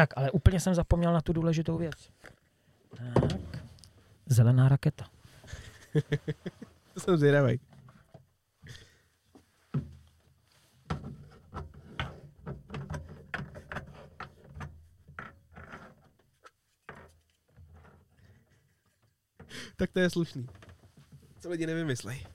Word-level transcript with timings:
Tak, 0.00 0.10
ale 0.16 0.30
úplně 0.30 0.60
jsem 0.60 0.74
zapomněl 0.74 1.12
na 1.12 1.20
tu 1.20 1.32
důležitou 1.32 1.78
věc. 1.78 2.10
Tak. 2.96 3.64
Zelená 4.26 4.68
raketa. 4.68 5.04
To 6.94 7.00
jsem 7.00 7.16
zvědavý. 7.16 7.60
Tak 19.76 19.90
to 19.92 20.00
je 20.00 20.10
slušný. 20.10 20.46
Co 21.40 21.50
lidi 21.50 21.66
nevymyslej. 21.66 22.26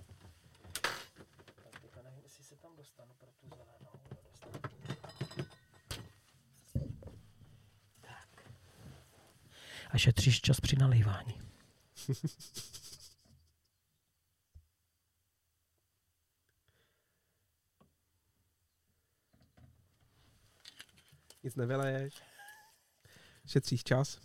A 9.94 9.98
šetříš 9.98 10.42
čas 10.42 10.60
při 10.60 10.76
nalývání. 10.76 11.34
Nic 21.44 21.56
nevyleješ. 21.56 22.14
Šetříš 23.46 23.84
čas. 23.84 24.20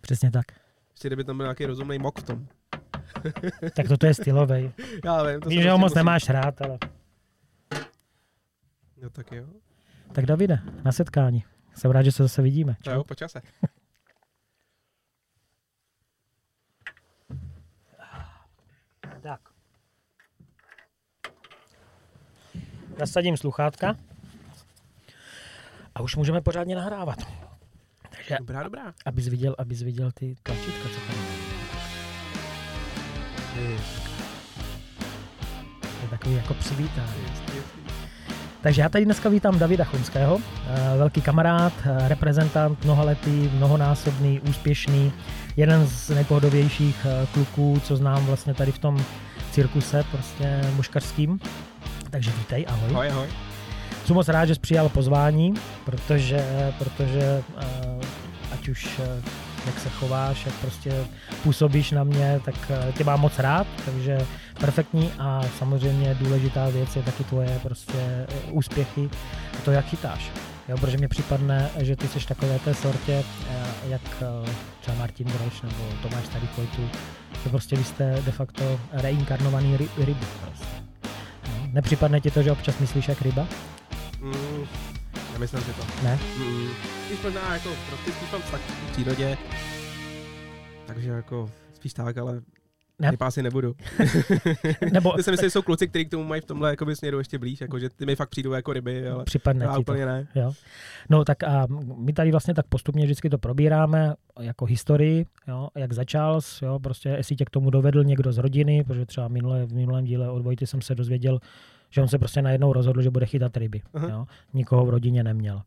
Přesně 0.00 0.30
tak. 0.30 0.44
Ještě 0.90 1.08
kdyby 1.08 1.24
tam 1.24 1.36
byl 1.36 1.46
nějaký 1.46 1.66
rozumný 1.66 1.98
mok 1.98 2.20
v 2.20 2.22
tom. 2.22 2.46
Tak 3.76 3.88
toto 3.88 4.06
je 4.06 4.14
stylový. 4.14 4.72
Já 5.04 5.22
vím, 5.22 5.40
to 5.40 5.48
Víš, 5.48 5.62
že 5.62 5.70
ho 5.70 5.76
prostě 5.76 5.80
moc 5.80 5.90
musí- 5.90 5.98
nemáš 5.98 6.28
rád, 6.28 6.62
ale... 6.62 6.78
No 9.02 9.10
tak 9.10 9.32
jo. 9.32 9.46
Tak 10.12 10.26
Davide, 10.26 10.58
na 10.84 10.92
setkání. 10.92 11.44
Jsem 11.74 11.90
rád, 11.90 12.02
že 12.02 12.12
se 12.12 12.22
zase 12.22 12.42
vidíme. 12.42 12.76
To 12.84 12.90
jo, 12.90 13.04
po 13.04 13.14
čase. 13.14 13.42
Tak. 19.20 19.40
Nasadím 22.98 23.36
sluchátka 23.36 23.96
a 25.94 26.00
už 26.02 26.16
můžeme 26.16 26.40
pořádně 26.40 26.76
nahrávat. 26.76 27.18
Takže, 28.10 28.36
Dobrá, 28.38 28.62
dobrá. 28.62 28.94
abys 29.06 29.28
viděl, 29.28 29.54
abys 29.58 29.82
viděl 29.82 30.12
ty 30.12 30.36
tlačítka, 30.42 30.88
co 30.88 31.00
tam. 31.00 31.16
To 35.80 36.02
je 36.02 36.08
takový 36.10 36.34
jako 36.34 36.54
přivítání. 36.54 37.24
Takže 38.62 38.82
já 38.82 38.88
tady 38.88 39.04
dneska 39.04 39.28
vítám 39.28 39.58
Davida 39.58 39.84
Chunského, 39.84 40.38
eh, 40.38 40.96
velký 40.98 41.20
kamarád, 41.20 41.72
eh, 41.84 42.08
reprezentant, 42.08 42.84
mnohaletý, 42.84 43.50
mnohonásobný, 43.52 44.40
úspěšný, 44.40 45.12
jeden 45.56 45.86
z 45.86 46.08
nejpohodovějších 46.10 47.06
eh, 47.08 47.26
kluků, 47.34 47.80
co 47.84 47.96
znám 47.96 48.26
vlastně 48.26 48.54
tady 48.54 48.72
v 48.72 48.78
tom 48.78 49.04
cirkuse 49.50 50.04
prostě 50.10 50.60
muškařským. 50.76 51.40
Takže 52.10 52.30
vítej, 52.38 52.66
ahoj. 52.68 52.90
Ahoj, 52.90 53.08
ahoj. 53.08 53.26
Jsem 54.04 54.16
moc 54.16 54.28
rád, 54.28 54.46
že 54.46 54.54
jsi 54.54 54.60
přijal 54.60 54.88
pozvání, 54.88 55.54
protože, 55.84 56.72
protože 56.78 57.42
ať 58.52 58.68
už 58.68 59.00
jak 59.66 59.80
se 59.80 59.88
chováš, 59.88 60.46
jak 60.46 60.54
prostě 60.54 61.04
působíš 61.42 61.90
na 61.90 62.04
mě, 62.04 62.40
tak 62.44 62.54
eh, 62.70 62.92
tě 62.92 63.04
mám 63.04 63.20
moc 63.20 63.38
rád, 63.38 63.66
takže 63.84 64.18
perfektní 64.60 65.12
a 65.18 65.40
samozřejmě 65.58 66.14
důležitá 66.14 66.68
věc 66.68 66.96
je 66.96 67.02
taky 67.02 67.24
tvoje 67.24 67.58
prostě 67.62 67.98
eh, 67.98 68.26
úspěchy 68.50 69.10
a 69.58 69.62
to, 69.64 69.70
jak 69.70 69.86
chytáš. 69.86 70.30
Jo, 70.68 70.76
protože 70.80 70.98
mi 70.98 71.08
připadne, 71.08 71.70
že 71.78 71.96
ty 71.96 72.08
jsi 72.08 72.26
takové 72.26 72.58
té 72.58 72.74
sortě, 72.74 73.24
eh, 73.50 73.54
jak 73.88 74.02
třeba 74.80 74.96
Martin 74.96 75.26
Groš 75.26 75.62
nebo 75.62 75.84
Tomáš 76.02 76.26
Starý 76.26 76.48
Kojtu, 76.48 76.88
že 77.44 77.50
prostě 77.50 77.76
vy 77.76 77.84
jste 77.84 78.22
de 78.24 78.32
facto 78.32 78.80
reinkarnovaný 78.92 79.76
ry- 79.76 79.88
ryby. 79.98 80.26
Prostě. 80.46 80.66
No, 81.48 81.66
nepřipadne 81.72 82.20
ti 82.20 82.30
to, 82.30 82.42
že 82.42 82.52
občas 82.52 82.78
myslíš 82.78 83.08
jak 83.08 83.22
ryba? 83.22 83.46
Mm, 84.20 84.66
nemyslím 85.40 85.60
si 85.62 85.72
to. 85.72 86.04
Ne? 86.04 86.18
Mm, 86.38 86.68
spíš 87.06 87.22
možná 87.24 87.54
jako 87.54 87.68
prostě 87.88 88.12
spíš 88.12 88.32
mám 88.32 88.42
vztah 88.42 88.60
k 88.60 88.90
přírodě. 88.92 89.38
Takže 90.86 91.10
jako 91.10 91.50
spíš 91.74 91.92
tak, 91.92 92.18
ale 92.18 92.40
Ne. 92.98 93.12
asi 93.20 93.42
nebudu. 93.42 93.74
Nebo 94.92 95.14
Já 95.16 95.22
si 95.22 95.30
myslím, 95.30 95.46
že 95.46 95.50
jsou 95.50 95.62
kluci, 95.62 95.88
kteří 95.88 96.04
k 96.04 96.10
tomu 96.10 96.24
mají 96.24 96.40
v 96.40 96.44
tomhle 96.44 96.70
jakoby 96.70 96.96
směru 96.96 97.18
ještě 97.18 97.38
blíž, 97.38 97.60
jako 97.60 97.78
že 97.78 97.90
ty 97.90 98.06
mi 98.06 98.16
fakt 98.16 98.28
přijdou 98.28 98.52
jako 98.52 98.72
ryby, 98.72 99.08
ale 99.08 99.24
připadne 99.24 99.64
já 99.64 99.70
ti 99.70 99.74
to. 99.74 99.80
úplně 99.80 100.06
ne. 100.06 100.26
Jo. 100.34 100.52
No 101.10 101.24
tak 101.24 101.42
a 101.44 101.66
my 101.96 102.12
tady 102.12 102.30
vlastně 102.30 102.54
tak 102.54 102.66
postupně 102.68 103.04
vždycky 103.04 103.30
to 103.30 103.38
probíráme 103.38 104.14
jako 104.40 104.64
historii, 104.64 105.26
jo, 105.48 105.68
jak 105.76 105.92
začal, 105.92 106.40
jo, 106.62 106.78
prostě 106.82 107.08
jestli 107.08 107.36
tě 107.36 107.44
k 107.44 107.50
tomu 107.50 107.70
dovedl 107.70 108.04
někdo 108.04 108.32
z 108.32 108.38
rodiny, 108.38 108.84
protože 108.84 109.06
třeba 109.06 109.28
minule, 109.28 109.66
v 109.66 109.72
minulém 109.74 110.04
díle 110.04 110.30
od 110.30 110.42
Vojty 110.42 110.66
jsem 110.66 110.82
se 110.82 110.94
dozvěděl, 110.94 111.38
že 111.90 112.02
on 112.02 112.08
se 112.08 112.18
prostě 112.18 112.42
najednou 112.42 112.72
rozhodl, 112.72 113.02
že 113.02 113.10
bude 113.10 113.26
chytat 113.26 113.56
ryby. 113.56 113.82
Aha. 113.94 114.08
Jo. 114.08 114.26
Nikoho 114.54 114.86
v 114.86 114.90
rodině 114.90 115.24
neměl. 115.24 115.62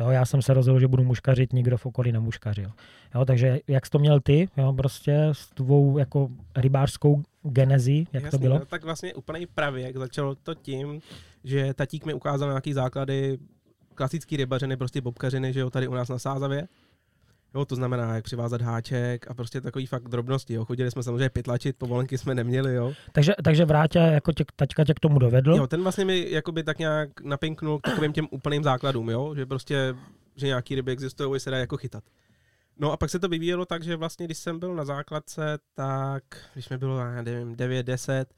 Jo, 0.00 0.10
já 0.10 0.24
jsem 0.24 0.42
se 0.42 0.54
rozhodl, 0.54 0.80
že 0.80 0.88
budu 0.88 1.04
muškařit, 1.04 1.52
nikdo 1.52 1.76
v 1.76 1.86
okolí 1.86 2.12
nemuškařil. 2.12 2.70
Jo, 3.14 3.24
takže 3.24 3.58
jak 3.68 3.86
jsi 3.86 3.90
to 3.90 3.98
měl 3.98 4.20
ty, 4.20 4.48
jo, 4.56 4.72
prostě 4.72 5.28
s 5.32 5.46
tvou 5.46 5.98
jako 5.98 6.28
rybářskou 6.56 7.22
genezi, 7.42 8.06
jak 8.12 8.22
to 8.22 8.26
Jasně, 8.26 8.38
bylo? 8.38 8.58
No, 8.58 8.64
tak 8.64 8.84
vlastně 8.84 9.14
úplně 9.14 9.46
pravěk 9.46 9.96
začalo 9.96 10.34
to 10.34 10.54
tím, 10.54 11.00
že 11.44 11.74
tatík 11.74 12.06
mi 12.06 12.14
ukázal 12.14 12.48
nějaký 12.48 12.72
základy 12.72 13.38
klasický 13.94 14.36
rybařiny, 14.36 14.76
prostě 14.76 15.00
bobkařiny, 15.00 15.52
že 15.52 15.60
jo, 15.60 15.70
tady 15.70 15.88
u 15.88 15.94
nás 15.94 16.08
na 16.08 16.18
Sázavě. 16.18 16.68
Jo, 17.54 17.64
to 17.64 17.74
znamená, 17.76 18.14
jak 18.14 18.24
přivázat 18.24 18.62
háček 18.62 19.30
a 19.30 19.34
prostě 19.34 19.60
takový 19.60 19.86
fakt 19.86 20.08
drobnosti, 20.08 20.54
jo. 20.54 20.64
Chodili 20.64 20.90
jsme 20.90 21.02
samozřejmě 21.02 21.30
pytlačit, 21.30 21.76
povolenky 21.76 22.18
jsme 22.18 22.34
neměli, 22.34 22.74
jo. 22.74 22.92
Takže, 23.12 23.34
takže 23.44 23.64
vrátě, 23.64 23.98
jako 23.98 24.32
tě, 24.32 24.44
taťka 24.56 24.84
tě 24.84 24.94
k 24.94 25.00
tomu 25.00 25.18
dovedl. 25.18 25.54
Jo, 25.56 25.66
ten 25.66 25.82
vlastně 25.82 26.04
mi 26.04 26.26
jakoby 26.30 26.62
tak 26.62 26.78
nějak 26.78 27.20
napinknul 27.20 27.78
k 27.78 27.82
takovým 27.82 28.12
těm 28.12 28.28
úplným 28.30 28.62
základům, 28.62 29.10
jo, 29.10 29.34
že 29.34 29.46
prostě, 29.46 29.94
že 30.36 30.46
nějaký 30.46 30.74
ryby 30.74 30.92
existují, 30.92 31.40
se 31.40 31.50
dá 31.50 31.58
jako 31.58 31.76
chytat. 31.76 32.04
No 32.78 32.92
a 32.92 32.96
pak 32.96 33.10
se 33.10 33.18
to 33.18 33.28
vyvíjelo 33.28 33.64
tak, 33.64 33.82
že 33.82 33.96
vlastně, 33.96 34.26
když 34.26 34.38
jsem 34.38 34.58
byl 34.58 34.74
na 34.74 34.84
základce, 34.84 35.58
tak, 35.74 36.22
když 36.52 36.68
mi 36.68 36.78
bylo, 36.78 36.98
já 36.98 37.22
nevím, 37.22 37.56
9, 37.56 37.86
10, 37.86 38.34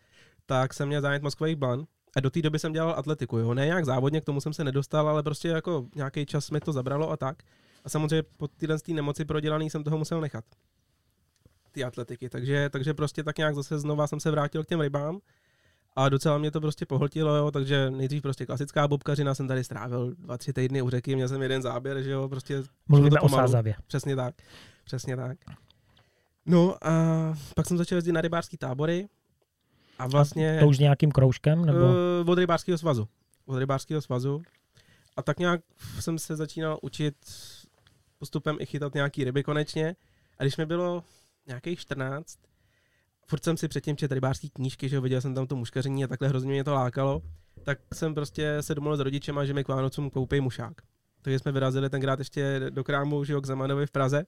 tak 0.47 0.75
jsem 0.75 0.89
měl 0.89 1.01
zájem 1.01 1.23
mozkových 1.23 1.57
blan. 1.57 1.85
A 2.17 2.21
do 2.21 2.31
té 2.31 2.43
doby 2.43 2.59
jsem 2.59 2.73
dělal 2.73 2.95
atletiku, 2.99 3.39
jo. 3.39 3.55
Ne 3.55 3.67
nějak 3.67 3.85
závodně, 3.85 4.21
k 4.21 4.25
tomu 4.25 4.41
jsem 4.41 4.53
se 4.53 4.65
nedostal, 4.65 5.09
ale 5.09 5.23
prostě 5.23 5.49
jako 5.49 5.87
nějaký 5.95 6.27
čas 6.27 6.51
mi 6.51 6.61
to 6.61 6.73
zabralo 6.73 7.11
a 7.11 7.17
tak. 7.17 7.43
A 7.87 7.89
samozřejmě 7.89 8.23
po 8.23 8.49
tyhle 8.49 8.79
té 8.79 8.93
nemoci 8.93 9.25
prodělaný 9.25 9.71
jsem 9.71 9.85
toho 9.85 9.99
musel 9.99 10.21
nechat. 10.21 10.45
Ty 11.73 11.85
atletiky. 11.85 12.29
Takže, 12.29 12.71
takže 12.71 12.95
prostě 12.95 13.25
tak 13.25 13.39
nějak 13.39 13.55
zase 13.55 13.79
znova 13.79 14.07
jsem 14.07 14.21
se 14.21 14.31
vrátil 14.31 14.65
k 14.65 14.69
těm 14.69 14.81
rybám. 14.81 15.19
A 15.97 16.09
docela 16.09 16.39
mě 16.39 16.51
to 16.51 16.61
prostě 16.61 16.87
pohltilo, 16.87 17.37
jo, 17.37 17.51
takže 17.51 17.91
nejdřív 17.91 18.23
prostě 18.23 18.47
klasická 18.47 18.89
bobkařina 18.89 19.35
jsem 19.35 19.49
tady 19.49 19.65
strávil 19.65 20.15
dva, 20.19 20.39
tři 20.39 20.53
týdny 20.53 20.83
u 20.83 20.91
řeky, 20.91 21.15
měl 21.15 21.29
jsem 21.29 21.43
jeden 21.43 21.63
záběr, 21.63 22.03
že 22.03 22.11
jo, 22.11 22.29
prostě 22.29 22.63
Mluvíme 22.89 23.21
o. 23.21 23.29
Sázavě. 23.29 23.75
Přesně 23.87 24.17
tak, 24.17 24.35
přesně 24.85 25.17
tak. 25.17 25.39
No 26.47 26.87
a 26.87 26.91
pak 27.57 27.67
jsem 27.67 27.79
začal 27.79 27.97
jezdit 27.97 28.13
na 28.13 28.21
rybářský 28.21 28.57
tábory 28.57 29.09
a 29.99 30.07
vlastně 30.07 30.61
To 30.61 30.69
už 30.69 30.79
nějakým 30.79 31.13
kroužkem? 31.13 31.65
Nebo? 31.65 31.79
uh, 31.79 32.31
od 32.31 32.39
rybářského 32.39 32.79
svazu. 32.79 33.09
Od 33.47 33.59
rybářského 33.59 34.03
svazu. 34.03 34.43
A 35.17 35.23
tak 35.23 35.39
nějak 35.39 35.61
jsem 36.01 36.19
se 36.19 36.37
začínal 36.37 36.79
učit 36.83 37.15
postupem 38.19 38.57
i 38.61 38.67
chytat 38.67 38.95
nějaký 38.95 39.25
ryby 39.25 39.43
konečně. 39.43 39.97
A 40.39 40.43
když 40.45 40.57
mi 40.57 40.67
bylo 40.67 41.05
nějakých 41.47 41.81
14, 41.81 42.39
furt 43.27 43.45
jsem 43.45 43.57
si 43.57 43.69
předtím 43.69 43.97
četl 43.97 44.15
rybářský 44.15 44.51
knížky, 44.51 44.89
že 44.89 45.01
viděl 45.01 45.21
jsem 45.21 45.35
tam 45.35 45.47
to 45.47 45.57
muškaření 45.57 46.05
a 46.05 46.07
takhle 46.07 46.29
hrozně 46.29 46.53
mě 46.53 46.65
to 46.65 46.75
lákalo, 46.75 47.23
tak 47.63 47.79
jsem 47.95 48.15
prostě 48.15 48.57
se 48.61 48.75
domluvil 48.75 48.97
s 48.97 49.01
rodičema, 49.01 49.45
že 49.45 49.55
mi 49.55 49.65
k 49.65 49.69
Vánocům 49.69 50.11
koupí 50.11 50.41
mušák. 50.41 50.75
Takže 51.23 51.39
jsme 51.39 51.53
vyrazili 51.53 51.91
tenkrát 51.91 52.19
ještě 52.19 52.61
do 52.71 52.85
krámu, 52.85 53.25
že 53.25 53.41
k 53.41 53.47
Zemanovi 53.47 53.87
v 53.87 53.91
Praze. 53.91 54.25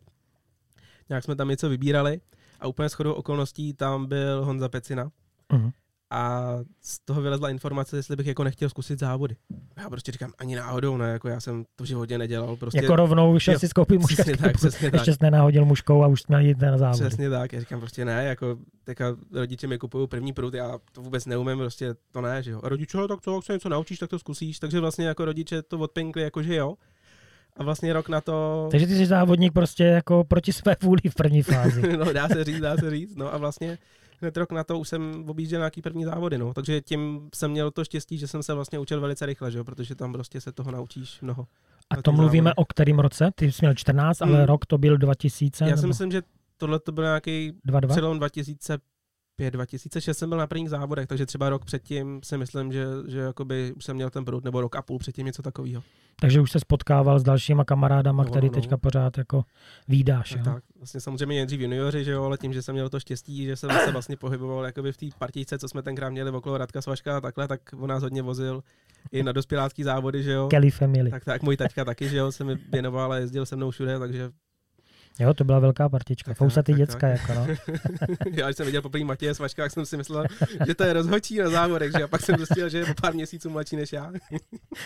Nějak 1.08 1.24
jsme 1.24 1.36
tam 1.36 1.48
něco 1.48 1.68
vybírali 1.68 2.20
a 2.60 2.66
úplně 2.66 2.88
shodou 2.88 3.12
okolností 3.12 3.74
tam 3.74 4.06
byl 4.06 4.44
Honza 4.44 4.68
Pecina, 4.68 5.10
Mhm. 5.52 5.70
A 6.10 6.52
z 6.81 6.99
toho 7.05 7.22
vylezla 7.22 7.50
informace, 7.50 7.96
jestli 7.96 8.16
bych 8.16 8.26
jako 8.26 8.44
nechtěl 8.44 8.69
zkusit 8.69 8.99
závody. 8.99 9.37
Já 9.76 9.90
prostě 9.90 10.12
říkám, 10.12 10.32
ani 10.38 10.56
náhodou 10.56 10.96
ne, 10.96 11.08
jako 11.08 11.28
já 11.28 11.40
jsem 11.40 11.64
to 11.76 11.84
v 11.84 11.87
životě 11.87 12.19
nedělal. 12.19 12.56
Prostě 12.56 12.78
Jako 12.82 12.96
rovnou 12.96 13.32
Jo, 13.32 13.40
si 13.40 13.69
přesně 13.69 13.99
muškařský 13.99 14.37
tak. 14.37 14.93
Ještě 14.93 15.12
jsi 15.12 15.19
nenahodil 15.22 15.64
muškou 15.64 16.02
a 16.02 16.06
už 16.06 16.22
jsme 16.22 16.44
jít 16.44 16.58
na 16.58 16.78
závod. 16.78 17.00
Přesně 17.00 17.31
tak, 17.31 17.52
já 17.52 17.60
říkám 17.60 17.81
prostě 17.81 18.05
ne, 18.05 18.25
jako 18.25 18.58
teďka 18.84 19.16
rodiče 19.32 19.66
mi 19.66 19.78
kupují 19.78 20.08
první 20.08 20.32
prut, 20.32 20.55
já 20.55 20.78
to 20.93 21.02
vůbec 21.02 21.26
neumím, 21.26 21.58
prostě 21.58 21.94
to 22.12 22.20
ne, 22.20 22.43
že 22.43 22.50
jo. 22.50 22.61
A 22.62 22.69
rodiče, 22.69 22.99
"No, 22.99 23.08
tak 23.08 23.20
co, 23.20 23.34
jak 23.34 23.44
se 23.44 23.52
něco 23.52 23.69
naučíš, 23.69 23.99
tak 23.99 24.11
to 24.11 24.19
zkusíš, 24.19 24.58
takže 24.58 24.81
vlastně 24.81 25.06
jako 25.06 25.25
rodiče 25.25 25.62
to 25.62 25.78
odpinkli, 25.78 26.22
jako 26.22 26.43
že 26.43 26.54
jo. 26.54 26.75
A 27.56 27.62
vlastně 27.62 27.93
rok 27.93 28.08
na 28.08 28.20
to, 28.20 28.69
Takže 28.70 28.87
ty 28.87 28.96
jsi 28.96 29.06
závodník 29.06 29.52
prostě 29.52 29.84
jako 29.84 30.25
proti 30.25 30.52
své 30.52 30.76
vůli 30.82 31.00
v 31.11 31.14
první 31.14 31.43
fázi. 31.43 31.96
no 31.96 32.12
dá 32.12 32.28
se 32.28 32.44
říct, 32.44 32.61
dá 32.61 32.76
se 32.76 32.90
říct, 32.90 33.16
no 33.16 33.34
a 33.34 33.38
vlastně 33.38 33.78
hned 34.20 34.36
rok 34.36 34.52
na 34.52 34.64
to 34.64 34.78
už 34.78 34.88
jsem 34.88 35.24
objížděl 35.28 35.60
nějaký 35.60 35.82
první 35.82 36.04
závody, 36.04 36.38
no. 36.38 36.54
Takže 36.54 36.80
tím 36.80 37.30
jsem 37.34 37.50
měl 37.50 37.70
to 37.70 37.84
štěstí, 37.84 38.18
že 38.18 38.26
jsem 38.28 38.42
se 38.42 38.54
vlastně 38.54 38.78
učil 38.78 39.00
velice 39.00 39.26
rychle, 39.26 39.50
že 39.50 39.58
jo, 39.58 39.64
protože 39.64 39.94
tam 39.94 40.12
prostě 40.12 40.40
se 40.40 40.52
toho 40.52 40.70
naučíš 40.70 41.20
mnoho. 41.20 41.46
A 41.90 42.02
to 42.02 42.12
mluvíme 42.12 42.44
závodech. 42.44 42.54
o 42.58 42.64
kterém 42.64 42.98
roce? 42.98 43.30
Ty 43.34 43.52
jsi 43.52 43.58
měl 43.62 43.74
14, 43.74 44.22
ale 44.22 44.36
Hmm. 44.36 44.44
rok 44.46 44.66
to 44.66 44.78
byl 44.78 44.96
2000? 44.98 45.64
Já 45.64 45.68
si 45.70 45.76
nebo 45.76 45.88
myslím, 45.88 46.10
že 46.10 46.22
tohle 46.56 46.78
to 46.78 46.92
byl 46.92 47.04
nějaký 47.04 47.52
22? 47.64 47.94
přelom 47.94 48.18
2005, 49.38 49.50
2006 49.50 50.19
jsem 50.19 50.29
byl 50.29 50.38
na 50.38 50.46
prvních 50.46 50.70
závodech, 50.70 51.06
takže 51.06 51.26
třeba 51.26 51.49
rok 51.49 51.64
předtím 51.64 52.20
si 52.25 52.38
myslím, 52.38 52.73
že, 52.73 52.85
že 53.06 53.19
jakoby 53.19 53.73
už 53.76 53.85
jsem 53.85 53.96
měl 53.96 54.11
ten 54.11 54.25
prut, 54.25 54.44
nebo 54.44 54.61
rok 54.61 54.76
a 54.76 54.82
půl 54.82 54.99
předtím 54.99 55.26
něco 55.26 55.43
takového. 55.43 55.82
Takže 56.20 56.40
už 56.40 56.50
se 56.50 56.61
spotkával 56.61 57.19
s 57.19 57.23
dalšíma 57.23 57.64
kamarádama, 57.64 58.25
No, 58.25 58.31
který 58.31 58.46
no, 58.46 58.52
no. 58.55 58.61
teďka 58.61 58.76
pořád 58.76 59.19
jako 59.19 59.44
výdáš. 59.88 60.31
Tak, 60.31 60.38
jo? 60.38 60.44
tak. 60.44 60.64
Vlastně 60.76 61.00
samozřejmě 61.00 61.37
nejdřív 61.37 61.61
junioři, 61.61 62.05
že 62.05 62.11
jo, 62.11 62.25
ale 62.25 62.38
tím, 62.38 62.52
že 62.52 62.62
jsem 62.62 62.73
měl 62.75 62.88
to 62.88 63.00
štěstí, 63.00 63.44
že 63.44 63.56
jsem 63.56 63.70
se 63.85 63.93
vlastně 63.93 64.17
pohyboval 64.17 64.64
jakoby 64.64 64.93
v 64.93 64.96
té 64.96 65.06
partičce, 65.19 65.58
co 65.58 65.69
jsme 65.69 65.82
tenkrát 65.82 66.11
měli 66.11 66.31
okolo 66.31 66.58
Radka 66.58 66.82
Svaška 66.82 67.17
a 67.17 67.20
takhle, 67.20 67.49
tak 67.49 67.61
on 67.79 67.90
nás 67.90 68.02
hodně 68.02 68.23
vozil 68.23 68.62
i 69.12 69.23
na 69.23 69.32
dospělácký 69.32 69.82
závody, 69.82 70.23
že 70.23 70.32
jo. 70.32 70.49
Kelly 70.49 70.70
Family. 70.70 71.11
Tak, 71.11 71.25
tak 71.25 71.43
můj 71.43 71.56
taťka 71.56 71.85
taky, 71.85 72.08
že 72.08 72.17
jo, 72.17 72.32
se 72.32 72.44
mi 72.44 72.55
věnoval 72.73 73.12
a 73.12 73.17
jezdil 73.17 73.46
se 73.46 73.56
mnou 73.56 73.70
všude, 73.70 73.99
takže 73.99 74.31
Jo, 75.18 75.34
to 75.34 75.44
byla 75.44 75.58
velká 75.58 75.88
partička. 75.88 76.30
Tak, 76.30 76.38
Fousatý 76.38 76.72
tak, 76.72 76.78
děcka, 76.78 77.08
tak. 77.08 77.20
jako 77.20 77.34
no. 77.34 77.46
já 78.32 78.46
když 78.46 78.56
jsem 78.56 78.66
viděl 78.66 78.82
poprvé 78.82 79.04
Matěje 79.04 79.34
Svaška, 79.34 79.62
tak 79.62 79.72
jsem 79.72 79.86
si 79.86 79.96
myslel, 79.96 80.24
že 80.66 80.74
to 80.74 80.84
je 80.84 80.92
rozhodčí 80.92 81.38
na 81.38 81.50
závodech, 81.50 81.92
že 81.92 82.04
a 82.04 82.08
pak 82.08 82.20
jsem 82.20 82.36
zjistil, 82.36 82.68
že 82.68 82.78
je 82.78 82.84
o 82.84 82.94
pár 83.02 83.14
měsíců 83.14 83.50
mladší 83.50 83.76
než 83.76 83.92
já. 83.92 84.12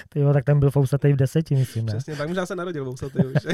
Ty 0.08 0.20
jo, 0.20 0.32
tak 0.32 0.44
ten 0.44 0.60
byl 0.60 0.70
fousatý 0.70 1.12
v 1.12 1.16
deseti, 1.16 1.54
myslím, 1.56 1.86
ne? 1.86 1.92
Přesně, 1.92 2.16
tak 2.16 2.28
možná 2.28 2.46
se 2.46 2.56
narodil 2.56 2.84
vousatý 2.84 3.18
už. 3.18 3.34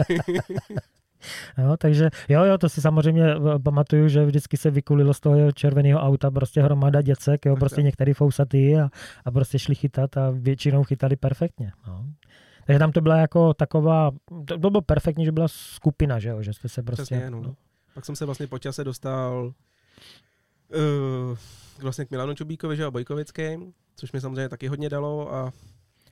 Jo, 1.59 1.77
takže 1.79 2.11
jo, 2.29 2.45
jo, 2.45 2.59
to 2.59 2.69
si 2.69 2.81
samozřejmě 2.81 3.25
eh, 3.35 3.59
pamatuju, 3.59 4.09
že 4.09 4.25
vždycky 4.25 4.57
se 4.57 4.71
vykulilo 4.71 5.15
z 5.15 5.21
toho 5.21 5.53
červeného 5.53 6.01
auta 6.01 6.31
prostě 6.31 6.63
hromada 6.63 7.03
děcek, 7.03 7.47
jo, 7.47 7.53
Tak, 7.55 7.61
prostě 7.61 7.77
tak. 7.77 7.85
některý 7.85 8.13
fousatý 8.13 8.77
a, 8.77 8.91
a 9.25 9.31
prostě 9.31 9.59
šli 9.59 9.75
chytat 9.75 10.17
a 10.17 10.31
většinou 10.31 10.85
chytali 10.85 11.17
perfektně. 11.17 11.73
No. 11.87 12.05
Takže 12.69 12.79
tam 12.79 12.93
to 12.93 13.01
byla 13.01 13.17
jako 13.17 13.55
taková, 13.55 14.11
to, 14.45 14.59
to 14.59 14.71
bylo 14.71 14.83
perfektní, 14.83 15.25
že 15.25 15.33
byla 15.33 15.49
skupina, 15.49 16.19
že 16.19 16.29
jo, 16.29 16.43
že 16.43 16.53
jste 16.53 16.69
se 16.69 16.83
prostě... 16.83 17.03
Přesně, 17.03 17.31
no. 17.31 17.57
Pak 17.95 18.05
jsem 18.05 18.17
se 18.17 18.25
vlastně 18.25 18.47
po 18.47 18.59
čase 18.59 18.85
dostal 18.85 19.53
uh, 20.69 21.39
vlastně 21.81 22.05
k 22.05 22.11
Milanu 22.11 22.35
Čubíkovi, 22.35 22.77
že 22.77 22.83
jo, 22.83 22.91
Bojkovickým, 22.91 23.73
což 23.97 24.13
mi 24.13 24.21
samozřejmě 24.21 24.49
taky 24.49 24.69
hodně 24.69 24.89
dalo 24.89 25.35
a 25.35 25.53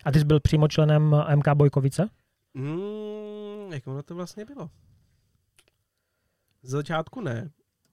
A 0.04 0.12
ty 0.12 0.18
jsi 0.18 0.24
byl 0.24 0.40
přímo 0.40 0.68
členem 0.68 1.16
MK 1.34 1.48
Bojkovice? 1.54 2.08
mm, 2.54 3.72
jak 3.72 3.86
ono 3.86 4.02
to 4.02 4.14
vlastně 4.14 4.44
bylo? 4.44 4.70
Z 6.62 6.70
začátku 6.70 7.20
ne. 7.20 7.50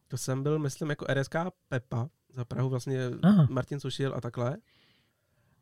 To 0.08 0.18
jsem 0.18 0.44
byl, 0.44 0.60
myslím, 0.60 0.90
jako 0.90 1.06
RSK 1.14 1.36
Pepa, 1.70 2.10
za 2.30 2.46
Prahu 2.46 2.70
vlastně 2.70 3.00
Aha. 3.24 3.48
Martin 3.50 3.80
Sušil 3.80 4.16
a 4.16 4.22
takhle. 4.22 4.58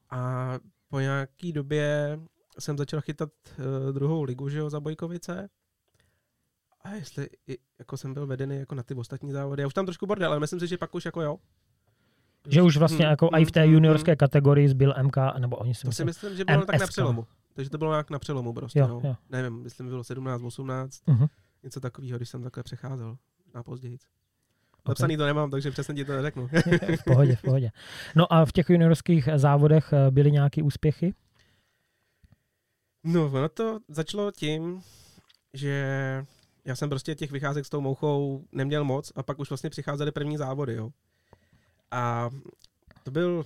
A 0.10 0.52
po 0.90 1.00
nějaký 1.00 1.54
době 1.54 2.20
jsem 2.60 2.78
začal 2.78 3.02
chytat 3.02 3.30
uh, 3.60 3.94
druhou 3.94 4.24
ligu, 4.24 4.50
že 4.50 4.60
jo, 4.60 4.70
za 4.70 4.80
Bojkovice. 4.80 5.50
A 6.82 6.90
jestli 6.90 7.30
i, 7.48 7.58
jako 7.80 7.98
jsem 7.98 8.14
byl 8.14 8.28
vedený 8.28 8.56
jako 8.58 8.76
na 8.76 8.84
ty 8.84 8.94
ostatní 8.94 9.32
závody, 9.32 9.62
já 9.62 9.68
už 9.68 9.74
tam 9.74 9.86
trošku 9.86 10.06
bordel, 10.06 10.32
ale 10.32 10.40
myslím 10.40 10.60
si, 10.60 10.68
že 10.68 10.78
pak 10.78 10.96
už 10.96 11.06
jako 11.06 11.22
jo. 11.22 11.38
Že 12.48 12.62
už 12.62 12.78
vlastně 12.78 13.06
Hmm, 13.06 13.10
jako 13.12 13.30
i 13.38 13.46
v 13.46 13.52
té 13.52 13.62
hmm, 13.64 13.74
juniorské 13.74 14.12
hmm. 14.12 14.18
kategorii 14.18 14.70
zbyl 14.70 14.94
MK, 15.04 15.18
nebo 15.40 15.56
oni 15.58 15.76
si 15.76 15.86
To 15.86 15.92
si 15.92 16.06
myslí, 16.06 16.06
myslím, 16.30 16.38
že 16.38 16.46
bylo 16.46 16.66
tak 16.66 16.80
na 16.80 16.86
MSK. 16.86 16.90
přelomu. 16.90 17.28
Takže 17.54 17.70
to 17.70 17.78
bylo 17.78 17.92
nějak 17.92 18.10
na 18.10 18.20
přelomu 18.20 18.54
prostě, 18.54 18.80
Jo, 18.80 18.88
no. 18.88 19.02
jo. 19.04 19.16
Nevím, 19.30 19.54
myslím, 19.64 19.88
bylo 19.88 20.04
17, 20.04 20.44
18, 20.44 21.02
Mhm. 21.08 21.28
něco 21.64 21.80
takového, 21.80 22.18
když 22.18 22.30
jsem 22.30 22.44
takhle 22.44 22.64
přecházel 22.64 23.18
na 23.54 23.64
později. 23.64 23.98
Ok. 24.84 24.88
Zapsaný 24.88 25.18
to 25.18 25.26
nemám, 25.26 25.52
takže 25.52 25.72
přesně 25.72 25.96
ti 25.96 26.06
to 26.06 26.12
neřeknu. 26.12 26.48
v 27.00 27.04
pohodě, 27.06 27.36
v 27.36 27.42
pohodě. 27.42 27.70
No 28.16 28.34
a 28.34 28.46
v 28.46 28.52
těch 28.52 28.70
juniorských 28.70 29.30
závodech 29.36 29.94
eh, 29.94 30.12
byly 30.12 30.32
nějaké 30.32 30.64
úspěchy? 30.64 31.14
No, 33.04 33.26
ono 33.26 33.50
to 33.50 33.80
začalo 33.88 34.32
tím, 34.32 34.82
že 35.54 35.86
já 36.66 36.76
jsem 36.76 36.90
prostě 36.90 37.16
těch 37.16 37.32
vycházek 37.32 37.66
s 37.66 37.70
tou 37.70 37.82
mouchou 37.82 38.46
neměl 38.52 38.84
moc 38.84 39.12
a 39.16 39.24
pak 39.24 39.40
už 39.40 39.50
vlastně 39.50 39.70
přicházely 39.70 40.12
první 40.12 40.38
závody, 40.38 40.74
jo. 40.74 40.90
A 41.92 42.30
to 43.04 43.12
byl 43.12 43.44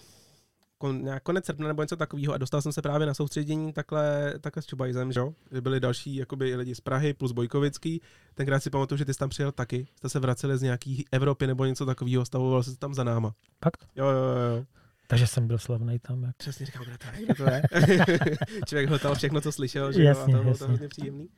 kon, 0.78 1.04
nějak 1.04 1.24
konec 1.24 1.46
srpna 1.46 1.68
nebo 1.68 1.82
něco 1.82 1.96
takového 1.96 2.34
a 2.34 2.38
dostal 2.38 2.62
jsem 2.62 2.72
se 2.72 2.82
právě 2.82 3.08
na 3.08 3.14
soustředění 3.14 3.74
takhle, 3.74 4.34
takhle 4.42 4.64
s 4.64 4.66
Čubajzem, 4.66 5.12
že 5.12 5.20
jo. 5.20 5.34
Byli 5.62 5.80
další 5.80 6.16
jakoby 6.16 6.56
lidi 6.56 6.76
z 6.76 6.82
Prahy 6.82 7.14
plus 7.14 7.32
Bojkovický. 7.32 8.02
Tenkrát 8.34 8.60
si 8.60 8.70
pamatuju, 8.70 8.98
že 8.98 9.06
ty 9.06 9.14
jsi 9.14 9.20
tam 9.20 9.30
přijel 9.30 9.52
taky. 9.52 9.88
Jste 9.98 10.10
se 10.10 10.20
vraceli 10.20 10.58
z 10.58 10.62
nějaký 10.62 11.06
Evropy 11.12 11.48
nebo 11.48 11.66
něco 11.66 11.86
takového, 11.86 12.26
stavoval 12.26 12.64
se 12.64 12.78
tam 12.78 12.94
za 12.94 13.04
náma. 13.04 13.36
Fakt? 13.64 13.88
Jo, 13.96 14.06
jo, 14.06 14.18
jo, 14.18 14.58
jo. 14.58 14.66
Takže 15.08 15.28
jsem 15.28 15.48
byl 15.48 15.58
slavný 15.58 16.00
tam. 16.00 16.24
Jak... 16.24 16.36
Přesně 16.38 16.66
říkám, 16.66 16.84
kde 16.84 16.98
to 16.98 17.06
je, 17.20 17.36
to 17.36 17.44
je. 17.92 18.20
Člověk 18.68 18.90
hltal 18.90 19.16
všechno, 19.16 19.42
co 19.42 19.52
slyšel, 19.52 19.92
že 19.92 20.04
jo, 20.04 20.06
a 20.06 20.10
Jasně, 20.10 20.34
to 20.34 20.42
bylo 20.42 20.44
to 20.44 20.50
jasně. 20.50 20.68
hrozně 20.68 20.88
příjemný. 20.88 21.30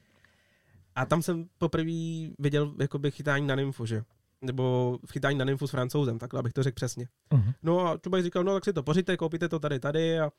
A 0.96 1.06
tam 1.06 1.22
jsem 1.22 1.46
poprvé 1.58 1.92
viděl 2.40 2.74
jakoby 2.80 3.12
chytání 3.12 3.48
na 3.48 3.56
nymfu, 3.56 3.86
že? 3.86 4.04
Nebo 4.42 4.98
chytání 5.12 5.38
na 5.38 5.46
nymfu 5.46 5.68
s 5.68 5.72
francouzem, 5.72 6.20
takhle 6.20 6.40
abych 6.40 6.54
to 6.54 6.64
řekl 6.64 6.76
přesně. 6.76 7.08
Uh-huh. 7.32 7.54
No 7.64 7.88
a 7.88 7.98
Čubaj 7.98 8.24
říkal, 8.24 8.44
no 8.44 8.54
tak 8.54 8.66
si 8.66 8.74
to 8.74 8.84
pořiďte, 8.84 9.18
koupíte 9.18 9.50
to 9.50 9.60
tady, 9.60 9.80
tady 9.80 10.20
a 10.20 10.32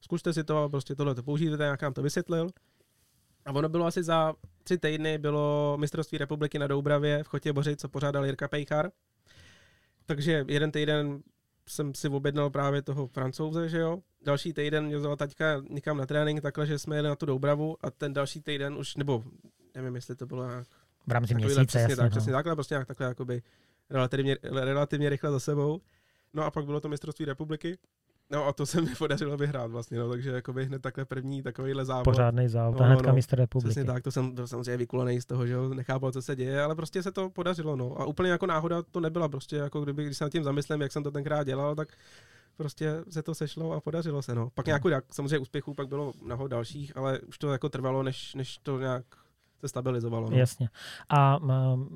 zkuste 0.00 0.32
si 0.32 0.44
to 0.44 0.62
a 0.62 0.68
prostě 0.68 0.94
tohle 0.94 1.14
to 1.14 1.22
použijte, 1.22 1.64
jak 1.64 1.82
nám 1.82 1.92
to 1.92 2.02
vysvětlil. 2.02 2.48
A 3.46 3.52
ono 3.52 3.68
bylo 3.68 3.86
asi 3.86 4.02
za 4.02 4.34
tři 4.64 4.78
týdny, 4.78 5.18
bylo 5.18 5.76
mistrovství 5.80 6.18
republiky 6.18 6.58
na 6.58 6.66
Doubravě 6.66 7.22
v 7.24 7.26
Chotě 7.28 7.52
Boři, 7.52 7.76
co 7.76 7.88
pořádal 7.88 8.24
Jirka 8.26 8.48
Pejchar. 8.48 8.90
Takže 10.06 10.44
jeden 10.48 10.72
týden 10.72 11.22
jsem 11.68 11.94
si 11.94 12.08
objednal 12.08 12.50
právě 12.50 12.82
toho 12.82 13.06
francouze, 13.06 13.68
že 13.68 13.78
jo. 13.78 13.98
Další 14.22 14.52
týden 14.52 14.86
mě 14.86 14.96
vzala 14.96 15.16
taťka 15.16 15.62
někam 15.70 15.96
na 15.96 16.06
trénink, 16.06 16.42
takhle, 16.42 16.66
že 16.66 16.78
jsme 16.78 16.96
jeli 16.96 17.08
na 17.08 17.16
tu 17.16 17.26
Doubravu 17.26 17.76
a 17.80 17.90
ten 17.90 18.12
další 18.12 18.40
týden 18.40 18.74
už, 18.74 18.96
nebo 18.96 19.24
nevím, 19.74 19.94
jestli 19.94 20.16
to 20.16 20.26
bylo 20.26 20.48
nějak 20.48 20.66
V 21.06 21.12
rámci 21.12 21.34
měsíce, 21.34 21.66
přesně 21.66 21.82
jasně. 21.82 21.96
tak, 21.96 22.04
no. 22.04 22.10
přesně 22.10 22.32
takhle, 22.32 22.54
prostě 22.54 22.74
nějak 22.74 22.88
takhle 22.88 23.06
jakoby 23.06 23.42
relativně, 23.90 24.36
relativně 24.42 25.08
rychle 25.08 25.30
za 25.30 25.40
sebou. 25.40 25.80
No 26.32 26.44
a 26.44 26.50
pak 26.50 26.64
bylo 26.64 26.80
to 26.80 26.88
mistrovství 26.88 27.24
republiky. 27.24 27.78
No 28.30 28.46
a 28.46 28.52
to 28.52 28.66
se 28.66 28.80
mi 28.80 28.94
podařilo 28.98 29.36
vyhrát 29.36 29.70
vlastně, 29.70 29.98
no, 29.98 30.10
takže 30.10 30.30
jakoby 30.30 30.64
hned 30.64 30.82
takhle 30.82 31.04
první 31.04 31.42
takovýhle 31.42 31.84
závod. 31.84 32.04
Pořádný 32.04 32.48
závod, 32.48 32.80
No, 32.80 32.86
hnedka 32.86 33.08
no, 33.08 33.14
mistr 33.14 33.36
republiky. 33.36 33.70
Přesně 33.70 33.84
tak, 33.84 34.02
to 34.02 34.10
jsem 34.10 34.34
byl 34.34 34.46
samozřejmě 34.46 34.76
vykulený 34.76 35.20
z 35.20 35.24
toho, 35.24 35.46
že 35.46 35.52
jo, 35.52 35.68
nechápal, 35.68 36.12
co 36.12 36.22
se 36.22 36.36
děje, 36.36 36.62
ale 36.62 36.74
prostě 36.74 37.02
se 37.02 37.12
to 37.12 37.30
podařilo, 37.30 37.76
no. 37.76 38.00
A 38.00 38.04
úplně 38.04 38.30
jako 38.30 38.46
náhoda 38.46 38.82
to 38.82 39.00
nebyla, 39.00 39.28
prostě 39.28 39.56
jako 39.56 39.80
kdyby, 39.80 40.04
když 40.04 40.16
se 40.18 40.24
nad 40.24 40.30
tím 40.30 40.44
zamyslím, 40.44 40.80
jak 40.80 40.92
jsem 40.92 41.02
to 41.02 41.10
tenkrát 41.10 41.44
dělal, 41.44 41.74
tak 41.74 41.88
prostě 42.56 43.04
se 43.10 43.22
to 43.22 43.34
sešlo 43.34 43.72
a 43.72 43.80
podařilo 43.80 44.22
se, 44.22 44.34
no. 44.34 44.50
Pak 44.54 44.66
nějakou, 44.66 44.90
samozřejmě 45.10 45.38
úspěchů 45.38 45.74
pak 45.74 45.88
bylo 45.88 46.12
mnoho 46.22 46.48
dalších, 46.48 46.96
ale 46.96 47.20
už 47.20 47.38
to 47.38 47.52
jako 47.52 47.68
trvalo, 47.68 48.02
než, 48.02 48.34
než 48.34 48.58
to 48.58 48.80
nějak 48.80 49.04
se 49.66 49.68
stabilizovalo, 49.68 50.30
no. 50.30 50.36
Jasně. 50.36 50.68
A 51.08 51.38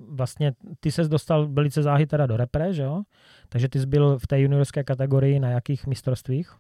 vlastně 0.08 0.52
ty 0.80 0.92
ses 0.92 1.08
dostal 1.08 1.48
velice 1.48 1.82
záhy 1.82 2.06
teda 2.06 2.26
do 2.26 2.36
repre, 2.36 2.72
že 2.72 2.82
jo? 2.82 3.02
Takže 3.48 3.68
ty 3.68 3.80
jsi 3.80 3.86
byl 3.86 4.18
v 4.18 4.26
té 4.26 4.40
juniorské 4.40 4.84
kategorii 4.84 5.40
na 5.40 5.48
jakých 5.50 5.86
mistrovstvích? 5.86 6.52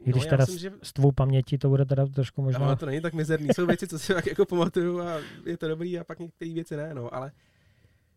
I 0.00 0.10
když 0.10 0.24
no, 0.24 0.30
teda 0.30 0.42
myslím, 0.42 0.58
že 0.58 0.72
s 0.82 0.92
tvou 0.92 1.12
pamětí 1.12 1.58
to 1.58 1.68
bude 1.68 1.84
teda 1.84 2.06
trošku 2.06 2.42
Možná. 2.42 2.66
Ale 2.66 2.76
to 2.76 2.86
není 2.86 3.00
tak 3.00 3.14
mizerný. 3.14 3.48
Jsou 3.54 3.66
věci, 3.66 3.88
co 3.88 3.98
si 3.98 4.14
tak 4.14 4.26
jako 4.26 4.46
pamatuju 4.46 5.00
a 5.00 5.18
je 5.46 5.56
to 5.56 5.68
dobrý 5.68 5.98
a 5.98 6.04
pak 6.04 6.18
některé 6.18 6.52
věci 6.52 6.76
ne, 6.76 6.94
no, 6.94 7.14
ale 7.14 7.32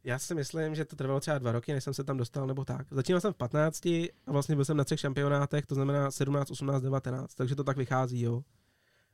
já 0.03 0.19
si 0.19 0.35
myslím, 0.35 0.75
že 0.75 0.85
to 0.85 0.95
trvalo 0.95 1.19
třeba 1.19 1.39
dva 1.39 1.51
roky, 1.51 1.73
než 1.73 1.83
jsem 1.83 1.93
se 1.93 2.03
tam 2.03 2.17
dostal, 2.17 2.47
nebo 2.47 2.65
tak. 2.65 2.87
Začínal 2.91 3.21
jsem 3.21 3.33
v 3.33 3.35
15 3.35 3.85
a 3.85 4.09
vlastně 4.27 4.55
byl 4.55 4.65
jsem 4.65 4.77
na 4.77 4.83
třech 4.83 4.99
šampionátech, 4.99 5.65
to 5.65 5.75
znamená 5.75 6.11
17, 6.11 6.51
18, 6.51 6.81
19, 6.81 7.35
takže 7.35 7.55
to 7.55 7.63
tak 7.63 7.77
vychází, 7.77 8.21
jo. 8.21 8.41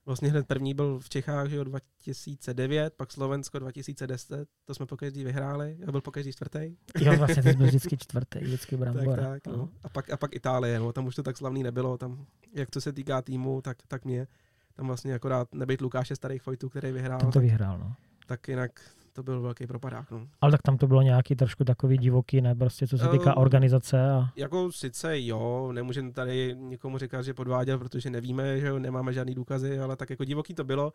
Vlastně 0.05 0.29
hned 0.29 0.48
první 0.48 0.74
byl 0.74 1.00
v 1.00 1.10
Čechách, 1.10 1.50
že 1.50 1.55
jo, 1.55 1.63
2009, 1.63 2.93
pak 2.93 3.12
Slovensko 3.12 3.60
2010, 3.60 4.50
to 4.65 4.74
jsme 4.75 4.86
po 4.86 4.98
každý 4.98 5.24
vyhráli, 5.24 5.75
já 5.79 5.91
byl 5.91 6.01
po 6.01 6.12
každý 6.12 6.31
čtvrtý. 6.34 6.75
Jo, 7.00 7.17
vlastně 7.17 7.43
ty 7.43 7.53
byl 7.53 7.65
vždycky 7.67 7.98
čtvrtý, 7.98 8.39
vždycky 8.39 8.77
Tak, 8.77 8.79
brambor. 8.93 9.20
tak, 9.20 9.48
no. 9.48 9.70
A 9.84 9.89
pak, 9.89 10.10
a 10.10 10.17
pak 10.17 10.36
Itálie, 10.36 10.79
no, 10.79 10.93
tam 10.93 11.05
už 11.05 11.15
to 11.15 11.24
tak 11.24 11.38
slavný 11.38 11.63
nebylo, 11.63 11.98
tam, 11.98 12.25
jak 12.53 12.72
co 12.72 12.81
se 12.81 12.93
týká 12.93 13.22
týmu, 13.22 13.62
tak, 13.62 13.77
tak 13.88 14.05
mě, 14.05 14.27
tam 14.75 14.88
vlastně 14.88 15.13
akorát 15.13 15.53
nebyt 15.55 15.81
Lukáše 15.81 16.15
Starých 16.15 16.41
Fojtů, 16.41 16.70
který 16.70 16.91
vyhrál, 16.91 17.20
Tam 17.20 17.31
to 17.31 17.39
tak, 17.39 17.43
vyhrál, 17.43 17.77
no. 17.79 17.96
tak 18.27 18.48
jinak 18.48 18.81
to 19.13 19.24
byl 19.24 19.41
velký 19.41 19.68
propadák, 19.68 20.12
no. 20.12 20.27
Ale 20.41 20.51
tak 20.51 20.62
tam 20.62 20.77
to 20.77 20.88
bylo 20.88 21.01
nějaký 21.01 21.36
trošku 21.36 21.63
takový 21.63 21.98
divoký, 21.98 22.41
ne? 22.41 22.56
Prostě 22.56 22.88
co 22.88 22.98
se 22.98 23.08
týká 23.08 23.38
Um, 23.38 23.41
organizace 23.41 24.12
a... 24.12 24.30
Jako 24.36 24.72
sice 24.72 25.25
jo, 25.25 25.72
nemůžeme 25.72 26.12
tady 26.12 26.56
nikomu 26.60 26.98
říkat, 26.98 27.22
že 27.22 27.34
podváděl, 27.34 27.80
protože 27.80 28.10
nevíme, 28.10 28.60
že 28.60 28.68
jo, 28.68 28.80
nemáme 28.80 29.13
žádný 29.13 29.36
důkazy, 29.36 29.80
ale 29.80 29.96
tak 29.96 30.10
jako 30.10 30.24
divoký 30.24 30.53
to 30.53 30.63
bylo, 30.63 30.94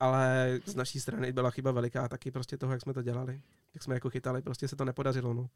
ale 0.00 0.58
z 0.64 0.74
naší 0.74 1.00
strany 1.00 1.32
byla 1.32 1.50
chyba 1.50 1.70
veliká 1.70 2.08
taky 2.08 2.30
prostě 2.30 2.56
toho, 2.56 2.72
jak 2.72 2.82
jsme 2.82 2.94
to 2.94 3.02
dělali. 3.02 3.40
Jak 3.74 3.82
jsme 3.82 3.94
jako 3.94 4.10
chytali, 4.10 4.42
prostě 4.42 4.68
se 4.68 4.76
to 4.76 4.84
nepodařilo, 4.84 5.34
no. 5.34 5.46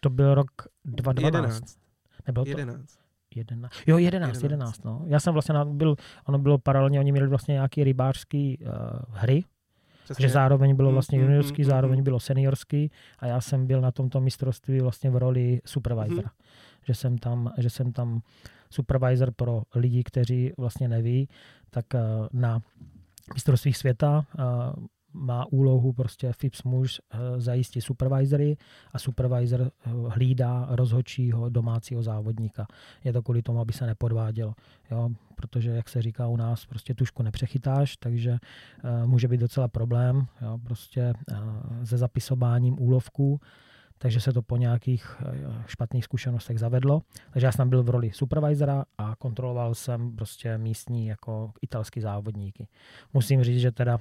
To 0.00 0.10
byl 0.10 0.34
rok 0.34 0.50
2012. 0.84 1.54
11. 1.54 1.78
Nebyl 2.26 2.44
to? 2.44 2.50
11. 2.50 2.98
Jedna. 3.34 3.68
Jo, 3.86 3.98
11, 3.98 4.28
11, 4.28 4.42
11. 4.42 4.84
no. 4.84 5.04
Já 5.06 5.20
jsem 5.20 5.32
vlastně 5.32 5.54
byl, 5.64 5.96
ono 6.24 6.38
bylo 6.38 6.58
paralelně, 6.58 7.00
oni 7.00 7.12
měli 7.12 7.26
vlastně 7.28 7.52
nějaký 7.52 7.84
rybářský 7.84 8.58
uh, 8.58 8.70
hry, 9.10 9.44
Přesně. 10.04 10.28
že 10.28 10.32
zároveň 10.32 10.76
bylo 10.76 10.90
Mm, 10.90 10.94
vlastně 10.94 11.18
mm, 11.18 11.24
juniorský, 11.24 11.62
mm, 11.62 11.66
mm, 11.66 11.70
zároveň 11.70 11.98
mm. 11.98 12.04
bylo 12.04 12.20
seniorský 12.20 12.90
a 13.18 13.26
já 13.26 13.40
jsem 13.40 13.66
byl 13.66 13.80
na 13.80 13.90
tomto 13.90 14.20
mistrovství 14.20 14.80
vlastně 14.80 15.10
v 15.10 15.16
roli 15.16 15.60
supervisora. 15.64 16.30
Mhm. 16.36 16.44
Že, 16.86 16.94
jsem 16.94 17.18
tam, 17.18 17.52
že 17.58 17.70
jsem 17.70 17.92
tam 17.92 18.20
supervisor 18.70 19.30
pro 19.30 19.62
lidi, 19.74 20.02
kteří 20.04 20.52
vlastně 20.58 20.88
neví, 20.88 21.28
tak 21.70 21.94
eh, 21.94 22.00
na 22.32 22.60
mistrovství 23.34 23.72
světa 23.72 24.26
má 25.14 25.46
úlohu 25.50 25.92
prostě 25.92 26.32
FIPS 26.32 26.62
muž 26.62 27.00
zajistit 27.36 27.80
supervisory 27.80 28.56
a 28.92 28.98
supervisor 28.98 29.70
hlídá 30.08 30.66
rozhodčího 30.70 31.48
domácího 31.48 32.02
závodníka. 32.02 32.66
Je 33.04 33.12
to 33.12 33.22
kvůli 33.22 33.42
tomu, 33.42 33.60
aby 33.60 33.72
se 33.72 33.86
nepodvádělo. 33.86 34.54
Jo? 34.90 35.08
Protože, 35.34 35.70
jak 35.70 35.88
se 35.88 36.02
říká 36.02 36.28
u 36.28 36.36
nás, 36.36 36.66
prostě 36.66 36.94
tušku 36.94 37.22
nepřechytáš, 37.22 37.96
takže 37.96 38.30
uh, 38.30 39.06
může 39.06 39.28
být 39.28 39.40
docela 39.40 39.68
problém 39.68 40.26
jo? 40.42 40.58
prostě 40.64 41.12
uh, 41.30 41.84
se 41.84 41.98
zapisováním 41.98 42.82
úlovků 42.82 43.40
takže 43.98 44.20
se 44.20 44.32
to 44.32 44.42
po 44.42 44.56
nějakých 44.56 45.22
špatných 45.66 46.04
zkušenostech 46.04 46.58
zavedlo. 46.58 47.02
Takže 47.30 47.46
já 47.46 47.52
jsem 47.52 47.70
byl 47.70 47.82
v 47.82 47.90
roli 47.90 48.10
supervisora 48.12 48.84
a 48.98 49.16
kontroloval 49.16 49.74
jsem 49.74 50.16
prostě 50.16 50.58
místní 50.58 51.06
jako 51.06 51.52
italský 51.62 52.00
závodníky. 52.00 52.68
Musím 53.14 53.44
říct, 53.44 53.60
že 53.60 53.72
teda 53.72 53.98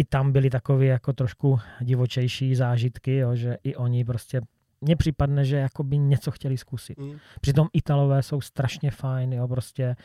i 0.00 0.04
tam 0.04 0.32
byly 0.32 0.50
takové 0.50 0.86
jako 0.86 1.12
trošku 1.12 1.60
divočejší 1.80 2.54
zážitky, 2.54 3.16
jo, 3.16 3.36
že 3.36 3.56
i 3.62 3.76
oni 3.76 4.04
prostě 4.04 4.40
mně 4.80 4.96
připadne, 4.96 5.44
že 5.44 5.56
jako 5.56 5.84
by 5.84 5.98
něco 5.98 6.30
chtěli 6.30 6.58
zkusit. 6.58 6.98
Mm. 6.98 7.18
Přitom 7.40 7.68
Italové 7.72 8.22
jsou 8.22 8.40
strašně 8.40 8.90
fajn, 8.90 9.32
jo, 9.32 9.48
prostě 9.48 9.96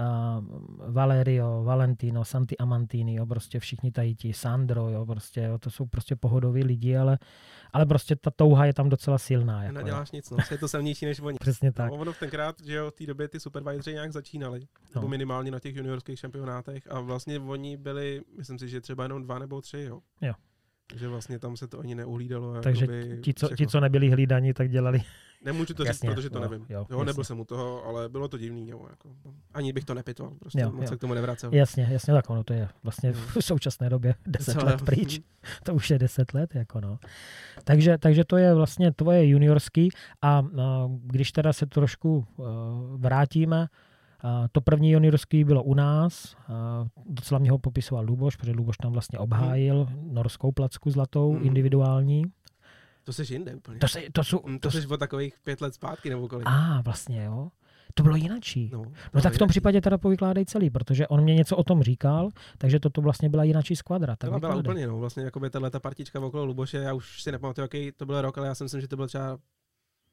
uh, 0.00 0.92
Valerio, 0.92 1.62
Valentino, 1.64 2.24
Santi 2.24 2.58
Amantini, 2.58 3.14
jo, 3.14 3.26
prostě 3.26 3.60
všichni 3.60 3.92
tady 3.92 4.14
ti, 4.14 4.32
Sandro, 4.32 4.90
jo, 4.90 5.06
prostě, 5.06 5.40
jo, 5.40 5.58
to 5.58 5.70
jsou 5.70 5.86
prostě 5.86 6.16
pohodoví 6.16 6.64
lidi, 6.64 6.96
ale, 6.96 7.18
ale 7.72 7.86
prostě 7.86 8.16
ta 8.16 8.30
touha 8.30 8.64
je 8.64 8.74
tam 8.74 8.88
docela 8.88 9.18
silná. 9.18 9.62
Jako, 9.62 9.74
Neděláš 9.74 10.08
jo. 10.12 10.16
nic, 10.16 10.30
no, 10.30 10.36
je 10.50 10.58
to 10.58 10.68
silnější 10.68 11.06
než 11.06 11.20
oni. 11.20 11.38
Přesně 11.40 11.72
tak. 11.72 11.90
No, 11.90 11.96
ono 11.96 12.12
v 12.12 12.18
tenkrát, 12.18 12.56
že 12.64 12.74
jo, 12.74 12.90
v 12.90 12.94
té 12.94 13.06
době 13.06 13.28
ty 13.28 13.40
supervisory 13.40 13.94
nějak 13.94 14.12
začínali, 14.12 14.60
no. 14.60 14.66
nebo 14.94 15.08
minimálně 15.08 15.50
na 15.50 15.60
těch 15.60 15.76
juniorských 15.76 16.18
šampionátech 16.18 16.90
a 16.90 17.00
vlastně 17.00 17.40
oni 17.40 17.76
byli, 17.76 18.22
myslím 18.36 18.58
si, 18.58 18.68
že 18.68 18.80
třeba 18.80 19.02
jenom 19.02 19.22
dva 19.22 19.38
nebo 19.38 19.60
tři, 19.60 19.80
jo. 19.80 20.00
Jo. 20.20 20.32
Takže 20.86 21.08
vlastně 21.08 21.38
tam 21.38 21.56
se 21.56 21.68
to 21.68 21.80
ani 21.80 21.94
neuhlídalo. 21.94 22.60
Takže 22.60 22.86
ti 23.22 23.34
co, 23.34 23.48
ti, 23.56 23.66
co 23.66 23.80
nebyli 23.80 24.10
hlídaní, 24.10 24.52
tak 24.52 24.70
dělali. 24.70 25.02
Nemůžu 25.44 25.74
to 25.74 25.84
Jasně, 25.84 26.08
říct, 26.08 26.14
protože 26.14 26.30
to 26.30 26.38
jo, 26.38 26.48
nevím. 26.48 26.66
Jo, 26.68 26.86
jo 26.90 27.04
nebyl 27.04 27.24
jsem 27.24 27.40
u 27.40 27.44
toho, 27.44 27.84
ale 27.84 28.08
bylo 28.08 28.28
to 28.28 28.38
divný. 28.38 28.68
Jo, 28.68 28.86
jako, 28.90 29.08
ani 29.54 29.72
bych 29.72 29.84
to 29.84 29.94
nepitoval, 29.94 30.34
prostě 30.40 30.60
jo, 30.60 30.72
moc 30.72 30.82
jo. 30.82 30.88
se 30.88 30.96
k 30.96 31.00
tomu 31.00 31.14
nevracel. 31.14 31.50
Jasně, 31.54 31.88
jasně, 31.90 32.14
tak 32.14 32.30
ono 32.30 32.44
to 32.44 32.52
je 32.52 32.68
vlastně 32.82 33.12
v 33.12 33.36
současné 33.40 33.90
době 33.90 34.14
10 34.26 34.52
Co? 34.52 34.66
let 34.66 34.82
pryč. 34.82 35.20
to 35.64 35.74
už 35.74 35.90
je 35.90 35.98
10 35.98 36.34
let, 36.34 36.54
jako 36.54 36.80
no. 36.80 36.98
Takže, 37.64 37.98
takže 37.98 38.24
to 38.24 38.36
je 38.36 38.54
vlastně 38.54 38.92
tvoje 38.92 39.28
juniorský 39.28 39.88
a 40.22 40.42
no, 40.52 40.98
když 41.02 41.32
teda 41.32 41.52
se 41.52 41.66
trošku 41.66 42.26
uh, 42.36 42.46
vrátíme, 42.96 43.66
to 44.52 44.60
první 44.60 44.90
juniorský 44.90 45.44
bylo 45.44 45.62
u 45.62 45.74
nás, 45.74 46.36
docela 47.06 47.38
mě 47.38 47.50
ho 47.50 47.58
popisoval 47.58 48.04
Luboš, 48.04 48.36
protože 48.36 48.52
Luboš 48.52 48.76
tam 48.76 48.92
vlastně 48.92 49.18
obhájil 49.18 49.84
hmm. 49.84 50.14
norskou 50.14 50.52
placku 50.52 50.90
zlatou, 50.90 51.32
hmm. 51.32 51.46
individuální. 51.46 52.24
To 53.04 53.12
seš 53.12 53.30
jinde 53.30 53.54
úplně. 53.54 53.78
To, 53.78 53.88
se, 53.88 54.02
to, 54.12 54.24
jsou, 54.24 54.38
to, 54.38 54.58
to 54.58 54.70
seš 54.70 54.86
o 54.86 54.96
takových 54.96 55.34
pět 55.44 55.60
let 55.60 55.74
zpátky 55.74 56.10
nebo 56.10 56.28
kolik. 56.28 56.46
A, 56.46 56.78
ah, 56.78 56.82
vlastně 56.82 57.24
jo. 57.24 57.50
To 57.94 58.02
bylo 58.02 58.16
jinačí. 58.16 58.70
No, 58.72 58.84
no 59.14 59.20
tak 59.20 59.32
v 59.32 59.38
tom 59.38 59.46
jinačí. 59.46 59.50
případě 59.50 59.80
teda 59.80 59.98
povykládej 59.98 60.44
celý, 60.44 60.70
protože 60.70 61.08
on 61.08 61.22
mě 61.22 61.34
něco 61.34 61.56
o 61.56 61.64
tom 61.64 61.82
říkal, 61.82 62.28
takže 62.58 62.80
toto 62.80 63.00
vlastně 63.00 63.28
byla 63.28 63.44
jinačí 63.44 63.76
skvadra. 63.76 64.16
Tak 64.16 64.30
byla, 64.30 64.38
byla 64.38 64.54
úplně, 64.54 64.86
no, 64.86 64.98
vlastně 64.98 65.22
jako 65.22 65.40
by 65.40 65.50
tahle 65.50 65.70
ta 65.70 65.80
partička 65.80 66.20
okolo 66.20 66.44
Luboše, 66.44 66.76
já 66.76 66.92
už 66.92 67.22
si 67.22 67.32
nepamatuju, 67.32 67.64
jaký 67.64 67.92
to 67.92 68.06
byl 68.06 68.22
rok, 68.22 68.38
ale 68.38 68.46
já 68.46 68.54
si 68.54 68.62
myslím, 68.62 68.80
že 68.80 68.88
to 68.88 68.96
byl 68.96 69.06
třeba 69.06 69.38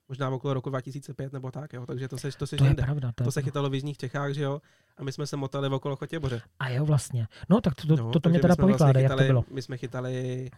možná 0.10 0.29
okolo 0.29 0.53
roku 0.53 0.70
2005 0.70 1.34
nebo 1.34 1.51
tak, 1.51 1.74
jo. 1.74 1.86
takže 1.86 2.08
to 2.08 2.17
se 2.17 2.32
to 2.32 2.48
se 2.48 2.56
to 2.56 2.65
jinde. 2.65 2.84
Pravda, 2.84 3.12
to, 3.15 3.24
to 3.24 3.32
se 3.32 3.41
chytalo 3.41 3.70
v 3.70 3.75
jižních 3.75 3.98
Čechách, 3.98 4.34
že 4.34 4.41
jo, 4.41 4.62
a 4.98 5.03
my 5.03 5.12
jsme 5.12 5.27
se 5.27 5.38
motali 5.38 5.67
okolo 5.67 5.96
Chotěboře. 5.96 6.41
A 6.60 6.70
jo, 6.70 6.86
vlastně. 6.86 7.27
No 7.50 7.62
tak 7.62 7.75
to, 7.75 7.88
to, 7.88 7.96
no, 7.96 8.12
to, 8.12 8.20
to 8.20 8.29
mě 8.29 8.39
teda 8.39 8.56
povykládá, 8.56 9.00
vlastně 9.00 9.03
jak 9.03 9.22
to 9.22 9.27
bylo. 9.27 9.46
My 9.51 9.62
jsme 9.62 9.77
chytali 9.77 10.50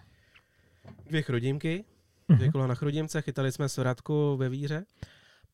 dvě 1.07 1.21
chrudímky. 1.21 1.86
Dvě 2.36 2.51
kola 2.51 2.67
na 2.67 2.75
chrudimce, 2.75 3.21
chytali 3.21 3.51
jsme 3.51 3.69
Soradku 3.69 4.38
ve 4.38 4.50
Víře 4.50 4.86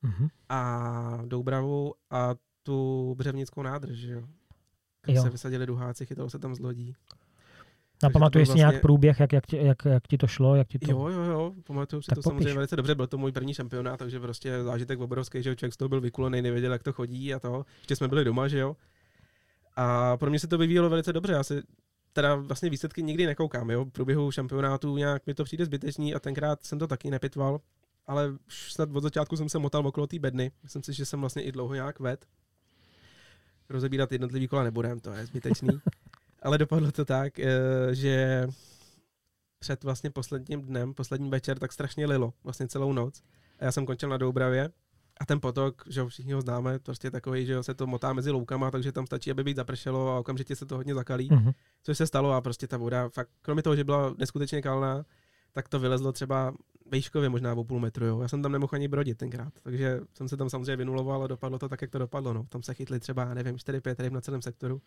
uh-huh. 0.04 0.30
a 0.50 1.22
Doubravu 1.26 1.94
a 2.12 2.36
tu 2.64 3.16
Břevnickou 3.18 3.62
nádrž, 3.62 3.98
že 3.98 4.12
jo. 4.12 4.24
jo. 5.08 5.22
se 5.24 5.30
vysadili 5.30 5.66
duháci, 5.66 6.06
chytalo 6.06 6.30
se 6.30 6.40
tam 6.40 6.56
z 6.56 6.60
lodí. 6.60 6.96
A 8.04 8.10
pamatuješ 8.10 8.48
vlastně... 8.48 8.62
si 8.62 8.70
nějak 8.70 8.82
průběh, 8.82 9.20
jak, 9.20 9.34
jak, 9.34 9.46
ti, 9.46 9.58
jak, 9.58 9.86
jak 9.86 10.08
ti 10.08 10.18
to 10.18 10.28
šlo? 10.28 10.56
Jak 10.56 10.68
ti 10.68 10.80
to... 10.80 10.92
Jo, 10.92 11.08
jo, 11.08 11.22
jo, 11.22 11.54
pamatuju 11.64 12.02
si 12.02 12.08
tak 12.08 12.16
to 12.16 12.22
popiš. 12.22 12.34
samozřejmě 12.34 12.54
velice 12.54 12.76
dobře, 12.76 12.96
byl 12.96 13.08
to 13.08 13.18
můj 13.18 13.32
první 13.32 13.54
šampionát, 13.54 14.00
takže 14.00 14.20
prostě 14.20 14.64
zážitek 14.64 15.00
obrovský, 15.00 15.44
že 15.44 15.56
člověk 15.56 15.74
z 15.74 15.78
toho 15.78 15.90
byl 15.90 16.02
vykulený, 16.02 16.42
nevěděl, 16.42 16.72
jak 16.72 16.84
to 16.84 16.94
chodí 16.94 17.34
a 17.34 17.40
to. 17.40 17.66
Ještě 17.78 17.96
jsme 17.96 18.08
byli 18.08 18.26
doma, 18.26 18.48
že 18.48 18.60
jo. 18.60 18.76
A 19.76 20.18
pro 20.18 20.30
mě 20.30 20.40
se 20.40 20.48
to 20.48 20.58
vyvíjelo 20.58 20.90
velice 20.90 21.14
dobře, 21.14 21.34
já 21.34 21.44
si 21.44 21.64
teda 22.16 22.36
vlastně 22.36 22.70
výsledky 22.70 23.04
nikdy 23.04 23.26
nekoukám, 23.26 23.70
jo. 23.70 23.86
V 23.86 23.90
průběhu 23.90 24.32
šampionátu 24.32 24.98
nějak 24.98 25.28
mi 25.28 25.34
to 25.34 25.44
přijde 25.44 25.66
zbytečný 25.66 26.16
a 26.16 26.20
tenkrát 26.20 26.64
jsem 26.64 26.80
to 26.80 26.88
taky 26.88 27.12
nepitval, 27.12 27.62
ale 28.08 28.38
snad 28.48 28.90
od 28.94 29.04
začátku 29.04 29.38
jsem 29.38 29.50
se 29.50 29.60
motal 29.60 29.88
okolo 29.88 30.08
té 30.08 30.20
bedny. 30.20 30.52
Myslím 30.64 30.84
si, 30.84 30.94
že 30.94 31.06
jsem 31.06 31.20
vlastně 31.20 31.44
i 31.44 31.52
dlouho 31.52 31.74
nějak 31.74 32.00
ved. 32.00 32.26
Rozebírat 33.70 34.12
jednotlivý 34.12 34.48
kola 34.48 34.64
nebudem, 34.64 35.00
to 35.00 35.12
je 35.12 35.26
zbytečný. 35.26 35.70
ale 36.42 36.58
dopadlo 36.58 36.92
to 36.92 37.06
tak, 37.06 37.40
eh, 37.40 37.50
že 37.92 38.48
před 39.60 39.84
vlastně 39.84 40.10
posledním 40.10 40.62
dnem, 40.62 40.94
poslední 40.94 41.30
večer, 41.30 41.60
tak 41.60 41.74
strašně 41.74 42.06
lilo, 42.06 42.34
vlastně 42.44 42.68
celou 42.68 42.94
noc. 42.94 43.24
A 43.60 43.66
já 43.66 43.72
jsem 43.72 43.86
končil 43.86 44.10
na 44.10 44.18
Doubravě 44.18 44.70
a 45.20 45.26
ten 45.26 45.40
potok, 45.42 45.84
že 45.90 46.02
ho 46.02 46.08
všichni 46.08 46.34
ho 46.34 46.42
známe, 46.42 46.80
prostě 46.80 47.12
takový, 47.12 47.46
že 47.46 47.64
se 47.64 47.74
to 47.74 47.88
motá 47.88 48.14
mezi 48.14 48.32
loukama, 48.32 48.72
takže 48.72 48.92
tam 48.92 49.06
stačí, 49.06 49.32
aby 49.32 49.44
být 49.44 49.56
zapršelo 49.56 50.10
a 50.10 50.20
okamžitě 50.20 50.56
se 50.56 50.66
to 50.66 50.76
hodně 50.76 50.94
zakalí. 50.94 51.30
Mm-hmm. 51.30 51.54
Což 51.84 51.98
se 51.98 52.08
stalo 52.08 52.32
a 52.32 52.42
prostě 52.42 52.68
ta 52.68 52.78
voda, 52.78 53.10
fakt, 53.10 53.30
kromě 53.42 53.64
toho, 53.64 53.76
že 53.76 53.84
byla 53.84 54.16
neskutečně 54.18 54.62
kalná, 54.62 55.06
tak 55.54 55.70
to 55.70 55.80
vylezlo 55.80 56.12
třeba 56.12 56.54
vejškově 56.92 57.30
možná 57.30 57.54
o 57.54 57.64
půl 57.64 57.80
metru. 57.80 58.06
Jo. 58.06 58.22
Já 58.22 58.28
jsem 58.28 58.42
tam 58.42 58.52
nemohl 58.52 58.76
ani 58.76 58.88
brodit 58.88 59.18
tenkrát, 59.18 59.54
takže 59.64 60.00
jsem 60.14 60.28
se 60.28 60.38
tam 60.38 60.50
samozřejmě 60.50 60.76
vynuloval 60.76 61.24
a 61.24 61.28
dopadlo 61.28 61.60
to 61.60 61.70
tak, 61.70 61.82
jak 61.82 61.92
to 61.92 62.00
dopadlo. 62.00 62.34
No. 62.34 62.46
Tam 62.50 62.64
se 62.64 62.74
chytli 62.74 63.00
třeba, 63.00 63.34
nevím, 63.34 63.56
4-5 63.56 63.96
ryb 64.00 64.14
na 64.14 64.22
celém 64.22 64.42
sektoru. 64.42 64.82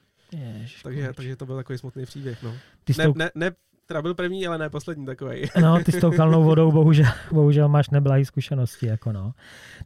Takže, 0.82 1.12
takže 1.12 1.36
to 1.36 1.46
byl 1.46 1.56
takový 1.56 1.78
smutný 1.78 2.06
příběh. 2.06 2.42
No. 2.42 2.54
Ty 2.84 2.92
ne, 2.98 3.12
ne, 3.16 3.30
ne, 3.34 3.50
teda 3.88 4.02
byl 4.02 4.14
první, 4.14 4.46
ale 4.46 4.58
ne 4.58 4.70
poslední 4.70 5.06
takový. 5.06 5.42
No, 5.62 5.84
ty 5.84 5.92
s 5.92 6.00
tou 6.00 6.10
kalnou 6.10 6.44
vodou 6.48 6.72
bohužel, 6.72 7.06
bohužel 7.32 7.68
máš 7.68 7.90
neblahý 7.90 8.24
zkušenosti. 8.24 8.86
Jako 8.86 9.12
no. 9.12 9.32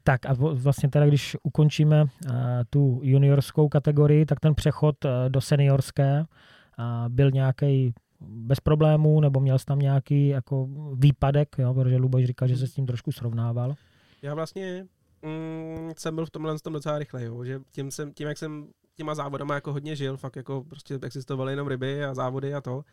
Tak 0.02 0.26
a 0.26 0.32
vlastně 0.38 0.88
teda, 0.88 1.06
když 1.06 1.36
ukončíme 1.42 2.02
uh, 2.02 2.34
tu 2.70 3.00
juniorskou 3.02 3.68
kategorii, 3.68 4.26
tak 4.26 4.40
ten 4.40 4.54
přechod 4.54 5.04
uh, 5.04 5.10
do 5.28 5.40
seniorské 5.40 6.20
uh, 6.20 7.08
byl 7.08 7.30
nějaký 7.30 7.94
bez 8.20 8.60
problémů, 8.60 9.20
nebo 9.20 9.40
měl 9.40 9.58
jsi 9.58 9.64
tam 9.64 9.78
nějaký 9.78 10.28
jako 10.28 10.68
výpadek, 10.94 11.56
jo, 11.58 11.74
protože 11.74 11.96
Luboš 11.96 12.24
říkal, 12.24 12.48
že 12.48 12.56
se 12.56 12.66
s 12.66 12.74
tím 12.74 12.86
trošku 12.86 13.12
srovnával. 13.12 13.74
Já 14.22 14.34
vlastně 14.34 14.86
mm, 15.22 15.92
jsem 15.96 16.14
byl 16.14 16.26
v 16.26 16.30
tomhle 16.30 16.58
tom 16.58 16.72
docela 16.72 16.98
rychle, 16.98 17.24
jo, 17.24 17.44
že 17.44 17.60
tím, 17.72 17.90
jsem, 17.90 18.12
tím, 18.12 18.28
jak 18.28 18.38
jsem 18.38 18.66
těma 18.96 19.14
závodama 19.14 19.54
jako 19.54 19.72
hodně 19.72 19.96
žil, 19.96 20.16
fakt 20.16 20.36
jako 20.36 20.64
prostě 20.68 20.98
existovaly 21.02 21.52
jenom 21.52 21.68
ryby 21.68 22.04
a 22.04 22.14
závody 22.14 22.54
a 22.54 22.60
to, 22.60 22.84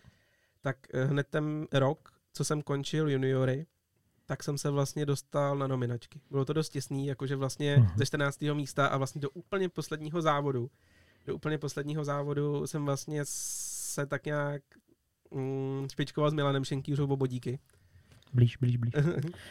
tak 0.62 0.78
eh, 0.94 1.06
hned 1.06 1.28
ten 1.28 1.68
rok, 1.74 2.10
co 2.34 2.44
jsem 2.44 2.62
končil 2.62 3.10
juniory, 3.10 3.66
tak 4.26 4.44
jsem 4.44 4.58
se 4.58 4.70
vlastně 4.70 5.06
dostal 5.06 5.58
na 5.58 5.68
nominačky. 5.68 6.22
Bylo 6.32 6.46
to 6.46 6.54
dost 6.54 6.70
těsný, 6.70 7.08
jakože 7.08 7.36
vlastně 7.36 7.78
uh-huh. 7.78 7.98
ze 7.98 8.06
14. 8.06 8.42
místa 8.42 8.88
a 8.88 8.98
vlastně 8.98 9.22
do 9.22 9.30
úplně 9.30 9.70
posledního 9.70 10.22
závodu, 10.22 10.70
do 11.26 11.36
úplně 11.36 11.58
posledního 11.58 12.04
závodu 12.04 12.68
jsem 12.68 12.86
vlastně 12.86 13.22
se 13.26 14.06
tak 14.06 14.26
nějak 14.26 14.62
mm, 15.32 15.88
špičkoval 15.92 16.32
s 16.32 16.34
Milanem 16.34 16.66
Šenkýřou 16.66 17.08
o 17.08 17.18
bodíky. 17.18 17.60
Blíž, 18.34 18.58
blíž, 18.58 18.78
blíž. 18.78 18.94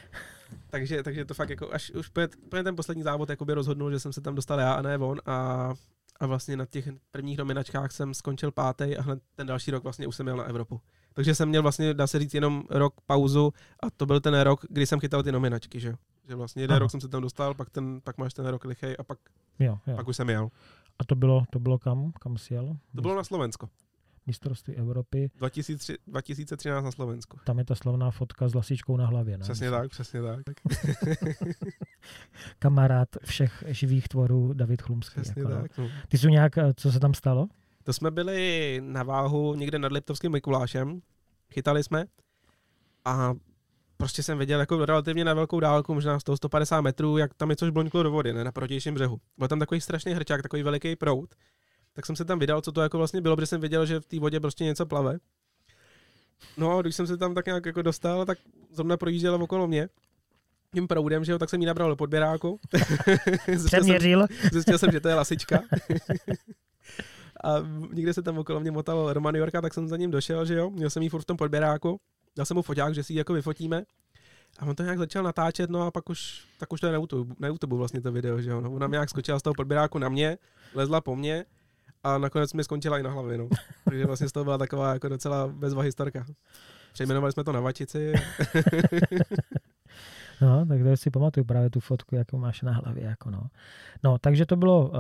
takže, 0.70 1.02
takže 1.02 1.24
to 1.24 1.34
fakt 1.34 1.50
jako 1.50 1.72
až 1.72 1.90
už 1.90 2.10
úplně 2.46 2.64
ten 2.64 2.76
poslední 2.76 3.02
závod 3.02 3.28
jakoby 3.28 3.54
rozhodnul, 3.54 3.90
že 3.90 4.00
jsem 4.00 4.12
se 4.12 4.20
tam 4.20 4.34
dostal 4.34 4.60
já 4.60 4.72
a 4.72 4.82
ne 4.82 4.98
on 4.98 5.20
a, 5.26 5.72
a 6.20 6.26
vlastně 6.26 6.56
na 6.56 6.66
těch 6.66 6.88
prvních 7.10 7.38
nominačkách 7.38 7.92
jsem 7.92 8.14
skončil 8.14 8.52
pátý 8.52 8.96
a 8.96 9.02
hned 9.02 9.22
ten 9.34 9.46
další 9.46 9.70
rok 9.70 9.82
vlastně 9.82 10.06
už 10.06 10.16
jsem 10.16 10.26
jel 10.26 10.36
na 10.36 10.44
Evropu. 10.44 10.80
Takže 11.14 11.34
jsem 11.34 11.48
měl 11.48 11.62
vlastně, 11.62 11.94
dá 11.94 12.06
se 12.06 12.18
říct, 12.18 12.34
jenom 12.34 12.62
rok 12.70 13.00
pauzu 13.06 13.52
a 13.82 13.90
to 13.90 14.06
byl 14.06 14.20
ten 14.20 14.40
rok, 14.40 14.64
kdy 14.70 14.86
jsem 14.86 15.00
chytal 15.00 15.22
ty 15.22 15.32
nominačky, 15.32 15.80
že 15.80 15.94
Že 16.28 16.34
vlastně 16.34 16.62
jeden 16.62 16.74
Aha. 16.74 16.78
rok 16.78 16.90
jsem 16.90 17.00
se 17.00 17.08
tam 17.08 17.22
dostal, 17.22 17.54
pak, 17.54 17.70
ten, 17.70 18.00
pak 18.04 18.18
máš 18.18 18.34
ten 18.34 18.46
rok 18.46 18.64
lichej 18.64 18.96
a 18.98 19.02
pak, 19.02 19.18
jo, 19.58 19.78
jo. 19.86 19.96
pak 19.96 20.08
už 20.08 20.16
jsem 20.16 20.30
jel. 20.30 20.48
A 20.98 21.04
to 21.04 21.14
bylo, 21.14 21.44
to 21.50 21.58
bylo 21.58 21.78
kam? 21.78 22.12
Kam 22.20 22.38
jsi 22.38 22.54
jel? 22.54 22.76
To 22.96 23.02
bylo 23.02 23.16
na 23.16 23.24
Slovensko 23.24 23.68
mistrovství 24.28 24.74
Evropy. 24.76 25.30
2003, 25.36 25.96
2013 26.06 26.84
na 26.84 26.90
Slovensku. 26.90 27.38
Tam 27.44 27.58
je 27.58 27.64
ta 27.64 27.74
slavná 27.74 28.10
fotka 28.10 28.48
s 28.48 28.54
lasičkou 28.54 28.96
na 28.96 29.06
hlavě. 29.06 29.38
Ne? 29.38 29.42
Přesně 29.42 29.70
tak, 29.70 29.90
přesně 29.90 30.20
tak. 30.22 30.44
Kamarád 32.58 33.08
všech 33.24 33.64
živých 33.66 34.08
tvorů 34.08 34.52
David 34.52 34.82
Chlumský. 34.82 35.20
Přesně 35.20 35.42
jako, 35.42 35.54
tak. 35.54 35.78
No. 35.78 35.88
Ty 36.08 36.18
jsou 36.18 36.28
nějak, 36.28 36.58
eh, 36.58 36.74
co 36.76 36.92
se 36.92 37.00
tam 37.00 37.14
stalo? 37.14 37.48
To 37.88 37.92
jsme 37.92 38.10
byli 38.10 38.80
na 38.84 39.02
váhu 39.02 39.54
někde 39.54 39.78
nad 39.78 39.92
Liptovským 39.92 40.32
Mikulášem. 40.32 41.00
Chytali 41.52 41.84
jsme 41.84 42.04
a 43.04 43.34
prostě 43.96 44.22
jsem 44.22 44.38
viděl 44.38 44.60
jako 44.60 44.84
relativně 44.84 45.24
na 45.24 45.34
velkou 45.34 45.60
dálku, 45.60 45.94
možná 45.94 46.20
100, 46.20 46.36
150 46.36 46.80
metrů, 46.80 47.18
jak 47.18 47.34
tam 47.34 47.48
něco 47.48 47.66
žbloňklo 47.66 48.02
do 48.02 48.10
vody, 48.10 48.32
ne, 48.32 48.44
na 48.44 48.52
protějším 48.52 48.94
břehu. 48.94 49.20
Byl 49.38 49.48
tam 49.48 49.58
takový 49.58 49.80
strašný 49.80 50.12
hrčák, 50.12 50.42
takový 50.42 50.62
veliký 50.62 50.96
prout 50.96 51.34
tak 51.92 52.06
jsem 52.06 52.16
se 52.16 52.24
tam 52.24 52.38
vydal, 52.38 52.60
co 52.60 52.72
to 52.72 52.80
jako 52.80 52.98
vlastně 52.98 53.20
bylo, 53.20 53.36
protože 53.36 53.46
jsem 53.46 53.60
věděl, 53.60 53.86
že 53.86 54.00
v 54.00 54.06
té 54.06 54.20
vodě 54.20 54.40
prostě 54.40 54.64
něco 54.64 54.86
plave. 54.86 55.18
No 56.56 56.78
a 56.78 56.82
když 56.82 56.96
jsem 56.96 57.06
se 57.06 57.16
tam 57.16 57.34
tak 57.34 57.46
nějak 57.46 57.66
jako 57.66 57.82
dostal, 57.82 58.26
tak 58.26 58.38
zrovna 58.72 58.96
projížděla 58.96 59.38
okolo 59.38 59.66
mě 59.66 59.88
tím 60.74 60.88
proudem, 60.88 61.24
že 61.24 61.32
jo, 61.32 61.38
tak 61.38 61.50
jsem 61.50 61.60
jí 61.60 61.66
nabral 61.66 61.88
do 61.88 61.96
podběráku. 61.96 62.60
Přeměřil. 63.66 64.26
Zjistil 64.52 64.78
jsem, 64.78 64.92
že 64.92 65.00
to 65.00 65.08
je 65.08 65.14
lasička. 65.14 65.60
a 67.44 67.54
někde 67.92 68.14
se 68.14 68.22
tam 68.22 68.38
okolo 68.38 68.60
mě 68.60 68.70
motal 68.70 69.12
Roman 69.12 69.34
Yorka, 69.34 69.60
tak 69.60 69.74
jsem 69.74 69.88
za 69.88 69.96
ním 69.96 70.10
došel, 70.10 70.44
že 70.44 70.54
jo, 70.54 70.70
měl 70.70 70.90
jsem 70.90 71.02
jí 71.02 71.08
furt 71.08 71.20
v 71.20 71.24
tom 71.24 71.36
podběráku, 71.36 72.00
dal 72.36 72.46
jsem 72.46 72.54
mu 72.54 72.62
foťák, 72.62 72.94
že 72.94 73.02
si 73.02 73.12
ji 73.12 73.18
jako 73.18 73.32
vyfotíme. 73.32 73.84
A 74.58 74.66
on 74.66 74.74
to 74.74 74.82
nějak 74.82 74.98
začal 74.98 75.22
natáčet, 75.22 75.70
no 75.70 75.82
a 75.82 75.90
pak 75.90 76.10
už, 76.10 76.44
tak 76.58 76.72
už 76.72 76.80
to 76.80 76.86
je 76.86 76.92
na 76.92 76.98
YouTube, 76.98 77.34
na 77.38 77.48
YouTube 77.48 77.76
vlastně 77.76 78.00
to 78.00 78.12
video, 78.12 78.40
že 78.40 78.50
jo. 78.50 78.60
No, 78.60 78.72
ona 78.72 78.86
mě 78.86 78.94
nějak 78.94 79.10
skočila 79.10 79.38
z 79.38 79.42
toho 79.42 79.54
podběráku 79.54 79.98
na 79.98 80.08
mě, 80.08 80.38
lezla 80.74 81.00
po 81.00 81.16
mně 81.16 81.44
a 82.04 82.18
nakonec 82.18 82.52
mi 82.52 82.64
skončila 82.64 82.98
i 82.98 83.02
na 83.02 83.10
hlavě, 83.10 83.38
no. 83.38 83.48
Takže 83.84 84.06
vlastně 84.06 84.28
z 84.28 84.32
toho 84.32 84.44
byla 84.44 84.58
taková 84.58 84.92
jako 84.92 85.08
docela 85.08 85.48
bezva 85.48 85.82
historka. 85.82 86.26
Přejmenovali 86.92 87.32
jsme 87.32 87.44
to 87.44 87.52
na 87.52 87.60
vačici. 87.60 88.12
No, 90.42 90.66
tak 90.66 90.82
to 90.82 90.96
si 90.96 91.10
pamatuju 91.10 91.44
právě 91.44 91.70
tu 91.70 91.80
fotku, 91.80 92.14
jakou 92.14 92.38
máš 92.38 92.62
na 92.62 92.72
hlavě. 92.72 93.04
Jako 93.04 93.30
no. 93.30 93.42
no, 94.04 94.18
takže 94.18 94.46
to 94.46 94.56
bylo 94.56 94.88
uh, 94.88 94.96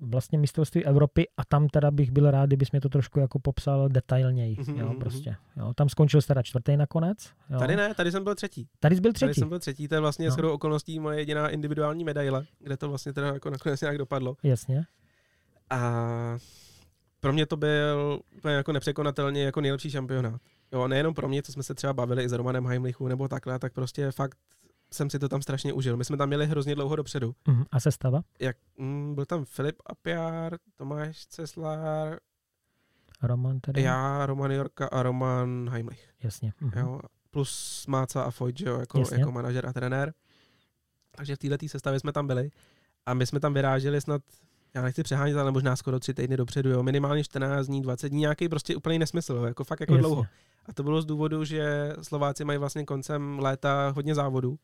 vlastně 0.00 0.38
mistrovství 0.38 0.84
Evropy 0.84 1.28
a 1.36 1.44
tam 1.44 1.68
teda 1.68 1.90
bych 1.90 2.10
byl 2.10 2.30
rád, 2.30 2.46
kdybys 2.46 2.70
mě 2.70 2.80
to 2.80 2.88
trošku 2.88 3.20
jako 3.20 3.38
popsal 3.38 3.88
detailněji. 3.88 4.56
Mm-hmm. 4.56 4.78
Jo, 4.78 4.94
prostě. 5.00 5.36
Jo, 5.56 5.74
tam 5.74 5.88
skončil 5.88 6.22
teda 6.22 6.42
čtvrtý 6.42 6.76
nakonec. 6.76 7.30
Jo. 7.50 7.58
Tady 7.58 7.76
ne, 7.76 7.94
tady 7.94 8.12
jsem 8.12 8.24
byl 8.24 8.34
třetí. 8.34 8.68
Tady 8.80 8.96
jsi 8.96 9.00
byl 9.00 9.12
třetí. 9.12 9.26
Tady 9.26 9.34
jsem 9.34 9.48
byl 9.48 9.58
třetí, 9.58 9.88
to 9.88 9.94
je 9.94 10.00
vlastně 10.00 10.26
no. 10.26 10.32
shodou 10.32 10.52
okolností 10.52 11.00
moje 11.00 11.18
jediná 11.18 11.48
individuální 11.48 12.04
medaile, 12.04 12.44
kde 12.58 12.76
to 12.76 12.88
vlastně 12.88 13.12
teda 13.12 13.26
jako 13.26 13.50
nakonec 13.50 13.80
nějak 13.80 13.98
dopadlo. 13.98 14.36
Jasně. 14.42 14.84
A 15.70 16.38
pro 17.20 17.32
mě 17.32 17.46
to 17.46 17.56
byl 17.56 18.20
úplně 18.36 18.54
jako 18.54 18.72
nepřekonatelně 18.72 19.42
jako 19.42 19.60
nejlepší 19.60 19.90
šampionát. 19.90 20.40
Jo, 20.72 20.88
nejenom 20.88 21.14
pro 21.14 21.28
mě, 21.28 21.42
co 21.42 21.52
jsme 21.52 21.62
se 21.62 21.74
třeba 21.74 21.92
bavili 21.92 22.24
i 22.24 22.28
s 22.28 22.32
Romanem 22.32 22.66
Heimlichu 22.66 23.08
nebo 23.08 23.28
takhle, 23.28 23.58
tak 23.58 23.72
prostě 23.72 24.10
fakt 24.10 24.38
jsem 24.92 25.10
si 25.10 25.18
to 25.18 25.28
tam 25.28 25.42
strašně 25.42 25.72
užil. 25.72 25.96
My 25.96 26.04
jsme 26.04 26.16
tam 26.16 26.28
měli 26.28 26.46
hrozně 26.46 26.74
dlouho 26.74 26.96
dopředu. 26.96 27.34
Uh-huh. 27.46 27.64
A 27.70 27.80
sestava? 27.80 28.20
Jak, 28.40 28.56
mm, 28.76 29.14
byl 29.14 29.26
tam 29.26 29.44
Filip 29.44 29.76
Apiar, 29.86 30.56
Tomáš 30.76 31.26
Ceslar, 31.26 32.18
Roman 33.22 33.60
tedy? 33.60 33.82
Já, 33.82 34.26
Roman 34.26 34.50
Jorka 34.50 34.86
a 34.86 35.02
Roman 35.02 35.70
Heimlich. 35.70 36.08
Jasně. 36.22 36.52
Uh-huh. 36.62 36.80
Jo, 36.80 37.00
plus 37.30 37.84
Máca 37.86 38.22
a 38.22 38.30
Fojt, 38.30 38.60
jo, 38.60 38.78
jako, 38.78 39.04
jako 39.12 39.32
manažer 39.32 39.66
a 39.66 39.72
trenér. 39.72 40.12
Takže 41.16 41.36
v 41.36 41.38
této 41.38 41.68
sestavě 41.68 42.00
jsme 42.00 42.12
tam 42.12 42.26
byli 42.26 42.50
a 43.06 43.14
my 43.14 43.26
jsme 43.26 43.40
tam 43.40 43.54
vyráželi 43.54 44.00
snad, 44.00 44.22
já 44.74 44.82
nechci 44.82 45.02
přehánět, 45.02 45.36
ale 45.36 45.50
možná 45.50 45.76
skoro 45.76 46.00
tři 46.00 46.14
týdny 46.14 46.36
dopředu, 46.36 46.70
jo, 46.70 46.82
minimálně 46.82 47.24
14 47.24 47.66
dní, 47.66 47.82
20 47.82 48.08
dní, 48.08 48.20
nějaký 48.20 48.48
prostě 48.48 48.76
úplný 48.76 48.98
nesmysl, 48.98 49.34
jo, 49.34 49.44
jako 49.44 49.64
fakt 49.64 49.80
jako 49.80 49.92
Jasně. 49.92 50.00
dlouho. 50.00 50.26
A 50.66 50.72
to 50.72 50.82
bylo 50.82 51.02
z 51.02 51.06
důvodu, 51.06 51.44
že 51.44 51.92
Slováci 52.02 52.44
mají 52.44 52.58
vlastně 52.58 52.84
koncem 52.84 53.38
léta 53.38 53.92
hodně 53.96 54.14
závodů 54.14 54.58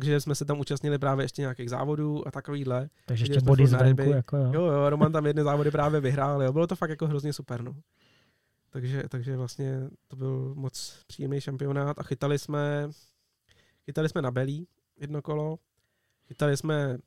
takže 0.00 0.20
jsme 0.20 0.34
se 0.34 0.44
tam 0.44 0.60
účastnili 0.60 0.98
právě 0.98 1.24
ještě 1.24 1.42
nějakých 1.42 1.70
závodů 1.70 2.28
a 2.28 2.30
takovýhle. 2.30 2.88
Takže 3.06 3.22
ještě 3.24 3.40
body 3.40 3.66
zvenku, 3.66 4.10
jako 4.10 4.36
jo. 4.36 4.52
jo. 4.52 4.62
Jo, 4.62 4.90
Roman 4.90 5.12
tam 5.12 5.26
jedny 5.26 5.42
závody 5.42 5.70
právě 5.70 6.00
vyhrál, 6.00 6.42
jo, 6.42 6.52
bylo 6.52 6.66
to 6.66 6.76
fakt 6.76 6.90
jako 6.90 7.06
hrozně 7.06 7.32
super, 7.32 7.62
no. 7.62 7.76
Takže, 8.70 9.02
takže 9.08 9.36
vlastně 9.36 9.90
to 10.08 10.16
byl 10.16 10.54
moc 10.54 11.04
příjemný 11.06 11.40
šampionát 11.40 11.98
a 11.98 12.02
chytali 12.02 12.38
jsme, 12.38 12.90
chytali 13.84 14.08
jsme 14.08 14.22
na 14.22 14.30
belí 14.30 14.68
jedno 14.96 15.22
kolo, 15.22 15.58
chytali 16.28 16.56
jsme 16.56 16.98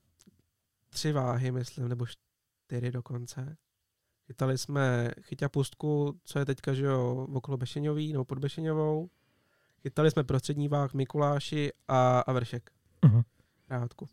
tři 0.89 1.12
váhy, 1.12 1.51
myslím, 1.51 1.88
nebo 1.88 2.05
čtyři 2.05 2.91
dokonce. 2.91 3.58
Chytali 4.27 4.58
jsme 4.58 5.12
chyťa 5.22 5.50
pustku, 5.50 6.19
co 6.24 6.39
je 6.39 6.46
teďka, 6.46 6.74
že 6.74 6.86
jo, 6.86 7.27
okolo 7.34 7.58
Bešeňový, 7.58 8.13
nebo 8.13 8.25
pod 8.25 8.39
Bešeňovou. 8.39 9.10
Chytali 9.81 10.12
jsme 10.12 10.24
prostřední 10.24 10.67
váh 10.67 10.93
Mikuláši 10.93 11.72
a, 11.88 12.19
a 12.19 12.31
Vršek. 12.34 12.78
Uh-huh. 13.03 13.23
Rádku. 13.69 14.07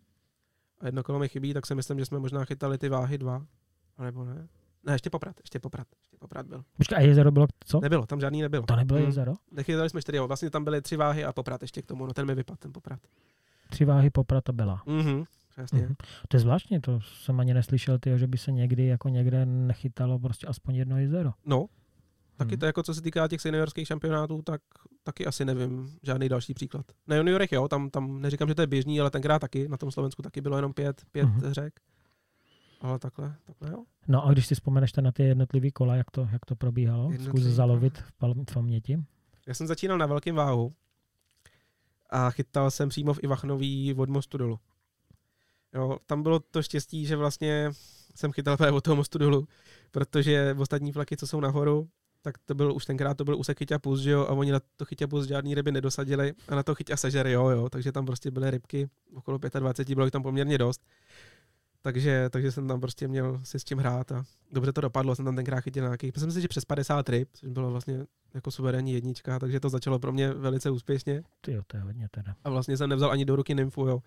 A 0.81 0.87
jedno 0.87 1.03
kolo 1.03 1.19
mi 1.19 1.29
chybí, 1.29 1.55
tak 1.55 1.67
si 1.67 1.75
myslím, 1.75 1.99
že 1.99 2.07
jsme 2.07 2.19
možná 2.19 2.45
chytali 2.45 2.79
ty 2.79 2.89
váhy 2.89 3.19
dva. 3.19 3.47
A 3.97 4.03
nebo 4.03 4.25
ne? 4.25 4.49
Ne, 4.87 4.93
ještě 4.93 5.11
poprat, 5.11 5.37
ještě 5.41 5.59
poprat, 5.59 5.87
ještě 6.01 6.17
poprat 6.17 6.47
byl. 6.47 6.65
Počkej, 6.77 6.99
a 6.99 7.01
jezero 7.01 7.31
bylo 7.31 7.47
co? 7.65 7.81
Nebylo, 7.81 8.07
tam 8.07 8.21
žádný 8.21 8.43
nebylo. 8.43 8.67
To 8.67 8.77
nebylo 8.77 8.99
hmm. 8.99 9.07
jezero? 9.07 9.35
Nechytali 9.51 9.91
jsme 9.91 10.03
čtyři, 10.03 10.19
vlastně 10.19 10.51
tam 10.51 10.65
byly 10.65 10.83
tři 10.83 10.97
váhy 10.97 11.25
a 11.25 11.33
poprat 11.33 11.63
ještě 11.63 11.83
k 11.83 11.87
tomu, 11.87 12.07
no 12.07 12.13
ten 12.13 12.27
mi 12.27 12.35
vypadl, 12.35 12.57
ten 12.57 12.73
poprat. 12.73 13.01
Tři 13.71 13.85
váhy 13.85 14.11
poprat 14.11 14.45
to 14.45 14.53
byla. 14.53 14.83
Mhm, 14.87 15.25
přesně. 15.51 15.83
Mhm. 15.83 15.95
To 16.29 16.37
je 16.37 16.41
zvláštní, 16.41 16.81
to 16.81 17.01
jsem 17.01 17.41
ani 17.41 17.55
neslyšel, 17.55 17.99
tyjo, 17.99 18.19
že 18.19 18.27
by 18.27 18.39
se 18.39 18.53
někdy 18.53 18.87
jako 18.87 19.09
někde 19.09 19.47
nechytalo 19.47 20.19
prostě 20.19 20.47
aspoň 20.47 20.75
jedno 20.75 20.99
jezero. 20.99 21.33
No, 21.47 21.67
Taky 22.37 22.51
hmm. 22.51 22.59
to 22.59 22.67
jako 22.67 22.83
co 22.83 22.95
se 22.95 23.03
týká 23.03 23.29
těch 23.29 23.41
seniorských 23.41 23.89
šampionátů, 23.89 24.43
tak 24.43 24.61
taky 25.03 25.27
asi 25.27 25.45
nevím 25.45 25.99
žádný 26.03 26.29
další 26.29 26.55
příklad. 26.55 26.87
Na 27.07 27.17
juniorech 27.17 27.53
jo, 27.53 27.69
tam, 27.69 27.91
tam 27.91 28.21
neříkám, 28.21 28.49
že 28.49 28.55
to 28.55 28.63
je 28.63 28.67
běžný, 28.67 29.01
ale 29.01 29.11
tenkrát 29.11 29.39
taky, 29.39 29.69
na 29.69 29.77
tom 29.77 29.91
Slovensku 29.91 30.23
taky 30.23 30.41
bylo 30.41 30.57
jenom 30.57 30.73
pět, 30.73 31.03
pět 31.13 31.25
hmm. 31.25 31.53
řek. 31.53 31.81
Ale 32.81 32.99
takhle, 32.99 33.35
takhle 33.45 33.71
jo. 33.71 33.85
No 34.09 34.27
a 34.27 34.33
když 34.33 34.47
si 34.47 34.55
vzpomeneš 34.55 34.93
na 34.95 35.13
ty 35.13 35.23
jednotlivé 35.23 35.71
kola, 35.71 35.97
jak 35.97 36.11
to, 36.11 36.29
jak 36.33 36.47
to 36.47 36.57
probíhalo, 36.57 37.13
zkus 37.25 37.43
zalovit 37.43 37.99
v, 37.99 38.13
v 38.51 38.55
paměti. 38.55 39.05
Já 39.47 39.55
jsem 39.55 39.67
začínal 39.67 39.99
na 39.99 40.07
velkém 40.07 40.35
váhu 40.35 40.73
a 42.11 42.31
chytal 42.31 42.71
jsem 42.71 42.89
přímo 42.89 43.15
v 43.15 43.19
Ivachnový 43.23 43.95
od 43.95 44.09
mostu 44.09 44.39
dolů. 44.39 44.59
Jo, 45.75 45.99
tam 46.07 46.23
bylo 46.23 46.41
to 46.41 46.63
štěstí, 46.63 47.07
že 47.07 47.17
vlastně 47.17 47.71
jsem 48.15 48.33
chytal 48.33 48.57
právě 48.57 48.73
od 48.73 48.85
toho 48.85 48.97
mostu 48.97 49.19
dolů, 49.19 49.49
protože 49.91 50.55
ostatní 50.59 50.93
vlaky, 50.93 51.17
co 51.17 51.27
jsou 51.27 51.41
nahoru, 51.41 51.89
tak 52.27 52.39
to 52.39 52.55
byl 52.55 52.75
už 52.75 52.85
tenkrát 52.85 53.17
to 53.17 53.25
byl 53.25 53.39
úsek 53.39 53.59
chyťa 53.59 53.79
pus, 53.79 54.01
že 54.01 54.11
jo, 54.11 54.27
a 54.27 54.31
oni 54.31 54.51
na 54.51 54.61
to 54.77 54.85
chyťa 54.85 55.07
pus 55.07 55.27
žádný 55.27 55.55
ryby 55.55 55.73
nedosadili 55.73 56.35
a 56.49 56.55
na 56.55 56.63
to 56.63 56.75
chyťa 56.75 56.97
sežery, 56.97 57.33
jo, 57.33 57.49
jo, 57.49 57.69
takže 57.69 57.93
tam 57.93 58.07
prostě 58.07 58.31
byly 58.31 58.51
rybky, 58.51 58.89
okolo 59.15 59.39
25, 59.39 59.95
bylo 59.95 60.07
jich 60.07 60.13
tam 60.13 60.23
poměrně 60.23 60.59
dost. 60.59 60.81
Takže, 61.83 62.31
takže 62.31 62.53
jsem 62.53 62.69
tam 62.69 62.81
prostě 62.81 63.09
měl 63.09 63.41
si 63.45 63.59
s 63.61 63.65
tím 63.65 63.79
hrát 63.79 64.13
a 64.13 64.25
dobře 64.53 64.73
to 64.73 64.81
dopadlo, 64.81 65.15
jsem 65.15 65.25
tam 65.25 65.37
tenkrát 65.37 65.61
chytil 65.61 65.85
nějakých, 65.85 66.15
myslím 66.15 66.33
si, 66.33 66.41
že 66.41 66.49
přes 66.49 66.65
50 66.65 67.09
ryb, 67.09 67.29
což 67.33 67.49
bylo 67.49 67.71
vlastně 67.71 68.07
jako 68.35 68.51
suverénní 68.51 68.93
jednička, 68.93 69.39
takže 69.39 69.61
to 69.61 69.69
začalo 69.69 69.99
pro 69.99 70.13
mě 70.13 70.33
velice 70.33 70.71
úspěšně. 70.71 71.23
Ty 71.41 71.53
jo, 71.53 71.63
to 71.67 71.77
je 71.77 71.83
hodně 71.83 72.09
teda. 72.11 72.35
A 72.45 72.51
vlastně 72.51 72.77
jsem 72.77 72.91
nevzal 72.91 73.11
ani 73.11 73.25
do 73.25 73.37
ruky 73.37 73.55
nymfu, 73.55 73.87
jo. 73.87 74.03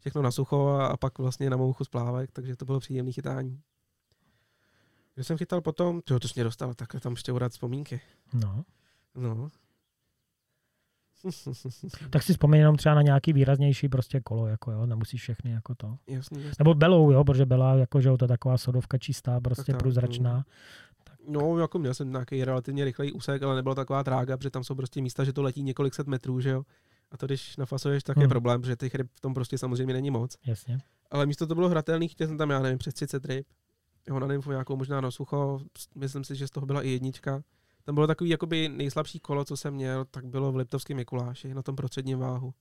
Všechno 0.00 0.22
na 0.22 0.30
sucho 0.30 0.68
a, 0.68 0.86
a 0.86 0.96
pak 0.96 1.18
vlastně 1.18 1.50
na 1.50 1.56
mouchu 1.56 1.84
splávek, 1.84 2.30
takže 2.32 2.56
to 2.56 2.64
bylo 2.64 2.80
příjemné 2.80 3.12
chytání. 3.12 3.60
Když 5.14 5.26
jsem 5.26 5.36
chytal 5.36 5.60
potom, 5.60 6.00
to, 6.00 6.20
to 6.20 6.28
jsi 6.28 6.32
mě 6.36 6.44
dostal 6.44 6.74
takhle 6.74 7.00
tam 7.00 7.12
ještě 7.12 7.32
urat 7.32 7.52
vzpomínky. 7.52 8.00
No. 8.34 8.64
No. 9.14 9.50
tak 12.10 12.22
si 12.22 12.32
vzpomeň 12.32 12.60
jenom 12.60 12.76
třeba 12.76 12.94
na 12.94 13.02
nějaký 13.02 13.32
výraznější 13.32 13.88
prostě 13.88 14.20
kolo, 14.20 14.46
jako 14.46 14.72
jo, 14.72 14.86
nemusíš 14.86 15.22
všechny 15.22 15.50
jako 15.50 15.74
to. 15.74 15.96
Jasný, 16.06 16.44
jasný. 16.44 16.56
Nebo 16.58 16.74
Belou, 16.74 17.10
jo, 17.10 17.24
protože 17.24 17.46
byla 17.46 17.74
jako, 17.74 18.00
že 18.00 18.10
to 18.18 18.28
taková 18.28 18.58
sodovka 18.58 18.98
čistá, 18.98 19.40
prostě 19.40 19.72
tak, 19.72 19.78
průzračná. 19.78 20.34
No. 20.34 20.42
Tak. 21.04 21.18
no, 21.28 21.58
jako 21.58 21.78
měl 21.78 21.94
jsem 21.94 22.10
nějaký 22.10 22.44
relativně 22.44 22.84
rychlej 22.84 23.12
úsek, 23.14 23.42
ale 23.42 23.56
nebyla 23.56 23.74
taková 23.74 24.04
trága, 24.04 24.36
protože 24.36 24.50
tam 24.50 24.64
jsou 24.64 24.74
prostě 24.74 25.02
místa, 25.02 25.24
že 25.24 25.32
to 25.32 25.42
letí 25.42 25.62
několik 25.62 25.94
set 25.94 26.06
metrů, 26.06 26.40
že 26.40 26.50
jo. 26.50 26.62
A 27.10 27.16
to, 27.16 27.26
když 27.26 27.56
nafasuješ, 27.56 28.02
tak 28.02 28.16
hmm. 28.16 28.22
je 28.22 28.28
problém, 28.28 28.60
protože 28.60 28.76
těch 28.76 28.94
ryb 28.94 29.08
v 29.14 29.20
tom 29.20 29.34
prostě 29.34 29.58
samozřejmě 29.58 29.94
není 29.94 30.10
moc. 30.10 30.36
Jasně. 30.46 30.78
Ale 31.10 31.26
místo 31.26 31.46
to 31.46 31.54
bylo 31.54 31.68
hratelný, 31.68 32.08
chtěl 32.08 32.26
jsem 32.28 32.38
tam, 32.38 32.50
já 32.50 32.60
nevím, 32.60 32.78
přes 32.78 32.94
30 32.94 33.24
ryb 33.24 33.46
jo, 34.08 34.18
na 34.18 34.26
Nymfu 34.26 34.50
nějakou 34.50 34.76
možná 34.76 35.00
na 35.00 35.10
sucho, 35.10 35.60
myslím 35.94 36.24
si, 36.24 36.36
že 36.36 36.46
z 36.46 36.50
toho 36.50 36.66
byla 36.66 36.82
i 36.82 36.88
jednička. 36.88 37.42
Tam 37.84 37.94
bylo 37.94 38.06
takový 38.06 38.30
jakoby 38.30 38.68
nejslabší 38.68 39.20
kolo, 39.20 39.44
co 39.44 39.56
jsem 39.56 39.74
měl, 39.74 40.04
tak 40.04 40.26
bylo 40.26 40.52
v 40.52 40.56
Liptovském 40.56 40.96
Mikuláši 40.96 41.54
na 41.54 41.62
tom 41.62 41.76
prostředním 41.76 42.18
váhu. 42.18 42.54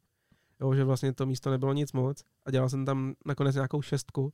Jo, 0.61 0.73
že 0.73 0.83
vlastně 0.83 1.13
to 1.13 1.25
místo 1.25 1.51
nebylo 1.51 1.73
nic 1.73 1.93
moc 1.93 2.23
a 2.45 2.51
dělal 2.51 2.69
jsem 2.69 2.85
tam 2.85 3.13
nakonec 3.25 3.55
nějakou 3.55 3.81
šestku 3.81 4.33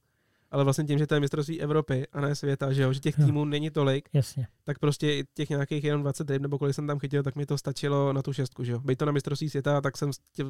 ale 0.52 0.64
vlastně 0.64 0.84
tím, 0.84 1.00
že 1.00 1.08
to 1.08 1.14
je 1.14 1.20
mistrovství 1.20 1.62
Evropy 1.62 2.08
a 2.14 2.22
ne 2.22 2.36
světa, 2.36 2.74
že, 2.74 2.82
jo, 2.82 2.94
že 2.94 3.00
těch 3.00 3.16
týmů 3.16 3.40
jo. 3.40 3.46
není 3.46 3.70
tolik, 3.70 4.10
Jasně. 4.14 4.48
tak 4.64 4.80
prostě 4.80 5.24
těch 5.34 5.50
nějakých 5.50 5.84
jenom 5.84 6.02
20 6.02 6.30
ryb, 6.30 6.42
nebo 6.42 6.58
kolik 6.58 6.76
jsem 6.76 6.88
tam 6.88 7.00
chytil, 7.00 7.24
tak 7.24 7.36
mi 7.36 7.46
to 7.46 7.58
stačilo 7.58 8.14
na 8.14 8.22
tu 8.22 8.34
šestku. 8.34 8.64
Že 8.64 8.72
jo. 8.72 8.80
Bejt 8.80 9.00
to 9.00 9.06
na 9.06 9.12
mistrovství 9.12 9.50
světa, 9.50 9.82
tak 9.82 9.98
jsem 9.98 10.14
s 10.14 10.20
tím, 10.36 10.50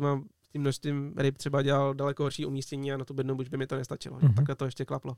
tím 0.52 0.62
množstvím 0.62 1.14
ryb 1.18 1.38
třeba 1.38 1.62
dělal 1.62 1.94
daleko 1.94 2.24
horší 2.24 2.46
umístění 2.46 2.92
a 2.92 2.98
na 2.98 3.06
tu 3.06 3.14
bednu 3.14 3.36
buď 3.36 3.50
by 3.50 3.58
mi 3.58 3.68
to 3.68 3.76
nestačilo. 3.76 4.20
Mm-hmm. 4.20 4.34
Takhle 4.34 4.56
to 4.56 4.66
ještě 4.66 4.86
klaplo. 4.86 5.16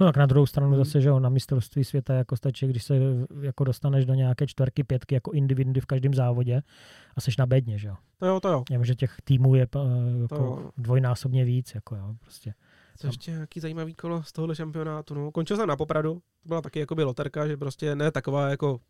No 0.00 0.06
tak 0.06 0.16
na 0.16 0.26
druhou 0.26 0.46
stranu 0.46 0.76
zase, 0.76 1.00
že 1.00 1.08
jo, 1.08 1.20
na 1.20 1.28
mistrovství 1.28 1.84
světa 1.84 2.14
jako 2.14 2.36
stačí, 2.36 2.66
když 2.66 2.84
se 2.84 2.94
jako 3.40 3.64
dostaneš 3.64 4.06
do 4.06 4.14
nějaké 4.14 4.46
čtvrky, 4.46 4.84
pětky 4.84 5.14
jako 5.14 5.30
individy 5.30 5.80
v 5.80 5.86
každém 5.86 6.14
závodě 6.14 6.62
a 7.16 7.20
seš 7.20 7.36
na 7.36 7.46
bedně, 7.46 7.78
že 7.78 7.88
jo. 7.88 7.96
To 8.18 8.26
jo, 8.26 8.40
to 8.40 8.48
jo. 8.48 8.64
Vím, 8.70 8.84
že 8.84 8.94
těch 8.94 9.16
týmů 9.24 9.54
je 9.54 9.66
uh, 9.74 9.82
jako 10.22 10.72
dvojnásobně 10.76 11.44
víc, 11.44 11.74
jako 11.74 11.96
jo, 11.96 12.14
prostě. 12.20 12.54
Co 12.98 13.06
ještě 13.06 13.30
nějaký 13.30 13.60
zajímavý 13.60 13.94
kolo 13.94 14.22
z 14.22 14.32
tohohle 14.32 14.54
šampionátu? 14.56 15.14
No, 15.14 15.30
končil 15.32 15.56
jsem 15.56 15.68
na 15.68 15.76
Popradu, 15.76 16.14
to 16.14 16.48
byla 16.48 16.60
taky 16.60 16.78
jako 16.80 16.94
by 16.94 17.02
loterka, 17.04 17.46
že 17.48 17.56
prostě 17.56 17.94
ne 17.96 18.10
taková 18.10 18.48
jako 18.48 18.80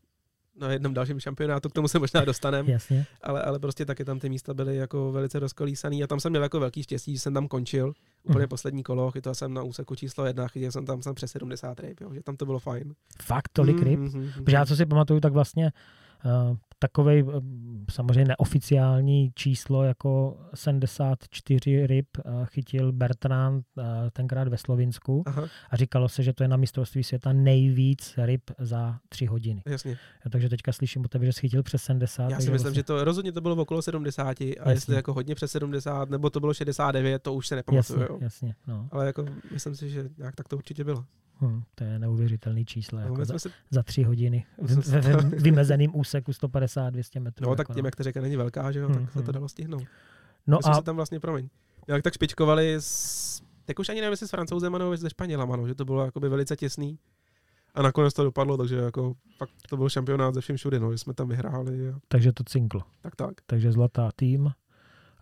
na 0.61 0.73
jednom 0.73 0.95
dalším 0.95 1.21
šampionátu, 1.21 1.69
k 1.69 1.73
tomu 1.73 1.89
se 1.89 1.99
možná 1.99 2.25
dostaneme. 2.25 2.73
Jasně. 2.73 3.07
Ale, 3.23 3.43
ale 3.43 3.59
prostě 3.59 3.85
taky 3.85 4.05
tam 4.05 4.19
ty 4.19 4.29
místa 4.29 4.55
byly 4.55 4.77
jako 4.77 5.13
velice 5.13 5.39
rozkolísaný 5.39 6.05
a 6.05 6.07
tam 6.07 6.21
jsem 6.21 6.33
měl 6.33 6.43
jako 6.43 6.61
velký 6.61 6.83
štěstí, 6.83 7.13
že 7.15 7.21
jsem 7.21 7.35
tam 7.35 7.49
končil 7.49 7.93
úplně 8.25 8.39
Mhm. 8.43 8.49
poslední 8.49 8.83
kolo, 8.83 9.11
chytal 9.11 9.35
jsem 9.35 9.55
na 9.55 9.63
úseku 9.63 9.95
číslo 9.95 10.27
jedna, 10.27 10.49
chytil 10.49 10.73
jsem 10.73 10.87
tam 10.87 11.03
jsem 11.03 11.15
přes 11.15 11.31
70 11.31 11.81
ryb, 11.81 12.01
jo, 12.01 12.15
že 12.15 12.23
tam 12.23 12.37
to 12.37 12.47
bylo 12.47 12.59
fajn. 12.59 12.95
Fakt 13.23 13.49
tolik 13.53 13.83
ryb? 13.83 14.01
Mhm, 14.01 14.21
mhm, 14.21 14.45
Protože 14.45 14.57
já 14.57 14.67
co 14.67 14.77
si 14.77 14.87
pamatuju, 14.87 15.21
tak 15.21 15.33
vlastně 15.33 15.73
uh, 16.51 16.57
takovej 16.83 17.23
uh, 17.23 17.33
samozřejmě 17.91 18.25
neoficiální 18.25 19.31
číslo 19.35 19.85
jako 19.85 20.39
74 20.55 21.87
ryb 21.87 22.07
uh, 22.25 22.47
chytil 22.47 22.93
Bertrand 22.93 23.65
uh, 23.77 23.85
tenkrát 24.13 24.49
ve 24.49 24.57
Slovinsku 24.57 25.23
Aha, 25.27 25.49
a 25.71 25.77
říkalo 25.77 26.09
se, 26.09 26.23
že 26.23 26.33
to 26.33 26.43
je 26.45 26.49
na 26.49 26.57
mistrovství 26.57 27.05
světa 27.05 27.33
nejvíc 27.33 28.15
ryb 28.17 28.43
za 28.59 28.99
tři 29.09 29.27
hodiny. 29.27 29.63
jasně. 29.67 29.91
Ja, 30.25 30.31
takže 30.31 30.49
teďka 30.49 30.73
slyším 30.73 31.05
o 31.05 31.09
tebe, 31.09 31.27
že 31.27 31.33
schytil 31.33 31.63
přes 31.63 31.83
70. 31.83 32.23
Já 32.23 32.29
si 32.29 32.35
myslím, 32.35 32.53
vlastně, 32.53 32.75
že 32.75 32.83
to 32.83 33.05
rozhodně 33.05 33.33
to 33.33 33.41
bylo 33.41 33.57
okolo 33.57 33.83
70 33.83 34.41
a 34.41 34.45
Jasně. 34.45 34.73
jestli 34.73 34.95
jako 34.95 35.13
hodně 35.13 35.35
přes 35.35 35.51
70, 35.51 36.11
nebo 36.11 36.31
to 36.31 36.41
bylo 36.41 36.55
69, 36.55 37.23
to 37.23 37.35
už 37.35 37.47
se 37.47 37.57
nepamatuju. 37.57 38.01
Jasně, 38.01 38.15
jo. 38.15 38.19
jasně. 38.21 38.55
No. 38.67 38.89
Ale 38.93 39.07
jako 39.07 39.25
myslím 39.53 39.77
si, 39.77 39.91
že 39.91 40.11
nějak 40.19 40.37
tak 40.37 40.49
to 40.49 40.57
určitě 40.57 40.85
bylo. 40.85 41.05
Hm, 41.41 41.63
to 41.75 41.85
je 41.85 41.99
neuvěřitelný 41.99 42.65
číslo. 42.65 42.99
No, 43.01 43.05
Jako 43.07 43.25
za, 43.25 43.39
se, 43.39 43.51
za 43.71 43.83
tři 43.83 44.03
hodiny 44.03 44.47
v, 44.63 44.87
ve, 44.89 45.01
ve 45.01 45.17
vymezeným 45.23 45.97
úseku 45.97 46.31
150-200 46.33 47.21
metrů. 47.21 47.47
no 47.51 47.57
tak 47.57 47.65
jako, 47.65 47.75
tím, 47.75 47.85
jak 47.85 47.97
ta 47.97 48.05
řeka 48.05 48.21
není 48.21 48.37
velká, 48.37 48.73
že 48.73 48.79
jo, 48.79 48.89
Hmm, 48.89 48.99
tak 48.99 49.09
se 49.13 49.19
to 49.19 49.25
hmm. 49.25 49.33
dalo 49.33 49.49
stihnout. 49.49 49.83
no 50.47 50.57
My 50.57 50.63
jsme 50.63 50.73
a 50.73 50.75
se 50.75 50.83
tam 50.83 50.97
vlastně, 50.97 51.21
promiň, 51.21 51.49
jak 51.89 52.03
tak 52.03 52.15
špičkovali 52.15 52.75
s, 52.75 53.43
tak 53.65 53.79
už 53.79 53.89
ani 53.89 54.01
nevím, 54.01 54.11
jestli 54.13 54.29
s 54.29 54.31
francouzem 54.31 54.73
nebo 54.73 54.97
se 54.97 55.11
Španělama, 55.11 55.57
no, 55.57 55.69
že 55.69 55.75
to 55.75 55.85
bylo 55.85 56.05
jakoby 56.05 56.29
velice 56.29 56.57
těsný. 56.57 56.99
A 57.75 57.83
nakonec 57.83 58.15
to 58.15 58.25
dopadlo, 58.25 58.57
takže 58.57 58.77
jako 58.77 59.15
fakt 59.39 59.51
to 59.69 59.77
byl 59.77 59.89
šampionát 59.89 60.35
ze 60.35 60.41
všem 60.41 60.57
všude, 60.57 60.81
no, 60.81 60.93
že 60.93 60.99
jsme 60.99 61.15
tam 61.15 61.29
vyhráli 61.29 61.89
a 61.91 61.95
takže 62.09 62.33
to 62.33 62.45
cinklo. 62.45 62.81
tak 63.03 63.17
tak. 63.17 63.35
Takže 63.47 63.73
zlatá 63.73 64.11
tým 64.17 64.51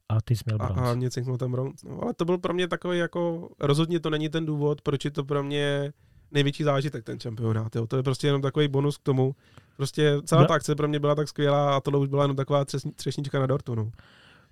a 0.09 0.21
ty 0.21 0.37
jsi 0.37 0.43
měl 0.47 0.59
A, 0.63 0.67
bronz. 0.67 0.89
a 0.89 0.95
mě 0.95 1.11
cinknul 1.11 1.37
ten 1.37 1.53
bronz. 1.53 1.83
No, 1.85 2.03
ale 2.03 2.15
to 2.15 2.25
byl 2.25 2.39
pro 2.39 2.55
mě 2.55 2.69
takový 2.69 2.99
jako, 2.99 3.49
rozhodně 3.61 4.01
to 4.01 4.11
není 4.11 4.29
ten 4.29 4.47
důvod, 4.47 4.83
proč 4.83 5.05
je 5.05 5.11
to 5.11 5.25
pro 5.25 5.43
mě 5.43 5.93
největší 6.33 6.65
zážitek 6.65 7.05
ten 7.05 7.21
šampionát. 7.21 7.77
Jo. 7.77 7.87
To 7.87 7.97
je 7.97 8.03
prostě 8.03 8.27
jenom 8.27 8.43
takový 8.43 8.69
bonus 8.69 8.97
k 8.99 9.03
tomu. 9.03 9.35
Prostě 9.77 10.17
celá 10.25 10.45
ta 10.45 10.55
akce 10.55 10.75
pro 10.75 10.89
mě 10.89 11.01
byla 11.01 11.15
tak 11.15 11.29
skvělá 11.29 11.77
a 11.77 11.81
tohle 11.81 12.01
už 12.01 12.09
byla 12.09 12.25
jenom 12.25 12.37
taková 12.37 12.65
třesni- 12.65 12.93
třešnička 12.95 13.39
na 13.41 13.47
dortu. 13.47 13.75
No. 13.75 13.91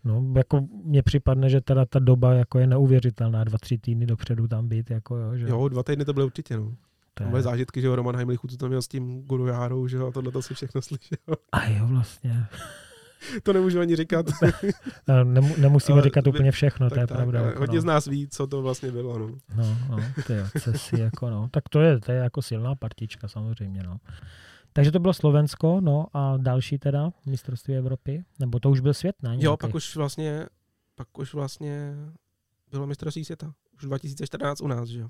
No, 0.04 0.24
jako 0.36 0.66
mně 0.84 1.02
připadne, 1.02 1.50
že 1.50 1.60
teda 1.60 1.84
ta 1.84 1.98
doba 1.98 2.32
jako 2.32 2.58
je 2.58 2.66
neuvěřitelná, 2.66 3.44
dva, 3.44 3.58
tři 3.58 3.78
týdny 3.78 4.06
dopředu 4.06 4.48
tam 4.48 4.68
být, 4.68 4.90
jako 4.90 5.16
jo, 5.16 5.36
že 5.36 5.48
Jo, 5.48 5.68
dva 5.68 5.82
týdny 5.82 6.04
to 6.04 6.12
byly 6.12 6.26
určitě. 6.26 6.56
No. 6.56 6.64
to 6.70 6.76
To 7.14 7.22
je... 7.22 7.28
byly 7.30 7.42
zážitky, 7.42 7.80
že 7.80 7.86
jo, 7.86 7.96
Roman 7.96 8.16
Heimlichu, 8.16 8.48
co 8.48 8.56
to 8.56 8.68
měl 8.68 8.82
s 8.82 8.88
tím 8.88 9.22
Gurujárou, 9.22 9.88
že 9.88 9.96
jo, 9.96 10.06
a 10.06 10.12
tohle 10.12 10.32
to 10.32 10.42
si 10.42 10.54
všechno 10.54 10.82
slyšel. 10.82 11.16
A 11.52 11.68
jo, 11.68 11.86
vlastně. 11.86 12.46
to 13.42 13.52
nemůžu 13.52 13.80
ani 13.80 13.96
říkat. 13.96 14.26
Eh, 15.08 15.24
Nemu, 15.24 15.54
nemusíme 15.58 15.94
Ale 15.94 16.02
říkat 16.02 16.26
úplně 16.26 16.50
všechno, 16.52 16.90
to 16.90 17.00
je 17.00 17.06
pravda. 17.06 17.38
ale 17.38 17.48
Jako, 17.48 17.60
hodně 17.60 17.76
no. 17.76 17.82
z 17.82 17.84
nás 17.84 18.06
ví, 18.06 18.28
co 18.28 18.46
to 18.46 18.62
vlastně 18.62 18.90
bylo. 18.92 19.18
No. 19.18 19.28
No, 19.56 19.78
no, 19.90 19.96
to 20.26 20.32
je, 20.32 20.46
co 20.62 20.72
si 20.72 21.00
jako, 21.00 21.30
no. 21.30 21.48
Tak 21.50 21.68
to 21.68 21.80
je, 21.80 22.00
to 22.00 22.12
je 22.12 22.18
jako 22.18 22.42
silná 22.42 22.74
partička 22.74 23.28
samozřejmě, 23.28 23.82
no. 23.82 23.96
Takže 24.72 24.90
to 24.92 24.98
bylo 24.98 25.14
Slovensko, 25.14 25.80
no 25.80 26.06
a 26.14 26.36
další 26.36 26.78
teda 26.78 27.10
mistrovství 27.26 27.74
Evropy, 27.76 28.24
nebo 28.38 28.60
to 28.60 28.70
už 28.70 28.80
byl 28.80 28.94
svět, 28.94 29.16
ne? 29.22 29.30
Jo, 29.30 29.36
nějaký? 29.36 29.56
pak 29.60 29.74
už 29.74 29.96
vlastně, 29.96 30.46
pak 30.94 31.18
už 31.18 31.34
vlastně 31.34 31.94
bylo 32.70 32.86
mistrovství 32.86 33.24
světa. 33.24 33.52
Už 33.76 33.82
2014 33.82 34.60
u 34.60 34.66
nás, 34.66 34.88
že 34.88 35.00
jo. 35.00 35.08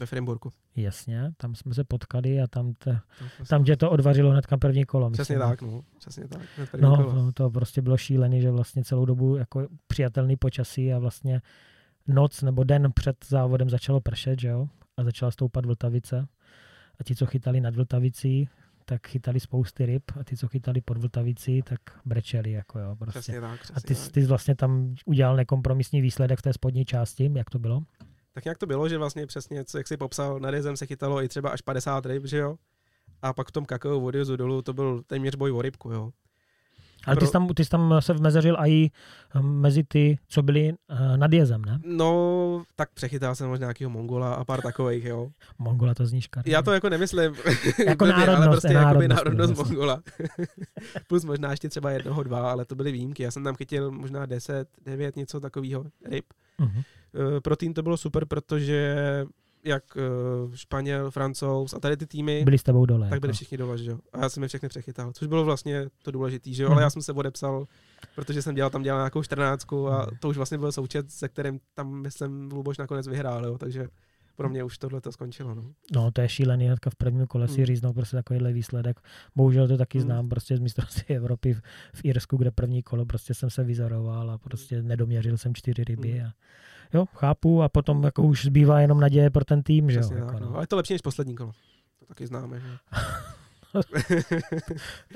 Ve 0.00 0.06
Frimburku. 0.06 0.52
Jasně, 0.76 1.32
tam 1.36 1.54
jsme 1.54 1.74
se 1.74 1.84
potkali 1.84 2.40
a 2.40 2.46
tam, 2.46 2.72
te, 2.72 3.00
se- 3.42 3.48
tam 3.48 3.64
tě 3.64 3.76
to 3.76 3.90
odvařilo 3.90 4.30
hnedka 4.30 4.56
první 4.56 4.84
kolo. 4.84 5.10
Přesně 5.10 5.36
myslím. 5.36 5.50
tak, 5.50 5.62
no. 5.62 5.82
Přesně 5.98 6.28
tak. 6.28 6.40
No, 6.80 6.96
kolo. 6.96 7.12
no, 7.12 7.32
to 7.32 7.50
prostě 7.50 7.82
bylo 7.82 7.96
šílený, 7.96 8.40
že 8.40 8.50
vlastně 8.50 8.84
celou 8.84 9.04
dobu 9.04 9.36
jako 9.36 9.68
přijatelný 9.86 10.36
počasí 10.36 10.92
a 10.92 10.98
vlastně 10.98 11.42
noc 12.06 12.42
nebo 12.42 12.64
den 12.64 12.92
před 12.94 13.16
závodem 13.28 13.70
začalo 13.70 14.00
pršet, 14.00 14.40
že 14.40 14.48
jo? 14.48 14.68
A 14.96 15.04
začala 15.04 15.30
stoupat 15.30 15.66
Vltavice. 15.66 16.26
A 17.00 17.04
ti, 17.04 17.16
co 17.16 17.26
chytali 17.26 17.60
nad 17.60 17.76
Vltavicí, 17.76 18.48
tak 18.84 19.06
chytali 19.06 19.40
spousty 19.40 19.86
ryb 19.86 20.02
a 20.20 20.24
ty, 20.24 20.36
co 20.36 20.48
chytali 20.48 20.80
pod 20.80 20.98
Vltavicí, 20.98 21.62
tak 21.62 21.80
brečeli, 22.04 22.50
jako 22.52 22.78
jo, 22.78 22.96
prostě. 22.96 23.18
Přesně 23.20 23.40
tak, 23.40 23.60
přesně 23.60 23.74
A 23.76 23.80
ty, 23.80 23.94
tak. 23.94 24.12
ty 24.12 24.20
jsi 24.22 24.26
vlastně 24.26 24.54
tam 24.54 24.94
udělal 25.06 25.36
nekompromisní 25.36 26.00
výsledek 26.00 26.38
v 26.38 26.42
té 26.42 26.52
spodní 26.52 26.84
části, 26.84 27.30
jak 27.34 27.50
to 27.50 27.58
bylo? 27.58 27.82
Tak 28.38 28.44
nějak 28.44 28.58
to 28.58 28.66
bylo, 28.66 28.88
že 28.88 28.98
vlastně 28.98 29.26
přesně, 29.26 29.64
co, 29.64 29.78
jak 29.78 29.88
jsi 29.88 29.96
popsal, 29.96 30.40
nad 30.40 30.54
jezem 30.54 30.76
se 30.76 30.86
chytalo 30.86 31.22
i 31.22 31.28
třeba 31.28 31.50
až 31.50 31.60
50 31.60 32.06
ryb, 32.06 32.26
že 32.26 32.38
jo? 32.38 32.56
A 33.22 33.32
pak 33.32 33.48
v 33.48 33.52
tom 33.52 33.64
kakao 33.64 34.00
odjezu 34.00 34.36
dolů 34.36 34.62
to 34.62 34.72
byl 34.72 35.02
téměř 35.06 35.34
boj 35.34 35.52
o 35.52 35.62
rybku, 35.62 35.90
jo? 35.90 36.10
Ale 37.06 37.16
ty 37.16 37.26
jsi, 37.26 37.32
tam, 37.32 37.48
ty 37.48 37.64
jsi 37.64 37.70
tam 37.70 37.94
se 38.00 38.12
vmezeřil 38.12 38.56
i 38.66 38.90
mezi 39.40 39.84
ty, 39.84 40.18
co 40.28 40.42
byli 40.42 40.68
eh, 40.88 41.16
nad 41.16 41.32
jezem, 41.32 41.64
ne? 41.64 41.80
No, 41.84 42.62
tak 42.76 42.90
přechytal 42.94 43.34
jsem 43.34 43.48
možná 43.48 43.64
nějakého 43.64 43.90
Mongola 43.90 44.34
a 44.34 44.44
pár 44.44 44.62
takových, 44.62 45.04
jo. 45.04 45.30
Mongola 45.58 45.94
to 45.94 46.06
zní 46.06 46.20
škaredě. 46.20 46.52
Já 46.52 46.62
to 46.62 46.72
jako 46.72 46.88
nemyslím. 46.88 47.34
Jako 47.86 48.04
blbě, 48.04 48.14
ale 48.14 48.26
národnost, 48.26 48.50
prostě 48.50 48.68
je 48.68 48.74
jakoby 48.74 49.08
národnost, 49.08 49.38
národnost. 49.38 49.70
Mongola. 49.70 50.02
Plus 51.08 51.24
možná 51.24 51.50
ještě 51.50 51.68
třeba 51.68 51.90
jednoho, 51.90 52.22
dva, 52.22 52.50
ale 52.50 52.64
to 52.64 52.74
byly 52.74 52.92
výjimky. 52.92 53.22
Já 53.22 53.30
jsem 53.30 53.44
tam 53.44 53.54
chytil 53.54 53.90
možná 53.90 54.26
10, 54.26 54.68
9, 54.84 55.16
něco 55.16 55.40
takového 55.40 55.84
ryb. 56.04 56.24
Mhm. 56.58 56.82
Eh, 57.14 57.40
Pro 57.40 57.56
tým 57.56 57.74
to 57.74 57.82
bylo 57.82 57.96
super, 57.96 58.24
protože 58.26 58.96
jak 59.64 59.84
eh, 59.96 60.56
Španěl, 60.56 61.10
Francouz 61.10 61.74
a 61.74 61.80
tady 61.80 61.96
ty 61.96 62.06
týmy, 62.06 62.44
Byli 62.44 62.58
s 62.58 62.62
tebou 62.62 62.86
dole. 62.86 63.08
tak 63.10 63.20
byli 63.20 63.30
jako. 63.30 63.34
všichni 63.34 63.56
dole, 63.58 63.78
že 63.78 63.90
jo. 63.90 63.98
A 64.12 64.20
já 64.20 64.28
jsem 64.28 64.42
je 64.42 64.48
všechny 64.48 64.68
přechytal, 64.68 65.12
což 65.12 65.28
bylo 65.28 65.44
vlastně 65.44 65.86
to 66.02 66.10
důležité, 66.10 66.52
že 66.52 66.62
jo. 66.62 66.68
Mhm. 66.68 66.72
Ale 66.74 66.82
já 66.82 66.90
jsem 66.90 67.02
se 67.02 67.12
odepsal, 67.12 67.66
protože 68.14 68.42
jsem 68.42 68.54
dělal 68.54 68.70
tam 68.70 68.82
dělal 68.82 69.00
nějakou 69.00 69.22
14 69.22 69.88
a 69.90 70.06
Mhm. 70.06 70.16
to 70.20 70.28
už 70.28 70.36
vlastně 70.36 70.58
byl 70.58 70.72
součet, 70.72 71.10
se 71.10 71.28
kterým 71.28 71.60
tam, 71.74 71.92
myslím, 72.02 72.50
Luboš 72.52 72.78
nakonec 72.78 73.08
vyhrál, 73.08 73.46
jo. 73.46 73.58
Takže 73.58 73.88
pro 74.36 74.48
mě 74.48 74.64
už 74.64 74.78
tohle 74.78 75.00
to 75.00 75.12
skončilo, 75.12 75.54
no. 75.54 75.62
No, 75.94 76.10
to 76.10 76.20
je 76.20 76.28
šílený, 76.28 76.66
hnedka 76.66 76.90
v 76.90 76.94
prvním 76.94 77.26
kole 77.26 77.48
si 77.48 77.56
Hmm. 77.56 77.66
říznou 77.66 77.92
prostě 77.92 78.16
takovýhle 78.16 78.52
výsledek. 78.52 79.00
Bohužel 79.36 79.68
to 79.68 79.76
taky 79.76 79.98
Hmm. 79.98 80.06
znám 80.06 80.28
prostě 80.28 80.56
z 80.56 80.60
mistrovství 80.60 81.14
Evropy 81.16 81.54
v, 81.54 81.60
v 81.94 82.04
Irsku, 82.04 82.36
kde 82.36 82.50
první 82.50 82.82
kolo 82.82 83.06
prostě 83.06 83.34
jsem 83.34 83.50
se 83.50 83.64
vyzoroval 83.64 84.30
a 84.30 84.38
prostě 84.38 84.82
nedoměřil 84.82 85.36
jsem 85.36 85.54
čtyři 85.54 85.84
ryby. 85.84 86.10
Hmm. 86.12 86.26
A, 86.26 86.32
jo, 86.94 87.04
chápu 87.14 87.62
a 87.62 87.68
potom 87.68 88.04
jako 88.04 88.22
už 88.22 88.44
zbývá 88.44 88.80
jenom 88.80 89.00
naděje 89.00 89.30
pro 89.30 89.44
ten 89.44 89.62
tým, 89.62 89.90
že 89.90 90.00
jo. 90.00 90.10
Jako, 90.14 90.32
no. 90.32 90.40
no. 90.40 90.54
Ale 90.54 90.62
je 90.62 90.66
to 90.66 90.76
lepší 90.76 90.94
než 90.94 91.02
poslední 91.02 91.36
kolo. 91.36 91.52
To 91.98 92.06
taky 92.06 92.26
známe, 92.26 92.60
že? 92.60 92.66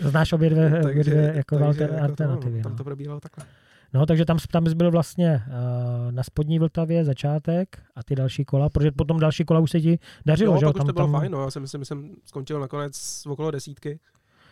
Znáš 0.08 0.32
obě 0.32 0.50
dvě, 0.50 0.66
obě 0.80 0.82
takže, 0.82 1.11
dvě 1.11 1.32
jako 1.37 1.58
takže 1.58 1.82
jako 1.82 1.94
to, 1.96 2.02
alternativy. 2.02 2.56
no, 2.56 2.62
tam 2.62 2.72
no. 2.72 2.78
to 2.78 2.85
probíhalo 2.85 3.20
takhle. 3.20 3.46
No, 3.94 4.06
takže 4.06 4.24
tam, 4.24 4.38
tam 4.50 4.64
byl 4.76 4.90
vlastně 4.90 5.42
uh, 5.46 6.12
na 6.12 6.22
spodní 6.22 6.58
Vltavě 6.58 7.04
začátek 7.04 7.82
a 7.96 8.02
ty 8.02 8.14
další 8.14 8.44
kola, 8.44 8.68
protože 8.68 8.90
potom 8.92 9.20
další 9.20 9.44
kola 9.44 9.61
už 9.61 9.70
se 9.70 9.80
ti 9.80 9.98
dařilo, 10.26 10.52
Jo, 10.54 10.58
že 10.61 10.64
jo? 10.64 10.72
pak 10.72 10.82
už 10.82 10.87
to 10.87 10.92
bylo 10.92 11.06
tam, 11.06 11.12
fajn, 11.20 11.32
no. 11.32 11.42
Já 11.42 11.50
jsem, 11.50 11.62
myslím, 11.62 11.85
jsem 11.85 12.14
skončil 12.24 12.61
nakonec 12.61 13.22
okolo 13.26 13.50
desítky, 13.50 14.00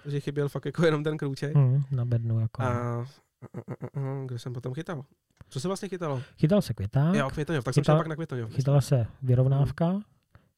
takže 0.02 0.20
chyběl 0.20 0.48
fakt 0.48 0.66
jako 0.66 0.85
jenom 0.85 1.04
ten 1.04 1.16
krůček. 1.16 1.54
Hmm, 1.56 1.83
na 1.90 2.04
bednu, 2.04 2.40
jako. 2.40 2.62
A, 2.62 2.66
a, 2.66 2.72
a, 3.00 3.04
a, 3.70 4.00
a 4.00 4.24
kde 4.26 4.38
jsem 4.38 4.52
potom 4.52 4.74
chytal? 4.74 5.04
Co 5.50 5.60
se 5.60 5.68
vlastně 5.68 5.88
chytalo? 5.88 6.22
Chytal 6.38 6.62
se 6.62 6.74
květák, 6.74 7.14
Jo, 7.14 7.30
Květoňov, 7.30 7.64
tak 7.64 7.74
jsem 7.74 7.82
Chytal- 7.82 7.94
šel 7.94 7.98
pak 8.00 8.06
na 8.06 8.14
Květoňov. 8.14 8.50
chytala 8.54 8.80
se 8.80 9.06
vyrovnávka, 9.22 10.00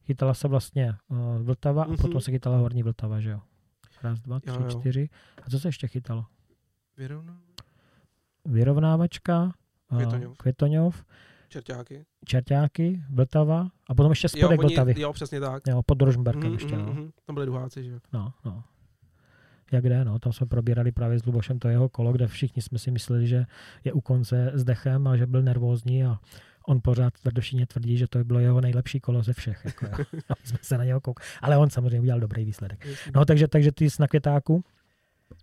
chytala 0.04 0.34
se 0.34 0.48
vlastně 0.48 0.94
uh, 1.08 1.18
Vltava 1.42 1.82
a 1.84 1.86
Mhm. 1.86 1.96
potom 1.96 2.20
se 2.20 2.30
chytala 2.30 2.58
Horní 2.58 2.82
Vltava, 2.82 3.20
že 3.20 3.30
jo? 3.30 3.40
Raz, 4.02 4.20
dva, 4.20 4.40
tři, 4.40 4.50
Jo, 4.50 4.56
jo. 4.62 4.80
čtyři. 4.80 5.08
A 5.46 5.50
co 5.50 5.58
se 5.60 5.68
ještě 5.68 5.86
chytalo? 5.88 6.24
Vyrovno? 6.96 7.32
Vyrovnávačka, 8.44 9.42
uh, 9.44 9.98
Květoňov. 9.98 10.36
Květoňov, 10.38 11.04
Čerťáky. 11.48 12.04
Čerťáky, 12.24 13.02
Vltava 13.10 13.68
a 13.88 13.94
potom 13.94 14.12
ještě 14.12 14.26
Jo, 14.26 14.28
spodek 14.46 14.60
oni, 14.60 14.74
Vltavy. 14.74 15.00
jo, 15.00 15.12
přesně 15.12 15.40
tak. 15.40 15.62
Jo, 15.68 15.82
pod 15.86 16.02
Rožmberkem 16.02 16.42
Mhm, 16.44 16.52
ještě, 16.52 16.76
mhm, 16.76 16.86
no. 16.86 16.92
mhm. 16.92 17.10
Tam 17.26 17.34
byli 17.34 17.46
druháci, 17.46 17.84
že 17.84 17.90
jo. 17.90 17.98
no, 18.12 18.32
no. 18.44 18.64
Jak 19.72 19.88
jde, 19.88 20.04
no, 20.04 20.18
tam 20.18 20.32
jsme 20.32 20.46
probírali 20.46 20.92
právě 20.92 21.18
s 21.18 21.26
Lubošem 21.26 21.58
to 21.58 21.68
jeho 21.68 21.88
kolo, 21.88 22.12
kde 22.12 22.26
všichni 22.26 22.62
jsme 22.62 22.78
si 22.78 22.90
mysleli, 22.90 23.26
že 23.26 23.46
je 23.84 23.92
u 23.92 24.00
konce 24.00 24.52
s 24.54 24.64
dechem 24.64 25.06
a 25.06 25.16
že 25.16 25.26
byl 25.26 25.42
nervózní 25.42 26.04
a 26.04 26.18
on 26.66 26.80
pořád 26.80 27.14
tvrdošíně 27.14 27.66
tvrdí, 27.66 27.96
že 27.96 28.06
to 28.06 28.24
bylo 28.24 28.38
jeho 28.38 28.60
nejlepší 28.60 29.00
kolo 29.00 29.22
ze 29.22 29.32
všech. 29.32 29.64
Jako, 29.64 29.86
jo. 29.86 30.04
Jsme 30.44 30.58
se 30.62 30.78
na 30.78 30.84
něho 30.84 31.00
koukali. 31.00 31.28
Ale 31.40 31.56
on 31.56 31.70
samozřejmě 31.70 32.00
udělal 32.00 32.20
dobrý 32.20 32.44
výsledek. 32.44 32.86
No, 33.14 33.24
takže, 33.24 33.48
takže 33.48 33.72
ty 33.72 33.90
jsi 33.90 34.02
na 34.02 34.08
květáku. 34.08 34.64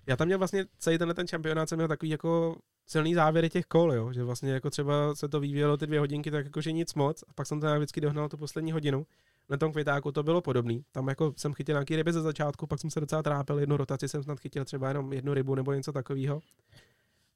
Já 0.07 0.15
tam 0.15 0.27
měl 0.27 0.37
vlastně 0.37 0.65
celý 0.77 0.97
tenhle 0.97 1.13
ten 1.13 1.27
šampionát, 1.27 1.69
jsem 1.69 1.77
měl 1.77 1.87
takový 1.87 2.09
jako 2.09 2.55
silný 2.85 3.15
závěry 3.15 3.49
těch 3.49 3.65
kol, 3.65 3.93
jo? 3.93 4.13
že 4.13 4.23
vlastně 4.23 4.51
jako 4.51 4.69
třeba 4.69 5.15
se 5.15 5.27
to 5.27 5.39
vyvíjelo 5.39 5.77
ty 5.77 5.87
dvě 5.87 5.99
hodinky, 5.99 6.31
tak 6.31 6.45
jakože 6.45 6.71
nic 6.71 6.93
moc 6.93 7.23
a 7.27 7.33
pak 7.35 7.47
jsem 7.47 7.59
nějak 7.59 7.77
vždycky 7.77 8.01
dohnal 8.01 8.29
tu 8.29 8.37
poslední 8.37 8.71
hodinu. 8.71 9.05
Na 9.49 9.57
tom 9.57 9.71
květáku 9.71 10.11
to 10.11 10.23
bylo 10.23 10.41
podobný. 10.41 10.85
Tam 10.91 11.07
jako 11.07 11.33
jsem 11.37 11.53
chytil 11.53 11.73
nějaký 11.73 11.95
ryby 11.95 12.13
ze 12.13 12.21
začátku, 12.21 12.67
pak 12.67 12.79
jsem 12.79 12.89
se 12.89 12.99
docela 12.99 13.23
trápil, 13.23 13.59
jednu 13.59 13.77
rotaci 13.77 14.07
jsem 14.07 14.23
snad 14.23 14.39
chytil 14.39 14.65
třeba 14.65 14.87
jenom 14.87 15.13
jednu 15.13 15.33
rybu 15.33 15.55
nebo 15.55 15.73
něco 15.73 15.91
takového. 15.91 16.41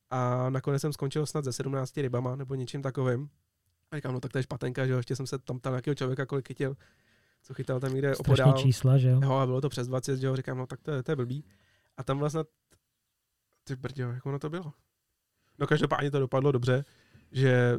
A 0.10 0.49
nakonec 0.49 0.82
jsem 0.82 0.93
skončil 0.93 1.26
snad 1.26 1.45
ze 1.45 1.54
17 1.54 1.97
rybama 1.97 2.36
nebo 2.36 2.56
něčím 2.56 2.82
takovým. 2.82 3.30
A 3.91 3.95
říkám, 3.95 4.13
no 4.13 4.19
tak 4.19 4.32
to 4.32 4.38
je 4.38 4.43
špatenka, 4.43 4.86
že 4.86 4.91
jo, 4.91 4.97
ještě 4.97 5.15
jsem 5.15 5.28
se 5.28 5.39
tam 5.39 5.60
ptal 5.60 5.73
nějakého 5.73 5.95
člověka, 5.95 6.26
kolik 6.26 6.47
chytil, 6.47 6.78
co 7.43 7.54
chytal 7.54 7.80
tam 7.80 7.93
někde 7.93 8.15
Strašný 8.15 8.43
opodál. 8.43 8.62
čísla, 8.62 8.97
že 8.97 9.10
jo? 9.10 9.19
Jo, 9.23 9.32
a 9.32 9.45
bylo 9.45 9.62
to 9.62 9.69
přes 9.69 9.88
20, 9.88 10.17
že 10.17 10.28
jo, 10.28 10.36
říkám, 10.36 10.58
no 10.58 10.67
tak 10.67 10.82
to 10.82 10.91
je, 10.91 11.04
to 11.04 11.12
je 11.12 11.15
blbý. 11.15 11.45
A 11.97 12.04
tam 12.04 12.19
vlastně, 12.19 12.41
ty 13.63 13.76
brďo, 13.76 14.04
jak 14.12 14.26
ono 14.26 14.39
to 14.39 14.49
bylo? 14.49 14.73
No 15.60 15.67
každopádně 15.67 16.12
to 16.12 16.19
dopadlo 16.19 16.52
dobře, 16.52 16.86
že 17.32 17.78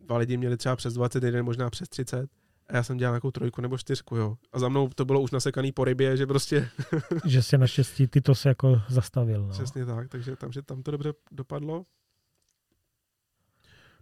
dva 0.00 0.16
lidi 0.16 0.36
měli 0.36 0.56
třeba 0.56 0.76
přes 0.76 0.94
21, 0.94 1.42
možná 1.42 1.70
přes 1.70 1.88
30 1.88 2.30
a 2.68 2.76
já 2.76 2.82
jsem 2.82 2.96
dělal 2.96 3.12
nějakou 3.12 3.30
trojku 3.30 3.60
nebo 3.60 3.78
čtyřku, 3.78 4.16
jo. 4.16 4.36
A 4.52 4.58
za 4.58 4.68
mnou 4.68 4.88
to 4.88 5.04
bylo 5.04 5.20
už 5.20 5.30
nasekaný 5.30 5.72
po 5.72 5.84
rybě, 5.84 6.16
že 6.16 6.26
prostě... 6.26 6.68
že 7.24 7.42
si 7.42 7.58
naštěstí 7.58 8.06
ty 8.06 8.20
to 8.20 8.34
se 8.34 8.48
jako 8.48 8.82
zastavil. 8.88 9.46
No. 9.46 9.48
Přesně 9.48 9.86
tak, 9.86 10.08
takže 10.08 10.36
tam, 10.36 10.52
že 10.52 10.62
tam 10.62 10.82
to 10.82 10.90
dobře 10.90 11.12
dopadlo. 11.30 11.86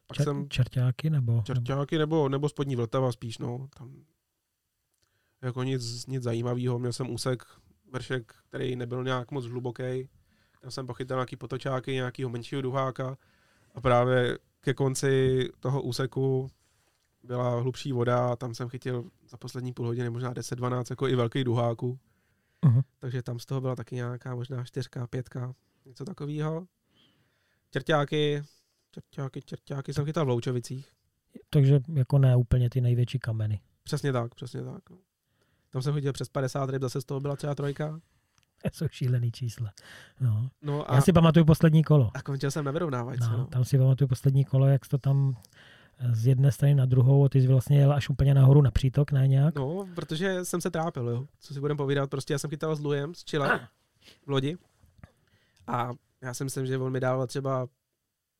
Pak 0.07 0.17
Čer, 0.17 0.25
jsem... 0.25 0.49
Čertáky 0.49 1.11
nebo? 1.11 1.43
Čertáky 1.43 1.99
nebo, 1.99 2.29
nebo 2.29 2.49
spodní 2.49 2.77
Vltava 2.77 3.13
spíš, 3.13 3.39
no. 3.39 3.69
Tam 3.79 4.05
jako 5.43 5.63
nic, 5.63 6.07
nic 6.07 6.23
zajímavého. 6.23 6.79
Měl 6.79 6.93
jsem 6.93 7.11
úsek, 7.11 7.43
vršek, 7.93 8.35
který 8.49 8.77
nebyl 8.77 9.05
nějak 9.05 9.31
moc 9.31 9.47
hluboký. 9.47 10.09
Tam 10.61 10.71
jsem 10.71 10.87
pochytil 10.87 11.17
nějaký 11.17 11.37
potočáky, 11.37 11.93
nějakýho 11.93 12.31
menšího 12.31 12.63
duháka 12.63 13.17
a 13.75 13.81
právě 13.81 14.39
ke 14.61 14.75
konci 14.75 15.49
toho 15.61 15.83
úseku 15.83 16.51
byla 17.25 17.61
hlubší 17.61 17.93
voda 17.93 18.33
a 18.33 18.37
tam 18.37 18.55
jsem 18.55 18.69
chytil 18.69 19.11
za 19.29 19.37
poslední 19.37 19.73
půl 19.73 19.87
hodiny 19.87 20.11
možná 20.11 20.35
10-12 20.35 20.85
jako 20.91 21.09
i 21.09 21.17
velký 21.17 21.45
duháku. 21.45 21.99
Uh-huh. 22.63 22.83
Takže 22.99 23.23
tam 23.23 23.39
z 23.39 23.47
toho 23.47 23.61
byla 23.61 23.77
taky 23.77 23.95
nějaká 23.95 24.35
možná 24.35 24.65
čtyřka, 24.65 25.07
pětka, 25.07 25.55
něco 25.87 26.05
takového. 26.05 26.67
Čertáky, 27.71 28.43
čertáky, 28.91 29.43
čertáky 29.43 29.95
jsem 29.95 30.05
chytal 30.05 30.25
v 30.25 30.29
Loučovicích. 30.29 30.93
Takže 31.51 31.81
jako 31.95 32.19
ne 32.19 32.37
úplně 32.37 32.71
ty 32.71 32.81
největší 32.81 33.19
kameny. 33.19 33.61
Přesně 33.85 34.13
tak, 34.13 34.35
přesně 34.35 34.63
tak. 34.63 34.91
No. 34.91 34.97
Tam 35.71 35.83
jsem 35.83 35.95
chytil 35.95 36.13
přes 36.13 36.29
50 36.29 36.71
ryb, 36.71 36.83
zase 36.83 37.01
z 37.01 37.05
toho 37.05 37.21
byla 37.21 37.37
třeba 37.37 37.55
trojka. 37.55 38.01
To 38.63 38.69
jsou 38.73 38.89
šílený 38.91 39.33
čísla. 39.33 39.73
No. 40.21 40.51
No 40.63 40.91
a, 40.91 40.95
Já 40.95 41.01
si 41.01 41.13
pamatuju 41.13 41.45
poslední 41.45 41.85
kolo. 41.85 42.11
A 42.15 42.23
končil 42.23 42.51
jsem 42.51 42.65
na 42.65 42.73
vyrovnávačce. 42.73 43.31
No, 43.31 43.37
no. 43.37 43.47
Tam 43.47 43.65
si 43.65 43.79
pamatuju 43.79 44.09
poslední 44.09 44.45
kolo, 44.45 44.67
jak 44.67 44.89
to 44.89 44.99
tam 44.99 45.37
z 46.13 46.27
jedné 46.27 46.53
strany 46.53 46.75
na 46.75 46.87
druhou, 46.87 47.29
ty 47.29 47.41
jsi 47.41 47.47
vlastně 47.47 47.79
jel 47.79 47.93
až 47.93 48.09
úplně 48.09 48.35
nahoru 48.35 48.63
na 48.63 48.71
přítok, 48.71 49.13
ne 49.13 49.29
nějak? 49.29 49.55
No, 49.55 49.89
protože 49.95 50.45
jsem 50.45 50.61
se 50.61 50.71
trápil, 50.71 51.09
jo. 51.09 51.27
Co 51.41 51.55
si 51.55 51.61
budem 51.61 51.77
povídat, 51.77 52.11
prostě 52.11 52.35
já 52.35 52.39
jsem 52.39 52.51
chytal 52.51 52.77
s 52.77 52.81
Lujem, 52.81 53.15
s 53.15 53.25
Chile 53.25 53.69
v 54.27 54.31
lodi. 54.31 54.57
A 55.67 55.93
já 56.23 56.35
si 56.35 56.45
myslím, 56.45 56.67
že 56.67 56.79
on 56.79 56.93
mi 56.93 57.01
dával 57.01 57.27
třeba 57.27 57.69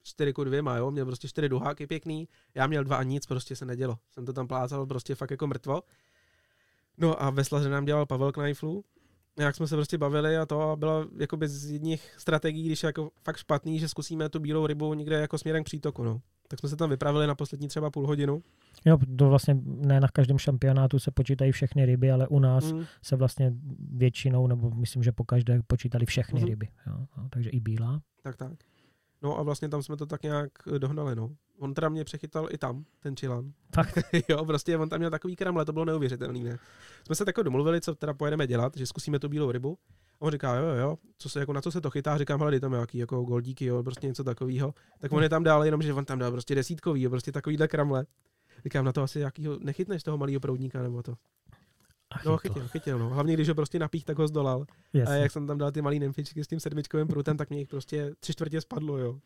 4 0.03 0.33
ku 0.33 0.45
2, 0.45 0.77
jo, 0.77 0.91
měl 0.91 1.07
prostě 1.07 1.29
4 1.29 1.49
duháky 1.49 1.87
pěkný, 1.87 2.29
já 2.55 2.67
měl 2.67 2.85
dva 2.85 2.97
a 2.97 3.03
nic, 3.03 3.27
prostě 3.27 3.57
se 3.57 3.67
nedělo. 3.67 3.99
Jsem 4.11 4.27
to 4.27 4.33
tam 4.33 4.49
plácal 4.49 4.87
prostě 4.87 5.15
fakt 5.15 5.31
jako 5.31 5.47
mrtvo. 5.47 5.83
No 6.99 7.23
a 7.23 7.31
veslaře 7.31 7.69
nám 7.69 7.85
dělal 7.85 8.07
Pavel 8.07 8.33
Knajflu, 8.33 8.85
jak 9.39 9.57
jsme 9.57 9.67
se 9.67 9.77
prostě 9.77 9.99
bavili 9.99 10.37
a 10.37 10.47
to 10.47 10.77
bylo 10.79 11.07
jako 11.19 11.39
z 11.45 11.71
jedních 11.71 12.15
strategií, 12.19 12.67
když 12.67 12.83
je 12.83 12.87
jako 12.87 13.11
fakt 13.23 13.37
špatný, 13.37 13.79
že 13.79 13.89
zkusíme 13.89 14.29
tu 14.29 14.41
bílou 14.41 14.67
rybu 14.67 14.95
někde 14.95 15.21
jako 15.21 15.39
směrem 15.39 15.65
k 15.65 15.67
přítoku, 15.67 16.03
no. 16.03 16.21
Tak 16.53 16.59
jsme 16.59 16.69
se 16.69 16.77
tam 16.77 16.91
vypravili 16.91 17.27
na 17.27 17.35
poslední 17.35 17.69
třeba 17.69 17.91
půl 17.91 18.07
hodinu. 18.07 18.43
Jo, 18.85 18.99
to 19.19 19.29
vlastně 19.29 19.57
ne 19.65 20.01
na 20.01 20.09
každém 20.09 20.39
šampionátu 20.39 20.99
se 20.99 21.11
počítají 21.11 21.53
všechny 21.53 21.87
ryby, 21.87 22.11
ale 22.11 22.29
u 22.29 22.39
nás 22.39 22.73
mm. 22.73 22.85
se 23.03 23.17
vlastně 23.17 23.53
většinou, 23.93 24.47
nebo 24.47 24.71
myslím, 24.71 25.03
že 25.03 25.13
po 25.13 25.25
každé 25.25 25.61
počítali 25.67 26.07
všechny 26.07 26.41
mm. 26.41 26.47
ryby. 26.47 26.69
Jo, 26.87 27.07
no, 27.17 27.29
takže 27.31 27.51
i 27.51 27.61
bílá. 27.61 28.01
Tak, 28.23 28.37
tak. 28.37 28.53
No 29.23 29.39
a 29.39 29.43
vlastně 29.43 29.69
tam 29.69 29.83
jsme 29.83 29.97
to 29.97 30.07
tak 30.07 30.23
nějak 30.23 30.51
dohnali, 30.79 31.17
no. 31.17 31.31
On 31.59 31.75
teda 31.75 31.89
mě 31.89 32.05
přechytal 32.05 32.49
i 32.51 32.59
tam, 32.59 32.85
ten 33.01 33.17
Čilan. 33.17 33.53
Tak. 33.71 33.99
jo, 34.29 34.45
prostě 34.45 34.79
on 34.79 34.89
tam 34.89 34.99
měl 34.99 35.11
takový 35.11 35.37
kramle, 35.37 35.65
to 35.65 35.73
bylo 35.73 35.85
neuvěřitelné. 35.85 36.41
Ne? 36.41 36.59
Jsme 37.07 37.15
se 37.15 37.25
takhle 37.25 37.45
domluvili, 37.45 37.81
co 37.81 37.95
teda 37.95 38.15
pojedeme 38.15 38.47
dělat, 38.47 38.77
že 38.77 38.87
zkusíme 38.87 39.19
tu 39.19 39.29
bílou 39.29 39.51
rybu. 39.51 39.79
On 40.23 40.31
říká, 40.31 40.55
jo, 40.55 40.67
jo, 40.67 40.99
co 41.19 41.29
se, 41.29 41.41
jako, 41.41 41.53
na 41.53 41.61
co 41.61 41.71
se 41.71 41.81
to 41.81 41.91
chytá, 41.91 42.19
říkám, 42.19 42.41
hele, 42.41 42.61
tam 42.61 42.73
nějaký 42.73 42.99
jako 42.99 43.23
goldíky, 43.23 43.65
jo, 43.65 43.83
prostě 43.83 44.07
něco 44.07 44.25
takového. 44.25 44.75
Tak 44.99 45.13
on 45.13 45.23
je 45.23 45.29
tam 45.29 45.45
dál, 45.45 45.65
jenom 45.65 45.83
že 45.83 45.93
on 45.93 46.05
tam 46.05 46.19
dal 46.19 46.31
prostě 46.31 46.55
desítkový, 46.55 47.03
jo, 47.03 47.11
prostě 47.11 47.33
takovýhle 47.33 47.69
kramle. 47.69 48.07
Říkám, 48.65 48.85
na 48.85 48.93
to 48.93 49.03
asi 49.03 49.21
jakýho, 49.21 49.59
nechytneš 49.61 50.03
toho 50.03 50.19
malého 50.19 50.41
proudníka 50.41 50.83
nebo 50.83 51.03
to. 51.03 51.15
Ach, 52.11 52.25
no, 52.25 52.37
chytil, 52.37 52.69
chytil, 52.69 52.99
no. 52.99 53.09
Hlavně, 53.09 53.35
když 53.35 53.49
ho 53.49 53.55
prostě 53.55 53.79
napích, 53.79 54.05
tak 54.05 54.19
ho 54.19 54.29
zdolal. 54.29 54.65
Jasně. 54.93 55.15
A 55.15 55.19
jak 55.19 55.33
jsem 55.33 55.47
tam 55.47 55.59
dal 55.59 55.71
ty 55.73 55.83
malý 55.83 55.99
nemfičky 55.99 56.45
s 56.45 56.47
tím 56.47 56.61
sedmičkovým 56.61 57.09
prutem, 57.09 57.37
tak 57.37 57.51
mě 57.51 57.59
jich 57.59 57.69
prostě 57.69 58.15
tři 58.21 58.33
čtvrtě 58.33 58.61
spadlo, 58.61 58.99
jo. 58.99 59.19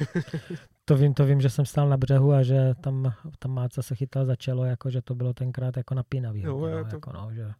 to 0.84 0.96
vím, 0.96 1.14
to 1.14 1.26
vím, 1.26 1.40
že 1.40 1.50
jsem 1.50 1.64
stál 1.64 1.88
na 1.88 1.96
břehu 1.96 2.32
a 2.32 2.42
že 2.42 2.74
tam, 2.80 3.12
tam 3.38 3.54
máca 3.54 3.82
se 3.82 3.94
chytal 3.94 4.26
za 4.26 4.36
čelo, 4.36 4.64
jako 4.64 4.90
že 4.90 5.02
to 5.02 5.14
bylo 5.14 5.32
tenkrát 5.32 5.76
jako 5.76 5.94
napínavý. 5.94 6.42
Jo, 6.42 6.60
no, 6.60 6.84
to... 6.84 6.96
jako, 6.96 7.12
no, 7.12 7.30
že, 7.32 7.52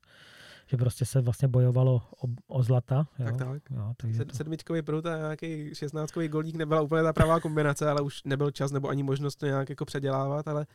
že 0.70 0.76
prostě 0.76 1.06
se 1.06 1.20
vlastně 1.20 1.48
bojovalo 1.48 2.02
o, 2.24 2.28
o 2.46 2.62
zlata. 2.62 3.08
Jo? 3.18 3.24
Tak, 3.24 3.36
tak. 3.36 3.62
Jo, 3.70 3.94
Sed, 4.16 4.28
to... 4.28 4.36
Sedmičkový 4.36 4.82
prut 4.82 5.06
a 5.06 5.16
nějaký 5.16 5.74
šestnáctkový 5.74 6.28
golík 6.28 6.56
nebyla 6.56 6.80
úplně 6.80 7.02
ta 7.02 7.12
pravá 7.12 7.40
kombinace, 7.40 7.90
ale 7.90 8.00
už 8.00 8.22
nebyl 8.24 8.50
čas 8.50 8.72
nebo 8.72 8.88
ani 8.88 9.02
možnost 9.02 9.36
to 9.36 9.46
nějak 9.46 9.70
jako 9.70 9.84
předělávat, 9.84 10.48
ale 10.48 10.66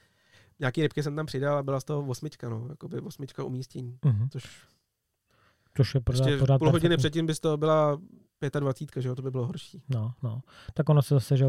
nějaký 0.59 0.81
rybky 0.81 1.03
jsem 1.03 1.15
tam 1.15 1.25
přidal 1.25 1.57
a 1.57 1.63
byla 1.63 1.79
z 1.79 1.83
toho 1.83 2.07
osmička, 2.07 2.49
no, 2.49 2.67
jakoby 2.69 2.99
osmička 2.99 3.43
umístění, 3.43 3.97
uh-huh. 4.01 4.29
což 4.29 4.67
Což 5.77 5.95
je 5.95 6.01
pořád, 6.01 6.23
prostě 6.23 6.37
pořád 6.37 6.57
půl 6.57 6.71
hodiny 6.71 6.97
předtím 6.97 7.25
by 7.25 7.33
to 7.33 7.57
byla 7.57 7.97
25, 8.59 9.01
že 9.01 9.09
jo, 9.09 9.15
to 9.15 9.21
by 9.21 9.31
bylo 9.31 9.45
horší. 9.45 9.81
No, 9.89 10.13
no. 10.23 10.41
Tak 10.73 10.89
ono 10.89 11.01
se 11.01 11.13
zase, 11.13 11.37
že 11.37 11.45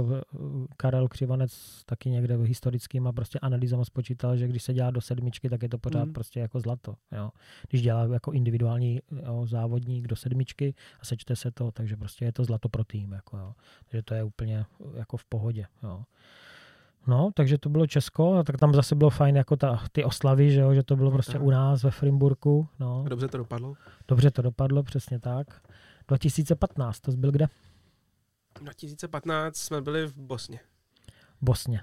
Karel 0.76 1.08
Křivanec 1.08 1.82
taky 1.86 2.10
někde 2.10 2.36
historickým 2.36 3.06
a 3.06 3.12
prostě 3.12 3.38
analýzama 3.38 3.84
spočítal, 3.84 4.36
že 4.36 4.48
když 4.48 4.62
se 4.62 4.74
dělá 4.74 4.90
do 4.90 5.00
sedmičky, 5.00 5.48
tak 5.48 5.62
je 5.62 5.68
to 5.68 5.78
pořád 5.78 6.04
mm. 6.04 6.12
prostě 6.12 6.40
jako 6.40 6.60
zlato. 6.60 6.94
Jo. 7.12 7.30
Když 7.70 7.82
dělá 7.82 8.04
jako 8.04 8.32
individuální 8.32 9.00
jo, 9.26 9.46
závodník 9.46 10.06
do 10.06 10.16
sedmičky 10.16 10.74
a 11.00 11.04
sečte 11.04 11.36
se 11.36 11.50
to, 11.50 11.70
takže 11.70 11.96
prostě 11.96 12.24
je 12.24 12.32
to 12.32 12.44
zlato 12.44 12.68
pro 12.68 12.84
tým. 12.84 13.12
Jako, 13.12 13.38
jo. 13.38 13.54
Takže 13.88 14.02
to 14.02 14.14
je 14.14 14.24
úplně 14.24 14.64
jako 14.94 15.16
v 15.16 15.24
pohodě. 15.24 15.66
Jo. 15.82 16.04
No, 17.06 17.30
takže 17.34 17.58
to 17.58 17.68
bylo 17.68 17.86
Česko, 17.86 18.34
a 18.34 18.42
tak 18.42 18.56
tam 18.56 18.74
zase 18.74 18.94
bylo 18.94 19.10
fajn 19.10 19.36
jako 19.36 19.56
ta, 19.56 19.84
ty 19.92 20.04
oslavy, 20.04 20.50
že, 20.50 20.60
jo, 20.60 20.74
že 20.74 20.82
to 20.82 20.96
bylo 20.96 21.10
no, 21.10 21.14
prostě 21.16 21.32
tak. 21.32 21.42
u 21.42 21.50
nás 21.50 21.82
ve 21.82 21.90
Frimburku. 21.90 22.68
No. 22.80 23.02
A 23.06 23.08
dobře 23.08 23.28
to 23.28 23.38
dopadlo? 23.38 23.74
Dobře 24.08 24.30
to 24.30 24.42
dopadlo, 24.42 24.82
přesně 24.82 25.18
tak. 25.20 25.46
2015, 26.08 27.00
to 27.00 27.12
byl 27.12 27.32
kde? 27.32 27.46
2015 28.60 29.56
jsme 29.56 29.80
byli 29.80 30.06
v 30.06 30.16
Bosně. 30.16 30.60
Bosně. 31.40 31.80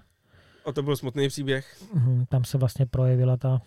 A 0.65 0.71
to 0.71 0.83
byl 0.83 0.95
smutný 0.95 1.27
příběh. 1.27 1.83
Mm, 1.93 2.25
tam 2.25 2.43
se 2.43 2.57
vlastně 2.57 2.85
projevila 2.85 3.37
ta, 3.37 3.61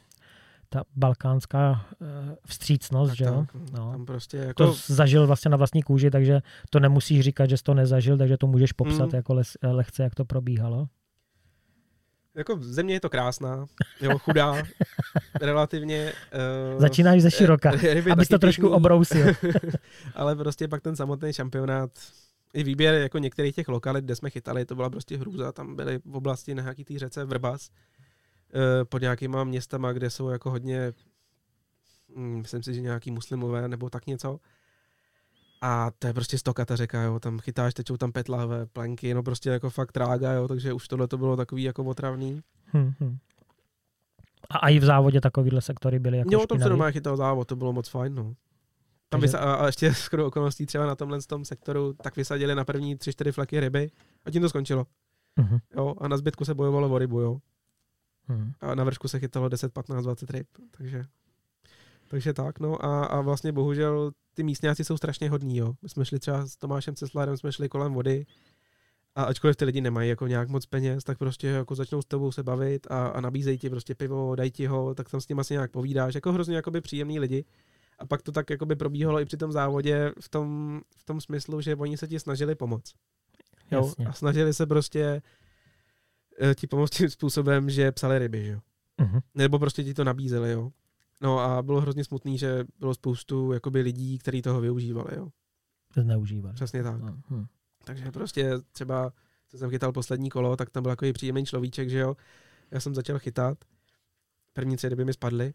ta 0.68 0.84
balkánská 0.96 1.86
uh, 2.00 2.06
vstřícnost, 2.46 3.10
tak, 3.10 3.16
že 3.16 3.24
jo? 3.24 3.46
No. 3.72 3.92
Tam 3.92 4.06
prostě 4.06 4.36
jako... 4.36 4.66
To 4.66 4.76
zažil 4.86 5.26
vlastně 5.26 5.48
na 5.48 5.56
vlastní 5.56 5.82
kůži, 5.82 6.10
takže 6.10 6.40
to 6.70 6.80
nemusíš 6.80 7.20
říkat, 7.20 7.50
že 7.50 7.56
jsi 7.56 7.62
to 7.62 7.74
nezažil, 7.74 8.18
takže 8.18 8.36
to 8.36 8.46
můžeš 8.46 8.72
popsat 8.72 9.08
mm. 9.12 9.16
jako 9.16 9.34
les, 9.34 9.56
lehce, 9.62 10.02
jak 10.02 10.14
to 10.14 10.24
probíhalo. 10.24 10.88
Jako 12.36 12.58
země 12.60 12.94
je 12.94 13.00
to 13.00 13.10
krásná, 13.10 13.66
jo, 14.00 14.18
chudá, 14.18 14.62
relativně. 15.40 16.12
Uh, 16.74 16.80
Začínáš 16.80 17.22
ze 17.22 17.30
široka, 17.30 17.72
abys 18.10 18.28
to 18.28 18.38
trošku 18.38 18.60
pěkný, 18.62 18.76
obrousil. 18.76 19.26
ale 20.14 20.36
prostě 20.36 20.68
pak 20.68 20.82
ten 20.82 20.96
samotný 20.96 21.32
šampionát, 21.32 21.90
i 22.54 22.62
výběr 22.64 22.94
jako 22.94 23.18
některých 23.18 23.54
těch 23.54 23.68
lokalit, 23.68 24.04
kde 24.04 24.16
jsme 24.16 24.30
chytali, 24.30 24.64
to 24.64 24.74
byla 24.74 24.90
prostě 24.90 25.16
hrůza. 25.16 25.52
Tam 25.52 25.76
byly 25.76 25.98
v 26.04 26.16
oblasti 26.16 26.54
na 26.54 26.62
nějaký 26.62 26.84
té 26.84 26.98
řece 26.98 27.24
Vrbas, 27.24 27.70
uh, 28.54 28.84
pod 28.84 29.02
nějakýma 29.02 29.44
městama, 29.44 29.92
kde 29.92 30.10
jsou 30.10 30.28
jako 30.28 30.50
hodně, 30.50 30.92
hm, 32.16 32.36
myslím 32.36 32.62
si, 32.62 32.74
že 32.74 32.80
nějaký 32.80 33.10
muslimové 33.10 33.68
nebo 33.68 33.90
tak 33.90 34.06
něco. 34.06 34.40
A 35.60 35.90
to 35.98 36.06
je 36.06 36.14
prostě 36.14 36.38
stokata 36.38 36.76
řeka, 36.76 37.02
jo, 37.02 37.20
tam 37.20 37.38
chytáš, 37.38 37.74
tečou 37.74 37.96
tam 37.96 38.12
petlavé 38.12 38.66
plenky, 38.66 39.14
no 39.14 39.22
prostě 39.22 39.50
jako 39.50 39.70
fakt 39.70 39.92
trága, 39.92 40.32
jo, 40.32 40.48
takže 40.48 40.72
už 40.72 40.88
tohle 40.88 41.08
to 41.08 41.18
bylo 41.18 41.36
takový 41.36 41.62
jako 41.62 41.84
otravný. 41.84 42.42
Hmm, 42.66 42.92
hmm. 43.00 43.18
A 44.50 44.68
i 44.68 44.78
v 44.78 44.84
závodě 44.84 45.20
takovýhle 45.20 45.60
sektory 45.60 45.98
byly 45.98 46.18
jako 46.18 46.30
Jo, 46.32 46.46
tam 46.46 46.60
se 46.60 46.68
doma 46.68 46.90
chytal 46.90 47.16
závod, 47.16 47.48
to 47.48 47.56
bylo 47.56 47.72
moc 47.72 47.88
fajn, 47.88 48.14
no. 48.14 48.34
Tam 49.08 49.20
Takže... 49.20 49.36
vysa- 49.36 49.60
a 49.60 49.66
ještě 49.66 49.94
skoro 49.94 50.26
okolností 50.26 50.66
třeba 50.66 50.86
na 50.86 50.94
tomhle 50.94 51.18
tom 51.22 51.44
sektoru, 51.44 51.92
tak 51.92 52.16
vysadili 52.16 52.54
na 52.54 52.64
první 52.64 52.96
tři, 52.96 53.12
čtyři 53.12 53.32
flaky 53.32 53.60
ryby 53.60 53.90
a 54.24 54.30
tím 54.30 54.42
to 54.42 54.48
skončilo. 54.48 54.86
Uh-huh. 55.38 55.60
Jo, 55.76 55.94
a 55.98 56.08
na 56.08 56.16
zbytku 56.16 56.44
se 56.44 56.54
bojovalo 56.54 56.88
o 56.88 56.98
rybu, 56.98 57.20
jo. 57.20 57.38
Uh-huh. 58.28 58.52
A 58.60 58.74
na 58.74 58.84
vršku 58.84 59.08
se 59.08 59.18
chytalo 59.18 59.48
10, 59.48 59.72
15, 59.72 60.04
20 60.04 60.30
ryb, 60.30 60.46
takže 60.70 61.04
takže 62.08 62.32
tak, 62.32 62.60
no 62.60 62.84
a, 62.84 63.04
a 63.04 63.20
vlastně 63.20 63.52
bohužel 63.52 64.10
ty 64.34 64.42
místňáci 64.42 64.84
jsou 64.84 64.96
strašně 64.96 65.30
hodní, 65.30 65.56
jo. 65.56 65.74
My 65.82 65.88
jsme 65.88 66.04
šli 66.04 66.18
třeba 66.18 66.46
s 66.46 66.56
Tomášem 66.56 66.94
Ceslárem, 66.94 67.36
jsme 67.36 67.52
šli 67.52 67.68
kolem 67.68 67.92
vody 67.92 68.26
a 69.14 69.24
ačkoliv 69.24 69.56
ty 69.56 69.64
lidi 69.64 69.80
nemají 69.80 70.08
jako 70.08 70.26
nějak 70.26 70.48
moc 70.48 70.66
peněz, 70.66 71.04
tak 71.04 71.18
prostě 71.18 71.46
jako 71.46 71.74
začnou 71.74 72.02
s 72.02 72.06
tebou 72.06 72.32
se 72.32 72.42
bavit 72.42 72.86
a, 72.90 73.06
a 73.06 73.20
nabízejí 73.20 73.58
ti 73.58 73.70
prostě 73.70 73.94
pivo, 73.94 74.34
dají 74.34 74.50
ti 74.50 74.66
ho, 74.66 74.94
tak 74.94 75.10
tam 75.10 75.20
s 75.20 75.26
tím 75.26 75.38
asi 75.38 75.54
nějak 75.54 75.70
povídáš, 75.70 76.14
jako 76.14 76.32
hrozně 76.32 76.56
jakoby 76.56 76.80
příjemný 76.80 77.18
lidi. 77.18 77.44
A 77.98 78.06
pak 78.06 78.22
to 78.22 78.32
tak 78.32 78.50
jakoby 78.50 78.76
probíhalo 78.76 79.20
i 79.20 79.24
při 79.24 79.36
tom 79.36 79.52
závodě 79.52 80.12
v 80.20 80.28
tom, 80.28 80.80
v 80.96 81.04
tom 81.04 81.20
smyslu, 81.20 81.60
že 81.60 81.76
oni 81.76 81.96
se 81.96 82.08
ti 82.08 82.20
snažili 82.20 82.54
pomoct. 82.54 82.92
Jo? 83.70 83.86
Jasně. 83.86 84.06
A 84.06 84.12
snažili 84.12 84.54
se 84.54 84.66
prostě 84.66 85.22
eh, 86.40 86.54
ti 86.54 86.66
pomoct 86.66 86.90
tím 86.90 87.10
způsobem, 87.10 87.70
že 87.70 87.92
psali 87.92 88.18
ryby, 88.18 88.44
že 88.44 88.52
jo. 88.52 88.60
Uh-huh. 88.98 89.20
Nebo 89.34 89.58
prostě 89.58 89.84
ti 89.84 89.94
to 89.94 90.04
nabízeli, 90.04 90.52
jo. 90.52 90.70
No 91.20 91.38
a 91.38 91.62
bylo 91.62 91.80
hrozně 91.80 92.04
smutný, 92.04 92.38
že 92.38 92.64
bylo 92.78 92.94
spoustu 92.94 93.52
jakoby 93.52 93.80
lidí, 93.80 94.18
kteří 94.18 94.42
toho 94.42 94.60
využívali, 94.60 95.16
jo. 95.16 95.28
zneužívali. 95.96 96.54
Přesně 96.54 96.82
tak. 96.82 97.00
No, 97.00 97.18
hm. 97.30 97.46
Takže 97.84 98.12
prostě 98.12 98.52
třeba, 98.72 99.12
co 99.48 99.58
jsem 99.58 99.70
chytal 99.70 99.92
poslední 99.92 100.30
kolo, 100.30 100.56
tak 100.56 100.70
tam 100.70 100.82
byl 100.82 100.92
takový 100.92 101.12
příjemný 101.12 101.46
človíček, 101.46 101.90
že 101.90 101.98
jo. 101.98 102.16
Já 102.70 102.80
jsem 102.80 102.94
začal 102.94 103.18
chytat, 103.18 103.58
první 104.52 104.76
tři 104.76 104.88
ryby 104.88 105.04
mi 105.04 105.12
spadly 105.12 105.54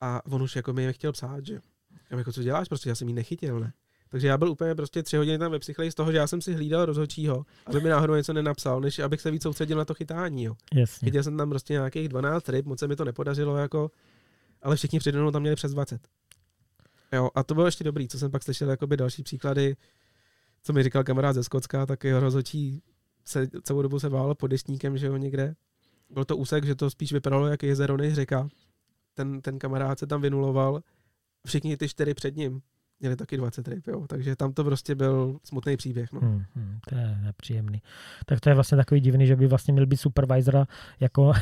a 0.00 0.26
on 0.26 0.42
už 0.42 0.56
jako 0.56 0.72
mi 0.72 0.82
je 0.82 0.92
chtěl 0.92 1.12
psát, 1.12 1.46
že 1.46 1.60
já 2.10 2.18
jako 2.18 2.32
co 2.32 2.42
děláš, 2.42 2.68
prostě 2.68 2.88
já 2.88 2.94
jsem 2.94 3.08
jí 3.08 3.14
nechytil, 3.14 3.60
ne. 3.60 3.72
Takže 4.08 4.28
já 4.28 4.38
byl 4.38 4.50
úplně 4.50 4.74
prostě 4.74 5.02
tři 5.02 5.16
hodiny 5.16 5.38
tam 5.38 5.52
ve 5.52 5.58
psychlej 5.58 5.90
z 5.90 5.94
toho, 5.94 6.12
že 6.12 6.18
já 6.18 6.26
jsem 6.26 6.40
si 6.40 6.54
hlídal 6.54 6.84
rozhodčího, 6.84 7.46
aby 7.66 7.80
mi 7.80 7.88
náhodou 7.88 8.14
něco 8.14 8.32
nenapsal, 8.32 8.80
než 8.80 8.98
abych 8.98 9.20
se 9.20 9.30
víc 9.30 9.42
soustředil 9.42 9.78
na 9.78 9.84
to 9.84 9.94
chytání. 9.94 10.44
Jo. 10.44 10.54
Jasně. 10.74 11.06
Chytil 11.06 11.22
jsem 11.22 11.36
tam 11.36 11.50
prostě 11.50 11.72
nějakých 11.72 12.08
12 12.08 12.48
ryb, 12.48 12.66
moc 12.66 12.78
se 12.78 12.88
mi 12.88 12.96
to 12.96 13.04
nepodařilo, 13.04 13.56
jako, 13.56 13.90
ale 14.64 14.76
všichni 14.76 14.98
přede 14.98 15.18
mnou 15.18 15.30
tam 15.30 15.42
měli 15.42 15.56
přes 15.56 15.72
20. 15.72 16.08
Jo, 17.12 17.30
a 17.34 17.42
to 17.42 17.54
bylo 17.54 17.66
ještě 17.66 17.84
dobrý, 17.84 18.08
co 18.08 18.18
jsem 18.18 18.30
pak 18.30 18.42
slyšel, 18.42 18.70
jakoby 18.70 18.96
další 18.96 19.22
příklady, 19.22 19.76
co 20.62 20.72
mi 20.72 20.82
říkal 20.82 21.04
kamarád 21.04 21.34
ze 21.34 21.44
Skocka, 21.44 21.86
tak 21.86 22.04
jeho 22.04 22.20
rozhodčí 22.20 22.82
se 23.24 23.48
celou 23.62 23.82
dobu 23.82 24.00
se 24.00 24.08
vál 24.08 24.34
pod 24.34 24.46
deštníkem, 24.46 24.98
že 24.98 25.06
jo, 25.06 25.16
někde. 25.16 25.54
Byl 26.10 26.24
to 26.24 26.36
úsek, 26.36 26.64
že 26.64 26.74
to 26.74 26.90
spíš 26.90 27.12
vypadalo 27.12 27.46
jak 27.46 27.62
jezero 27.62 27.96
než 27.96 28.14
řeka. 28.14 28.48
Ten, 29.14 29.40
ten 29.40 29.58
kamarád 29.58 29.98
se 29.98 30.06
tam 30.06 30.20
vynuloval, 30.20 30.80
všichni 31.46 31.76
ty 31.76 31.88
čtyři 31.88 32.14
před 32.14 32.36
ním 32.36 32.62
měli 33.00 33.16
taky 33.16 33.36
20 33.36 33.68
ryb, 33.68 33.86
jo. 33.86 34.06
Takže 34.06 34.36
tam 34.36 34.52
to 34.52 34.64
prostě 34.64 34.94
byl 34.94 35.38
smutný 35.44 35.76
příběh, 35.76 36.12
no. 36.12 36.20
Hmm, 36.20 36.44
hmm, 36.54 36.78
to 36.88 36.94
je 36.94 37.18
nepříjemný. 37.22 37.82
Tak 38.26 38.40
to 38.40 38.48
je 38.48 38.54
vlastně 38.54 38.76
takový 38.76 39.00
divný, 39.00 39.26
že 39.26 39.36
by 39.36 39.46
vlastně 39.46 39.72
měl 39.72 39.86
být 39.86 39.96
supervisora 39.96 40.66
jako, 41.00 41.32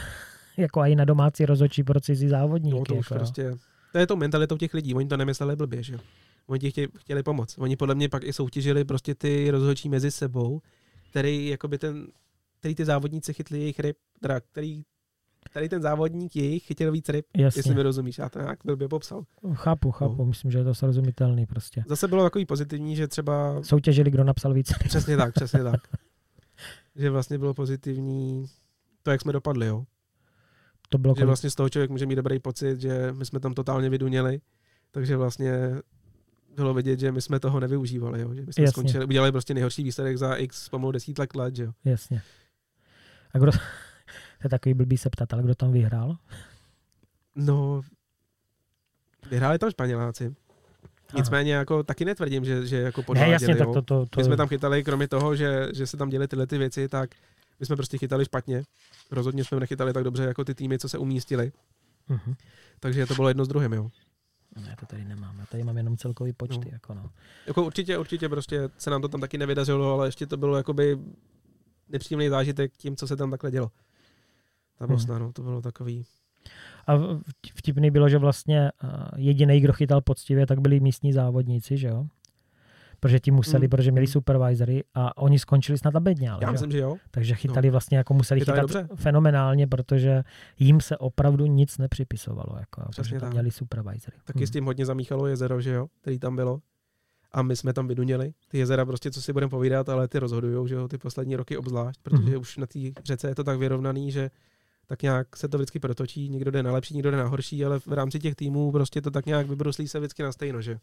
jako 0.57 0.81
i 0.81 0.95
na 0.97 1.05
domácí 1.05 1.47
rozhodčí 1.47 1.83
pro 1.85 2.01
cizí 2.01 2.29
závodníky. 2.29 2.79
No, 2.79 2.85
to 2.85 2.95
už 2.95 3.11
jako, 3.11 3.15
prostě, 3.15 3.55
to 3.93 3.99
je 3.99 4.07
to 4.07 4.17
mentalitou 4.17 4.57
těch 4.57 4.75
lidí, 4.75 4.95
oni 4.95 5.09
to 5.09 5.17
nemysleli 5.17 5.57
blbě, 5.57 5.83
že. 5.83 5.99
Oni 6.47 6.59
ti 6.61 6.71
chtěli, 6.71 6.89
chtěli 6.99 7.23
pomoct. 7.23 7.59
Oni 7.59 7.77
podle 7.77 7.95
mě 7.95 8.09
pak 8.09 8.25
i 8.25 8.33
soutěžili 8.33 8.85
prostě 8.85 9.15
ty 9.15 9.51
rozhodčí 9.51 9.89
mezi 9.89 10.11
sebou, 10.11 10.61
který 11.11 11.49
jakoby 11.49 11.79
ten, 11.79 12.07
který 12.59 12.75
ty 12.75 12.85
závodníci 12.85 13.33
chytli 13.35 13.61
jejich 13.61 13.81
ryb, 13.81 13.97
teda 14.21 14.41
který, 14.41 14.83
který 15.51 15.69
ten 15.69 15.83
závodník 15.83 16.37
jejich 16.37 16.63
chytil 16.63 16.93
víc 16.93 17.09
ryb, 17.09 17.27
Jasně. 17.37 17.59
jestli 17.59 17.75
mi 17.75 17.83
rozumíš, 17.83 18.19
já 18.19 18.29
to 18.29 18.39
nějak 18.39 18.59
blbě 18.65 18.89
popsal. 18.89 19.23
Chápu, 19.55 19.91
chápu, 19.91 20.17
No. 20.19 20.25
myslím, 20.25 20.51
že 20.51 20.59
je 20.59 20.65
to 20.65 20.75
srozumitelný 20.75 21.47
prostě. 21.47 21.85
Zase 21.89 22.09
bylo 22.09 22.23
takový 22.23 22.47
pozitivní, 22.47 22.97
že 22.97 23.09
třeba, 23.09 23.63
Soutěžili, 23.63 24.11
kdo 24.11 24.25
napsal 24.25 24.55
víc. 24.55 24.73
přesně 24.85 25.17
tak, 25.17 25.35
přesně 25.35 25.63
tak, 25.71 25.81
že 26.97 27.11
vlastně 27.11 27.39
bylo 27.39 27.55
pozitivní 27.55 28.47
to, 29.03 29.11
jak 29.11 29.21
jsme 29.21 29.33
dopadli, 29.33 29.67
jo. 29.67 29.85
To 30.93 30.99
bylo 30.99 31.15
Že 31.15 31.19
kolik? 31.19 31.27
vlastně 31.27 31.51
z 31.51 31.55
toho 31.55 31.69
člověk 31.69 31.91
může 31.91 32.07
mít 32.07 32.17
dobrý 32.17 32.39
pocit, 32.39 32.81
že 32.81 33.13
my 33.13 33.27
jsme 33.27 33.41
tam 33.41 33.55
totálně 33.55 33.91
vyduněli, 33.91 34.41
takže 34.91 35.17
vlastně 35.17 35.53
bylo 36.57 36.75
vidět, 36.75 37.01
že 37.01 37.13
my 37.13 37.23
jsme 37.23 37.41
toho 37.41 37.61
nevyužívali, 37.61 38.21
jo? 38.21 38.35
že 38.35 38.43
my 38.47 38.53
jsme 38.53 38.63
Jasně. 38.65 38.71
skončili, 38.73 39.05
udělali 39.05 39.33
prostě 39.33 39.55
nejhorší 39.55 39.83
výsledek 39.83 40.19
za 40.19 40.35
x 40.35 40.69
pomalu 40.69 40.93
desítek 40.93 41.35
let, 41.35 41.57
že 41.57 41.65
jo. 41.65 41.73
Jasně. 41.85 42.23
A 43.35 43.39
kdo, 43.39 43.53
to 44.39 44.45
je 44.45 44.51
takový 44.51 44.75
blbý 44.75 44.99
se 44.99 45.11
ptat, 45.11 45.33
ale 45.33 45.43
kdo 45.43 45.55
tam 45.55 45.73
vyhrál? 45.73 46.17
No, 47.37 47.81
vyhráli 49.31 49.59
tam 49.59 49.71
Španěláci. 49.71 50.35
Nicméně 51.17 51.55
jako 51.55 51.83
taky 51.83 52.05
netvrdím, 52.05 52.45
že, 52.45 52.67
že 52.67 52.77
jako 52.77 53.01
Ne, 53.01 53.05
podváděli, 53.05 53.33
jasně, 53.33 53.57
tak 53.57 53.69
to, 53.73 53.83
to, 53.83 54.07
to 54.07 54.21
My 54.21 54.25
jsme 54.25 54.37
tam 54.37 54.49
chytali, 54.49 54.85
kromě 54.85 55.09
toho, 55.09 55.37
že, 55.37 55.69
že 55.75 55.87
se 55.87 55.97
tam 55.97 56.09
děly 56.09 56.29
tyhle 56.29 56.47
ty 56.47 56.59
věci, 56.59 56.89
tak 56.89 57.11
my 57.61 57.67
jsme 57.67 57.77
prostě 57.77 57.99
chytali 57.99 58.25
špatně. 58.25 58.63
Rozhodně 59.11 59.45
jsme 59.45 59.61
nechytali 59.61 59.93
tak 59.93 60.05
dobře 60.05 60.25
jako 60.25 60.45
ty 60.45 60.55
týmy, 60.55 60.79
co 60.79 60.89
se 60.89 60.99
umístili. 60.99 61.53
Mhm. 62.09 62.35
Takže 62.81 63.07
to 63.07 63.15
bylo 63.15 63.29
jedno 63.29 63.45
s 63.45 63.49
druhým, 63.49 63.73
jo. 63.73 63.91
Ne, 64.61 64.77
to 64.81 64.87
tady 64.87 65.05
nemám. 65.05 65.39
Já 65.39 65.47
tady 65.47 65.65
mám 65.65 65.77
jenom 65.77 65.97
celkový 65.97 66.33
počty. 66.33 66.65
No. 66.65 66.71
Jako 66.73 66.95
no. 66.95 67.11
Jako 67.47 67.65
určitě, 67.65 67.99
určitě 67.99 68.29
prostě 68.29 68.69
se 68.79 68.91
nám 68.91 69.03
to 69.03 69.09
tam 69.09 69.21
taky 69.21 69.39
nevydařilo, 69.39 69.93
ale 69.93 70.09
ještě 70.09 70.27
to 70.27 70.37
bylo 70.37 70.57
jakoby 70.57 70.99
nepříjemný 71.89 72.29
zážitek 72.29 72.73
tím, 72.77 72.97
co 72.97 73.07
se 73.07 73.17
tam 73.17 73.31
takhle 73.31 73.51
dělo. 73.51 73.71
Ta 74.79 74.85
Hmm. 74.85 74.95
Bosna, 74.95 75.19
no, 75.19 75.33
to 75.33 75.43
bylo 75.43 75.63
takový. 75.63 76.07
A 76.87 76.93
vtipný 77.55 77.91
bylo, 77.91 78.09
že 78.09 78.19
vlastně 78.19 78.71
jediný, 79.17 79.61
kdo 79.61 79.73
chytal 79.73 80.01
poctivě, 80.01 80.47
tak 80.47 80.61
byli 80.61 80.81
místní 80.81 81.13
závodníci, 81.13 81.77
že 81.79 81.89
jo? 81.89 82.07
Protože 83.03 83.21
ti 83.21 83.31
museli, 83.31 83.67
Mm. 83.67 83.71
protože 83.71 83.91
měli 83.91 84.07
Mm. 84.07 84.13
supervisory 84.13 84.85
a 84.95 85.17
oni 85.17 85.39
skončili 85.39 85.79
snad 85.79 85.95
na 85.95 86.01
bedně, 86.01 86.31
ale, 86.31 86.39
Já 86.45 86.51
myslím, 86.53 86.71
že 86.71 86.79
jo. 86.79 86.97
Takže 87.11 87.35
chytali 87.35 87.71
vlastně, 87.71 87.99
jako 87.99 88.15
museli 88.15 88.41
Chytali 88.41 88.61
chytat 88.61 88.71
dobře. 88.83 88.97
fenomenálně, 89.03 89.67
protože 89.67 90.23
jim 90.59 90.81
se 90.81 90.99
opravdu 90.99 91.47
nic 91.47 91.79
nepřipisovalo, 91.79 92.57
jako, 92.61 92.83
Přesně 92.91 93.03
protože 93.03 93.21
tam 93.21 93.29
tak. 93.29 93.33
měli 93.33 93.51
supervisory. 93.51 94.17
Taky 94.25 94.47
s 94.47 94.51
tím 94.51 94.65
hodně 94.65 94.87
zamíchalo 94.87 95.27
jezero, 95.27 95.61
že 95.61 95.71
jo, 95.71 95.87
který 96.01 96.19
tam 96.19 96.37
bylo. 96.37 96.61
A 97.33 97.43
my 97.43 97.57
jsme 97.57 97.73
tam 97.73 97.89
vyduněli. 97.89 98.33
Ty 98.49 98.59
jezera 98.59 98.85
prostě, 98.87 99.11
co 99.11 99.23
si 99.23 99.33
budeme 99.33 99.51
povídat, 99.51 99.89
ale 99.89 100.09
ty 100.09 100.19
rozhodují, 100.19 100.69
že 100.69 100.75
jo, 100.75 100.89
ty 100.89 100.99
poslední 100.99 101.37
roky 101.37 101.57
obzvlášť, 101.57 102.01
protože 102.03 102.23
Mhm. 102.33 102.41
už 102.41 102.57
na 102.57 102.67
té 102.67 102.79
řece 103.05 103.29
je 103.29 103.35
to 103.35 103.45
tak 103.45 103.59
vyrovnaný, 103.59 104.13
že 104.13 104.31
tak 104.87 105.03
nějak 105.03 105.37
se 105.37 105.49
to 105.49 105.59
vždycky 105.59 105.79
protočí, 105.79 106.29
někdo 106.29 106.51
jde 106.51 106.63
na 106.63 106.73
lepší, 106.73 106.95
někdo 106.95 107.11
jde 107.11 107.17
na 107.17 107.27
horší, 107.27 107.65
ale 107.65 107.79
v 107.81 107.93
rámci 107.93 108.19
těch 108.19 108.35
týmů 108.35 108.73
prostě 108.73 109.01
to 109.01 109.11
tak 109.11 109.27
nějak 109.27 109.47
vybruslí 109.47 109.89
se 109.89 109.99
vždycky 109.99 110.23
na 110.23 110.33
stejno, 110.33 110.63
že 110.63 110.79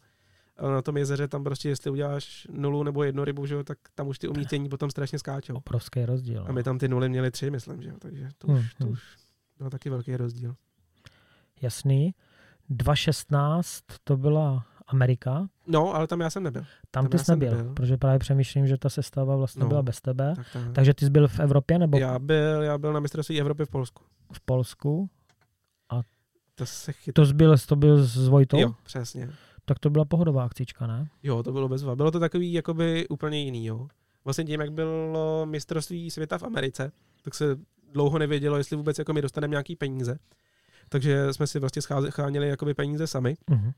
na 0.61 0.81
tom 0.81 0.97
jezeře 0.97 1.27
tam 1.27 1.43
prostě, 1.43 1.69
jestli 1.69 1.91
uděláš 1.91 2.47
nulu 2.51 2.83
nebo 2.83 3.03
jednu 3.03 3.23
rybu, 3.23 3.45
že 3.45 3.55
jo, 3.55 3.63
tak 3.63 3.77
tam 3.95 4.07
už 4.07 4.19
ty 4.19 4.27
umístění 4.27 4.69
potom 4.69 4.89
strašně 4.91 5.19
skáčou. 5.19 5.55
Obrovský 5.55 6.05
rozdíl. 6.05 6.45
A 6.47 6.51
my 6.51 6.63
tam 6.63 6.77
ty 6.79 6.87
nuly 6.87 7.09
měli 7.09 7.31
tři, 7.31 7.51
myslím, 7.51 7.81
že 7.81 7.89
jo, 7.89 7.95
takže 7.99 8.29
to 8.37 8.47
Hmm, 8.47 8.57
už, 8.59 8.73
to 8.73 8.83
hmm. 8.83 8.93
už 8.93 9.01
byl 9.57 9.69
taky 9.69 9.89
velký 9.89 10.15
rozdíl. 10.17 10.55
Jasný. 11.61 12.13
2.16 12.71 13.81
to 14.03 14.17
byla 14.17 14.65
Amerika. 14.87 15.47
No, 15.67 15.95
ale 15.95 16.07
tam 16.07 16.21
já 16.21 16.29
jsem 16.29 16.43
nebyl. 16.43 16.61
Tam, 16.91 17.03
Tam 17.03 17.07
ty 17.07 17.19
jsi 17.19 17.31
nebyl, 17.31 17.57
nebyl. 17.57 17.73
protože 17.73 17.97
právě 17.97 18.19
přemýšlím, 18.19 18.67
že 18.67 18.77
ta 18.77 18.89
sestava 18.89 19.35
vlastně 19.35 19.59
No. 19.63 19.67
byla 19.69 19.81
bez 19.81 20.01
tebe. 20.01 20.33
Tak, 20.35 20.45
tak. 20.53 20.63
Takže 20.73 20.93
ty 20.93 21.05
jsi 21.05 21.11
byl 21.11 21.27
v 21.27 21.39
Evropě 21.39 21.79
nebo 21.79 21.97
Já 21.97 22.19
byl, 22.19 22.61
já 22.63 22.77
byl 22.77 22.93
na 22.93 22.99
mistrovství 22.99 23.39
Evropy 23.41 23.65
v 23.65 23.69
Polsku. 23.69 24.03
v 24.33 24.39
Polsku? 24.41 25.09
To 26.55 26.65
se. 26.65 26.91
To 27.13 27.25
jsi 27.25 27.33
byl, 27.33 27.55
to 27.67 27.75
byl 27.75 28.03
s 28.05 28.27
Vojtou? 28.27 28.59
Jo, 28.59 28.75
přesně. 28.83 29.29
Tak 29.69 29.79
to 29.79 29.89
byla 29.89 30.05
pohodová 30.05 30.43
akcička, 30.43 30.87
ne? 30.87 31.09
Jo, 31.23 31.43
to 31.43 31.51
bylo 31.51 31.69
bezva. 31.69 31.95
Bylo 31.95 32.11
to 32.11 32.19
takový 32.19 32.53
jakoby 32.53 33.07
úplně 33.07 33.39
jiný, 33.39 33.65
jo. 33.65 33.87
Vlastně 34.25 34.43
tím, 34.43 34.59
jak 34.61 34.71
bylo 34.71 35.45
mistrovství 35.45 36.11
světa 36.11 36.37
v 36.37 36.43
Americe, 36.43 36.91
tak 37.23 37.35
se 37.35 37.55
dlouho 37.91 38.19
nevědělo, 38.19 38.57
jestli 38.57 38.75
vůbec 38.77 38.99
jako 38.99 39.13
my 39.13 39.21
dostaneme 39.21 39.51
nějaký 39.51 39.75
peníze. 39.75 40.19
Takže 40.89 41.33
jsme 41.33 41.47
si 41.47 41.59
vlastně 41.59 41.81
scháze- 41.81 42.41
jakoby 42.41 42.73
peníze 42.73 43.07
sami. 43.07 43.37
Mhm. 43.49 43.71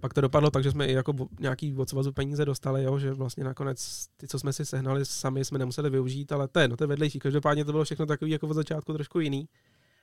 Pak 0.00 0.14
to 0.14 0.20
dopadlo 0.20 0.50
tak, 0.50 0.62
že 0.62 0.70
jsme 0.70 0.86
i 0.86 0.92
jako 0.92 1.12
nějaký 1.40 1.76
od 1.76 1.88
svazu 1.88 2.12
peníze 2.12 2.44
dostali, 2.44 2.84
jo, 2.84 2.98
že 2.98 3.12
vlastně 3.12 3.44
nakonec 3.44 4.06
ty, 4.16 4.28
co 4.28 4.38
jsme 4.38 4.52
si 4.52 4.64
sehnali 4.64 5.04
sami, 5.04 5.44
jsme 5.44 5.58
nemuseli 5.58 5.90
využít, 5.90 6.32
ale 6.32 6.48
to 6.48 6.60
je, 6.60 6.68
no, 6.68 6.76
to 6.76 6.84
je 6.84 6.88
vedlejší. 6.88 7.18
Každopádně 7.18 7.64
to 7.64 7.72
bylo 7.72 7.84
všechno 7.84 8.06
takový 8.06 8.30
jako 8.30 8.48
od 8.48 8.54
začátku 8.54 8.92
trošku 8.92 9.20
jiný 9.20 9.48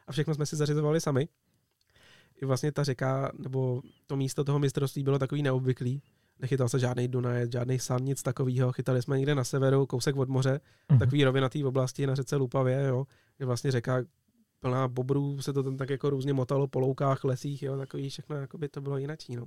a 0.07 0.11
všechno 0.11 0.35
jsme 0.35 0.45
si 0.45 0.55
zařizovali 0.55 1.01
sami. 1.01 1.27
I 2.41 2.45
vlastně 2.45 2.71
ta 2.71 2.83
řeka, 2.83 3.31
nebo 3.39 3.81
to 4.07 4.15
místo 4.15 4.43
toho 4.43 4.59
mistrovství 4.59 5.03
bylo 5.03 5.19
takový 5.19 5.43
neobvyklý. 5.43 6.01
Nechytal 6.39 6.69
se 6.69 6.79
žádný 6.79 7.07
Dunaj, 7.07 7.47
žádný 7.51 7.79
San, 7.79 8.01
nic 8.03 8.23
takového. 8.23 8.71
Chytali 8.71 9.01
jsme 9.01 9.17
někde 9.17 9.35
na 9.35 9.43
severu, 9.43 9.85
kousek 9.85 10.15
od 10.15 10.29
moře, 10.29 10.59
Mhm. 10.89 10.99
takový 10.99 11.23
rovinatý 11.23 11.65
oblasti 11.65 12.07
na 12.07 12.15
řece 12.15 12.35
Lupavě, 12.35 12.83
jo, 12.87 13.05
kde 13.37 13.45
vlastně 13.45 13.71
řeka 13.71 14.03
plná 14.59 14.87
bobrů, 14.87 15.41
se 15.41 15.53
to 15.53 15.63
tam 15.63 15.77
tak 15.77 15.89
jako 15.89 16.09
různě 16.09 16.33
motalo 16.33 16.67
po 16.67 16.79
loukách, 16.79 17.23
lesích, 17.23 17.63
jo, 17.63 17.77
takový 17.77 18.09
všechno, 18.09 18.35
jako 18.35 18.57
by 18.57 18.69
to 18.69 18.81
bylo 18.81 18.97
jinačí, 18.97 19.35
no. 19.35 19.45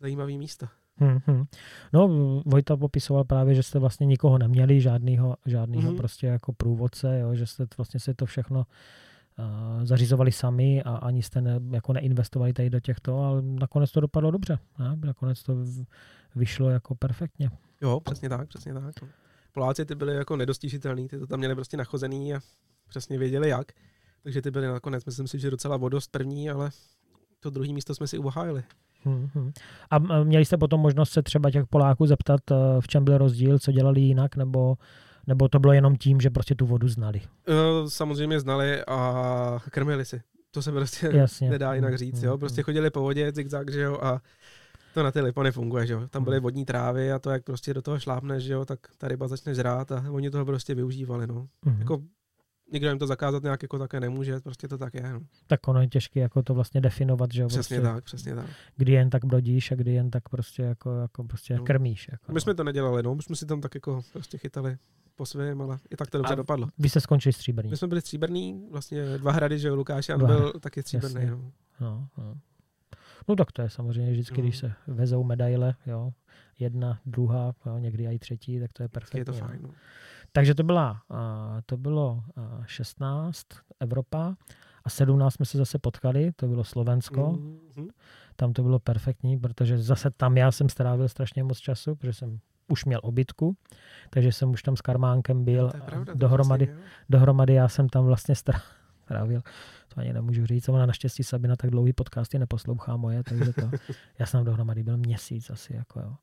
Zajímavý 0.00 0.38
místo. 0.38 0.66
Mhm. 1.00 1.44
No, 1.92 2.08
Vojta 2.46 2.76
popisoval 2.76 3.24
právě, 3.24 3.54
že 3.54 3.62
jste 3.62 3.78
vlastně 3.78 4.06
nikoho 4.06 4.38
neměli, 4.38 4.80
žádnýho, 4.80 5.36
žádnýho 5.46 5.88
Mhm. 5.90 5.96
prostě 5.96 6.26
jako 6.26 6.52
průvodce, 6.52 7.18
jo, 7.18 7.34
že 7.34 7.46
jste 7.46 7.66
vlastně 7.76 8.00
si 8.00 8.14
to 8.14 8.26
všechno 8.26 8.66
zařizovali 9.82 10.32
sami 10.32 10.82
a 10.82 10.96
ani 10.96 11.22
jste 11.22 11.40
ne, 11.40 11.60
jako 11.70 11.92
neinvestovali 11.92 12.52
tady 12.52 12.70
do 12.70 12.80
těchto, 12.80 13.18
ale 13.18 13.42
nakonec 13.42 13.92
to 13.92 14.00
dopadlo 14.00 14.30
dobře. 14.30 14.58
Ne? 14.78 14.96
Nakonec 15.04 15.42
to 15.42 15.56
vyšlo 16.36 16.70
jako 16.70 16.94
perfektně. 16.94 17.50
Jo, 17.80 18.00
přesně 18.00 18.28
tak, 18.28 18.48
přesně 18.48 18.74
tak. 18.74 18.94
Poláci 19.52 19.84
ty 19.84 19.94
byli 19.94 20.14
jako 20.14 20.36
nedostižitelný, 20.36 21.08
ty 21.08 21.18
to 21.18 21.26
tam 21.26 21.38
měli 21.38 21.54
prostě 21.54 21.76
nachozený 21.76 22.34
a 22.34 22.40
přesně 22.88 23.18
věděli 23.18 23.48
jak. 23.48 23.72
Takže 24.22 24.42
ty 24.42 24.50
byly 24.50 24.66
nakonec, 24.66 25.04
myslím 25.04 25.28
si, 25.28 25.38
že 25.38 25.50
docela 25.50 25.76
vodost 25.76 26.10
první, 26.10 26.50
ale 26.50 26.70
to 27.40 27.50
druhé 27.50 27.72
místo 27.72 27.94
jsme 27.94 28.06
si 28.06 28.18
uhájili. 28.18 28.62
Mhm. 29.04 29.52
A 29.90 29.98
měli 30.24 30.44
jste 30.44 30.56
potom 30.56 30.80
možnost 30.80 31.10
se 31.10 31.22
třeba 31.22 31.50
těch 31.50 31.66
Poláků 31.66 32.06
zeptat, 32.06 32.40
eh, 32.50 32.54
v 32.80 32.88
čem 32.88 33.04
byl 33.04 33.18
rozdíl, 33.18 33.58
co 33.58 33.72
dělali 33.72 34.00
jinak, 34.00 34.36
nebo, 34.36 34.76
nebo 35.26 35.48
to 35.48 35.58
bylo 35.58 35.72
jenom 35.72 35.96
tím, 35.96 36.20
že 36.20 36.30
prostě 36.30 36.54
tu 36.54 36.66
vodu 36.66 36.88
znali? 36.88 37.20
Eh, 37.48 37.52
Samozřejmě 37.90 38.40
znali 38.40 38.84
a 38.84 39.58
krmili 39.70 40.04
si. 40.04 40.22
To 40.50 40.62
se 40.62 40.72
prostě 40.72 41.10
Jasně. 41.14 41.50
nedá 41.50 41.74
jinak 41.74 41.98
říct, 41.98 42.22
jo. 42.22 42.30
Mhm. 42.30 42.38
Prostě 42.40 42.62
chodili 42.62 42.90
po 42.90 43.00
vodě, 43.00 43.32
zigzag, 43.34 43.70
že 43.72 43.80
jo, 43.80 43.98
a 44.02 44.22
to 44.94 45.02
na 45.02 45.10
ty 45.12 45.20
lipo 45.20 45.42
nefunguje, 45.42 45.86
že 45.86 45.92
jo. 45.92 46.08
Tam 46.08 46.24
byly 46.24 46.40
vodní 46.40 46.64
trávy 46.64 47.12
a 47.12 47.18
to, 47.18 47.30
jak 47.30 47.44
prostě 47.44 47.74
do 47.74 47.82
toho 47.82 47.98
šlápneš, 48.00 48.44
že 48.44 48.52
jo, 48.52 48.64
tak 48.64 48.78
ta 48.98 49.08
ryba 49.08 49.28
začne 49.28 49.54
žrát 49.54 49.92
a 49.92 50.04
oni 50.10 50.30
toho 50.30 50.44
prostě 50.44 50.74
využívali, 50.74 51.26
no. 51.26 51.46
Mhm. 51.64 51.78
Jako 51.80 52.02
nikdo 52.72 52.88
jim 52.88 52.98
to 52.98 53.06
zakázat 53.06 53.42
nějak 53.42 53.62
jako 53.62 53.78
také 53.78 54.00
nemůže, 54.00 54.40
prostě 54.40 54.68
to 54.68 54.78
tak 54.78 54.94
je. 54.94 55.12
No. 55.12 55.20
Tak 55.46 55.68
ono 55.68 55.80
je 55.80 55.88
těžké 55.88 56.20
jako 56.20 56.42
to 56.42 56.54
vlastně 56.54 56.80
definovat, 56.80 57.32
že 57.32 57.42
jo, 57.42 57.48
Přesně 57.48 57.76
prostě, 57.80 57.94
tak, 57.94 58.04
přesně 58.04 58.34
tak. 58.34 58.46
kdy 58.76 58.92
jen 58.92 59.10
tak 59.10 59.24
brodíš 59.24 59.72
a 59.72 59.74
kdy 59.74 59.92
jen 59.92 60.10
tak 60.10 60.28
prostě 60.28 60.62
jako, 60.62 61.00
jako 61.00 61.24
prostě 61.24 61.56
No. 61.56 61.64
krmíš. 61.64 62.08
Jako, 62.12 62.32
My 62.32 62.40
jsme 62.40 62.54
to 62.54 62.64
nedělali, 62.64 63.02
no, 63.02 63.14
my 63.14 63.22
jsme 63.22 63.36
si 63.36 63.46
tam 63.46 63.60
tak 63.60 63.74
jako 63.74 64.00
prostě 64.12 64.38
chytali 64.38 64.76
po 65.16 65.26
svém, 65.26 65.62
ale 65.62 65.78
i 65.90 65.96
tak 65.96 66.10
to 66.10 66.18
dobře 66.18 66.32
A- 66.32 66.36
dopadlo. 66.36 66.68
Vy 66.78 66.88
jste 66.88 67.00
skončili 67.00 67.32
stříbrní. 67.32 67.70
My 67.70 67.76
jsme 67.76 67.88
byli 67.88 68.00
stříbrný, 68.00 68.66
vlastně 68.70 69.18
dva 69.18 69.32
hrady, 69.32 69.58
že 69.58 69.70
Lukáš 69.70 70.08
Jan 70.08 70.18
Dva 70.18 70.28
byl 70.28 70.52
taky 70.52 70.82
stříbrný. 70.82 71.26
No. 71.26 71.40
No, 71.80 72.08
no. 72.18 72.34
no 73.28 73.36
tak 73.36 73.52
to 73.52 73.62
je 73.62 73.70
samozřejmě 73.70 74.12
vždycky, 74.12 74.36
No. 74.40 74.42
když 74.42 74.58
se 74.58 74.72
vezou 74.86 75.24
medaile, 75.24 75.74
jo, 75.86 76.12
jedna, 76.58 77.00
druhá, 77.06 77.54
jo, 77.66 77.78
někdy 77.78 78.06
i 78.06 78.18
třetí, 78.18 78.60
tak 78.60 78.72
to 78.72 78.82
je 78.82 78.88
perfektní. 78.88 79.18
je 79.18 79.24
to 79.24 79.32
no. 79.32 79.38
fajn. 79.38 79.58
No. 79.62 79.70
Takže 80.32 80.54
to 80.54 80.62
byla, 80.62 81.02
a, 81.10 81.58
to 81.66 81.76
bylo 81.76 82.22
a, 82.36 82.62
16 82.66 83.46
Evropa 83.80 84.36
a 84.84 84.90
17 84.90 85.34
jsme 85.34 85.46
se 85.46 85.58
zase 85.58 85.78
potkali, 85.78 86.32
to 86.36 86.46
bylo 86.46 86.64
Slovensko. 86.64 87.30
Mhm. 87.76 87.88
Tam 88.36 88.52
to 88.52 88.62
bylo 88.62 88.78
perfektní, 88.78 89.38
protože 89.38 89.78
zase 89.78 90.10
tam 90.10 90.36
já 90.36 90.52
jsem 90.52 90.68
strávil 90.68 91.08
strašně 91.08 91.42
moc 91.44 91.58
času, 91.58 91.96
protože 91.96 92.12
jsem 92.12 92.38
už 92.68 92.84
měl 92.84 93.00
obytku, 93.02 93.56
takže 94.10 94.32
jsem 94.32 94.50
už 94.50 94.62
tam 94.62 94.76
s 94.76 94.80
Karmánkem 94.80 95.44
byl 95.44 95.70
To 95.70 95.76
je 95.76 95.80
pravda, 95.82 96.12
to 96.12 96.18
dohromady, 96.18 96.66
jo. 96.70 96.76
dohromady 97.10 97.54
já 97.54 97.68
jsem 97.68 97.88
tam 97.88 98.04
vlastně 98.04 98.34
strá- 98.34 98.60
strávil, 99.04 99.40
to 99.94 100.00
ani 100.00 100.12
nemůžu 100.12 100.46
říct, 100.46 100.68
ona 100.68 100.86
naštěstí 100.86 101.22
Sabina 101.24 101.56
tak 101.56 101.70
dlouhý 101.70 101.92
podcasty 101.92 102.38
neposlouchá 102.38 102.96
moje, 102.96 103.22
takže 103.22 103.52
to, 103.52 103.70
já 104.18 104.26
jsem 104.26 104.38
tam 104.38 104.44
dohromady 104.44 104.82
byl 104.82 104.96
měsíc 104.96 105.50
asi, 105.50 105.76
jako 105.76 106.00
jo. 106.00 106.14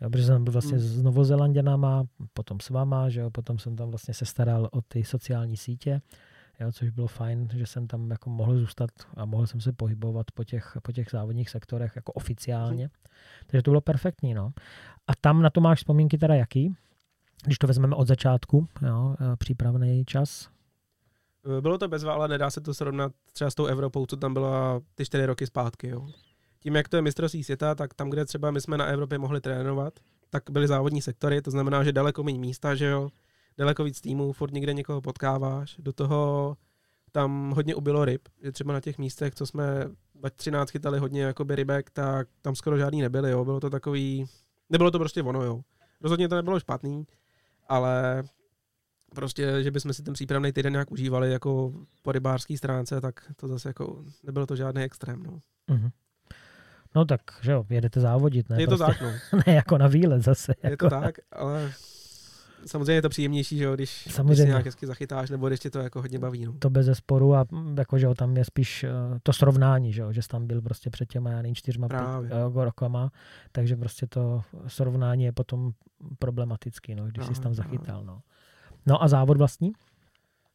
jo 0.00 0.10
protože 0.10 0.24
jsem 0.24 0.44
byl 0.44 0.52
vlastně 0.52 0.78
Hmm. 0.78 0.86
s 0.86 1.02
Novozelanděnama, 1.02 2.04
potom 2.34 2.60
s 2.60 2.70
váma, 2.70 3.08
že 3.08 3.20
jo, 3.20 3.30
potom 3.30 3.58
jsem 3.58 3.76
tam 3.76 3.90
vlastně 3.90 4.14
se 4.14 4.24
staral 4.24 4.68
o 4.72 4.80
ty 4.80 5.04
sociální 5.04 5.56
sítě, 5.56 6.00
jo, 6.60 6.72
což 6.72 6.90
bylo 6.90 7.06
fajn, 7.06 7.48
že 7.54 7.66
jsem 7.66 7.86
tam 7.86 8.10
jako 8.10 8.30
mohl 8.30 8.58
zůstat 8.58 8.90
a 9.16 9.24
mohl 9.24 9.46
jsem 9.46 9.60
se 9.60 9.72
pohybovat 9.72 10.26
po 10.34 10.44
těch, 10.44 10.76
po 10.82 10.92
těch 10.92 11.08
závodních 11.10 11.50
sektorech 11.50 11.92
jako 11.96 12.12
oficiálně. 12.12 12.90
Takže 13.46 13.62
to 13.62 13.70
bylo 13.70 13.80
perfektní, 13.80 14.34
no. 14.34 14.52
A 15.06 15.12
tam 15.20 15.42
na 15.42 15.50
to 15.50 15.60
máš 15.60 15.78
vzpomínky 15.78 16.18
teda 16.18 16.34
jaký? 16.34 16.74
Když 17.44 17.58
to 17.58 17.66
vezmeme 17.66 17.96
od 17.96 18.08
začátku, 18.08 18.68
jo, 18.86 19.14
eh, 19.20 19.36
přípravný 19.36 20.04
čas. 20.04 20.48
Bylo 21.60 21.78
to 21.78 21.88
bezva, 21.88 22.14
ale 22.14 22.28
nedá 22.28 22.50
se 22.50 22.60
to 22.60 22.74
srovnat 22.74 23.12
třeba 23.32 23.50
s 23.50 23.54
tou 23.54 23.66
Evropou, 23.66 24.06
co 24.06 24.16
tam 24.16 24.32
byla 24.34 24.80
ty 24.94 25.04
čtyři 25.04 25.26
roky 25.26 25.46
zpátky. 25.46 25.88
Jo. 25.88 26.08
Tím, 26.60 26.76
jak 26.76 26.88
to 26.88 26.96
je 26.96 27.02
mistrovství 27.02 27.44
světa, 27.44 27.74
tak 27.74 27.94
tam, 27.94 28.10
kde 28.10 28.24
třeba 28.24 28.50
my 28.50 28.60
jsme 28.60 28.78
na 28.78 28.84
Evropě 28.84 29.18
mohli 29.18 29.40
trénovat, 29.40 29.94
tak 30.30 30.42
byly 30.50 30.68
závodní 30.68 31.02
sektory, 31.02 31.42
to 31.42 31.50
znamená, 31.50 31.84
že 31.84 31.92
daleko 31.92 32.22
méně 32.22 32.38
místa, 32.38 32.74
že 32.74 32.86
jo, 32.86 33.08
daleko 33.58 33.84
víc 33.84 34.00
týmů, 34.00 34.32
furt 34.32 34.52
někde 34.52 34.74
někoho 34.74 35.00
potkáváš, 35.00 35.76
do 35.78 35.92
toho 35.92 36.56
tam 37.12 37.50
hodně 37.50 37.74
ubylo 37.74 38.04
ryb, 38.04 38.28
že 38.42 38.52
třeba 38.52 38.72
na 38.72 38.80
těch 38.80 38.98
místech, 38.98 39.34
co 39.34 39.46
jsme 39.46 39.84
13 40.36 40.70
chytali 40.70 40.98
hodně 40.98 41.22
jakoby 41.22 41.56
rybek, 41.56 41.90
tak 41.90 42.28
tam 42.42 42.54
skoro 42.54 42.78
žádný 42.78 43.00
nebyly, 43.00 43.30
jo, 43.30 43.44
bylo 43.44 43.60
to 43.60 43.70
takový, 43.70 44.26
nebylo 44.70 44.90
to 44.90 44.98
prostě 44.98 45.22
ono, 45.22 45.42
jo. 45.42 45.60
Rozhodně 46.00 46.28
to 46.28 46.36
nebylo 46.36 46.60
špatný, 46.60 47.06
ale 47.68 48.22
prostě, 49.14 49.62
že 49.62 49.70
bychom 49.70 49.92
si 49.92 50.02
ten 50.02 50.14
přípravný 50.14 50.52
týden 50.52 50.72
nějak 50.72 50.90
užívali 50.90 51.32
jako 51.32 51.72
po 52.02 52.12
rybářské 52.12 52.56
stránce, 52.56 53.00
tak 53.00 53.32
to 53.36 53.48
zase 53.48 53.68
jako 53.68 54.04
nebylo 54.22 54.46
to 54.46 54.56
žádný 54.56 54.82
extrém. 54.82 55.22
No. 55.22 55.40
Mhm. 55.70 55.90
No 56.94 57.04
tak, 57.04 57.20
že 57.42 57.52
jo, 57.52 57.64
jedete 57.70 58.00
závodit, 58.00 58.48
ne? 58.48 58.60
je 58.60 58.66
to 58.66 58.76
prostě, 58.76 59.04
tak, 59.04 59.12
no. 59.32 59.38
ne 59.46 59.54
jako 59.54 59.78
na 59.78 59.86
výlet 59.86 60.22
zase. 60.22 60.54
Je 60.62 60.70
jako, 60.70 60.86
to 60.86 61.00
tak, 61.00 61.14
ale 61.32 61.72
samozřejmě 62.66 62.92
je 62.92 63.02
to 63.02 63.08
příjemnější, 63.08 63.58
že 63.58 63.64
jo, 63.64 63.74
když, 63.74 64.00
když 64.04 64.14
Samozřejmě. 64.14 64.42
si 64.42 64.48
nějak 64.48 64.64
hezky 64.64 64.86
zachytáš, 64.86 65.30
nebo 65.30 65.48
když 65.48 65.60
tě 65.60 65.70
to 65.70 65.78
jako 65.78 66.00
hodně 66.00 66.18
baví. 66.18 66.46
No. 66.46 66.52
To 66.58 66.70
bez 66.70 66.86
zesporu 66.86 67.34
a 67.34 67.46
mm, 67.50 67.78
jako, 67.78 67.98
že 67.98 68.06
jo, 68.06 68.14
tam 68.14 68.36
je 68.36 68.44
spíš 68.44 68.84
eh, 68.84 68.90
to 69.22 69.32
srovnání, 69.32 69.92
že 69.92 70.02
jo, 70.02 70.12
že 70.12 70.22
jsi 70.22 70.28
tam 70.28 70.46
byl 70.46 70.62
prostě 70.62 70.90
před 70.90 71.08
těma, 71.08 71.30
já 71.30 71.36
nevím, 71.36 71.54
čtyřma 71.54 71.88
Právě. 71.88 72.28
pět, 72.30 72.38
eh, 72.60 72.64
rokama, 72.64 73.12
takže 73.52 73.76
prostě 73.76 74.06
to 74.06 74.42
srovnání 74.66 75.24
je 75.24 75.32
potom 75.32 75.72
problematický, 76.18 76.94
no, 76.94 77.04
když 77.04 77.24
jsi 77.26 77.30
Právě, 77.32 77.42
tam 77.42 77.54
zachytal, 77.54 78.04
no. 78.04 78.22
No 78.86 79.02
a 79.02 79.08
závod 79.08 79.36
vlastní? 79.36 79.72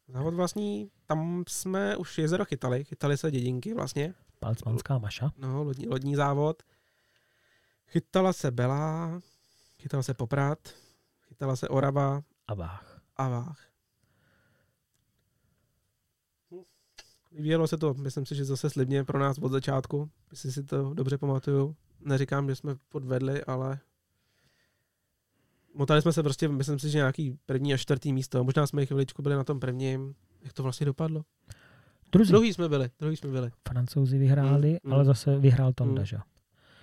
Závod 0.07 0.33
vlastní, 0.33 0.89
tam 1.07 1.43
jsme 1.47 1.97
už 1.97 2.17
jezero 2.17 2.45
chytali, 2.45 2.83
chytali 2.83 3.17
se 3.17 3.31
dědinky 3.31 3.73
vlastně, 3.73 4.13
Palcmanská 4.39 4.97
maša. 4.97 5.31
no, 5.37 5.63
lodní, 5.63 5.87
lodní 5.87 6.15
závod. 6.15 6.63
Chytala 7.87 8.33
se 8.33 8.51
Bela, 8.51 9.19
chytala 9.79 10.03
se 10.03 10.13
Poprad, 10.13 10.59
chytala 11.43 11.55
se 11.55 11.67
Orava 11.69 12.21
A 12.47 12.53
váh. 12.53 13.01
a 13.17 13.29
Vách. 13.29 13.59
Vyvíjelo 17.31 17.67
se 17.67 17.77
to, 17.77 17.93
myslím 17.93 18.25
si, 18.25 18.35
že 18.35 18.45
zase 18.45 18.69
slibně 18.69 19.03
pro 19.03 19.19
nás 19.19 19.37
od 19.37 19.51
začátku, 19.51 20.09
jestli 20.31 20.51
si 20.51 20.63
to 20.63 20.93
dobře 20.93 21.17
pamatuju. 21.17 21.75
Neříkám, 21.99 22.49
že 22.49 22.55
jsme 22.55 22.75
podvedli, 22.89 23.43
ale 23.43 23.79
motali 25.73 26.01
jsme 26.01 26.13
se 26.13 26.23
prostě, 26.23 26.47
myslím 26.47 26.79
si, 26.79 26.89
že 26.89 26.97
nějaký 26.97 27.37
první 27.45 27.73
a 27.73 27.77
čtvrtý 27.77 28.13
místo. 28.13 28.43
Možná 28.43 28.67
jsme 28.67 28.85
chviličku 28.85 29.21
byli 29.21 29.35
na 29.35 29.43
tom 29.43 29.59
prvním. 29.59 30.15
Jak 30.43 30.53
to 30.53 30.63
vlastně 30.63 30.85
dopadlo? 30.85 31.23
Druzí. 32.11 32.31
Druhý 32.31 32.53
jsme 32.53 32.69
byli, 32.69 32.89
druhý 32.99 33.15
jsme 33.17 33.29
byli. 33.29 33.51
Francouzi 33.67 34.17
vyhráli, 34.17 34.71
Mm, 34.71 34.77
mm. 34.83 34.93
ale 34.93 35.05
zase 35.05 35.37
vyhrál 35.39 35.73
Tonda, 35.73 35.99
Mm. 36.01 36.05
že? 36.05 36.17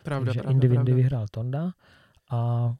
Pravda, 0.02 0.26
Takže 0.26 0.40
pravda, 0.40 0.52
Indy 0.54 0.68
Windy 0.68 0.84
pravda. 0.84 0.94
vyhrál 0.96 1.26
Tonda 1.30 1.72
a 2.30 2.74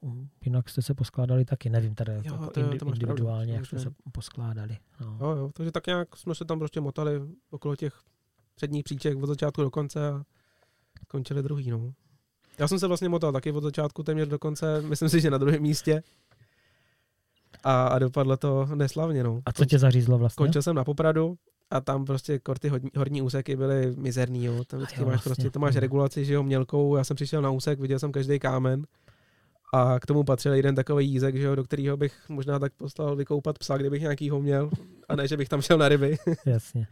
jinak 0.44 0.68
jste 0.68 0.82
se 0.82 0.94
poskládali 0.94 1.44
taky, 1.44 1.70
nevím 1.70 1.94
tady 1.94 2.12
Jo, 2.12 2.20
jako 2.24 2.46
to 2.46 2.60
indi, 2.60 2.78
to 2.78 2.84
pravdu, 2.84 3.00
individuálně, 3.06 3.52
to 3.52 3.56
jak 3.56 3.66
jste 3.66 3.78
se 3.78 3.82
pravdu. 3.84 3.96
poskládali. 4.12 4.76
No. 5.00 5.18
Jo, 5.20 5.30
jo, 5.36 5.50
takže 5.54 5.72
tak 5.72 5.86
nějak 5.86 6.16
jsme 6.16 6.34
se 6.34 6.44
tam 6.44 6.58
prostě 6.58 6.80
motali 6.80 7.20
okolo 7.50 7.76
těch 7.76 7.94
předních 8.54 8.84
příček 8.84 9.22
od 9.22 9.26
začátku 9.26 9.62
do 9.62 9.70
konce 9.70 10.08
a 10.08 10.24
končili 11.08 11.42
druhý, 11.42 11.70
no. 11.70 11.92
Já 12.58 12.68
jsem 12.68 12.78
se 12.78 12.86
vlastně 12.86 13.08
motal 13.08 13.32
taky 13.32 13.52
od 13.52 13.62
začátku 13.62 14.02
téměř 14.02 14.28
do 14.28 14.38
konce, 14.38 14.82
myslím 14.88 15.08
si, 15.08 15.20
že 15.20 15.30
na 15.30 15.38
druhém 15.38 15.62
místě. 15.62 16.02
A, 17.64 17.86
a 17.86 17.98
dopadlo 17.98 18.36
to 18.36 18.66
neslavně, 18.74 19.22
no. 19.24 19.40
A 19.46 19.52
co 19.52 19.64
tě 19.64 19.78
zařízlo 19.78 20.18
vlastně? 20.18 20.44
Končil 20.44 20.62
jsem 20.62 20.76
na 20.76 20.84
Popradu 20.84 21.38
a 21.70 21.80
tam 21.80 22.04
prostě 22.04 22.38
kor 22.38 22.58
ty 22.58 22.68
hodní, 22.68 22.90
horní 22.96 23.22
úseky 23.22 23.56
byly 23.56 23.96
mizerný, 23.96 24.44
jo. 24.44 24.64
Tam 24.64 24.80
jo, 24.80 24.86
máš 24.86 24.96
vlastně. 24.98 25.20
prostě, 25.24 25.50
to 25.50 25.58
máš 25.58 25.74
Mm. 25.74 25.80
regulaci, 25.80 26.24
že 26.24 26.34
jo, 26.34 26.42
mělkou. 26.42 26.96
Já 26.96 27.04
jsem 27.04 27.14
přišel 27.16 27.42
na 27.42 27.50
úsek, 27.50 27.80
viděl 27.80 27.98
jsem 27.98 28.12
každý 28.12 28.38
kámen. 28.38 28.86
A 29.72 30.00
k 30.00 30.06
tomu 30.06 30.24
patřil 30.24 30.54
jeden 30.54 30.74
takový 30.74 31.10
jízek, 31.10 31.36
že 31.36 31.42
jo, 31.42 31.54
do 31.54 31.64
kterého 31.64 31.96
bych 31.96 32.28
možná 32.28 32.58
tak 32.58 32.72
poslal 32.72 33.16
vykoupat 33.16 33.58
psa, 33.58 33.76
kdybych 33.76 34.02
nějakýho 34.02 34.40
měl. 34.40 34.70
A 35.08 35.16
ne, 35.16 35.28
že 35.28 35.36
bych 35.36 35.48
tam 35.48 35.62
šel 35.62 35.78
na 35.78 35.88
ryby. 35.88 36.18
Jasně. 36.46 36.86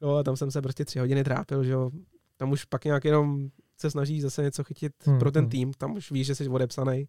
No 0.00 0.16
a 0.16 0.22
tam 0.22 0.36
jsem 0.36 0.50
se 0.50 0.62
prostě 0.62 0.84
tři 0.84 0.98
hodiny 0.98 1.24
trápil, 1.24 1.64
že 1.64 1.72
jo. 1.72 1.90
Tam 2.36 2.50
už 2.50 2.64
pak 2.64 2.84
nějak 2.84 3.04
jenom 3.04 3.48
se 3.76 3.90
snaží 3.90 4.20
zase 4.20 4.42
něco 4.42 4.64
chytit 4.64 4.92
Hmm, 5.04 5.18
pro 5.18 5.30
ten 5.30 5.44
hmm. 5.44 5.50
tým, 5.50 5.72
tam 5.72 5.96
už 5.96 6.10
víš, 6.10 6.26
že 6.26 6.34
jsi 6.34 6.48
odepsaný. 6.48 7.08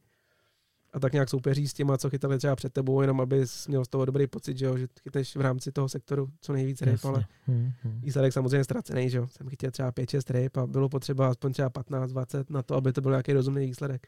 A 0.94 1.00
tak 1.00 1.14
nějak 1.14 1.30
soupeří 1.30 1.68
s 1.68 1.74
těma, 1.74 1.98
co 1.98 2.10
chytali 2.10 2.38
třeba 2.38 2.56
před 2.56 2.74
tebou, 2.74 3.02
jenom 3.02 3.22
aby 3.22 3.46
měl 3.68 3.86
z 3.86 3.88
toho 3.88 4.06
dobrý 4.06 4.28
pocit, 4.28 4.58
že 4.58 4.66
jo, 4.66 4.78
že 4.78 4.88
chytneš 5.04 5.36
v 5.36 5.42
rámci 5.42 5.72
toho 5.72 5.90
sektoru 5.90 6.30
co 6.42 6.54
nejvíc 6.54 6.82
ryb, 6.82 7.06
ale. 7.06 7.26
Hmm, 7.48 7.72
hmm. 7.84 8.02
výsledek 8.02 8.34
samozřejmě 8.34 8.64
ztracený, 8.64 9.10
že 9.10 9.18
jo. 9.18 9.28
Jsem 9.28 9.50
chytil 9.50 9.72
třeba 9.72 9.92
5-6 9.92 10.34
ryb 10.34 10.58
a 10.58 10.68
bylo 10.68 10.90
potřeba 10.90 11.28
aspoň 11.28 11.54
třeba 11.54 11.70
15-20 11.70 12.46
na 12.50 12.64
to, 12.64 12.76
aby 12.76 12.94
to 12.94 13.02
byl 13.02 13.12
nějaký 13.12 13.34
rozumný 13.34 13.66
výsledek. 13.66 14.08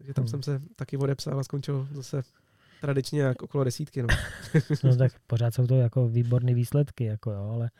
Takže 0.00 0.14
tam 0.14 0.22
Hmm. 0.22 0.28
jsem 0.28 0.42
se 0.42 0.60
taky 0.76 0.96
odepsal 0.96 1.40
a 1.40 1.44
skončil 1.44 1.88
zase 1.92 2.22
tradičně 2.80 3.20
jak 3.22 3.42
okolo 3.42 3.64
desítky, 3.64 4.02
no. 4.02 4.08
No 4.84 4.96
tak 4.96 5.12
pořád 5.26 5.54
jsou 5.54 5.66
to 5.66 5.74
jako 5.74 6.08
výborné 6.08 6.54
výsledky, 6.54 7.04
jako 7.04 7.30
jo, 7.32 7.50
ale 7.54 7.70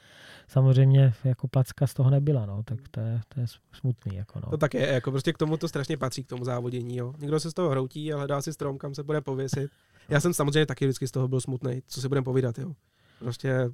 samozřejmě 0.48 1.14
jako 1.24 1.48
placka 1.48 1.86
z 1.86 1.94
toho 1.94 2.10
nebyla, 2.10 2.46
no, 2.46 2.62
tak 2.62 2.78
to 2.90 3.00
je, 3.00 3.20
to 3.28 3.40
je 3.40 3.46
smutný, 3.72 4.16
jako 4.16 4.40
no. 4.44 4.50
To 4.50 4.56
tak 4.56 4.74
je, 4.74 4.86
jako 4.92 5.10
prostě 5.10 5.32
k 5.32 5.38
tomu 5.38 5.56
to 5.56 5.68
strašně 5.68 5.96
patří, 5.96 6.24
k 6.24 6.28
tomu 6.28 6.44
závodění, 6.44 6.96
jo. 6.96 7.14
Někdo 7.18 7.40
se 7.40 7.50
z 7.50 7.54
toho 7.54 7.70
hroutí 7.70 8.12
a 8.12 8.16
hledá 8.16 8.42
si 8.42 8.52
strom, 8.52 8.78
kam 8.78 8.94
se 8.94 9.02
bude 9.02 9.20
pověsit. 9.20 9.70
Já 10.08 10.20
jsem 10.20 10.34
samozřejmě 10.34 10.66
taky 10.66 10.84
vždycky 10.86 11.08
z 11.08 11.10
toho 11.10 11.28
byl 11.28 11.40
smutný, 11.40 11.82
co 11.86 12.00
si 12.00 12.08
budeme 12.08 12.24
povídat, 12.24 12.58
jo. 12.58 12.72
Prostě 13.18 13.70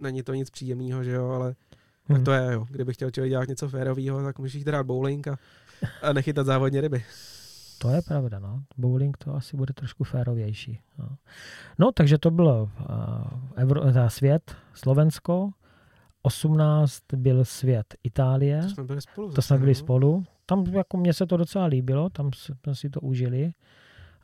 není 0.00 0.22
to 0.22 0.34
nic 0.34 0.50
příjemného, 0.50 1.04
že 1.04 1.10
jo, 1.12 1.28
ale 1.28 1.54
tak 2.06 2.16
Hmm. 2.16 2.24
to 2.24 2.32
je, 2.32 2.52
jo. 2.52 2.66
Kdyby 2.70 2.92
chtěl 2.94 3.10
člověk 3.10 3.30
dělat 3.30 3.48
něco 3.48 3.68
férového, 3.68 4.22
tak 4.22 4.38
můžeš 4.38 4.54
jít 4.54 4.68
hrát 4.68 4.86
bowling 4.86 5.28
a, 5.28 5.38
a 6.02 6.12
nechytat 6.12 6.46
závodně 6.46 6.80
ryby. 6.80 7.04
To 7.78 7.90
je 7.90 8.02
pravda, 8.02 8.38
no. 8.38 8.62
Bowling 8.76 9.16
to 9.16 9.34
asi 9.34 9.56
bude 9.56 9.74
trošku 9.74 10.04
férovější. 10.04 10.80
No, 10.98 11.08
no 11.78 11.92
takže 11.92 12.18
to 12.18 12.30
bylo 12.30 12.62
uh, 12.62 12.68
Evro, 13.56 13.80
teda 13.80 14.10
svět, 14.10 14.56
Slovensko, 14.74 15.50
18 16.22 17.02
byl 17.16 17.44
svět 17.44 17.94
Itálie, 18.02 18.62
To 18.62 18.68
jsme 18.68 18.84
byli 18.84 19.00
spolu. 19.00 19.32
to 19.32 19.42
jsme 19.42 19.58
byli 19.58 19.70
no. 19.70 19.74
spolu. 19.74 20.24
Tam 20.46 20.64
jako 20.66 20.96
mně 20.96 21.12
se 21.12 21.26
to 21.26 21.36
docela 21.36 21.64
líbilo, 21.64 22.10
tam 22.10 22.30
jsme 22.32 22.74
si 22.74 22.90
to 22.90 23.00
užili. 23.00 23.52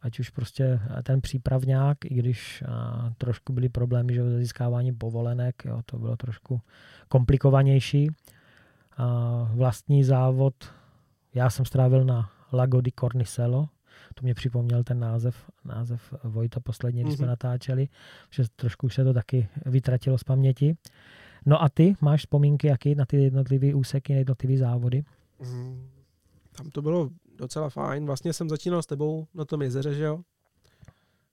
Ať 0.03 0.21
už 0.21 0.31
prostě 0.31 0.81
ten 1.03 1.21
přípravňák, 1.21 2.05
i 2.05 2.15
když 2.15 2.65
a, 2.69 3.13
trošku 3.19 3.53
byly 3.53 3.69
problémy 3.69 4.15
že, 4.15 4.23
se 4.23 4.39
získáváním 4.39 4.99
povolenek, 4.99 5.63
jo, 5.65 5.81
to 5.87 5.99
bylo 5.99 6.17
trošku 6.17 6.61
komplikovanější. 7.09 8.11
A, 8.97 9.07
vlastní 9.55 10.05
závod, 10.05 10.55
já 11.35 11.51
jsem 11.51 11.65
strávil 11.65 12.05
na 12.05 12.31
Lago 12.53 12.81
di 12.81 12.91
Cornicello, 13.01 13.69
To 14.15 14.23
mě 14.23 14.35
připomněl 14.35 14.85
ten 14.85 14.99
název, 15.01 15.51
název 15.65 16.15
Vojta 16.25 16.61
posledně, 16.61 17.03
když 17.03 17.15
mm-hmm. 17.15 17.17
jsme 17.17 17.25
Mhm. 17.27 17.31
natáčeli, 17.31 17.89
že 18.31 18.43
trošku 18.57 18.87
už 18.87 18.95
se 18.95 19.05
to 19.05 19.13
taky 19.13 19.49
vytratilo 19.67 20.19
z 20.19 20.25
paměti. 20.25 20.77
No 21.47 21.63
a 21.63 21.69
ty 21.69 21.95
máš 22.01 22.21
vzpomínky 22.21 22.67
jaký 22.67 22.95
na 22.95 23.05
ty 23.07 23.23
jednotlivé 23.23 23.75
úseky, 23.75 24.13
na 24.13 24.19
jednotlivé 24.19 24.57
závody? 24.59 25.05
Mm, 25.41 25.89
Tam 26.57 26.71
to 26.71 26.83
bylo 26.83 27.11
docela 27.39 27.69
fajn. 27.71 28.07
Vlastně 28.07 28.33
jsem 28.33 28.49
začínal 28.49 28.83
s 28.83 28.87
tebou 28.87 29.27
na 29.35 29.45
tom 29.45 29.63
jezeře, 29.63 29.95
že 29.95 30.05
jo? 30.05 30.21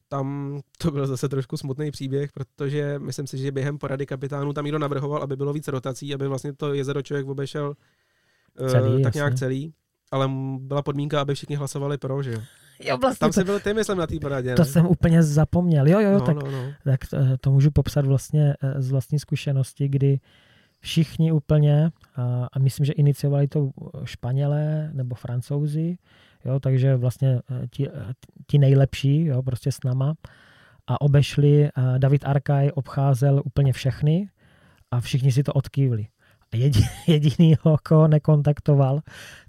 Tam 0.10 0.60
to 0.78 0.92
byl 0.92 1.08
zase 1.08 1.30
trošku 1.30 1.58
smutný 1.58 1.92
příběh, 1.92 2.32
protože 2.32 3.00
myslím 3.00 3.28
si, 3.28 3.38
že 3.38 3.52
během 3.52 3.78
porady 3.78 4.06
kapitánů 4.06 4.54
tam 4.54 4.66
někdo 4.66 4.80
navrhoval, 4.80 5.24
aby 5.24 5.36
bylo 5.36 5.54
víc 5.54 5.68
rotací, 5.68 6.14
aby 6.14 6.28
vlastně 6.28 6.54
to 6.54 6.74
jezero 6.74 7.02
člověk 7.02 7.28
obešel 7.28 7.74
eh, 8.66 8.70
Celý, 8.70 8.92
tak 8.92 9.04
jasně. 9.06 9.20
nějak 9.20 9.36
celý. 9.36 9.74
Ale 10.12 10.30
byla 10.60 10.82
podmínka, 10.82 11.22
aby 11.22 11.36
všichni 11.36 11.56
hlasovali 11.56 11.98
pro, 11.98 12.24
že 12.24 12.32
jo? 12.32 12.42
Jo, 12.80 12.98
vlastně 12.98 13.20
Tam 13.20 13.30
to, 13.30 13.34
si 13.34 13.44
byl 13.44 13.60
ty, 13.60 13.74
myslím, 13.74 13.98
na 13.98 14.08
té 14.08 14.20
poradě, 14.22 14.56
to 14.56 14.62
ne? 14.62 14.66
jsem 14.66 14.86
úplně 14.86 15.24
zapomněl. 15.24 15.88
Jo, 15.88 16.00
jo, 16.00 16.10
jo, 16.12 16.20
no, 16.20 16.26
tak, 16.26 16.36
no, 16.36 16.52
no. 16.52 16.74
tak 16.84 17.08
to, 17.08 17.18
to 17.42 17.52
můžu 17.52 17.72
popsat 17.72 18.06
vlastně 18.06 18.56
eh, 18.62 18.82
z 18.82 18.92
vlastní 18.92 19.20
zkušenosti, 19.20 19.88
kdy 19.88 20.20
všichni 20.80 21.32
úplně, 21.32 21.92
a, 22.16 22.48
a 22.54 22.60
myslím, 22.60 22.86
že 22.86 22.94
iniciovali 22.94 23.48
to 23.48 23.70
Španělé 24.04 24.90
nebo 24.94 25.16
Francouzi, 25.16 25.98
jo, 26.46 26.60
takže 26.60 26.96
vlastně 26.96 27.40
eh, 27.52 27.68
ti, 27.68 27.90
eh, 27.90 28.14
ti 28.48 28.58
nejlepší, 28.58 29.26
jo, 29.26 29.44
prostě 29.44 29.72
s 29.72 29.84
náma, 29.86 30.14
a 30.88 31.02
obešli, 31.02 31.70
a 31.76 31.98
David 31.98 32.26
Arkaj 32.26 32.72
obcházel 32.74 33.42
úplně 33.46 33.74
všechny 33.74 34.30
a 34.92 35.00
všichni 35.00 35.32
si 35.32 35.44
to 35.44 35.54
odkývli. 35.54 36.08
Jedinýho, 37.08 37.78
koho 37.84 38.08
nekontaktoval, 38.08 39.02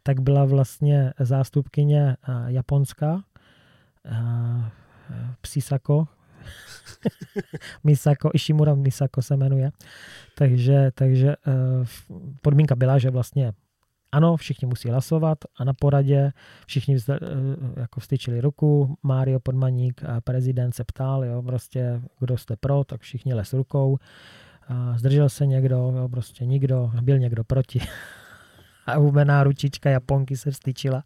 tak 0.03 0.20
byla 0.20 0.44
vlastně 0.44 1.12
zástupkyně 1.20 2.16
eh, 2.28 2.32
Japonska, 2.46 3.22
eh, 4.05 4.70
Psisako, 5.40 6.09
Misako, 7.84 8.30
Ishimura 8.34 8.74
Misako 8.74 9.22
se 9.22 9.36
jmenuje. 9.36 9.70
Takže, 10.38 10.90
takže 10.94 11.28
eh, 11.28 11.84
podmínka 12.42 12.76
byla, 12.76 12.99
že 12.99 13.11
vlastně 13.11 13.53
ano, 14.12 14.36
všichni 14.36 14.68
musí 14.68 14.88
hlasovat 14.90 15.38
a 15.57 15.64
na 15.64 15.72
poradě 15.74 16.32
všichni 16.66 16.96
vzda- 16.96 17.18
jako 17.76 18.01
vstyčili 18.01 18.40
ruku, 18.40 18.96
Mário 19.03 19.40
Podmaník, 19.40 20.05
a 20.05 20.20
prezident 20.20 20.74
se 20.74 20.84
ptal, 20.84 21.24
jo, 21.24 21.42
prostě, 21.42 22.01
kdo 22.20 22.36
jste 22.36 22.57
pro, 22.57 22.84
tak 22.84 23.01
všichni 23.01 23.34
les 23.34 23.53
rukou. 23.53 23.99
A 24.69 24.99
zdržel 24.99 25.29
se 25.29 25.47
někdo, 25.47 25.77
jo, 25.77 26.09
prostě 26.09 26.47
nikdo, 26.47 26.91
byl 27.03 27.19
někdo 27.19 27.45
proti. 27.45 27.81
A 28.87 28.97
hubená 28.97 29.45
ručička 29.45 29.91
Japonky 29.91 30.37
se 30.37 30.51
vstyčila. 30.51 31.05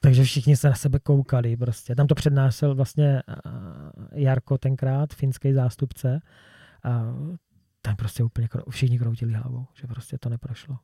Takže 0.00 0.24
všichni 0.24 0.56
se 0.56 0.68
na 0.68 0.74
sebe 0.74 0.98
koukali 0.98 1.56
prostě. 1.56 1.94
Tam 1.94 2.06
to 2.06 2.14
přednášel 2.14 2.74
vlastně 2.74 3.22
Jarko 4.12 4.58
tenkrát, 4.58 5.14
finský 5.14 5.52
zástupce. 5.52 6.20
A 6.84 7.14
tam 7.82 7.96
prostě 7.96 8.24
úplně 8.24 8.48
všichni 8.70 8.98
kroutili 8.98 9.32
hlavou, 9.32 9.66
že 9.74 9.86
prostě 9.86 10.18
to 10.18 10.28
neprošlo. 10.28 10.78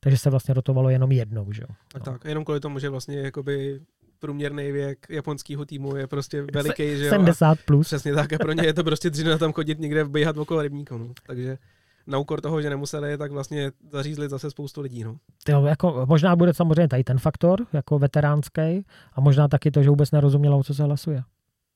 Takže 0.00 0.18
se 0.18 0.30
vlastně 0.30 0.54
rotovalo 0.54 0.90
jenom 0.90 1.12
jednou, 1.12 1.52
že 1.52 1.62
jo. 1.62 1.68
No. 1.94 2.00
tak, 2.00 2.24
jenom 2.24 2.44
kvůli 2.44 2.60
tomu, 2.60 2.78
že 2.78 2.88
vlastně 2.88 3.18
jakoby 3.20 3.80
průměrný 4.18 4.72
věk 4.72 5.06
japonského 5.10 5.64
týmu 5.64 5.96
je 5.96 6.06
prostě 6.06 6.44
veliký, 6.54 6.96
že 6.98 7.04
jo? 7.06 7.12
A 7.12 7.16
70 7.16 7.58
plus. 7.64 7.86
Přesně 7.86 8.14
tak 8.14 8.32
a 8.32 8.38
pro 8.38 8.52
ně 8.52 8.64
je 8.66 8.74
to 8.74 8.84
prostě 8.84 9.10
dřina 9.10 9.38
tam 9.38 9.52
chodit 9.52 9.78
někde 9.80 10.04
běhat 10.04 10.36
okolo 10.36 10.62
rybníku, 10.62 10.98
no. 10.98 11.08
Takže 11.26 11.58
na 12.06 12.18
úkor 12.18 12.40
toho, 12.40 12.62
že 12.62 12.70
nemuseli, 12.70 13.18
tak 13.18 13.32
vlastně 13.32 13.72
zařízli 13.92 14.28
zase 14.28 14.50
spoustu 14.50 14.80
lidí, 14.80 15.04
no. 15.04 15.16
Jo, 15.48 15.64
jako, 15.64 16.06
možná 16.08 16.36
bude 16.36 16.54
samozřejmě 16.54 16.88
tady 16.88 17.04
ten 17.04 17.18
faktor, 17.18 17.66
jako 17.72 17.98
veteránský, 17.98 18.84
a 19.12 19.20
možná 19.20 19.48
taky 19.48 19.70
to, 19.70 19.82
že 19.82 19.90
vůbec 19.90 20.10
nerozumělo, 20.10 20.58
o 20.58 20.62
co 20.64 20.74
se 20.74 20.82
hlasuje. 20.82 21.22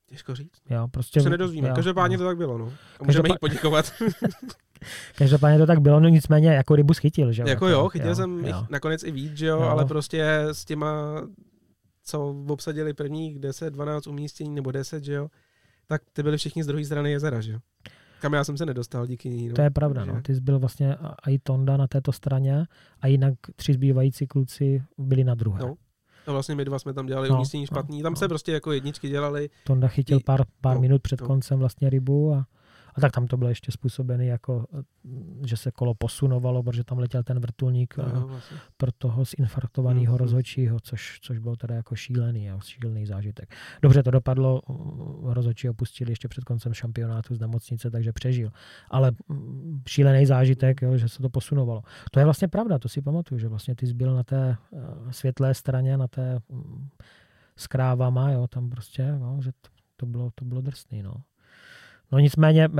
Těžko 0.09 0.35
říct. 0.35 0.61
Jo, 0.69 0.87
prostě, 0.91 1.19
To 1.19 1.23
se 1.23 1.29
nedozvíme. 1.29 1.67
jo, 1.69 1.75
Každopádně 1.75 2.15
jo. 2.15 2.19
to 2.19 2.25
tak 2.25 2.37
bylo, 2.37 2.57
no. 2.57 2.65
A 2.65 3.03
můžeme 3.03 3.23
Každopád- 3.29 3.33
jí 3.35 3.37
poděkovat. 3.39 3.91
Každopádně 5.17 5.57
to 5.57 5.65
tak 5.65 5.79
bylo, 5.81 5.99
no 5.99 6.09
nicméně 6.09 6.49
jako 6.53 6.75
rybu 6.75 6.93
schytil, 6.93 7.31
že 7.31 7.41
jo. 7.41 7.47
jako 7.47 7.67
jo, 7.67 7.89
chytil 7.89 8.15
jsem 8.15 8.39
jich 8.39 8.47
jo. 8.55 8.65
nakonec 8.69 9.03
i 9.03 9.11
víc, 9.11 9.37
že 9.37 9.45
jo, 9.45 9.57
Jo. 9.61 9.67
ale 9.67 9.85
prostě 9.85 10.25
s 10.51 10.65
těma, 10.65 11.21
co 12.03 12.35
obsadili 12.49 12.93
prvních 12.93 13.39
10, 13.39 13.69
12 13.73 14.07
umístění 14.07 14.55
nebo 14.55 14.71
10, 14.71 15.03
že 15.03 15.13
jo, 15.13 15.27
tak 15.87 16.01
ty 16.13 16.23
byli 16.23 16.37
všichni 16.37 16.63
z 16.63 16.67
druhé 16.67 16.85
strany 16.85 17.11
jezera, 17.11 17.41
že 17.41 17.51
jo. 17.51 17.59
Kam 18.21 18.33
já 18.33 18.43
jsem 18.43 18.57
se 18.57 18.65
nedostal 18.65 19.07
díky 19.07 19.29
ní. 19.29 19.47
No. 19.49 19.55
To 19.55 19.61
je 19.61 19.69
pravda, 19.69 20.05
no. 20.05 20.21
Ty 20.21 20.35
jsi 20.35 20.41
byl 20.41 20.59
vlastně 20.59 20.95
a- 20.95 21.15
i 21.29 21.39
Tonda 21.39 21.77
na 21.77 21.87
této 21.87 22.11
straně 22.11 22.65
a 23.01 23.07
jinak 23.07 23.33
tři 23.55 23.73
zbývající 23.73 24.27
kluci 24.27 24.83
byli 24.97 25.23
na 25.23 25.35
druhé. 25.35 25.59
No. 25.61 25.75
A 26.27 26.31
vlastně 26.31 26.55
my 26.55 26.65
dva 26.65 26.79
jsme 26.79 26.93
tam 26.93 27.05
dělali 27.05 27.29
No, 27.29 27.35
umístění 27.35 27.63
no, 27.63 27.67
špatný. 27.67 28.01
Tam 28.03 28.13
no. 28.13 28.17
se 28.17 28.27
prostě 28.27 28.51
jako 28.51 28.71
jedničky 28.71 29.09
dělali. 29.09 29.49
Tonda 29.63 29.87
chytil 29.87 30.19
pár, 30.25 30.41
pár 30.61 30.75
no, 30.75 30.81
minut 30.81 31.01
před 31.01 31.21
no. 31.21 31.27
koncem 31.27 31.59
vlastně 31.59 31.89
rybu 31.89 32.33
a, 32.33 32.45
a 32.95 33.01
tak 33.01 33.11
tam 33.11 33.27
to 33.27 33.37
bylo 33.37 33.49
ještě 33.49 33.71
způsobený 33.71 34.27
jako, 34.27 34.65
že 35.45 35.57
se 35.57 35.71
kolo 35.71 35.93
posunovalo, 35.95 36.63
protože 36.63 36.83
tam 36.83 36.99
letěl 36.99 37.23
ten 37.23 37.39
vrtulník 37.39 37.97
No, 37.97 38.05
no, 38.13 38.27
vlastně. 38.27 38.57
pro 38.77 38.91
toho 38.91 39.25
zinfarktovaného 39.25 40.13
Mhm. 40.13 40.17
rozhodčího, 40.17 40.79
což, 40.79 41.19
což 41.21 41.37
bylo 41.39 41.55
teda 41.55 41.75
jako 41.75 41.95
šílený, 41.95 42.45
jo, 42.45 42.59
šílený 42.63 43.05
zážitek. 43.05 43.55
Dobře 43.81 44.03
to 44.03 44.11
dopadlo, 44.11 44.61
rozhodčí 45.23 45.69
opustili 45.69 46.11
ještě 46.11 46.27
před 46.27 46.43
koncem 46.43 46.73
šampionátu 46.73 47.35
z 47.35 47.39
nemocnice, 47.39 47.91
takže 47.91 48.13
přežil. 48.13 48.51
Ale 48.89 49.11
mm, 49.27 49.81
šílený 49.87 50.25
zážitek, 50.25 50.81
jo, 50.81 50.97
že 50.97 51.09
se 51.09 51.21
to 51.21 51.29
posunovalo. 51.29 51.81
To 52.11 52.19
je 52.19 52.25
vlastně 52.25 52.47
pravda, 52.47 52.79
to 52.79 52.89
si 52.89 53.01
pamatuju, 53.01 53.39
že 53.39 53.47
vlastně 53.47 53.75
ty 53.75 53.87
jsi 53.87 53.93
byl 53.93 54.15
na 54.15 54.23
té 54.23 54.57
eh, 54.73 54.77
světlé 55.13 55.53
straně, 55.53 55.97
na 55.97 56.07
té 56.07 56.39
mm, 56.49 56.87
s 57.55 57.67
krávama, 57.67 58.31
jo, 58.31 58.47
tam 58.47 58.69
prostě, 58.69 59.15
jo, 59.19 59.37
že 59.43 59.51
to, 59.51 59.69
to, 59.97 60.05
bylo, 60.05 60.29
to 60.35 60.45
bylo 60.45 60.61
drsný, 60.61 61.03
no. 61.03 61.13
No 62.11 62.19
nicméně 62.19 62.67
uh, 62.67 62.77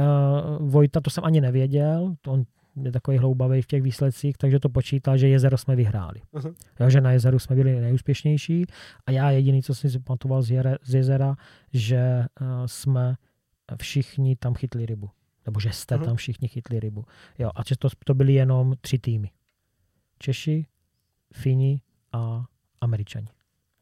Vojta, 0.70 1.02
to 1.02 1.10
jsem 1.10 1.24
ani 1.26 1.42
nevěděl, 1.42 2.16
on 2.28 2.44
je 2.76 2.92
takový 2.92 3.18
hloubavý 3.18 3.62
v 3.62 3.68
těch 3.68 3.82
výsledcích, 3.82 4.38
takže 4.38 4.60
to 4.60 4.70
počítal, 4.70 5.18
že 5.18 5.28
jezero 5.28 5.58
jsme 5.58 5.76
vyhráli. 5.76 6.22
Aha. 6.34 6.50
Jo, 6.80 6.90
že 6.90 7.02
na 7.02 7.12
jezeru 7.12 7.40
jsme 7.40 7.56
byli 7.56 7.82
nejúspěšnější 7.82 8.66
a 9.06 9.12
já 9.12 9.32
jediný, 9.32 9.64
co 9.64 9.76
jsem 9.76 9.90
si 9.90 10.00
pamatoval 10.00 10.42
z, 10.42 10.52
jere, 10.52 10.76
z 10.84 10.94
jezera, 10.94 11.36
že 11.74 12.26
uh, 12.42 12.48
jsme 12.66 13.16
všichni 13.82 14.36
tam 14.36 14.54
chytli 14.54 14.86
rybu. 14.86 15.10
Nebo 15.46 15.60
že 15.60 15.72
jste 15.72 15.96
Aha. 15.96 16.06
tam 16.06 16.16
všichni 16.16 16.48
chytli 16.48 16.80
rybu. 16.80 17.06
Jo, 17.40 17.50
a 17.56 17.64
to, 17.80 17.88
to 18.06 18.14
byly 18.14 18.34
jenom 18.34 18.74
tři 18.82 19.00
týmy. 19.00 19.30
Češi, 20.20 20.66
Fini 21.34 21.82
a 22.12 22.46
Američani. 22.82 23.28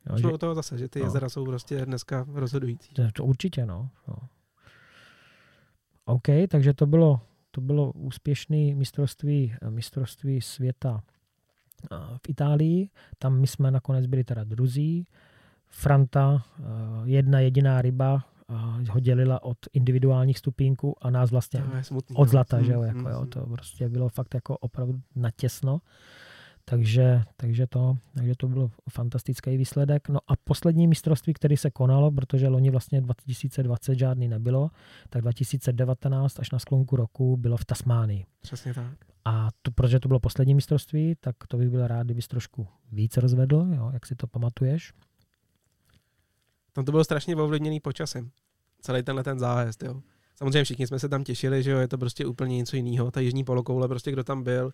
Jo, 0.10 0.18
že, 0.18 0.28
o 0.28 0.38
toho 0.38 0.56
zase, 0.56 0.78
že 0.78 0.90
ty 0.90 1.00
no. 1.00 1.06
jezera 1.06 1.30
jsou 1.30 1.46
prostě 1.46 1.86
dneska 1.86 2.26
rozhodující. 2.34 2.94
to, 2.94 3.04
to 3.14 3.26
určitě, 3.26 3.66
no. 3.66 3.90
no. 4.08 4.16
OK, 6.10 6.28
takže 6.50 6.74
to 6.74 6.86
bylo, 6.86 7.22
to 7.52 7.62
bylo 7.62 7.92
úspěšné 7.92 8.76
mistrovství, 8.76 9.54
mistrovství 9.70 10.42
světa 10.42 11.04
v 12.26 12.30
Itálii. 12.30 12.90
Tam 13.18 13.40
my 13.40 13.48
jsme 13.48 13.72
nakonec 13.72 14.06
byli 14.06 14.24
teda 14.24 14.44
druzí. 14.44 15.08
Franta, 15.68 16.44
jedna 17.04 17.40
jediná 17.40 17.82
ryba, 17.82 18.26
ho 18.90 19.00
dělila 19.00 19.44
od 19.44 19.58
individuálních 19.74 20.38
stupínků 20.38 20.96
a 21.02 21.10
nás 21.10 21.32
vlastně 21.32 21.64
smutný. 21.82 22.16
od 22.16 22.24
no. 22.24 22.30
zlata, 22.30 22.58
Mm, 22.58 22.64
že 22.64 22.74
jo, 22.74 22.82
jako 22.82 23.00
mm, 23.00 23.08
jo, 23.08 23.22
mm. 23.22 23.28
to 23.28 23.46
prostě 23.46 23.90
bylo 23.90 24.10
fakt 24.10 24.34
jako 24.34 24.58
opravdu 24.58 25.02
natěsno. 25.16 25.82
Takže, 26.70 27.24
takže, 27.38 27.68
to, 27.68 27.98
takže 28.16 28.34
to 28.38 28.48
byl 28.48 28.72
fantastický 28.90 29.58
výsledek. 29.58 30.10
No 30.10 30.20
a 30.28 30.34
poslední 30.44 30.88
mistrovství, 30.88 31.34
který 31.34 31.58
se 31.58 31.72
konalo, 31.72 32.12
protože 32.12 32.48
loni 32.48 32.70
vlastně 32.70 33.02
2020 33.02 34.00
žádný 34.00 34.28
nebylo, 34.28 34.70
tak 35.10 35.22
2019 35.22 36.40
až 36.40 36.52
na 36.52 36.60
sklonku 36.60 36.96
roku 36.96 37.38
bylo 37.38 37.58
v 37.58 37.66
Tasmánii. 37.66 38.26
Přesně 38.42 38.74
tak. 38.74 38.94
A 39.26 39.50
to, 39.62 39.72
protože 39.72 40.00
to 40.00 40.08
bylo 40.08 40.20
poslední 40.20 40.56
mistrovství, 40.56 41.16
tak 41.20 41.36
to 41.48 41.58
bych 41.58 41.70
byl 41.70 41.88
rád, 41.88 42.04
kdybys 42.04 42.28
trošku 42.28 42.68
víc 42.92 43.18
rozvedl, 43.18 43.68
jo, 43.76 43.90
jak 43.94 44.06
si 44.06 44.16
to 44.16 44.28
pamatuješ. 44.28 44.94
Tam 46.74 46.86
to 46.86 46.92
bylo 46.92 47.04
strašně 47.04 47.36
ovlivněný 47.36 47.80
počasem. 47.80 48.30
Celý 48.82 49.04
tenhle 49.04 49.24
ten 49.24 49.40
zájezd, 49.40 49.84
jo. 49.84 50.02
Samozřejmě 50.36 50.64
všichni 50.64 50.88
jsme 50.88 51.00
se 51.00 51.10
tam 51.10 51.24
těšili, 51.24 51.64
že 51.64 51.72
jo, 51.72 51.80
je 51.80 51.88
to 51.88 51.98
prostě 51.98 52.26
úplně 52.26 52.58
něco 52.58 52.76
jiného. 52.76 53.12
Ta 53.12 53.20
jižní 53.20 53.44
polokoule, 53.44 53.88
prostě 53.88 54.12
kdo 54.12 54.24
tam 54.24 54.44
byl, 54.44 54.74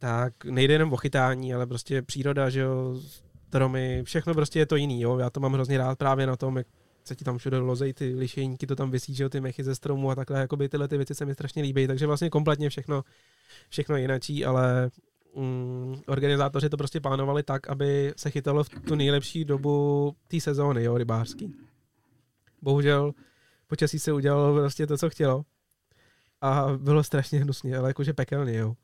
tak 0.00 0.44
nejde 0.44 0.74
jenom 0.74 0.92
o 0.92 0.96
chytání, 0.96 1.54
ale 1.54 1.66
prostě 1.66 2.02
příroda, 2.02 2.50
že 2.50 2.60
jo, 2.60 3.00
stromy, 3.48 4.02
všechno 4.04 4.34
prostě 4.34 4.58
je 4.58 4.66
to 4.66 4.76
jiný, 4.76 5.00
jo. 5.00 5.18
Já 5.18 5.30
to 5.30 5.40
mám 5.40 5.52
hrozně 5.52 5.78
rád 5.78 5.98
právě 5.98 6.26
na 6.26 6.36
tom, 6.36 6.56
jak 6.56 6.66
se 7.04 7.16
ti 7.16 7.24
tam 7.24 7.38
všude 7.38 7.58
lozej 7.58 7.92
ty 7.92 8.14
lišejníky, 8.14 8.66
to 8.66 8.76
tam 8.76 8.90
vysí, 8.90 9.14
že 9.14 9.22
jo, 9.22 9.28
ty 9.28 9.40
mechy 9.40 9.64
ze 9.64 9.74
stromu 9.74 10.10
a 10.10 10.14
takhle, 10.14 10.40
jakoby 10.40 10.68
tyhle 10.68 10.88
ty 10.88 10.96
věci 10.96 11.14
se 11.14 11.26
mi 11.26 11.34
strašně 11.34 11.62
líbí, 11.62 11.86
takže 11.86 12.06
vlastně 12.06 12.30
kompletně 12.30 12.70
všechno, 12.70 13.04
všechno 13.68 13.96
jinačí, 13.96 14.44
ale 14.44 14.90
mm, 15.36 16.02
organizátoři 16.06 16.68
to 16.68 16.76
prostě 16.76 17.00
plánovali 17.00 17.42
tak, 17.42 17.68
aby 17.68 18.12
se 18.16 18.30
chytalo 18.30 18.64
v 18.64 18.68
tu 18.68 18.94
nejlepší 18.94 19.44
dobu 19.44 20.16
té 20.28 20.40
sezóny, 20.40 20.84
jo, 20.84 20.98
rybářský. 20.98 21.54
Bohužel 22.62 23.12
počasí 23.66 23.98
se 23.98 24.12
udělalo 24.12 24.54
prostě 24.54 24.86
to, 24.86 24.98
co 24.98 25.10
chtělo. 25.10 25.44
A 26.40 26.66
bylo 26.76 27.04
strašně 27.04 27.40
hnusně, 27.40 27.76
ale 27.76 27.90
jakože 27.90 28.12
pekelně, 28.12 28.56
jo. 28.56 28.76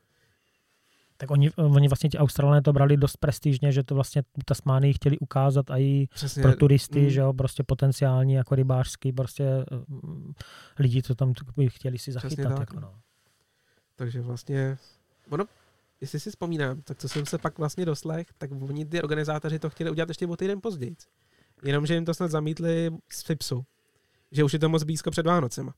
Tak 1.17 1.31
oni, 1.31 1.51
oni 1.53 1.89
vlastně 1.89 2.11
ti 2.11 2.19
Australané 2.19 2.63
to 2.63 2.73
brali 2.73 2.97
dost 2.97 3.17
prestižně, 3.17 3.73
že 3.73 3.83
to 3.83 3.95
vlastně 3.95 4.23
Tasmánii 4.45 4.93
chtěli 4.95 5.19
ukázat 5.19 5.71
a 5.71 5.79
i 5.79 6.07
Přesně. 6.15 6.43
pro 6.43 6.57
turisty, 6.57 7.01
Mm. 7.03 7.11
že 7.11 7.21
jo, 7.21 7.33
prostě 7.33 7.63
potenciální 7.63 8.33
jako 8.35 8.55
rybářský, 8.55 9.13
prostě 9.13 9.45
mm, 9.89 10.33
lidi, 10.79 11.03
co 11.03 11.15
tam 11.15 11.33
chtěli 11.69 11.99
si 11.99 12.11
Přesně 12.11 12.13
zachytat. 12.13 12.49
tak, 12.59 12.61
Jako, 12.61 12.81
no. 12.81 12.95
Takže 13.97 14.21
vlastně, 14.21 14.79
ono, 15.31 15.45
jestli 16.01 16.21
si 16.21 16.31
vzpomínám, 16.31 16.83
tak 16.83 16.99
co 16.99 17.09
jsem 17.09 17.27
se 17.27 17.39
pak 17.39 17.59
vlastně 17.59 17.85
doslech, 17.85 18.27
tak 18.39 18.51
oni 18.69 18.85
ty 18.87 19.03
organizátoři 19.03 19.59
to 19.59 19.71
chtěli 19.71 19.91
udělat 19.91 20.09
ještě 20.09 20.27
o 20.27 20.37
týden 20.37 20.61
později. 20.61 20.97
Jenomže 21.65 21.95
jim 21.95 22.05
to 22.05 22.15
snad 22.15 22.31
zamítli 22.31 22.91
z 23.13 23.23
FIPSu. 23.23 23.65
Že 24.33 24.45
už 24.45 24.53
je 24.53 24.59
to 24.59 24.69
moc 24.69 24.83
blízko 24.83 25.11
před 25.11 25.27
Vánocema. 25.27 25.75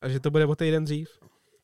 A 0.00 0.08
že 0.08 0.20
to 0.20 0.30
bude 0.30 0.46
o 0.46 0.56
týden 0.56 0.84
dřív. 0.84 1.08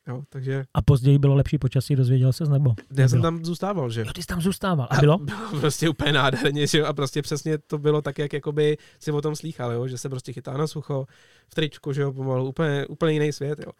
Jo, 0.07 0.23
takže 0.29 0.63
A 0.73 0.81
později 0.81 1.19
bylo 1.19 1.35
lepší 1.35 1.57
počasí, 1.57 1.95
dozvěděl 1.95 2.33
ses, 2.33 2.49
nebo? 2.49 2.73
já 2.97 3.07
jsem 3.07 3.21
tam 3.21 3.45
zůstával, 3.45 3.89
že? 3.89 4.01
Jo, 4.01 4.13
ty 4.13 4.21
jsi 4.21 4.27
tam 4.27 4.41
zůstával. 4.41 4.87
A 4.91 4.99
bylo? 4.99 5.17
bylo 5.17 5.59
prostě 5.59 5.89
úplně 5.89 6.13
nádherně, 6.13 6.67
že 6.67 6.77
jo? 6.77 6.85
A 6.85 6.93
prostě 6.93 7.21
přesně 7.21 7.57
to 7.57 7.77
bylo 7.77 8.01
tak, 8.01 8.19
jak 8.19 8.33
jakoby 8.33 8.77
si 8.99 9.11
o 9.11 9.21
tom 9.21 9.35
slýchal, 9.35 9.71
jo? 9.71 9.87
Že 9.87 9.97
se 9.97 10.09
prostě 10.09 10.33
chytá 10.33 10.57
na 10.57 10.67
sucho, 10.67 11.05
v 11.47 11.55
tričku, 11.55 11.93
že 11.93 12.01
jo, 12.01 12.13
pomalu, 12.13 12.49
úplně, 12.49 12.85
úplně 12.87 13.13
jiný 13.13 13.33
svět, 13.33 13.59
jo. 13.59 13.71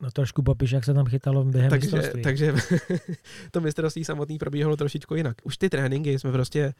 No 0.00 0.10
trošku 0.10 0.42
popiš, 0.42 0.70
jak 0.70 0.84
se 0.84 0.94
tam 0.94 1.06
chytalo 1.06 1.44
během 1.44 1.70
takže, 1.70 1.84
mistrovství. 1.84 2.22
takže 2.22 2.54
to 3.50 3.60
mistrovství 3.60 4.04
samotný 4.04 4.38
probíhalo 4.38 4.76
trošičku 4.76 5.14
jinak. 5.14 5.36
Už 5.42 5.58
ty 5.58 5.70
tréninky 5.70 6.18
jsme 6.18 6.32
prostě 6.32 6.74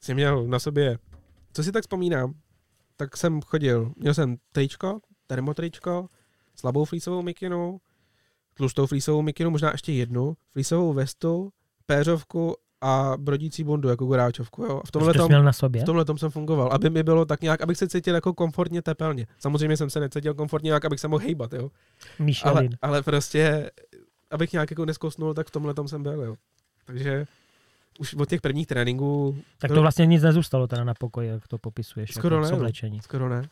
si 0.00 0.14
měl 0.14 0.46
na 0.46 0.58
sobě, 0.58 0.98
co 1.52 1.62
si 1.62 1.72
tak 1.72 1.82
vzpomínám, 1.82 2.34
tak 2.96 3.16
jsem 3.16 3.40
chodil, 3.42 3.92
měl 3.96 4.14
jsem 4.14 4.36
tričko, 4.52 5.00
termotričko, 5.26 6.08
slabou 6.60 6.84
flísovou 6.84 7.22
mikinu, 7.22 7.80
tlustou 8.54 8.86
flísovou 8.86 9.22
mikinu, 9.22 9.50
možná 9.50 9.70
ještě 9.72 9.92
jednu, 9.92 10.36
flísovou 10.52 10.92
vestu, 10.92 11.52
péřovku 11.86 12.56
a 12.80 13.12
brodící 13.16 13.64
bundu 13.64 13.88
jako 13.88 14.06
goráčovku. 14.06 14.62
Jo. 14.62 14.80
A 14.84 14.86
v 14.86 14.90
tomhle 14.90 15.12
Jsi 15.12 15.18
to 15.18 15.28
měl 15.28 15.42
na 15.42 15.52
sobě? 15.52 15.82
v 15.82 15.84
tomhle 15.84 16.04
tom 16.04 16.18
jsem 16.18 16.30
fungoval, 16.30 16.68
aby 16.72 16.90
mi 16.90 17.02
bylo 17.02 17.24
tak 17.24 17.40
nějak, 17.40 17.60
abych 17.60 17.78
se 17.78 17.88
cítil 17.88 18.14
jako 18.14 18.34
komfortně 18.34 18.82
tepelně. 18.82 19.26
Samozřejmě 19.38 19.76
jsem 19.76 19.90
se 19.90 20.00
necítil 20.00 20.34
komfortně, 20.34 20.72
jak 20.72 20.84
abych 20.84 21.00
se 21.00 21.08
mohl 21.08 21.24
hejbat, 21.24 21.52
jo. 21.52 21.60
Ale, 21.60 22.26
Michelin. 22.26 22.70
ale 22.82 23.02
prostě, 23.02 23.70
abych 24.30 24.52
nějak 24.52 24.70
jako 24.70 24.84
neskosnul, 24.84 25.34
tak 25.34 25.46
v 25.46 25.50
tomhle 25.50 25.74
tom 25.74 25.88
jsem 25.88 26.02
byl, 26.02 26.22
jo. 26.22 26.36
Takže 26.84 27.26
už 27.98 28.14
od 28.14 28.28
těch 28.28 28.40
prvních 28.40 28.66
tréninků 28.66 29.36
tak 29.58 29.70
to- 29.70 29.80
vlastně 29.80 30.06
nic 30.06 30.22
nezůstalo 30.22 30.66
teda 30.66 30.84
na 30.84 30.94
pokoji, 30.94 31.28
jak 31.28 31.48
to 31.48 31.58
popisuješ. 31.58 32.10
Skoro 32.14 32.44
jako 32.44 32.62
ne, 32.62 32.72
skoro 33.02 33.28
ne. 33.28 33.42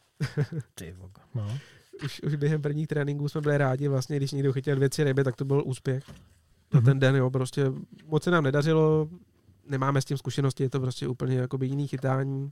Ty. 0.74 0.96
No. 1.34 1.58
Už, 2.04 2.20
už 2.22 2.34
během 2.34 2.62
prvních 2.62 2.86
tréninků 2.86 3.28
jsme 3.28 3.40
byli 3.40 3.58
rádi, 3.58 3.88
vlastně, 3.88 4.16
když 4.16 4.32
někdo 4.32 4.52
chytil 4.52 4.76
dvě, 4.76 4.88
tři 4.88 5.04
ryby, 5.04 5.24
tak 5.24 5.36
to 5.36 5.44
byl 5.44 5.62
úspěch. 5.66 6.04
Na 6.74 6.80
Mhm. 6.80 6.84
ten 6.84 6.98
den, 6.98 7.16
jo, 7.16 7.30
prostě 7.30 7.72
moc 8.06 8.22
se 8.22 8.30
nám 8.30 8.44
nedařilo, 8.44 9.08
nemáme 9.68 10.02
s 10.02 10.04
tím 10.04 10.16
zkušenosti, 10.16 10.62
je 10.62 10.70
to 10.70 10.80
prostě 10.80 11.08
úplně 11.08 11.36
jakoby 11.36 11.66
jiný 11.66 11.88
chytání. 11.88 12.50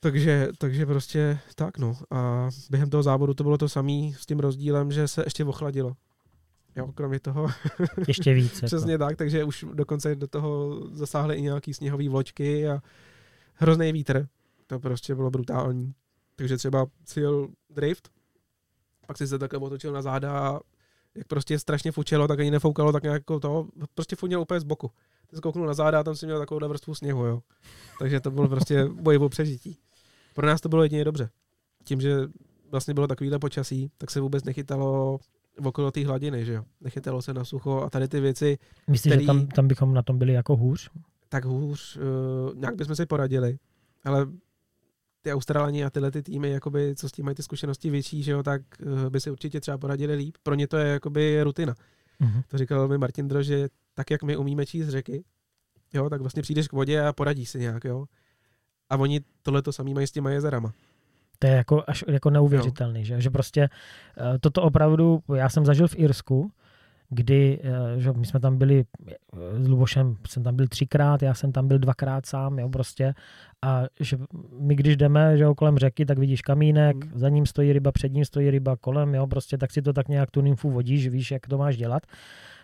Takže, 0.00 0.48
takže 0.58 0.86
prostě 0.86 1.38
tak 1.54 1.78
no. 1.78 1.96
A 2.10 2.48
během 2.70 2.90
toho 2.90 3.02
závodu 3.02 3.34
to 3.34 3.44
bylo 3.44 3.58
to 3.58 3.68
samé 3.68 3.92
s 4.16 4.26
tím 4.26 4.38
rozdílem, 4.40 4.92
že 4.92 5.08
se 5.08 5.22
ještě 5.26 5.44
ochladilo. 5.44 5.96
Jo, 6.76 6.92
kromě 6.92 7.20
toho. 7.20 7.48
Ještě 8.08 8.34
víc. 8.34 8.54
Jako. 8.54 8.66
Přesně 8.66 8.98
tak, 8.98 9.16
takže 9.16 9.44
už 9.44 9.64
dokonce 9.74 10.14
do 10.14 10.26
toho 10.28 10.80
zasáhly 10.92 11.36
i 11.36 11.42
nějaký 11.42 11.74
sněhový 11.74 12.08
vločky 12.08 12.68
a 12.68 12.82
hrozný 13.54 13.92
vítr. 13.92 14.26
To 14.66 14.80
prostě 14.80 15.14
bylo 15.14 15.30
brutální. 15.30 15.94
Takže 16.36 16.56
třeba 16.56 16.86
cíl 17.04 17.48
drift, 17.70 18.08
pak 19.06 19.18
si 19.18 19.26
se 19.26 19.38
takhle 19.38 19.58
otočil 19.60 19.92
na 19.92 20.02
záda 20.02 20.38
a 20.38 20.60
jak 21.14 21.26
prostě 21.26 21.58
strašně 21.58 21.92
fučelo, 21.92 22.28
tak 22.28 22.40
ani 22.40 22.50
nefoukalo, 22.50 22.92
tak 22.92 23.02
nějak 23.02 23.20
jako 23.20 23.40
to, 23.40 23.68
prostě 23.94 24.16
funěl 24.16 24.40
úplně 24.40 24.60
z 24.60 24.64
boku. 24.64 24.90
Ty 25.26 25.36
skouknul 25.36 25.66
na 25.66 25.74
záda 25.74 26.00
a 26.00 26.02
tam 26.02 26.16
si 26.16 26.26
měl 26.26 26.38
takovou 26.38 26.68
vrstvu 26.68 26.94
sněhu, 26.94 27.24
jo. 27.24 27.40
Takže 27.98 28.20
to 28.20 28.30
byl 28.30 28.48
prostě 28.48 28.84
boj 28.84 29.16
o 29.18 29.28
přežití. 29.28 29.78
Pro 30.34 30.46
nás 30.46 30.60
to 30.60 30.68
bylo 30.68 30.82
jedině 30.82 31.04
dobře. 31.04 31.30
Tím, 31.84 32.00
že 32.00 32.16
vlastně 32.70 32.94
bylo 32.94 33.06
takovýhle 33.06 33.38
počasí, 33.38 33.90
tak 33.98 34.10
se 34.10 34.20
vůbec 34.20 34.44
nechytalo 34.44 35.18
okolo 35.64 35.90
té 35.90 36.06
hladiny, 36.06 36.44
že 36.44 36.52
jo. 36.52 36.64
Nechytalo 36.80 37.22
se 37.22 37.34
na 37.34 37.44
sucho 37.44 37.82
a 37.82 37.90
tady 37.90 38.08
ty 38.08 38.20
věci 38.20 38.58
Myslíš, 38.90 39.12
který- 39.12 39.24
že 39.24 39.26
tam, 39.26 39.46
tam 39.46 39.68
bychom 39.68 39.94
na 39.94 40.02
tom 40.02 40.18
byli 40.18 40.32
jako 40.32 40.56
hůř? 40.56 40.90
tak 41.28 41.44
hůř, 41.44 41.96
uh, 41.96 42.54
nějak 42.58 42.76
bychom 42.76 42.96
si 42.96 43.06
poradili, 43.06 43.58
ale 44.04 44.26
ty 45.24 45.32
Australani 45.32 45.84
a 45.84 45.90
tyhle 45.90 46.10
ty 46.10 46.22
týmy, 46.22 46.50
jakoby, 46.50 46.94
co 46.96 47.08
s 47.08 47.12
tím 47.12 47.24
mají 47.24 47.34
ty 47.34 47.42
zkušenosti 47.42 47.90
větší, 47.90 48.22
že 48.22 48.32
jo, 48.32 48.42
tak 48.42 48.62
uh, 48.86 49.10
by 49.10 49.20
si 49.20 49.30
určitě 49.30 49.60
třeba 49.60 49.78
poradili 49.78 50.14
líp. 50.14 50.36
Pro 50.42 50.54
ně 50.54 50.68
to 50.68 50.76
je 50.76 50.88
jakoby 50.88 51.42
rutina. 51.42 51.74
Mhm. 52.20 52.42
To 52.48 52.58
říkal 52.58 52.88
mi 52.88 52.98
Martin 52.98 53.28
Dro, 53.28 53.42
že 53.42 53.68
tak, 53.94 54.10
jak 54.10 54.22
my 54.22 54.36
umíme 54.36 54.66
číst 54.66 54.88
řeky, 54.88 55.24
jo, 55.94 56.10
tak 56.10 56.20
vlastně 56.20 56.42
přijdeš 56.42 56.68
k 56.68 56.72
vodě 56.72 57.02
a 57.02 57.12
poradíš 57.12 57.50
si 57.50 57.58
nějak, 57.58 57.84
jo. 57.84 58.04
A 58.90 58.96
oni 58.96 59.20
tohle 59.42 59.62
to 59.62 59.72
samý 59.72 59.94
mají 59.94 60.06
s 60.06 60.12
těma 60.12 60.30
jezerama. 60.30 60.72
To 61.38 61.46
je 61.46 61.52
jako 61.52 61.84
až 61.86 62.04
jako 62.08 62.30
neuvěřitelný, 62.30 63.04
že? 63.04 63.20
že 63.20 63.30
prostě 63.30 63.68
eh, 64.18 64.38
toto 64.38 64.62
opravdu, 64.62 65.22
já 65.34 65.48
jsem 65.48 65.66
zažil 65.66 65.88
v 65.88 65.98
Irsku, 65.98 66.52
kdy, 67.10 67.60
eh, 67.62 68.00
že 68.00 68.12
my 68.12 68.26
jsme 68.26 68.40
tam 68.40 68.58
byli 68.58 68.84
eh, 69.06 69.14
s 69.64 69.68
Lubošem, 69.68 70.16
jsem 70.28 70.42
tam 70.42 70.56
byl 70.56 70.68
třikrát, 70.68 71.22
já 71.22 71.34
jsem 71.34 71.52
tam 71.52 71.68
byl 71.68 71.78
dvakrát 71.78 72.26
sám, 72.26 72.58
jo, 72.58 72.68
prostě. 72.68 73.14
A 73.62 73.82
že 74.00 74.18
my 74.60 74.74
když 74.74 74.96
jdeme, 74.96 75.38
že 75.38 75.44
kolem 75.56 75.78
řeky, 75.78 76.06
tak 76.06 76.18
vidíš 76.18 76.42
kamínek, 76.42 77.04
Hmm. 77.04 77.18
za 77.18 77.28
ním 77.28 77.46
stojí 77.46 77.72
ryba, 77.72 77.92
před 77.92 78.12
ním 78.12 78.24
stojí 78.24 78.50
ryba, 78.50 78.76
kolem, 78.76 79.14
jo, 79.14 79.26
prostě 79.26 79.58
tak 79.58 79.70
si 79.70 79.82
to 79.82 79.92
tak 79.92 80.08
nějak 80.08 80.30
tu 80.30 80.40
nymfu 80.40 80.70
vodíš, 80.70 81.08
víš, 81.08 81.30
jak 81.30 81.46
to 81.46 81.58
máš 81.58 81.76
dělat. 81.76 82.02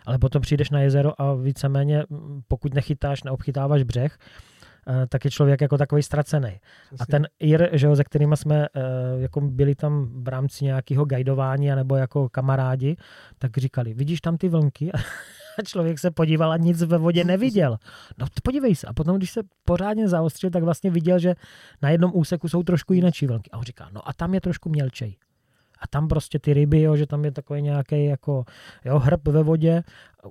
Ale 0.05 0.19
potom 0.19 0.41
přijdeš 0.41 0.69
na 0.69 0.79
jezero 0.79 1.21
a 1.21 1.33
víceméně, 1.33 2.03
mm, 2.09 2.41
pokud 2.47 2.73
nechytáš, 2.73 3.23
neobchytáváš 3.23 3.83
břeh, 3.83 4.17
eh, 4.19 4.50
tak 5.09 5.25
je 5.25 5.31
člověk 5.31 5.61
jako 5.61 5.77
takový 5.77 6.03
ztracený. 6.03 6.59
A 6.99 7.05
ten 7.05 7.27
Ir, 7.39 7.69
že 7.71 7.87
jo, 7.87 7.95
se 7.95 8.03
kterými 8.03 8.37
jsme 8.37 8.67
uh, 8.69 9.21
jako 9.21 9.41
byli 9.41 9.75
tam 9.75 10.23
v 10.23 10.27
rámci 10.27 10.65
nějakého 10.65 11.05
guidování 11.05 11.67
nebo 11.67 11.95
jako 11.95 12.29
kamarádi, 12.29 12.97
tak 13.37 13.57
říkali, 13.57 13.93
vidíš 13.93 14.21
tam 14.21 14.37
ty 14.37 14.49
vlnky? 14.49 14.91
A 15.59 15.61
člověk 15.61 15.99
se 15.99 16.11
podíval 16.11 16.51
a 16.51 16.57
nic 16.57 16.83
ve 16.83 16.97
vodě 16.97 17.23
neviděl. 17.23 17.77
No 18.17 18.27
podívej 18.43 18.75
se. 18.75 18.87
A 18.87 18.93
potom, 18.93 19.17
když 19.17 19.31
se 19.31 19.41
pořádně 19.65 20.07
zaostřil, 20.07 20.49
tak 20.49 20.63
vlastně 20.63 20.91
viděl, 20.91 21.19
že 21.19 21.35
na 21.81 21.89
jednom 21.89 22.11
úseku 22.13 22.47
jsou 22.47 22.63
trošku 22.63 22.93
jinačí 22.93 23.27
vlnky. 23.27 23.51
A 23.51 23.57
on 23.57 23.63
říká, 23.63 23.89
no 23.91 24.09
a 24.09 24.13
tam 24.13 24.33
je 24.33 24.41
trošku 24.41 24.69
mělčej. 24.69 25.15
A 25.81 25.87
tam 25.89 26.07
prostě 26.07 26.39
ty 26.39 26.53
ryby, 26.53 26.81
jo, 26.81 26.95
že 26.95 27.05
tam 27.07 27.25
je 27.25 27.31
takový 27.31 27.61
nějaký 27.61 28.05
jako 28.05 28.45
jo, 28.85 28.99
hrb 28.99 29.27
ve 29.27 29.43
vodě, 29.43 29.83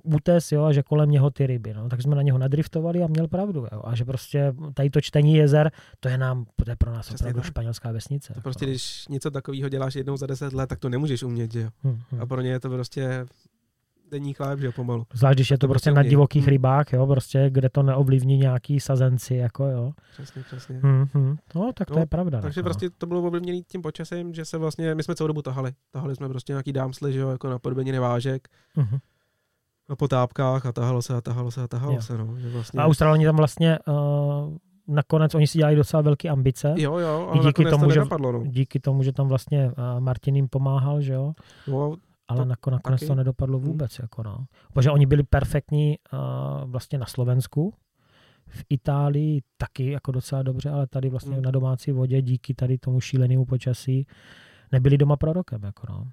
útes, 0.03 0.51
jo, 0.51 0.63
a 0.63 0.73
že 0.73 0.83
kolem 0.83 1.11
něho 1.11 1.29
ty 1.29 1.47
ryby. 1.47 1.73
No. 1.73 1.89
Tak 1.89 2.01
jsme 2.01 2.15
na 2.15 2.21
něho 2.21 2.37
nadriftovali 2.37 3.03
a 3.03 3.07
měl 3.07 3.27
pravdu. 3.27 3.67
Jo. 3.71 3.81
A 3.83 3.95
že 3.95 4.05
prostě 4.05 4.53
tady 4.73 4.89
to 4.89 5.01
čtení 5.01 5.35
jezer, 5.35 5.71
to 5.99 6.09
je 6.09 6.17
nám, 6.17 6.45
to 6.65 6.69
je 6.71 6.75
pro 6.75 6.91
nás 6.91 7.07
Přesně 7.07 7.23
opravdu 7.23 7.39
tak. 7.39 7.47
španělská 7.47 7.91
vesnice. 7.91 8.33
To 8.33 8.41
prostě, 8.41 8.65
jako. 8.65 8.69
když 8.71 9.07
něco 9.07 9.31
takového 9.31 9.69
děláš 9.69 9.95
jednou 9.95 10.17
za 10.17 10.25
deset 10.27 10.53
let, 10.53 10.67
tak 10.67 10.79
to 10.79 10.89
nemůžeš 10.89 11.23
umět, 11.23 11.53
že 11.53 11.61
jo. 11.61 11.69
Hm, 11.83 11.99
hm. 12.11 12.21
A 12.21 12.25
pro 12.25 12.41
ně 12.41 12.49
je 12.49 12.59
to 12.59 12.69
prostě 12.69 13.25
denní 14.11 14.33
chléb, 14.33 14.59
že 14.59 14.65
jo, 14.65 14.71
pomalu. 14.71 15.05
Zvlášť, 15.13 15.35
když 15.37 15.51
je 15.51 15.57
to 15.57 15.67
to 15.67 15.67
prostě 15.71 15.89
prostě 15.91 15.95
na 16.05 16.09
divokých 16.09 16.45
Hm. 16.45 16.49
rybách, 16.49 16.93
jo, 16.93 17.07
prostě, 17.07 17.49
kde 17.49 17.69
to 17.69 17.83
neovlivní 17.83 18.37
nějaký 18.37 18.79
sazenci, 18.79 19.35
jako 19.35 19.65
jo. 19.65 19.91
Přesně, 20.13 20.43
přesně. 20.43 20.79
Hm, 20.83 21.05
hm. 21.17 21.35
No, 21.55 21.71
tak 21.75 21.87
to 21.87 21.93
No, 21.93 21.99
je 21.99 22.05
pravda. 22.05 22.41
Takže 22.41 22.59
jako, 22.59 22.65
prostě 22.67 22.89
to 22.89 23.05
bylo 23.05 23.21
ovlivněné 23.21 23.61
tím 23.67 23.81
počasím, 23.81 24.33
že 24.33 24.45
se 24.45 24.57
vlastně, 24.57 24.95
my 24.95 25.03
jsme 25.03 25.15
celou 25.15 25.27
dobu 25.27 25.41
tahali. 25.41 25.71
Tahali 25.91 26.15
jsme 26.15 26.29
prostě 26.29 26.53
nějaký 26.53 26.73
dámsly, 26.73 27.13
že 27.13 27.19
jo, 27.19 27.29
jako 27.29 27.49
na 27.49 27.59
podobení 27.59 27.91
vážek, 27.99 28.47
no. 28.77 28.83
Mhm. 28.83 28.97
na 29.89 29.95
potápkách 29.95 30.65
a 30.65 30.71
tahalo 30.71 31.01
se 31.01 31.13
a 31.15 31.21
tahalo 31.21 31.51
se 31.51 31.61
a 31.63 31.67
tahalo 31.67 31.93
Jo. 31.93 32.01
se, 32.01 32.17
no. 32.17 32.37
Že 32.39 32.49
vlastně, 32.49 32.81
A 32.81 32.85
Australani 32.85 33.25
tam 33.25 33.35
vlastně 33.35 33.79
uh, 33.87 33.95
nakonec, 34.87 35.35
oni 35.35 35.47
si 35.47 35.57
dělají 35.57 35.75
docela 35.75 36.01
velké 36.01 36.29
ambice. 36.29 36.73
jo, 36.77 36.97
jo, 36.97 37.21
I 37.21 37.27
ale 37.27 37.33
díky 37.37 37.45
nakonec 37.63 37.71
tomu, 37.71 37.85
to 37.85 37.91
že- 37.91 38.01
no. 38.31 38.43
Díky 38.45 38.79
tomu, 38.79 39.03
že 39.03 39.11
tam 39.11 39.27
vlastně 39.27 39.67
uh, 39.67 39.99
Martin 39.99 40.35
jim 40.35 40.47
pomáhal, 40.47 41.01
že 41.01 41.13
jo. 41.13 41.33
no. 41.67 41.95
Ale 42.31 42.41
To 42.41 42.45
nako, 42.45 42.69
nakonec 42.71 42.99
taky. 42.99 43.07
to 43.07 43.15
nedopadlo 43.15 43.57
Hmm. 43.59 43.67
vůbec. 43.67 43.99
Jako 43.99 44.23
no. 44.23 44.45
Protože 44.73 44.91
oni 44.91 45.05
byli 45.05 45.23
perfektní 45.23 45.97
uh, 46.13 46.19
vlastně 46.71 46.99
na 46.99 47.05
Slovensku, 47.05 47.73
v 48.47 48.63
Itálii 48.69 49.41
taky 49.57 49.91
jako 49.91 50.11
docela 50.11 50.43
dobře, 50.43 50.69
ale 50.69 50.87
tady 50.87 51.09
vlastně 51.09 51.33
Hmm. 51.33 51.43
na 51.43 51.51
domácí 51.51 51.91
vodě 51.91 52.21
díky 52.21 52.53
tady 52.53 52.77
tomu 52.77 53.01
šílenému 53.01 53.45
počasí 53.45 54.07
nebyli 54.71 54.97
doma 54.97 55.17
prorokem. 55.17 55.63
Jako 55.63 55.87
no. 55.89 56.07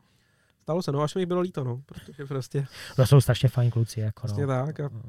Stalo 0.63 0.83
se, 0.83 0.93
no, 0.93 1.01
až 1.03 1.15
mi 1.15 1.27
bylo 1.27 1.41
líto, 1.41 1.65
no, 1.65 1.83
protože 1.87 2.27
prostě, 2.27 2.67
To 2.97 3.07
jsou 3.07 3.21
strašně 3.21 3.49
fajn 3.49 3.71
kluci. 3.71 4.01
Jako 4.01 4.21
vlastně 4.27 4.47
no. 4.47 4.67
tak 4.67 4.81
a 4.81 4.89
No. 4.89 5.03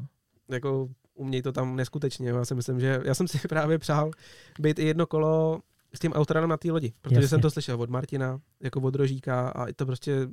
jako 0.49 0.89
umějí 1.15 1.41
to 1.41 1.51
tam 1.51 1.75
neskutečně, 1.75 2.29
já 2.29 2.45
si 2.45 2.55
myslím, 2.55 2.79
že, 2.79 3.01
já 3.05 3.13
jsem 3.13 3.27
si 3.27 3.37
právě 3.47 3.77
přál 3.79 4.11
být 4.59 4.79
i 4.79 4.83
jedno 4.85 5.05
kolo 5.07 5.59
s 5.93 5.99
tím 5.99 6.13
autorem 6.13 6.49
na 6.49 6.57
té 6.57 6.71
lodi, 6.71 6.93
protože 7.01 7.15
Jasně. 7.15 7.27
jsem 7.27 7.41
to 7.41 7.51
slyšel 7.51 7.81
od 7.81 7.89
Martina, 7.89 8.39
jako 8.63 8.81
od 8.81 8.95
Rožíka 8.95 9.49
a 9.49 9.65
i 9.65 9.73
to 9.73 9.85
prostě 9.85 10.27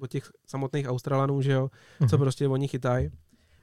od 0.00 0.10
těch 0.10 0.30
samotných 0.46 0.86
Australanů, 0.88 1.42
že 1.42 1.52
jo, 1.52 1.68
co 1.98 2.16
Mhm. 2.16 2.18
prostě 2.18 2.48
oni 2.48 2.68
chytají. 2.68 3.10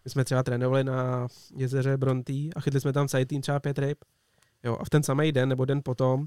My 0.05 0.11
jsme 0.11 0.23
třeba 0.25 0.43
trénovali 0.43 0.83
na 0.83 1.27
jezeře 1.55 1.97
Brontý 1.97 2.53
a 2.53 2.59
chytli 2.61 2.81
jsme 2.81 2.93
tam 2.93 3.07
celý 3.07 3.25
tým 3.25 3.41
třeba 3.41 3.59
pět 3.59 3.79
ryb. 3.79 3.97
Jo, 4.63 4.77
a 4.79 4.85
v 4.85 4.89
ten 4.89 5.03
samý 5.03 5.31
den 5.31 5.49
nebo 5.49 5.65
den 5.65 5.81
potom, 5.83 6.25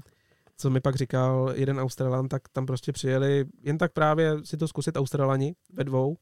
co 0.57 0.69
mi 0.69 0.79
pak 0.81 0.95
říkal 0.95 1.51
jeden 1.55 1.79
Australan, 1.79 2.27
tak 2.27 2.41
tam 2.51 2.65
prostě 2.65 2.91
přijeli 2.91 3.45
jen 3.63 3.77
tak 3.77 3.93
právě 3.93 4.35
si 4.43 4.57
to 4.57 4.67
zkusit 4.67 4.97
Australani 4.97 5.55
ve 5.73 5.83
dvou. 5.83 6.17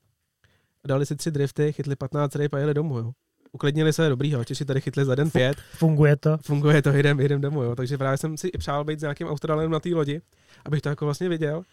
dali 0.88 1.06
si 1.06 1.16
tři 1.16 1.32
drifty, 1.32 1.72
chytli 1.74 1.96
15 1.96 2.36
ryb 2.36 2.54
a 2.54 2.58
jeli 2.60 2.74
domů, 2.74 2.98
jo. 2.98 3.12
Uklidnili 3.52 3.94
se, 3.94 4.10
dobrýho, 4.10 4.44
Češi 4.46 4.66
tady 4.66 4.82
chytli 4.82 5.06
za 5.06 5.16
den 5.16 5.32
pět. 5.32 5.58
Funguje 5.74 6.16
to? 6.16 6.38
Funguje 6.38 6.82
to, 6.82 6.90
jdem, 6.90 7.20
jdem 7.20 7.42
domů, 7.42 7.64
jo. 7.64 7.76
Takže 7.76 7.98
právě 7.98 8.18
jsem 8.18 8.38
si 8.38 8.48
i 8.48 8.58
přál 8.58 8.84
být 8.84 9.00
s 9.00 9.02
nějakým 9.02 9.28
Australanem 9.28 9.72
na 9.72 9.80
té 9.80 9.90
lodi, 9.90 10.22
abych 10.66 10.82
to 10.82 10.90
jako 10.90 11.06
vlastně 11.06 11.30
viděl. 11.30 11.64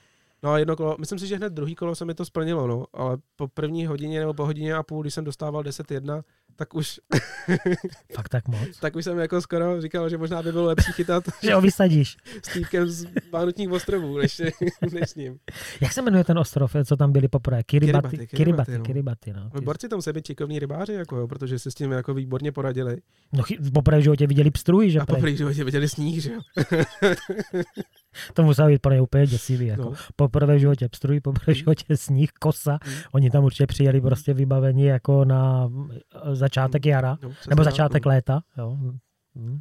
No 0.43 0.51
a 0.51 0.59
jedno 0.59 0.77
kolo, 0.77 0.97
myslím 0.99 1.19
si, 1.19 1.27
že 1.27 1.37
hned 1.37 1.53
druhý 1.53 1.75
kolo 1.75 1.95
se 1.95 2.05
mi 2.05 2.15
to 2.15 2.25
splnilo, 2.25 2.67
no, 2.67 2.85
ale 2.93 3.19
po 3.37 3.49
první 3.49 3.87
hodině 3.87 4.21
nebo 4.21 4.35
po 4.35 4.45
hodině 4.45 4.75
a 4.75 4.83
půl, 4.83 5.03
když 5.03 5.15
jsem 5.15 5.25
dostával 5.25 5.63
10-1, 5.63 6.23
tak 6.57 6.75
už... 6.75 7.01
Fakt 8.15 8.29
tak 8.29 8.49
moc? 8.49 8.79
tak 8.81 8.97
už 8.97 9.05
jsem 9.05 9.19
jako 9.19 9.41
skoro 9.41 9.81
říkal, 9.81 10.09
že 10.09 10.19
možná 10.19 10.43
by 10.43 10.53
bylo 10.53 10.65
lepší 10.65 10.93
chytat... 10.93 11.25
že 11.43 11.55
ho 11.55 11.61
vysadíš. 11.61 12.17
S 12.43 12.53
týpkem 12.53 12.89
z 12.89 13.07
Vánutních 13.33 13.71
ostrovů, 13.71 14.19
než, 14.19 14.43
než 14.93 15.11
s 15.11 15.15
ním. 15.15 15.39
Jak 15.81 15.93
se 15.93 16.03
jmenuje 16.03 16.25
ten 16.25 16.39
ostrov, 16.39 16.77
co 16.85 16.97
tam 16.97 17.13
byli 17.13 17.29
poprvé? 17.29 17.63
Kiribati. 17.63 18.09
Kiribati, 18.09 18.37
Kiribati, 18.37 18.79
no. 18.79 18.85
Kiribati 18.85 19.33
no. 19.33 19.51
Borci 19.61 19.89
tam 19.89 20.03
se 20.03 20.13
být 20.13 20.27
čikovní 20.27 20.59
rybáři, 20.59 20.93
jako 20.93 21.17
jo, 21.17 21.29
protože 21.29 21.59
se 21.59 21.71
s 21.71 21.75
tím 21.75 21.93
jako 21.93 22.15
výborně 22.15 22.53
poradili. 22.53 22.97
No 23.33 23.43
poprvé 23.75 23.99
v 23.99 24.03
životě 24.03 24.27
viděli 24.27 24.51
pstruhy, 24.51 24.91
že? 24.91 25.01
A 25.01 25.07
poprvé 25.07 25.33
v 25.33 25.37
životě 25.37 25.65
viděli 25.65 25.89
sníh, 25.89 26.23
že 26.23 26.33
jo. 26.33 26.41
to 28.35 28.43
muselo 28.43 28.69
být 28.69 28.83
pro 28.83 28.93
ně 28.93 29.01
úplně 29.01 29.27
děsivý. 29.27 29.67
Jako. 29.67 29.83
No. 29.83 29.93
Poprvé 30.17 30.57
v 30.57 30.59
životě 30.59 30.89
pstruhy, 30.89 31.21
poprvé 31.21 31.55
v 31.55 31.57
životě 31.57 31.97
sníh, 31.97 32.31
kosa. 32.41 32.79
Mm. 32.87 32.93
Oni 33.13 33.31
tam 33.31 33.45
určitě 33.45 33.67
přijeli 33.67 34.01
prostě 34.01 34.35
vybavení 34.35 34.85
jako 34.85 35.25
na 35.25 35.71
začátek 36.45 36.87
jara, 36.87 37.19
no, 37.23 37.33
nebo 37.49 37.65
začátek 37.65 38.05
no. 38.05 38.09
léta. 38.09 38.43
Jo. 38.59 38.77
Hmm. 39.35 39.61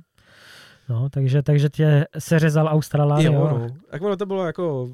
No, 0.89 1.09
takže, 1.09 1.43
takže 1.43 1.69
tě 1.69 2.05
seřezal 2.19 2.67
Australán. 2.67 3.21
Jo, 3.21 3.33
jo. 3.33 3.57
No. 3.59 3.67
Jak 3.91 4.01
ono 4.01 4.17
to 4.17 4.25
bylo 4.25 4.45
jako, 4.45 4.89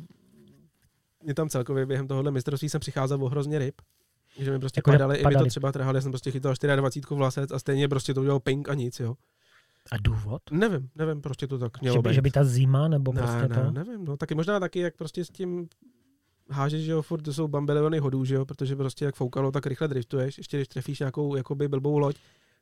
mě 1.24 1.34
tam 1.34 1.50
celkově 1.50 1.86
během 1.86 2.08
tohohle 2.08 2.32
mistrovství 2.32 2.70
jsem 2.70 2.82
přicházel 2.82 3.24
o 3.24 3.30
hrozně 3.30 3.60
ryb. 3.60 3.76
Že 4.40 4.52
mi 4.52 4.60
prostě 4.60 4.80
jako 4.80 4.92
padaly, 4.92 5.18
i 5.18 5.28
mi 5.28 5.36
to 5.36 5.46
třeba 5.46 5.72
trhali, 5.72 5.98
já 5.98 6.02
jsem 6.02 6.12
prostě 6.12 6.32
chytal 6.32 6.54
24 6.76 7.16
vlasec 7.16 7.52
a 7.52 7.60
stejně 7.60 7.88
prostě 7.88 8.14
to 8.14 8.22
udělal 8.22 8.40
ping 8.40 8.70
a 8.70 8.74
nic, 8.74 9.00
jo. 9.00 9.16
A 9.92 9.96
důvod? 10.02 10.42
Nevím, 10.52 10.90
nevím, 10.96 11.22
prostě 11.22 11.48
to 11.48 11.58
tak 11.58 11.82
mělo 11.82 11.94
že, 11.94 12.02
být. 12.02 12.14
Že 12.14 12.22
by 12.22 12.32
ta 12.32 12.44
zima, 12.44 12.88
nebo 12.88 13.14
ne, 13.14 13.22
prostě 13.22 13.48
ne, 13.48 13.64
to? 13.64 13.72
nevím, 13.72 14.06
no 14.06 14.18
taky 14.18 14.36
možná 14.36 14.60
taky, 14.60 14.80
jak 14.80 14.96
prostě 14.96 15.26
s 15.26 15.30
tím 15.30 15.68
hážeš, 16.50 16.84
že 16.84 16.92
jo, 16.92 17.02
furt 17.02 17.22
to 17.22 17.34
jsou 17.34 17.48
bambeleony 17.48 18.00
hodů, 18.00 18.26
že 18.26 18.36
jo, 18.36 18.46
protože 18.46 18.76
prostě 18.76 19.06
jak 19.06 19.16
foukalo, 19.16 19.52
tak 19.52 19.66
rychle 19.66 19.88
driftuješ, 19.88 20.38
ještě 20.38 20.58
když 20.58 20.68
trefíš 20.68 21.00
nějakou 21.00 21.36
jakoby 21.36 21.68
blbou 21.68 21.98
loď, 21.98 22.16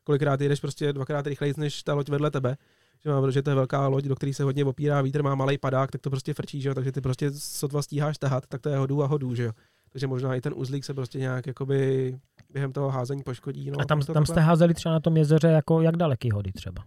kolikrát 0.03 0.41
jdeš 0.41 0.59
prostě 0.59 0.93
dvakrát 0.93 1.27
rychleji 1.27 1.53
než 1.57 1.83
ta 1.83 1.93
loď 1.93 2.09
vedle 2.09 2.31
tebe, 2.31 2.57
že, 3.03 3.09
má, 3.09 3.21
protože 3.21 3.41
to 3.41 3.49
je 3.49 3.55
velká 3.55 3.87
loď, 3.87 4.05
do 4.05 4.15
které 4.15 4.33
se 4.33 4.43
hodně 4.43 4.65
opírá 4.65 5.01
vítr, 5.01 5.23
má 5.23 5.35
malý 5.35 5.57
padák, 5.57 5.91
tak 5.91 6.01
to 6.01 6.09
prostě 6.09 6.33
frčí, 6.33 6.61
že 6.61 6.69
jo, 6.69 6.75
takže 6.75 6.91
ty 6.91 7.01
prostě 7.01 7.31
sotva 7.31 7.81
stíháš 7.81 8.17
tahat, 8.17 8.47
tak 8.47 8.61
to 8.61 8.69
je 8.69 8.77
hodů 8.77 9.03
a 9.03 9.07
hodů, 9.07 9.35
že 9.35 9.43
jo. 9.43 9.51
Takže 9.91 10.07
možná 10.07 10.35
i 10.35 10.41
ten 10.41 10.53
uzlík 10.55 10.85
se 10.85 10.93
prostě 10.93 11.19
nějak 11.19 11.47
jakoby 11.47 12.13
během 12.49 12.71
toho 12.73 12.89
házení 12.89 13.23
poškodí. 13.23 13.71
No, 13.71 13.81
a 13.81 13.85
tam, 13.85 14.01
tam 14.01 14.25
jste 14.25 14.39
házeli 14.39 14.73
třeba 14.73 14.93
na 14.93 14.99
tom 14.99 15.17
jezeře 15.17 15.47
jako 15.47 15.81
jak 15.81 15.97
daleký 15.97 16.31
hody 16.31 16.51
třeba? 16.51 16.83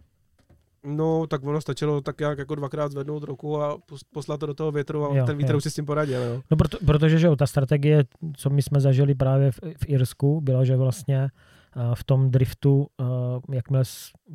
No, 0.86 1.26
tak 1.26 1.44
ono 1.44 1.60
stačilo 1.60 2.00
tak 2.00 2.20
jak 2.20 2.38
jako 2.38 2.54
dvakrát 2.54 2.92
zvednout 2.92 3.22
ruku 3.22 3.62
a 3.62 3.78
poslat 4.12 4.40
to 4.40 4.46
do 4.46 4.54
toho 4.54 4.72
větru 4.72 5.04
a 5.04 5.16
jo, 5.16 5.26
ten 5.26 5.36
vítr 5.36 5.52
jo. 5.52 5.56
už 5.56 5.62
si 5.62 5.70
s 5.70 5.74
tím 5.74 5.86
poradil. 5.86 6.22
Jo. 6.22 6.42
No, 6.50 6.56
proto, 6.56 6.78
protože 6.86 7.18
že 7.18 7.26
jo, 7.26 7.36
ta 7.36 7.46
strategie, 7.46 8.04
co 8.36 8.50
my 8.50 8.62
jsme 8.62 8.80
zažili 8.80 9.14
právě 9.14 9.52
v, 9.52 9.58
v 9.62 9.84
Irsku, 9.86 10.40
byla, 10.40 10.64
že 10.64 10.76
vlastně 10.76 11.30
uh, 11.76 11.94
v 11.94 12.04
tom 12.04 12.30
driftu, 12.30 12.86
uh, 13.00 13.06
jakmile 13.52 13.84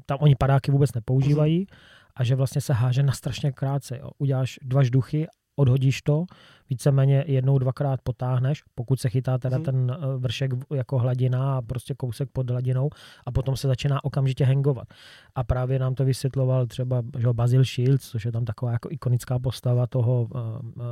tam 0.06 0.18
oni 0.22 0.36
padáky 0.36 0.72
vůbec 0.72 0.94
nepoužívají, 0.94 1.66
uh-huh. 1.66 1.76
a 2.16 2.24
že 2.24 2.36
vlastně 2.36 2.62
se 2.62 2.74
háže 2.74 3.04
na 3.04 3.14
strašně 3.14 3.52
krátce. 3.52 3.98
Jo. 3.98 4.10
Uděláš 4.18 4.60
dva 4.64 4.84
žduchy, 4.84 5.28
odhodíš 5.56 6.02
to, 6.02 6.26
víceméně 6.70 7.24
jednou, 7.28 7.58
dvakrát 7.58 8.02
potáhneš, 8.02 8.64
pokud 8.76 9.00
se 9.00 9.10
chytá 9.10 9.38
teda 9.38 9.56
hmm. 9.56 9.66
ten 9.66 9.98
eh, 9.98 10.18
vršek 10.18 10.52
jako 10.76 11.00
hladina 11.00 11.58
a 11.58 11.62
prostě 11.62 11.94
kousek 11.94 12.30
pod 12.32 12.50
hladinou 12.50 12.90
a 13.26 13.32
potom 13.32 13.56
se 13.56 13.68
začíná 13.68 14.04
okamžitě 14.04 14.46
hangovat. 14.46 14.88
A 15.36 15.44
právě 15.44 15.80
nám 15.80 15.96
to 15.96 16.06
vysvětloval 16.06 16.68
třeba 16.68 17.04
že 17.18 17.34
Basil 17.34 17.64
Shields, 17.64 18.10
což 18.10 18.26
je 18.26 18.32
tam 18.32 18.46
taková 18.46 18.72
jako 18.72 18.90
ikonická 18.92 19.40
postava 19.40 19.88
toho 19.88 20.22
uh, 20.22 20.40
uh, 20.42 20.86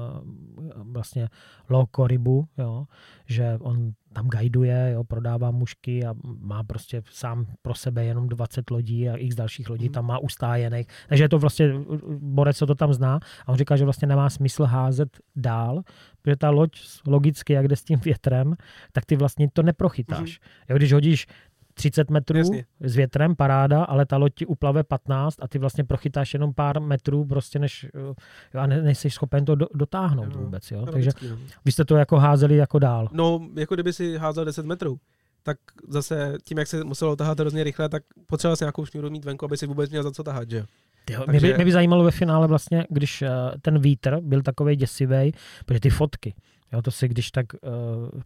vlastně 0.91 1.29
Loco 1.69 2.07
rybu, 2.07 2.47
jo, 2.57 2.85
že 3.25 3.57
on 3.61 3.93
tam 4.13 4.27
guiduje, 4.27 4.91
jo, 4.93 5.03
prodává 5.03 5.51
mušky 5.51 6.05
a 6.05 6.13
má 6.39 6.63
prostě 6.63 7.01
sám 7.11 7.45
pro 7.61 7.75
sebe 7.75 8.05
jenom 8.05 8.29
20 8.29 8.69
lodí 8.69 9.09
a 9.09 9.15
x 9.15 9.35
dalších 9.35 9.69
lodí 9.69 9.85
hmm. 9.85 9.93
tam 9.93 10.05
má 10.05 10.19
ustájených. 10.19 10.87
Takže 11.09 11.23
je 11.23 11.29
to 11.29 11.39
vlastně 11.39 11.73
borec, 12.19 12.57
co 12.57 12.65
to 12.65 12.75
tam 12.75 12.93
zná 12.93 13.19
a 13.45 13.51
on 13.51 13.57
říká, 13.57 13.75
že 13.75 13.83
vlastně 13.83 14.07
nemá 14.07 14.29
smysl 14.29 14.63
házet 14.63 15.17
dál 15.35 15.62
dál, 15.63 15.81
protože 16.21 16.35
ta 16.35 16.49
loď 16.49 16.81
logicky, 17.07 17.53
jak 17.53 17.67
jde 17.67 17.75
s 17.75 17.83
tím 17.83 17.99
větrem, 17.99 18.55
tak 18.91 19.05
ty 19.05 19.15
vlastně 19.15 19.49
to 19.53 19.63
neprochytáš. 19.63 20.39
Mm-hmm. 20.39 20.63
Jak 20.69 20.77
když 20.77 20.93
hodíš 20.93 21.27
30 21.73 22.09
metrů 22.09 22.37
Jasně. 22.37 22.65
s 22.79 22.95
větrem, 22.95 23.35
paráda, 23.35 23.83
ale 23.83 24.05
ta 24.05 24.17
loď 24.17 24.33
ti 24.35 24.45
uplave 24.45 24.83
15 24.83 25.37
a 25.41 25.47
ty 25.47 25.59
vlastně 25.59 25.83
prochytáš 25.83 26.33
jenom 26.33 26.53
pár 26.53 26.81
metrů, 26.81 27.25
prostě 27.25 27.59
než, 27.59 27.85
jo, 27.93 28.15
a 28.53 28.67
ne, 28.67 28.81
nejsi 28.81 29.09
schopen 29.09 29.45
to 29.45 29.55
do, 29.55 29.67
dotáhnout 29.73 30.35
jo, 30.35 30.41
vůbec. 30.41 30.71
Jo? 30.71 30.85
Takže 30.85 31.11
no. 31.29 31.37
vy 31.65 31.71
jste 31.71 31.85
to 31.85 31.95
jako 31.95 32.17
házeli 32.17 32.55
jako 32.55 32.79
dál. 32.79 33.07
No, 33.11 33.47
jako 33.55 33.75
kdyby 33.75 33.93
si 33.93 34.17
házel 34.17 34.45
10 34.45 34.65
metrů 34.65 34.99
tak 35.43 35.57
zase 35.87 36.37
tím, 36.43 36.57
jak 36.57 36.67
se 36.67 36.83
muselo 36.83 37.15
tahat 37.15 37.39
hrozně 37.39 37.63
rychle, 37.63 37.89
tak 37.89 38.03
potřeboval 38.27 38.55
si 38.55 38.63
nějakou 38.63 38.85
šňůru 38.85 39.09
mít 39.09 39.25
venku, 39.25 39.45
aby 39.45 39.57
si 39.57 39.67
vůbec 39.67 39.89
měl 39.89 40.03
za 40.03 40.11
co 40.11 40.23
tahat, 40.23 40.49
že 40.49 40.65
Jo, 41.09 41.23
Takže... 41.25 41.39
mě, 41.39 41.51
by, 41.51 41.55
mě 41.55 41.65
by 41.65 41.71
zajímalo 41.71 42.03
ve 42.03 42.11
finále 42.11 42.47
vlastně, 42.47 42.85
když 42.89 43.21
uh, 43.21 43.27
ten 43.61 43.79
vítr 43.79 44.19
byl 44.21 44.41
takový 44.41 44.75
děsivý, 44.75 45.31
protože 45.65 45.79
ty 45.79 45.89
fotky, 45.89 46.33
jo, 46.73 46.81
to 46.81 46.91
si 46.91 47.07
když 47.07 47.31
tak 47.31 47.45
uh, 47.53 47.59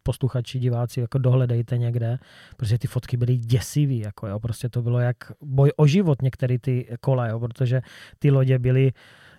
posluchači, 0.04 0.60
diváci 0.60 1.00
jako 1.00 1.18
dohledejte 1.18 1.78
někde, 1.78 2.20
protože 2.58 2.78
ty 2.78 2.88
fotky 2.88 3.18
byly 3.18 3.38
děsivý, 3.38 4.00
jako 4.00 4.28
jo, 4.28 4.40
prostě 4.40 4.70
to 4.70 4.82
bylo 4.82 5.00
jak 5.00 5.18
boj 5.42 5.72
o 5.78 5.88
život 5.88 6.22
některé 6.22 6.60
ty 6.60 6.88
kola, 7.02 7.28
jo, 7.28 7.40
protože 7.40 7.82
ty 8.20 8.32
lodě 8.32 8.60
byly 8.60 8.92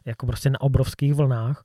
jako 0.05 0.27
prostě 0.27 0.51
na 0.51 0.61
obrovských 0.61 1.15
vlnách. 1.15 1.65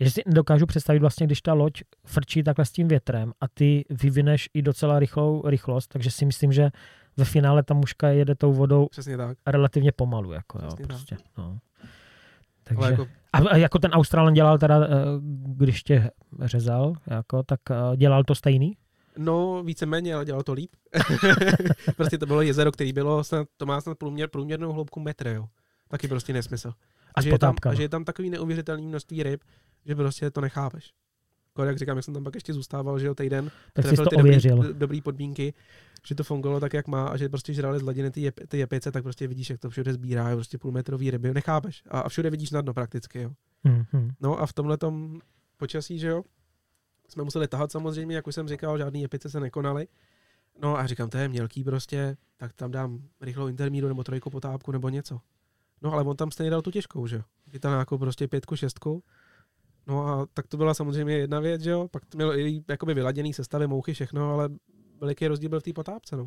Že 0.00 0.10
si 0.10 0.22
dokážu 0.26 0.66
představit 0.66 0.98
vlastně, 0.98 1.26
když 1.26 1.42
ta 1.42 1.52
loď 1.52 1.82
frčí 2.04 2.42
takhle 2.42 2.64
s 2.64 2.72
tím 2.72 2.88
větrem 2.88 3.32
a 3.40 3.48
ty 3.48 3.84
vyvineš 3.90 4.48
i 4.54 4.62
docela 4.62 4.98
rychlou 4.98 5.42
rychlost, 5.48 5.88
takže 5.88 6.10
si 6.10 6.26
myslím, 6.26 6.52
že 6.52 6.70
ve 7.16 7.24
finále 7.24 7.62
ta 7.62 7.74
muška 7.74 8.08
jede 8.08 8.34
tou 8.34 8.52
vodou 8.52 8.86
Přesně 8.86 9.16
tak. 9.16 9.38
relativně 9.46 9.92
pomalu. 9.92 10.32
Jako, 10.32 10.58
jo, 10.62 10.70
prostě, 10.86 11.16
no. 11.38 11.58
Takže, 12.64 12.90
jako... 12.90 13.06
A, 13.32 13.56
jako 13.56 13.78
ten 13.78 13.90
Australan 13.90 14.34
dělal 14.34 14.58
teda, 14.58 14.84
eh, 14.84 14.88
když 15.46 15.82
tě 15.82 16.10
řezal, 16.40 16.94
jako, 17.06 17.42
tak 17.42 17.60
eh, 17.70 17.96
dělal 17.96 18.24
to 18.24 18.34
stejný? 18.34 18.76
No, 19.18 19.62
víceméně, 19.62 20.14
ale 20.14 20.24
dělal 20.24 20.42
to 20.42 20.52
líp. 20.52 20.70
prostě 21.96 22.18
to 22.18 22.26
bylo 22.26 22.42
jezero, 22.42 22.72
který 22.72 22.92
bylo, 22.92 23.24
snad, 23.24 23.48
to 23.56 23.66
má 23.66 23.80
snad 23.80 23.98
průměr, 23.98 24.28
průměrnou 24.28 24.72
hloubku 24.72 25.00
metr, 25.00 25.26
jo. 25.26 25.46
Taky 25.88 26.08
prostě 26.08 26.32
nesmysl. 26.32 26.72
A, 27.14 27.22
že 27.22 27.30
je, 27.30 27.38
tam, 27.38 27.54
a 27.70 27.74
že 27.74 27.82
je 27.82 27.88
tam 27.88 28.04
takový 28.04 28.30
neuvěřitelný 28.30 28.86
množství 28.86 29.22
ryb, 29.22 29.40
že 29.86 29.94
prostě 29.94 30.30
to 30.30 30.40
nechápeš. 30.40 30.92
Jako 31.58 31.68
jak 31.68 31.78
říkám, 31.78 31.96
já 31.96 32.02
jsem 32.02 32.14
tam 32.14 32.24
pak 32.24 32.34
ještě 32.34 32.52
zůstával, 32.52 32.98
že 32.98 33.06
jo, 33.06 33.14
týden, 33.14 33.50
tak 33.72 33.86
jsi 33.86 33.96
to 33.96 34.06
ty 34.06 34.16
dobrý, 34.16 34.38
dobrý, 34.72 35.00
podmínky, 35.00 35.54
že 36.06 36.14
to 36.14 36.24
fungovalo 36.24 36.60
tak, 36.60 36.72
jak 36.72 36.88
má 36.88 37.06
a 37.06 37.16
že 37.16 37.28
prostě 37.28 37.54
žrali 37.54 37.78
z 37.78 37.82
hladiny 37.82 38.10
ty, 38.10 38.20
jep, 38.20 38.40
ty 38.48 38.58
jepice, 38.58 38.92
tak 38.92 39.02
prostě 39.02 39.26
vidíš, 39.26 39.50
jak 39.50 39.60
to 39.60 39.70
všude 39.70 39.92
sbírá, 39.92 40.28
je 40.28 40.34
prostě 40.34 40.58
půlmetrový 40.58 41.10
ryby, 41.10 41.34
nechápeš. 41.34 41.82
A, 41.88 42.00
a 42.00 42.08
všude 42.08 42.30
vidíš 42.30 42.50
na 42.50 42.60
dno 42.60 42.74
prakticky, 42.74 43.22
jo. 43.22 43.30
Mm-hmm. 43.64 44.12
No 44.20 44.40
a 44.40 44.46
v 44.46 44.52
tomhle 44.52 44.78
počasí, 45.56 45.98
že 45.98 46.08
jo, 46.08 46.22
jsme 47.08 47.24
museli 47.24 47.48
tahat 47.48 47.72
samozřejmě, 47.72 48.16
jak 48.16 48.26
už 48.26 48.34
jsem 48.34 48.48
říkal, 48.48 48.78
žádný 48.78 49.02
jepice 49.02 49.30
se 49.30 49.40
nekonaly. 49.40 49.88
No 50.62 50.78
a 50.78 50.86
říkám, 50.86 51.10
to 51.10 51.18
je 51.18 51.28
mělký 51.28 51.64
prostě, 51.64 52.16
tak 52.36 52.52
tam 52.52 52.70
dám 52.70 53.02
rychlou 53.20 53.46
intermíru 53.46 53.88
nebo 53.88 54.04
trojku 54.04 54.30
potápku 54.30 54.72
nebo 54.72 54.88
něco. 54.88 55.20
No 55.82 55.92
ale 55.92 56.02
on 56.02 56.16
tam 56.16 56.30
stejně 56.30 56.50
dal 56.50 56.62
tu 56.62 56.70
těžkou, 56.70 57.06
že 57.06 57.16
jo. 57.16 57.22
Chytal 57.50 57.72
nějakou 57.72 57.98
prostě 57.98 58.28
pětku, 58.28 58.56
šestku 58.56 59.02
No 59.86 60.06
a 60.08 60.26
tak 60.34 60.46
to 60.46 60.56
byla 60.56 60.74
samozřejmě 60.74 61.14
jedna 61.16 61.40
věc, 61.40 61.62
že 61.62 61.70
jo, 61.70 61.88
pak 61.88 62.06
to 62.06 62.18
mělo 62.18 62.38
i 62.38 62.62
jakoby 62.68 62.94
vyladěný 62.94 63.32
sestavy, 63.32 63.66
mouchy, 63.66 63.94
všechno, 63.94 64.32
ale 64.32 64.48
veliký 65.00 65.28
rozdíl 65.28 65.50
byl 65.50 65.60
v 65.60 65.62
té 65.62 65.72
potápce, 65.72 66.16
no. 66.16 66.26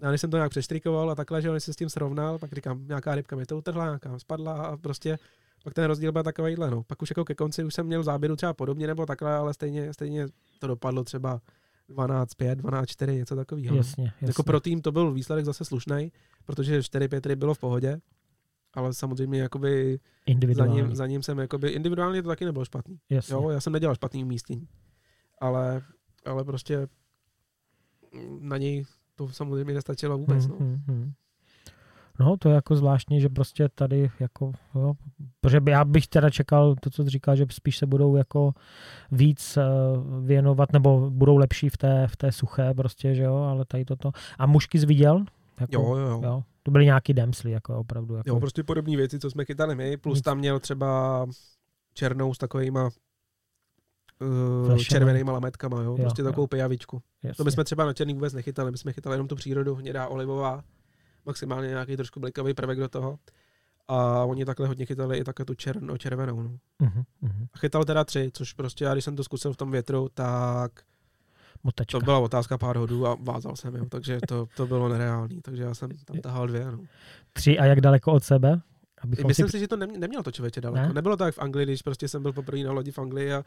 Já 0.00 0.12
jsem 0.12 0.30
to 0.30 0.36
nějak 0.36 0.50
přeštrikoval 0.50 1.10
a 1.10 1.14
takhle, 1.14 1.42
že 1.42 1.50
on 1.50 1.60
se 1.60 1.72
s 1.72 1.76
tím 1.76 1.88
srovnal, 1.88 2.38
pak 2.38 2.52
říkám, 2.52 2.86
nějaká 2.88 3.14
rybka 3.14 3.36
mi 3.36 3.46
to 3.46 3.58
utrhla, 3.58 3.84
nějaká 3.84 4.18
spadla 4.18 4.52
a 4.62 4.76
prostě 4.76 5.18
pak 5.64 5.74
ten 5.74 5.84
rozdíl 5.84 6.12
byl 6.12 6.22
takovýhle, 6.22 6.70
no. 6.70 6.82
Pak 6.82 7.02
už 7.02 7.10
jako 7.10 7.24
ke 7.24 7.34
konci 7.34 7.64
už 7.64 7.74
jsem 7.74 7.86
měl 7.86 8.02
záběru 8.02 8.36
třeba 8.36 8.54
podobně 8.54 8.86
nebo 8.86 9.06
takhle, 9.06 9.34
ale 9.36 9.54
stejně, 9.54 9.92
stejně 9.92 10.26
to 10.58 10.66
dopadlo 10.66 11.04
třeba 11.04 11.40
12-5, 11.90 12.54
12-4, 12.56 13.14
něco 13.14 13.36
takového. 13.36 13.76
Jasně, 13.76 14.04
jasně. 14.04 14.26
Jako 14.26 14.42
pro 14.42 14.60
tým 14.60 14.82
to 14.82 14.92
byl 14.92 15.12
výsledek 15.12 15.44
zase 15.44 15.64
slušný, 15.64 16.12
protože 16.44 16.80
4-5 16.80 17.36
bylo 17.36 17.54
v 17.54 17.58
pohodě, 17.58 18.00
ale 18.74 18.94
samozřejmě 18.94 19.40
jakoby 19.40 19.98
za 20.52 20.66
ním, 20.66 20.94
za 20.94 21.06
ním 21.06 21.22
jsem 21.22 21.38
jakoby, 21.38 21.68
individuálně 21.68 22.22
to 22.22 22.28
taky 22.28 22.44
nebylo 22.44 22.64
špatný. 22.64 22.98
Jasně. 23.10 23.34
Jo, 23.34 23.50
já 23.50 23.60
jsem 23.60 23.72
nedělal 23.72 23.94
špatný 23.94 24.24
umístění. 24.24 24.68
Ale, 25.40 25.82
ale 26.24 26.44
prostě 26.44 26.88
na 28.40 28.56
něj 28.56 28.84
to 29.14 29.28
samozřejmě 29.28 29.74
nestačilo 29.74 30.18
vůbec. 30.18 30.46
Mm, 30.46 30.52
no. 30.52 30.66
mm, 30.66 30.82
mm. 30.86 31.12
No, 32.20 32.36
to 32.36 32.48
je 32.48 32.54
jako 32.54 32.76
zvláštní, 32.76 33.20
že 33.20 33.28
prostě 33.28 33.68
tady 33.74 34.10
jako, 34.20 34.52
jo, 34.74 34.92
protože 35.40 35.60
já 35.68 35.84
bych 35.84 36.06
teda 36.06 36.30
čekal 36.30 36.74
to, 36.80 36.90
co 36.90 37.04
jsi 37.04 37.10
říkal, 37.10 37.36
že 37.36 37.46
spíš 37.50 37.78
se 37.78 37.86
budou 37.86 38.16
jako 38.16 38.52
víc 39.12 39.56
eh, 39.56 39.62
věnovat, 40.20 40.72
nebo 40.72 41.10
budou 41.10 41.36
lepší 41.36 41.68
v 41.68 41.76
té, 41.76 42.06
v 42.06 42.16
té 42.16 42.32
suché 42.32 42.74
prostě, 42.74 43.14
že 43.14 43.22
jo, 43.22 43.36
ale 43.36 43.64
tady 43.64 43.84
toto. 43.84 44.12
A 44.38 44.46
mužky 44.46 44.78
jsi 44.78 44.86
viděl? 44.86 45.24
Jako, 45.60 45.72
Jo, 45.74 45.96
jo, 45.96 46.08
jo. 46.08 46.20
jo. 46.24 46.42
To 46.62 46.70
byly 46.70 46.84
nějaký 46.84 47.14
demsly, 47.14 47.50
jako 47.50 47.78
opravdu. 47.78 48.14
Jako, 48.14 48.28
Jo, 48.30 48.40
prostě 48.40 48.62
podobné 48.62 48.96
věci, 48.96 49.18
co 49.18 49.30
jsme 49.30 49.44
chytali 49.44 49.74
my, 49.74 49.96
plus 49.96 50.18
Nic. 50.18 50.24
tam 50.24 50.38
měl 50.38 50.60
třeba 50.60 51.26
černou 51.94 52.34
s 52.34 52.38
takovýma 52.38 52.84
uh, 54.20 54.66
Flashem. 54.66 54.84
červenýma 54.84 55.32
lametkama, 55.32 55.82
jo, 55.82 55.90
Jo, 55.90 55.96
prostě 56.04 56.22
jo. 56.22 56.28
takovou 56.28 56.46
pijavičku. 56.46 57.02
jasně. 57.22 57.36
To 57.36 57.44
bychom 57.44 57.64
třeba 57.64 57.84
na 57.84 57.92
černý 57.92 58.14
vůbec 58.14 58.32
nechytali, 58.34 58.70
my 58.70 58.78
jsme 58.78 58.92
chytali 58.92 59.14
jenom 59.14 59.28
tu 59.28 59.36
přírodu, 59.36 59.74
hnědá, 59.74 60.08
olivová, 60.08 60.64
maximálně 61.26 61.68
nějaký 61.68 61.96
trošku 61.96 62.20
blikavý 62.20 62.54
prvek 62.54 62.78
do 62.78 62.88
toho. 62.88 63.18
A 63.88 64.24
oni 64.24 64.44
takhle 64.44 64.68
hodně 64.68 64.86
chytali 64.86 65.18
i 65.18 65.24
také 65.24 65.44
tu 65.44 65.54
černo, 65.54 65.98
červenou. 65.98 66.42
No. 66.42 66.58
Mhm, 66.78 67.02
mhm. 67.20 67.46
A 67.52 67.58
chytal 67.58 67.84
teda 67.84 68.04
tři, 68.04 68.30
což 68.32 68.52
prostě 68.52 68.84
já, 68.84 68.92
když 68.92 69.04
jsem 69.04 69.16
to 69.16 69.24
zkusil 69.24 69.52
v 69.52 69.56
tom 69.56 69.70
větru, 69.70 70.08
tak 70.14 70.70
Motačka. 71.64 71.98
to 71.98 72.04
byla 72.04 72.18
otázka 72.18 72.58
pár 72.58 72.76
hodů 72.76 73.06
a 73.06 73.16
vázal 73.20 73.56
jsem, 73.56 73.74
jo, 73.74 73.84
takže 73.88 74.18
to, 74.28 74.48
to 74.56 74.66
bylo 74.66 74.88
nereálný, 74.88 75.40
takže 75.42 75.62
já 75.62 75.74
jsem 75.74 75.90
tam 76.04 76.16
tahal 76.16 76.46
dvě. 76.46 76.64
No. 76.64 76.78
Tři 77.32 77.58
a 77.58 77.64
jak 77.64 77.80
daleko 77.80 78.12
od 78.12 78.24
sebe? 78.24 78.60
Abychom 79.00 79.28
Myslím 79.28 79.46
si... 79.46 79.52
si, 79.52 79.58
že 79.58 79.68
to 79.68 79.76
nemě, 79.76 79.98
nemělo 79.98 80.22
to 80.22 80.32
člověče 80.32 80.60
daleko. 80.60 80.82
Ne? 80.82 80.88
Ne? 80.88 80.94
Nebylo 80.94 81.16
to 81.16 81.24
jak 81.24 81.34
v 81.34 81.38
Anglii, 81.38 81.66
když 81.66 81.82
prostě 81.82 82.08
jsem 82.08 82.22
byl 82.22 82.32
poprvé 82.32 82.62
na 82.62 82.72
lodi 82.72 82.90
v 82.90 82.98
Anglii 82.98 83.32
a 83.32 83.44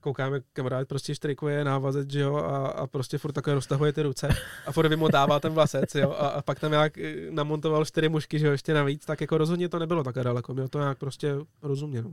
koukáme, 0.00 0.40
kamarád 0.52 0.88
prostě 0.88 1.14
štrikuje 1.14 1.64
návazec, 1.64 2.10
že 2.10 2.20
jo, 2.20 2.36
a, 2.36 2.66
a 2.66 2.86
prostě 2.86 3.18
furt 3.18 3.32
takhle 3.32 3.54
roztahuje 3.54 3.92
ty 3.92 4.02
ruce 4.02 4.28
a 4.66 4.72
furt 4.72 4.88
vymotává 4.88 5.40
ten 5.40 5.52
vlasec, 5.52 5.94
jo, 5.94 6.10
a, 6.10 6.28
a 6.28 6.42
pak 6.42 6.60
tam 6.60 6.70
nějak 6.70 6.98
namontoval 7.30 7.84
čtyři 7.84 8.08
mušky, 8.08 8.38
že 8.38 8.46
jo, 8.46 8.52
ještě 8.52 8.74
navíc, 8.74 9.04
tak 9.04 9.20
jako 9.20 9.38
rozhodně 9.38 9.68
to 9.68 9.78
nebylo 9.78 10.04
tak 10.04 10.14
daleko, 10.14 10.54
mělo 10.54 10.68
to 10.68 10.78
nějak 10.78 10.98
prostě 10.98 11.34
rozumně, 11.62 12.02
no. 12.02 12.12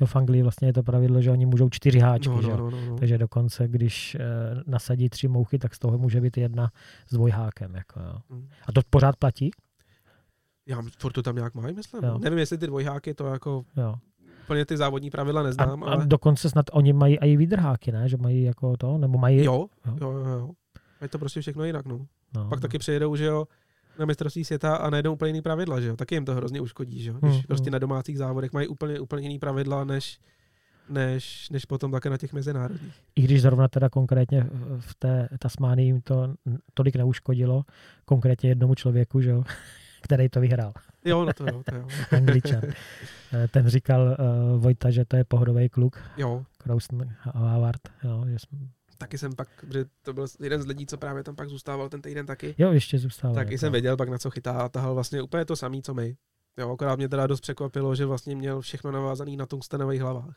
Jo, 0.00 0.06
v 0.06 0.16
Anglii 0.16 0.42
vlastně 0.42 0.68
je 0.68 0.72
to 0.72 0.82
pravidlo, 0.82 1.20
že 1.20 1.30
oni 1.30 1.46
můžou 1.46 1.68
čtyři 1.68 1.98
háčky, 1.98 2.28
No, 2.28 2.42
že 2.42 2.48
no, 2.50 2.56
no, 2.56 2.70
no, 2.70 2.80
no. 2.86 2.96
Takže 2.96 3.18
dokonce, 3.18 3.68
když 3.68 4.14
eh, 4.14 4.18
nasadí 4.66 5.08
tři 5.08 5.28
mouchy, 5.28 5.58
tak 5.58 5.74
z 5.74 5.78
toho 5.78 5.98
může 5.98 6.20
být 6.20 6.36
jedna 6.36 6.70
s 7.08 7.14
dvojhákem. 7.14 7.74
Jako, 7.74 8.00
jo. 8.00 8.14
Mm. 8.28 8.48
A 8.68 8.72
to 8.72 8.80
pořád 8.90 9.16
platí? 9.16 9.50
Já 10.68 10.82
furt 10.98 11.12
to 11.12 11.22
tam 11.22 11.36
nějak 11.36 11.54
mají, 11.54 11.74
myslím. 11.74 12.04
Jo. 12.04 12.12
No. 12.12 12.18
Nevím, 12.18 12.38
jestli 12.38 12.58
ty 12.58 12.66
dvojháky, 12.66 13.14
to 13.14 13.26
jako 13.26 13.62
Jo. 13.76 13.94
úplně 14.44 14.64
ty 14.66 14.76
závodní 14.76 15.10
pravidla 15.10 15.42
neznám, 15.42 15.84
a, 15.84 15.86
ale... 15.86 16.02
a 16.02 16.06
dokonce 16.06 16.50
snad 16.50 16.66
oni 16.72 16.92
mají 16.92 17.18
i 17.18 17.36
výdrháky, 17.36 17.92
ne? 17.92 18.08
Že 18.08 18.16
mají 18.16 18.42
jako 18.42 18.76
to, 18.76 18.98
nebo 18.98 19.18
mají... 19.18 19.44
Jo, 19.44 19.66
Jo. 19.86 19.96
jo, 20.00 20.12
jo. 20.12 20.50
Je 21.00 21.08
to 21.08 21.18
prostě 21.18 21.40
všechno 21.40 21.64
jinak, 21.64 21.86
no. 21.86 22.06
no, 22.34 22.48
Pak 22.48 22.60
taky 22.60 22.78
přijedou, 22.78 23.16
že 23.16 23.24
jo, 23.24 23.46
na 23.98 24.04
mistrovství 24.06 24.44
světa 24.44 24.76
a 24.76 24.90
najdou 24.90 25.12
úplně 25.12 25.28
jiný 25.28 25.42
pravidla, 25.42 25.80
že 25.80 25.88
jo. 25.88 25.96
Taky 25.96 26.14
jim 26.14 26.24
to 26.24 26.34
hrozně 26.34 26.60
uškodí, 26.60 27.02
že 27.02 27.10
jo. 27.10 27.16
Když 27.20 27.34
Hmm, 27.34 27.42
prostě 27.42 27.66
hmm. 27.70 27.72
na 27.72 27.78
domácích 27.78 28.18
závodech 28.18 28.52
mají 28.52 28.68
úplně, 28.68 29.00
úplně 29.00 29.22
jiný 29.22 29.38
pravidla, 29.38 29.84
než, 29.84 30.18
než, 30.88 31.50
než 31.50 31.64
potom 31.64 31.92
také 31.92 32.10
na 32.10 32.18
těch 32.18 32.32
mezinárodních. 32.32 32.94
I 33.16 33.22
když 33.22 33.42
zrovna 33.42 33.68
teda 33.68 33.88
konkrétně 33.88 34.46
v 34.78 34.94
té 34.94 35.28
Tasmánii 35.38 35.86
jim 35.86 36.00
to 36.00 36.34
tolik 36.74 36.96
neuškodilo, 36.96 37.64
konkrétně 38.04 38.48
jednomu 38.50 38.74
člověku, 38.74 39.20
že 39.20 39.30
jo, 39.30 39.44
který 40.02 40.28
to 40.28 40.40
vyhrál, 40.40 40.72
Jo, 41.04 41.24
no 41.24 41.32
to 41.32 41.44
jo, 41.46 41.62
to 41.70 41.74
jo. 41.74 41.86
Angličan. 42.16 42.60
Eh, 42.64 43.48
Ten 43.48 43.68
říkal 43.68 44.16
uh, 44.54 44.62
Vojta, 44.62 44.90
že 44.90 45.04
to 45.04 45.16
je 45.16 45.24
pohodový 45.24 45.68
kluk, 45.68 45.98
Jo, 46.16 46.44
Krausen 46.58 47.14
Howard, 47.34 47.80
jo, 48.04 48.24
že 48.28 48.38
jsme, 48.38 48.58
taky 49.02 49.18
jsem 49.18 49.32
pak, 49.32 49.48
že 49.72 49.84
to 50.02 50.12
byl 50.12 50.26
jeden 50.40 50.62
z 50.62 50.66
lidí, 50.66 50.86
co 50.86 50.96
právě 50.98 51.22
tam 51.22 51.36
pak 51.36 51.48
zůstával 51.48 51.88
ten 51.88 52.02
týden 52.02 52.26
taky, 52.26 52.54
jo, 52.58 52.72
ještě 52.72 52.98
zůstával. 52.98 53.34
taky 53.34 53.58
jsem 53.58 53.72
věděl 53.72 53.96
pak 53.96 54.08
na 54.08 54.18
co 54.18 54.30
chytá 54.30 54.52
a 54.52 54.68
tahal 54.68 54.94
vlastně 54.94 55.22
úplně 55.22 55.44
to 55.44 55.56
samý, 55.56 55.82
co 55.82 55.94
my. 55.94 56.16
Jo, 56.58 56.72
akorát 56.72 56.96
mě 56.96 57.08
teda 57.08 57.26
dost 57.26 57.40
překvapilo, 57.40 57.94
že 57.94 58.06
vlastně 58.06 58.36
měl 58.36 58.60
všechno 58.60 58.90
navázaný 58.92 59.36
na 59.36 59.46
tungstenových 59.46 60.00
hlavách. 60.00 60.36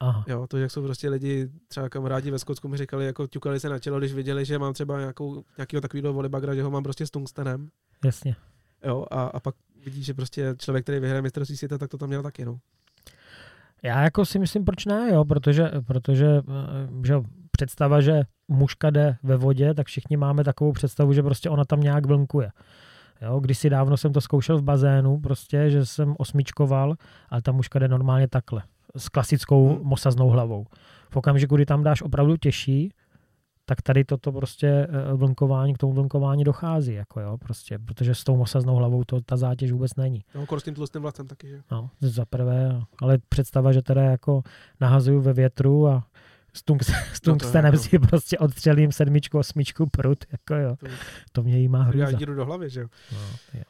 Aha, 0.00 0.24
Jo, 0.28 0.46
to, 0.46 0.56
jak 0.58 0.70
jsou 0.70 0.82
prostě 0.82 1.08
lidi, 1.08 1.48
třeba 1.68 1.88
kamarádi 1.88 2.30
ve 2.30 2.38
Skotsku 2.38 2.68
mi 2.68 2.76
říkali, 2.76 3.06
jako 3.06 3.26
ťukali 3.26 3.60
se 3.60 3.68
na 3.68 3.78
čelo, 3.78 3.98
když 3.98 4.12
viděli, 4.12 4.44
že 4.44 4.58
mám 4.58 4.72
třeba 4.72 5.00
nějakou, 5.00 5.44
nějakého 5.56 5.80
takového 5.80 6.12
volibagra, 6.12 6.54
že 6.54 6.62
ho 6.62 6.70
mám 6.70 6.82
prostě 6.82 7.06
s 7.06 7.10
tungstenem. 7.10 7.68
jasně. 8.04 8.36
Jo, 8.84 9.06
a, 9.10 9.22
a 9.22 9.40
pak 9.40 9.54
vidíš, 9.84 10.06
že 10.06 10.14
prostě 10.14 10.54
člověk, 10.58 10.84
který 10.84 11.00
vyhraje 11.00 11.22
mistrovství 11.22 11.56
světa, 11.56 11.78
tak 11.78 11.90
to 11.90 11.98
tam 11.98 12.08
měl 12.08 12.22
taky, 12.22 12.44
no. 12.44 12.58
Já 13.82 14.02
jako 14.02 14.24
si 14.24 14.38
myslím, 14.38 14.64
proč 14.64 14.86
ne, 14.86 15.10
jo, 15.12 15.24
protože, 15.24 15.70
protože 15.86 16.26
eh, 16.26 17.06
že 17.06 17.14
představa, 17.60 18.00
že 18.00 18.22
mužka 18.48 18.90
jde 18.90 19.16
ve 19.22 19.36
vodě, 19.36 19.74
tak 19.74 19.86
všichni 19.86 20.16
máme 20.16 20.44
takovou 20.44 20.72
představu, 20.72 21.12
že 21.12 21.22
prostě 21.22 21.50
ona 21.50 21.64
tam 21.64 21.80
nějak 21.80 22.06
vlnkuje. 22.06 22.50
Jo, 23.22 23.40
kdysi 23.40 23.70
dávno 23.70 23.96
jsem 23.96 24.12
to 24.12 24.20
zkoušel 24.20 24.58
v 24.58 24.62
bazénu, 24.62 25.20
prostě, 25.20 25.70
že 25.70 25.86
jsem 25.86 26.14
osmičkoval, 26.18 26.94
ale 27.28 27.42
ta 27.42 27.52
mužka 27.52 27.78
jde 27.78 27.88
normálně 27.88 28.28
takhle, 28.28 28.62
s 28.96 29.08
klasickou 29.08 29.68
Hmm. 29.68 29.78
mosaznou 29.84 30.28
hlavou. 30.28 30.66
V 31.10 31.16
okamžiku, 31.16 31.56
kdy 31.56 31.66
tam 31.66 31.82
dáš 31.82 32.02
opravdu 32.02 32.36
těžší, 32.36 32.92
tak 33.64 33.82
tady 33.82 34.04
toto 34.04 34.32
prostě 34.32 34.66
eh, 34.66 35.14
vlnkování, 35.14 35.74
k 35.74 35.78
tomu 35.78 35.92
vlnkování 35.92 36.44
dochází, 36.44 36.94
jako 36.94 37.20
jo, 37.20 37.38
prostě, 37.38 37.78
protože 37.78 38.14
s 38.14 38.24
tou 38.24 38.36
mosaznou 38.36 38.74
hlavou 38.74 39.04
to 39.04 39.20
ta 39.20 39.36
zátěž 39.36 39.72
vůbec 39.72 39.96
není. 39.96 40.24
Jo, 40.34 40.46
kor 40.46 40.60
s 40.60 40.62
tím 40.62 40.74
tlustým 40.74 41.02
vlastem 41.02 41.26
taky, 41.26 41.48
že? 41.48 41.60
No, 41.70 41.90
za 42.00 42.24
prvé, 42.24 42.80
ale 43.02 43.18
představa, 43.28 43.72
že 43.72 43.82
teda 43.82 44.02
jako 44.02 44.42
nahazuju 44.80 45.20
ve 45.20 45.32
větru 45.32 45.88
a 45.88 46.04
s, 46.54 46.62
tung, 46.62 46.82
s 46.84 47.20
tungstenem 47.24 47.74
jako- 47.74 47.84
si 47.84 47.98
prostě 47.98 48.38
odstřelím 48.38 48.92
sedmičku, 48.92 49.38
osmičku 49.38 49.86
prut, 49.86 50.24
jako 50.32 50.54
jo, 50.54 50.76
To, 50.76 50.86
to 51.32 51.42
mě 51.42 51.58
jí 51.58 51.68
má 51.68 51.82
hrůza. 51.82 52.06
dělá 52.06 52.18
díru 52.18 52.34
do 52.34 52.44
hlavy, 52.44 52.70
že 52.70 52.80
jo? 52.80 52.86
No, 53.12 53.18
jo. 53.54 53.62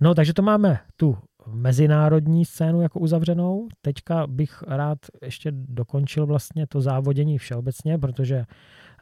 no, 0.00 0.14
takže 0.14 0.32
to 0.34 0.42
máme 0.42 0.80
tu 0.96 1.18
mezinárodní 1.46 2.44
scénu 2.44 2.82
jako 2.82 3.00
uzavřenou. 3.00 3.68
Teďka 3.82 4.26
bych 4.26 4.62
rád 4.66 4.98
ještě 5.22 5.52
dokončil 5.54 6.26
vlastně 6.26 6.66
to 6.66 6.80
závodění 6.80 7.38
všeobecně, 7.38 7.98
protože 7.98 8.44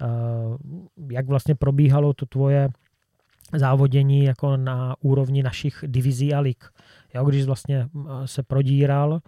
uh, 0.03 0.57
jak 1.11 1.27
vlastně 1.27 1.55
probíhalo 1.55 2.13
to 2.15 2.27
tvoje 2.27 2.69
závodění 3.55 4.25
jako 4.25 4.57
na 4.57 4.97
úrovni 5.01 5.43
našich 5.43 5.85
divizí 5.87 6.35
a 6.35 6.41
lig. 6.41 6.65
Jo, 7.15 7.25
když 7.25 7.45
vlastně 7.45 7.89
mm, 7.93 8.07
se 8.25 8.43
prodíral, 8.43 9.21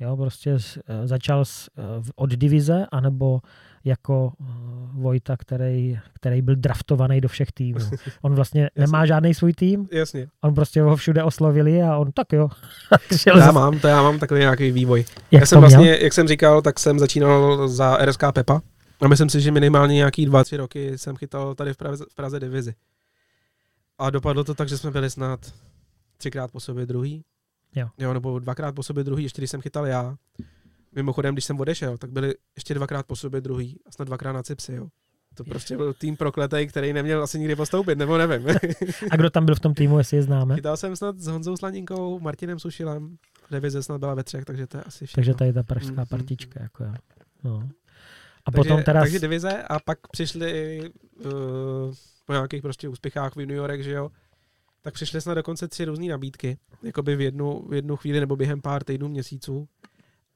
jo, 0.00 0.16
prostě 0.16 0.56
eh, 0.86 1.06
začal 1.06 1.44
s, 1.44 1.70
eh, 1.78 1.82
od 2.16 2.30
divize, 2.30 2.86
anebo 2.92 3.40
jako 3.84 4.32
eh, 4.40 4.44
Vojta, 4.92 5.36
který, 5.36 5.98
který 6.12 6.42
byl 6.42 6.56
draftovaný 6.56 7.20
do 7.20 7.28
všech 7.28 7.52
týmů. 7.52 7.78
On 8.22 8.34
vlastně 8.34 8.70
nemá 8.76 9.06
žádný 9.06 9.34
svůj 9.34 9.52
tým, 9.52 9.88
Jasně. 9.92 10.28
on 10.40 10.54
prostě 10.54 10.82
ho 10.82 10.96
všude 10.96 11.22
oslovili 11.22 11.82
a 11.82 11.96
on 11.96 12.12
tak 12.12 12.32
jo. 12.32 12.48
Já 13.26 13.52
mám, 13.52 13.78
to 13.78 13.86
já 13.88 14.02
mám 14.02 14.18
takový 14.18 14.40
nějaký 14.40 14.70
vývoj. 14.70 15.04
jak 15.30 15.40
Já 15.40 15.46
jsem 15.46 15.56
to 15.56 15.66
měl? 15.66 15.70
vlastně, 15.70 15.98
jak 16.02 16.12
jsem 16.12 16.28
říkal, 16.28 16.62
tak 16.62 16.78
jsem 16.78 16.98
začínal 16.98 17.68
za 17.68 17.96
RSK 17.96 18.24
Pepa. 18.34 18.60
A 19.00 19.08
myslím 19.08 19.30
si, 19.30 19.40
že 19.40 19.50
minimálně 19.50 19.94
nějaký 19.94 20.26
dva, 20.26 20.44
tři 20.44 20.56
roky 20.56 20.98
jsem 20.98 21.16
chytal 21.16 21.54
tady 21.54 21.72
v 21.72 21.76
Praze, 21.76 22.04
v 22.10 22.14
Praze 22.14 22.40
divizi. 22.40 22.74
A 23.98 24.10
dopadlo 24.10 24.44
to 24.44 24.54
tak, 24.54 24.68
že 24.68 24.78
jsme 24.78 24.90
byli 24.90 25.10
snad 25.10 25.40
třikrát 26.16 26.50
po 26.50 26.60
sobě 26.60 26.86
druhý. 26.86 27.24
Jo. 27.74 27.88
jo. 27.98 28.14
nebo 28.14 28.38
dvakrát 28.38 28.74
po 28.74 28.82
sobě 28.82 29.04
druhý, 29.04 29.22
ještě 29.22 29.40
když 29.40 29.50
jsem 29.50 29.60
chytal 29.60 29.86
já. 29.86 30.16
Mimochodem, 30.94 31.34
když 31.34 31.44
jsem 31.44 31.60
odešel, 31.60 31.98
tak 31.98 32.10
byli 32.10 32.34
ještě 32.56 32.74
dvakrát 32.74 33.06
po 33.06 33.16
sobě 33.16 33.40
druhý 33.40 33.80
a 33.86 33.90
snad 33.90 34.04
dvakrát 34.04 34.32
na 34.32 34.42
Cipsi, 34.42 34.74
jo. 34.74 34.88
To 35.34 35.44
prostě 35.44 35.76
byl 35.76 35.92
tým 35.94 36.16
prokletej, 36.16 36.66
který 36.66 36.92
neměl 36.92 37.22
asi 37.22 37.38
nikdy 37.38 37.56
postoupit, 37.56 37.98
nebo 37.98 38.18
nevím. 38.18 38.48
A 39.10 39.16
kdo 39.16 39.30
tam 39.30 39.44
byl 39.46 39.54
v 39.54 39.60
tom 39.60 39.74
týmu, 39.74 39.98
jestli 39.98 40.16
je 40.16 40.22
známe? 40.22 40.54
Chytal 40.54 40.76
jsem 40.76 40.96
snad 40.96 41.18
s 41.18 41.26
Honzou 41.26 41.56
Slaninkou, 41.56 42.20
Martinem 42.20 42.58
Sušilem. 42.58 43.16
Divize 43.50 43.82
snad 43.82 43.98
byla 43.98 44.14
ve 44.14 44.24
třech, 44.24 44.44
takže 44.44 44.66
to 44.66 44.76
je 44.76 44.82
asi 44.82 45.06
všechno. 45.06 45.20
Takže 45.20 45.34
tady 45.34 45.52
ta 45.52 45.62
pražská 45.62 45.92
Mm, 45.92 45.98
mm, 46.00 46.06
partička. 46.06 46.62
Jako 46.62 46.84
jo. 46.84 46.92
No. 47.44 47.68
A 48.46 48.50
takže, 48.50 48.56
potom 48.68 48.82
teda... 48.82 49.00
Takže 49.00 49.18
divize 49.18 49.62
a 49.62 49.78
pak 49.78 49.98
přišli 50.08 50.80
uh, 51.24 51.30
po 52.26 52.32
nějakých 52.32 52.62
prostě 52.62 52.88
úspěchách 52.88 53.36
v 53.36 53.40
juniorech, 53.40 53.84
že 53.84 53.92
jo, 53.92 54.10
tak 54.84 54.94
přišly 54.94 55.20
snad 55.20 55.34
dokonce 55.34 55.68
tři 55.68 55.84
různé 55.84 56.06
nabídky, 56.06 56.58
jakoby 56.82 57.16
v 57.16 57.20
jednu, 57.20 57.68
v 57.68 57.74
jednu 57.74 57.96
chvíli 57.96 58.20
nebo 58.20 58.36
během 58.36 58.60
pár 58.60 58.84
týdnů, 58.84 59.08
měsíců. 59.08 59.68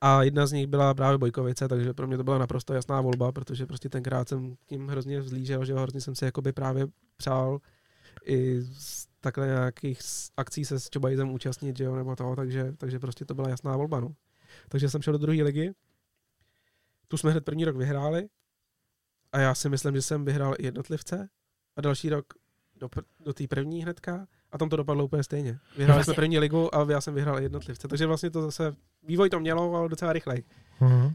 A 0.00 0.22
jedna 0.22 0.46
z 0.46 0.52
nich 0.52 0.66
byla 0.66 0.94
právě 0.94 1.18
Bojkovice, 1.18 1.68
takže 1.68 1.94
pro 1.94 2.06
mě 2.06 2.16
to 2.16 2.24
byla 2.24 2.38
naprosto 2.38 2.74
jasná 2.74 3.00
volba, 3.00 3.32
protože 3.32 3.66
prostě 3.66 3.88
tenkrát 3.88 4.28
jsem 4.28 4.56
tím 4.66 4.88
hrozně 4.88 5.20
vzlížel, 5.20 5.64
že 5.64 5.74
hrozně 5.74 6.00
jsem 6.00 6.14
se 6.14 6.24
jakoby 6.24 6.52
právě 6.52 6.86
přál 7.16 7.58
i 8.24 8.60
z 8.62 9.06
takhle 9.20 9.46
nějakých 9.46 10.00
akcí 10.36 10.64
se 10.64 10.80
s 10.80 10.90
Čobajzem 10.90 11.30
účastnit, 11.30 11.76
že 11.76 11.84
jo, 11.84 11.96
nebo 11.96 12.16
toho, 12.16 12.36
takže, 12.36 12.72
takže 12.78 12.98
prostě 12.98 13.24
to 13.24 13.34
byla 13.34 13.48
jasná 13.48 13.76
volba, 13.76 14.00
no. 14.00 14.14
Takže 14.68 14.90
jsem 14.90 15.02
šel 15.02 15.12
do 15.12 15.18
druhé 15.18 15.42
ligy, 15.42 15.74
tu 17.08 17.16
jsme 17.16 17.30
hned 17.30 17.44
první 17.44 17.64
rok 17.64 17.76
vyhráli 17.76 18.28
a 19.32 19.38
já 19.38 19.54
si 19.54 19.68
myslím, 19.68 19.94
že 19.94 20.02
jsem 20.02 20.24
vyhrál 20.24 20.54
jednotlivce 20.58 21.28
a 21.76 21.80
další 21.80 22.08
rok 22.08 22.26
do, 22.76 22.88
pr- 22.88 23.04
do 23.20 23.32
té 23.32 23.46
první 23.46 23.82
hnedka 23.82 24.26
a 24.52 24.58
tam 24.58 24.68
to 24.68 24.76
dopadlo 24.76 25.04
úplně 25.04 25.22
stejně. 25.22 25.58
Vyhráli 25.76 25.96
vlastně- 25.98 26.04
jsme 26.14 26.14
první 26.14 26.38
ligu 26.38 26.74
a 26.74 26.86
já 26.90 27.00
jsem 27.00 27.14
vyhrál 27.14 27.38
jednotlivce, 27.40 27.88
takže 27.88 28.06
vlastně 28.06 28.30
to 28.30 28.42
zase, 28.42 28.74
vývoj 29.06 29.30
to 29.30 29.40
mělo, 29.40 29.74
ale 29.74 29.88
docela 29.88 30.12
rychlej. 30.12 30.42
Mhm. 30.80 31.14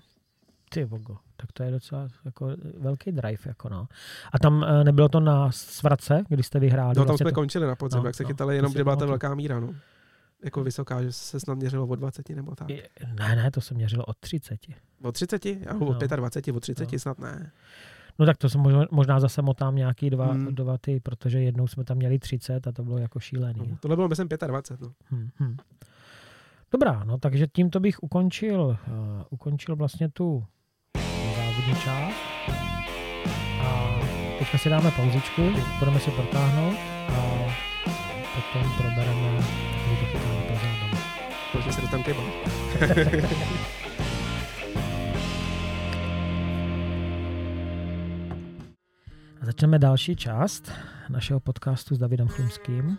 Ty 0.70 0.86
bogo. 0.86 1.18
tak 1.36 1.52
to 1.52 1.64
je 1.64 1.72
docela 1.72 2.08
jako 2.26 2.52
velký 2.78 3.12
drive. 3.12 3.42
Jako 3.46 3.70
no. 3.70 3.88
A 4.34 4.40
tam 4.40 4.58
uh, 4.58 4.84
nebylo 4.84 5.10
to 5.10 5.20
na 5.20 5.52
svratce, 5.52 6.24
kdy 6.30 6.44
jste 6.44 6.60
vyhráli? 6.60 6.90
No 6.90 6.94
tam 6.96 7.06
vlastně 7.06 7.24
jsme 7.24 7.32
to... 7.32 7.36
končili 7.36 7.68
na 7.68 7.76
podzim, 7.76 8.00
No, 8.00 8.06
jak 8.06 8.16
se 8.16 8.24
no, 8.24 8.28
chytali, 8.28 8.56
jenom 8.56 8.72
kde 8.74 8.84
byla 8.84 8.96
ta 8.96 9.06
velká 9.06 9.36
míra, 9.36 9.60
no. 9.60 9.74
Jako 10.44 10.64
vysoká, 10.64 11.04
že 11.04 11.12
se 11.12 11.40
snad 11.40 11.56
měřilo 11.58 11.88
o 11.88 11.96
20 11.96 12.30
nebo 12.30 12.56
tak. 12.56 12.70
Je- 12.70 12.90
Ne, 13.20 13.36
ne, 13.36 13.52
to 13.52 13.62
se 13.62 13.74
měřilo 13.74 14.06
od 14.06 14.18
30. 14.20 14.60
O 15.04 15.12
30? 15.12 15.46
Já 15.46 15.74
No. 15.74 15.86
o 15.88 15.94
25, 15.94 16.54
o 16.56 16.60
30 16.60 16.92
No. 16.94 17.00
snad 17.00 17.20
ne. 17.20 17.52
No 18.20 18.26
tak 18.26 18.38
to 18.38 18.50
jsem 18.50 18.62
možná, 18.62 18.86
možná 18.92 19.20
zase 19.20 19.42
motám 19.42 19.76
nějaký 19.76 20.10
dva, 20.10 20.26
Hmm. 20.26 20.56
dva 20.56 20.78
ty, 20.78 21.00
protože 21.00 21.40
jednou 21.42 21.68
jsme 21.68 21.84
tam 21.84 21.98
měli 21.98 22.20
30 22.20 22.68
a 22.68 22.72
to 22.72 22.84
bylo 22.84 22.98
jako 22.98 23.20
šílený. 23.20 23.68
No, 23.70 23.78
tohle 23.80 23.96
bylo 23.96 24.08
myslím 24.08 24.28
25, 24.48 24.82
no. 24.88 24.94
Hmm, 25.12 25.30
hmm. 25.38 25.58
Dobrá, 26.72 27.04
no 27.04 27.18
takže 27.18 27.48
tímto 27.48 27.80
bych 27.80 28.04
ukončil, 28.04 28.62
uh, 28.64 28.76
ukončil 29.30 29.76
vlastně 29.76 30.10
tu 30.10 30.46
závodní 31.36 31.76
část. 31.84 32.16
A 33.62 34.00
teďka 34.40 34.58
si 34.58 34.70
dáme 34.70 34.92
pauzičku, 34.92 35.42
budeme 35.80 36.00
si 36.00 36.12
protáhnout 36.12 36.76
a 37.10 37.46
potom 38.36 38.72
probereme, 38.78 39.38
kdy 39.88 39.96
to 40.00 40.06
chytáme 40.06 40.46
zábavu. 40.48 40.98
Protože 41.52 41.72
se 41.74 41.82
dostám 41.82 42.04
kebab. 42.04 42.26
A 42.82 43.83
začneme 49.44 49.80
další 49.80 50.16
část 50.16 50.72
našeho 51.10 51.40
podcastu 51.40 51.96
s 51.96 51.98
Davidem 51.98 52.28
Chlumským. 52.28 52.98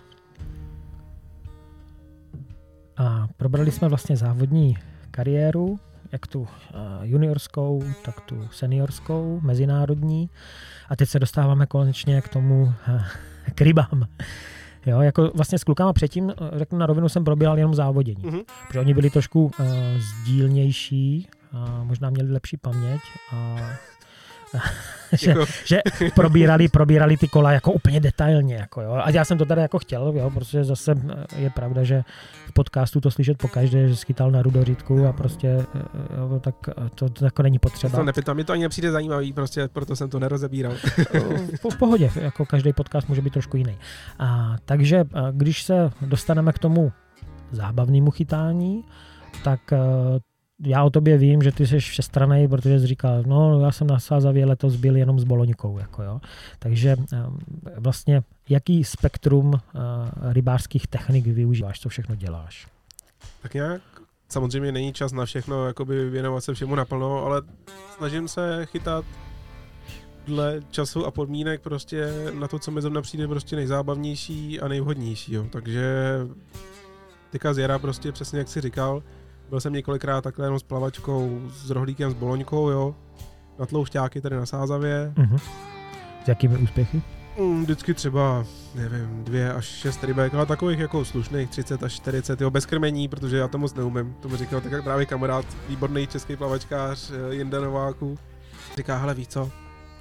A 2.96 3.28
probrali 3.36 3.70
jsme 3.70 3.88
vlastně 3.88 4.16
závodní 4.16 4.76
kariéru, 5.10 5.78
jak 6.12 6.26
tu 6.26 6.48
eh, 6.48 6.76
juniorskou, 7.02 7.82
tak 8.04 8.20
tu 8.20 8.48
seniorskou, 8.52 9.40
mezinárodní. 9.42 10.30
A 10.88 10.96
teď 10.96 11.08
se 11.08 11.18
dostáváme 11.18 11.66
konečně 11.66 12.20
k 12.20 12.28
tomu, 12.28 12.72
eh, 12.88 13.04
k 13.54 13.60
rybám. 13.60 14.08
Jo, 14.86 15.00
jako 15.00 15.30
vlastně 15.34 15.58
s 15.58 15.64
klukama 15.64 15.92
předtím, 15.92 16.30
eh, 16.30 16.58
řeknu 16.58 16.78
na 16.78 16.86
rovinu, 16.86 17.08
jsem 17.08 17.24
probíral 17.24 17.58
jenom 17.58 17.74
závodění. 17.74 18.22
Mhm. 18.26 18.40
Protože 18.66 18.80
oni 18.80 18.94
byli 18.94 19.10
trošku 19.10 19.44
uh, 19.44 19.50
sdílnější, 19.98 21.28
a 21.54 21.84
možná 21.84 22.10
měli 22.10 22.32
lepší 22.32 22.56
paměť 22.56 23.00
a 23.32 23.56
že, 25.12 25.30
Jako- 25.30 25.44
že 25.64 25.80
probírali, 26.14 26.68
probírali 26.68 27.16
ty 27.16 27.28
kola 27.28 27.52
jako 27.52 27.72
úplně 27.72 28.00
detailně. 28.00 28.54
Jako 28.54 28.80
jo. 28.80 28.92
A 28.92 29.10
já 29.10 29.24
jsem 29.24 29.38
to 29.38 29.44
tady 29.44 29.60
jako 29.60 29.78
chtěl, 29.78 30.12
jo, 30.16 30.30
protože 30.30 30.64
zase 30.64 30.94
eh, 31.10 31.40
je 31.40 31.50
pravda, 31.50 31.84
že 31.84 32.04
v 32.46 32.52
podcastu 32.52 33.00
to 33.00 33.10
slyšet 33.10 33.38
po 33.38 33.48
každé, 33.48 33.88
že 33.88 33.96
schytal 33.96 34.30
na 34.30 34.42
rudořítku 34.42 35.06
a 35.06 35.12
prostě 35.12 35.48
eh, 35.48 35.82
jo, 36.18 36.40
tak 36.40 36.54
eh, 36.68 36.72
to, 36.94 37.08
to 37.08 37.24
jako 37.24 37.42
není 37.42 37.58
potřeba. 37.58 37.98
to 37.98 38.04
nepytám, 38.04 38.36
mě 38.36 38.44
to 38.44 38.52
ani 38.52 38.62
nepřijde 38.62 38.90
zajímavý, 38.90 39.32
prostě 39.32 39.68
proto 39.72 39.96
jsem 39.96 40.10
to 40.10 40.18
nerozebíral. 40.18 40.72
v 41.70 41.76
pohodě, 41.78 42.10
jako 42.14 42.46
každý 42.46 42.72
podcast 42.72 43.08
může 43.08 43.20
být 43.22 43.32
trošku 43.32 43.56
jiný. 43.56 43.78
A, 44.18 44.56
takže 44.64 45.04
když 45.32 45.62
se 45.62 45.90
dostaneme 46.00 46.52
k 46.52 46.58
tomu 46.58 46.92
zábavnému 47.50 48.10
chytání, 48.10 48.84
tak 49.44 49.60
já 50.60 50.84
o 50.84 50.90
tobě 50.90 51.18
vím, 51.18 51.42
že 51.42 51.52
ty 51.52 51.66
jsi 51.66 51.78
všestranej, 51.78 52.48
protože 52.48 52.80
jsi 52.80 52.86
říkal, 52.86 53.22
no 53.26 53.60
já 53.60 53.72
jsem 53.72 53.86
na 53.86 53.98
Sázavě 53.98 54.46
letos 54.46 54.76
byl 54.76 54.96
jenom 54.96 55.20
s 55.20 55.24
Boloňkou. 55.24 55.78
Jako 55.78 56.02
jo. 56.02 56.20
Takže 56.58 56.92
a, 56.92 57.32
vlastně 57.78 58.22
jaký 58.48 58.84
spektrum 58.84 59.54
a, 59.54 59.60
rybářských 60.32 60.86
technik 60.86 61.26
využíváš, 61.26 61.80
co 61.80 61.88
všechno 61.88 62.14
děláš? 62.14 62.66
Tak 63.42 63.54
nějak, 63.54 63.82
samozřejmě 64.28 64.72
není 64.72 64.92
čas 64.92 65.12
na 65.12 65.24
všechno, 65.24 65.66
jakoby 65.66 66.10
věnovat 66.10 66.44
se 66.44 66.54
všemu 66.54 66.74
naplno, 66.74 67.24
ale 67.24 67.42
snažím 67.96 68.28
se 68.28 68.66
chytat 68.66 69.04
dle 70.26 70.60
času 70.70 71.06
a 71.06 71.10
podmínek 71.10 71.60
prostě 71.60 72.08
na 72.38 72.48
to, 72.48 72.58
co 72.58 72.70
mi 72.70 72.82
zrovna 72.82 73.02
přijde 73.02 73.28
prostě 73.28 73.56
nejzábavnější 73.56 74.60
a 74.60 74.68
nejvhodnější, 74.68 75.34
jo. 75.34 75.46
Takže 75.50 76.18
teďka 77.30 77.54
z 77.54 77.58
jara 77.58 77.78
prostě 77.78 78.12
přesně 78.12 78.38
jak 78.38 78.48
si 78.48 78.60
říkal, 78.60 79.02
byl 79.50 79.60
jsem 79.60 79.72
několikrát 79.72 80.20
takhle 80.20 80.46
jenom 80.46 80.58
s 80.58 80.62
plavačkou, 80.62 81.40
s 81.50 81.70
rohlíkem, 81.70 82.10
s 82.10 82.14
boloňkou, 82.14 82.68
jo. 82.70 82.94
Na 83.58 83.66
tloušťáky 83.66 84.20
tady 84.20 84.36
na 84.36 84.46
Sázavě. 84.46 85.12
Mhm. 85.16 85.38
S 86.24 86.28
jakými 86.28 86.58
úspěchy? 86.58 87.02
Mm, 87.38 87.62
Vždycky 87.62 87.94
třeba, 87.94 88.44
nevím, 88.74 89.24
dvě 89.24 89.52
až 89.52 89.64
šest 89.64 90.04
rybek, 90.04 90.34
ale 90.34 90.46
takových 90.46 90.78
jako 90.78 91.04
slušných 91.04 91.50
30 91.50 91.82
až 91.82 91.92
40, 91.92 92.40
jo, 92.40 92.50
bez 92.50 92.66
krmení, 92.66 93.08
protože 93.08 93.36
já 93.36 93.48
to 93.48 93.58
moc 93.58 93.74
neumím. 93.74 94.14
To 94.20 94.28
mi 94.28 94.36
říkal 94.36 94.60
tak 94.60 94.72
jak 94.72 94.84
právě 94.84 95.06
kamarád, 95.06 95.44
výborný 95.68 96.06
český 96.06 96.36
plavačkář 96.36 97.10
eh, 97.10 97.34
Jinda 97.34 97.60
Nováku. 97.60 98.18
Říká, 98.76 98.96
hele 98.96 99.14
víš 99.14 99.28
co, 99.28 99.50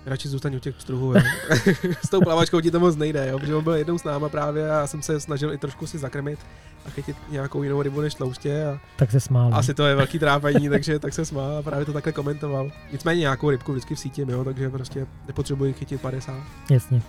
radši 0.06 0.30
zůstaň 0.30 0.56
u 0.56 0.60
těch 0.60 0.76
pstruhů, 0.76 1.14
jo. 1.14 1.22
S 2.06 2.10
tou 2.10 2.22
plavačkou 2.22 2.62
ti 2.62 2.72
to 2.72 2.80
moc 2.80 2.96
nejde, 2.96 3.28
jo, 3.30 3.40
protože 3.40 3.56
on 3.56 3.64
byl 3.64 3.74
jednou 3.74 3.98
s 3.98 4.04
náma 4.04 4.30
právě 4.30 4.72
a 4.72 4.74
já 4.80 4.88
jsem 4.88 5.02
se 5.02 5.20
snažil 5.20 5.54
i 5.54 5.58
trošku 5.58 5.88
si 5.88 5.98
zakrmit 5.98 6.40
a 6.86 6.90
chytit 6.90 7.18
nějakou 7.30 7.64
jinou 7.64 7.82
rybu 7.82 8.02
než 8.02 8.14
tlouště 8.16 8.66
a 8.66 8.80
Tak 8.96 9.12
se 9.12 9.20
smál. 9.20 9.50
asi 9.54 9.74
to 9.74 9.86
je 9.86 9.96
velký 9.96 10.20
trápení, 10.20 10.70
takže 10.70 11.00
tak 11.00 11.14
se 11.14 11.26
smál 11.26 11.58
a 11.58 11.62
právě 11.62 11.86
to 11.86 11.94
takhle 11.94 12.14
komentoval. 12.14 12.72
Nicméně 12.92 13.20
nějakou 13.20 13.50
rybku 13.50 13.72
vždycky 13.72 13.96
vsítím, 13.96 14.30
jo, 14.30 14.44
takže 14.44 14.70
prostě 14.70 15.08
nepotřebuji 15.28 15.74
chytit 15.74 16.02
50. 16.02 16.44
Jasně. 16.70 17.02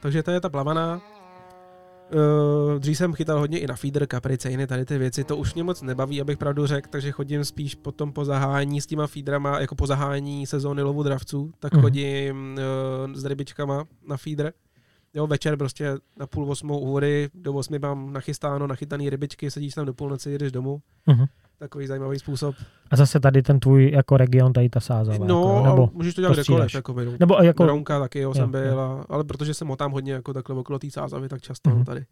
Takže 0.00 0.22
to 0.22 0.30
je 0.30 0.40
ta 0.40 0.48
plavaná. 0.48 1.00
Uh, 2.14 2.78
dřív 2.78 2.98
jsem 2.98 3.14
chytal 3.14 3.38
hodně 3.38 3.58
i 3.58 3.66
na 3.66 3.76
feeder, 3.76 4.06
kapricejny, 4.06 4.66
tady 4.66 4.84
ty 4.84 4.98
věci, 4.98 5.24
to 5.24 5.36
už 5.36 5.54
mě 5.54 5.62
moc 5.62 5.82
nebaví, 5.82 6.20
abych 6.20 6.38
pravdu 6.38 6.66
řekl, 6.66 6.88
takže 6.90 7.12
chodím 7.12 7.44
spíš 7.44 7.74
potom 7.74 8.12
po 8.12 8.24
zahájení 8.24 8.80
s 8.80 8.86
těma 8.86 9.06
feederama, 9.06 9.60
jako 9.60 9.74
po 9.74 9.86
zahájení 9.86 10.46
sezóny 10.46 10.82
lovu 10.82 11.02
dravců, 11.02 11.52
tak 11.58 11.72
mm-hmm. 11.72 11.80
chodím 11.80 12.58
uh, 13.08 13.14
s 13.14 13.24
rybičkama 13.24 13.84
na 14.08 14.16
feeder. 14.16 14.52
Jo, 15.16 15.26
večer 15.26 15.56
prostě 15.56 15.94
na 16.16 16.26
půl 16.26 16.50
osmou 16.50 16.78
u 16.78 16.86
vody, 16.86 17.28
do 17.34 17.54
osmi 17.54 17.78
mám 17.78 18.12
nachystáno, 18.12 18.66
nachytaný 18.66 19.10
rybičky, 19.10 19.50
sedíš 19.50 19.74
tam 19.74 19.86
do 19.86 19.94
půlnoci, 19.94 20.30
jedeš 20.30 20.52
domů. 20.52 20.82
Mhm. 21.06 21.26
Takový 21.58 21.86
zajímavý 21.86 22.18
způsob. 22.18 22.54
A 22.90 22.96
zase 22.96 23.20
tady 23.20 23.42
ten 23.42 23.60
tvůj 23.60 23.90
jako 23.90 24.16
region, 24.16 24.52
tady 24.52 24.68
ta 24.68 24.80
Sázava. 24.80 25.26
No, 25.26 25.54
jako, 25.56 25.66
nebo 25.66 25.90
můžeš 25.92 26.14
to 26.14 26.20
dělat 26.20 26.34
kdekoliv. 26.34 26.74
Jako, 26.74 26.92
no. 26.92 27.12
nebo 27.20 27.34
jako, 27.42 27.66
Rounka 27.66 28.00
taky, 28.00 28.18
jo, 28.18 28.30
Jo, 28.30 28.34
jsem 28.34 28.50
byl, 28.50 28.78
jo. 28.78 29.04
ale 29.08 29.24
protože 29.24 29.54
se 29.54 29.64
motám 29.64 29.92
hodně 29.92 30.12
jako 30.12 30.32
takhle 30.32 30.56
okolo 30.56 30.78
té 30.78 30.90
sázavy, 30.90 31.28
tak 31.28 31.42
často 31.42 31.70
mm-hmm. 31.70 31.84
tady. 31.84 32.04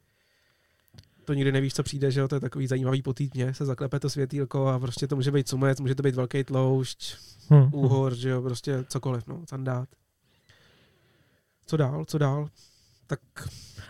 To 1.24 1.34
nikdy 1.34 1.52
nevíš, 1.52 1.74
co 1.74 1.82
přijde, 1.82 2.10
že 2.10 2.20
jo, 2.20 2.28
to 2.28 2.34
je 2.34 2.40
takový 2.40 2.66
zajímavý 2.66 3.02
potýtně, 3.02 3.54
se 3.54 3.64
zaklepe 3.64 4.00
to 4.00 4.10
světýlko 4.10 4.66
a 4.66 4.78
prostě 4.78 5.06
to 5.06 5.16
může 5.16 5.30
být 5.30 5.48
sumec, 5.48 5.80
může 5.80 5.94
to 5.94 6.02
být 6.02 6.14
velký 6.14 6.44
tloušť, 6.44 7.16
hm, 7.50 7.56
hm. 7.56 7.70
úhor, 7.72 8.14
že 8.14 8.30
jo, 8.30 8.42
prostě 8.42 8.84
cokoliv, 8.88 9.26
no, 9.26 9.42
sandát. 9.48 9.88
Co 11.66 11.76
dál, 11.76 12.04
co 12.04 12.18
dál? 12.18 12.48
Tak 13.06 13.20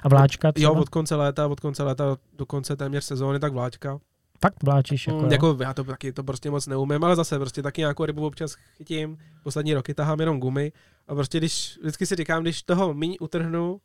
A 0.03 0.09
vláčka 0.09 0.53
třeba? 0.53 0.73
jo, 0.75 0.81
od 0.81 0.89
konce 0.89 1.15
léta, 1.15 1.47
od 1.47 1.61
konce 1.61 1.83
léta 1.83 2.17
do 2.37 2.47
konce 2.47 2.77
téměř 2.77 3.05
sezóny, 3.05 3.39
tak 3.41 3.53
vláčka. 3.53 3.99
Fakt 4.43 4.63
vláčíš? 4.63 5.07
Jako, 5.07 5.19
Mm, 5.21 5.33
jako 5.33 5.57
já 5.61 5.75
to 5.75 5.85
taky 5.85 6.13
to 6.13 6.25
prostě 6.25 6.51
moc 6.51 6.67
neumím, 6.67 7.05
ale 7.05 7.17
zase 7.17 7.39
prostě 7.39 7.63
taky 7.63 7.81
nějakou 7.81 8.05
rybu 8.05 8.27
občas 8.27 8.55
chytím. 8.77 9.19
Poslední 9.43 9.75
roky 9.75 9.95
tahám 9.95 10.21
jenom 10.21 10.41
gumy 10.41 10.73
a 11.09 11.15
prostě 11.15 11.39
když, 11.39 11.79
vždycky 11.81 12.07
si 12.07 12.15
říkám, 12.15 12.43
když 12.43 12.63
toho 12.63 12.95
míň 12.95 13.17
utrhnu, 13.21 13.81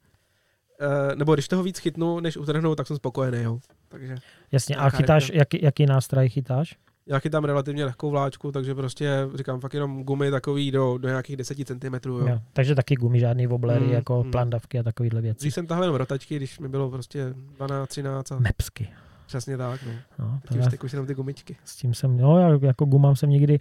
eh, 0.82 1.16
nebo 1.16 1.34
když 1.34 1.48
toho 1.48 1.64
víc 1.64 1.80
chytnu, 1.80 2.20
než 2.20 2.38
utrhnu, 2.38 2.76
tak 2.76 2.88
jsem 2.88 2.96
spokojený, 2.98 3.44
jo. 3.44 3.60
Takže 3.88 4.16
Jasně, 4.52 4.76
a 4.76 4.90
chytáš, 4.90 5.32
jaký, 5.34 5.60
jaký 5.64 5.86
nástroj 5.86 6.30
chytáš? 6.30 6.76
Já 7.10 7.20
chytám 7.20 7.44
relativně 7.44 7.86
lehkou 7.86 8.10
vláčku, 8.10 8.52
takže 8.52 8.76
prostě 8.76 9.28
říkám 9.36 9.60
fakt 9.60 9.74
jenom 9.74 10.04
gumy 10.04 10.32
takový 10.32 10.72
do, 10.72 10.98
do 10.98 11.08
nějakých 11.10 11.38
10 11.38 11.58
cm, 11.68 12.10
jo. 12.10 12.28
Jo. 12.28 12.40
Takže 12.54 12.76
taky 12.76 12.96
gumy, 12.96 13.20
žádný 13.20 13.48
woblery, 13.48 13.86
Mm, 13.86 13.92
jako 13.92 14.24
mm. 14.24 14.32
plandavky 14.32 14.80
a 14.80 14.84
takovýhle 14.84 15.22
věci. 15.22 15.40
Dřív 15.40 15.54
jsem 15.54 15.68
tahal 15.68 15.84
jenom 15.84 15.96
rotačky, 15.96 16.36
když 16.36 16.60
mi 16.60 16.70
bylo 16.70 16.90
prostě 16.90 17.34
12, 17.58 17.90
13 17.90 18.32
a 18.32 18.40
Mepsky. 18.40 18.90
přesně 19.28 19.58
tak, 19.58 19.82
no. 19.86 19.92
No, 20.20 20.40
Teď 20.50 20.58
už, 20.60 20.66
teď 20.72 20.84
už 20.84 20.94
jenom 20.94 21.08
ty 21.08 21.14
gumičky. 21.16 21.56
s 21.66 21.76
tím 21.76 21.94
jsem, 21.94 22.18
no, 22.18 22.40
já 22.40 22.60
jako 22.62 22.86
gumám 22.86 23.16
jsem 23.16 23.30
nikdy 23.30 23.60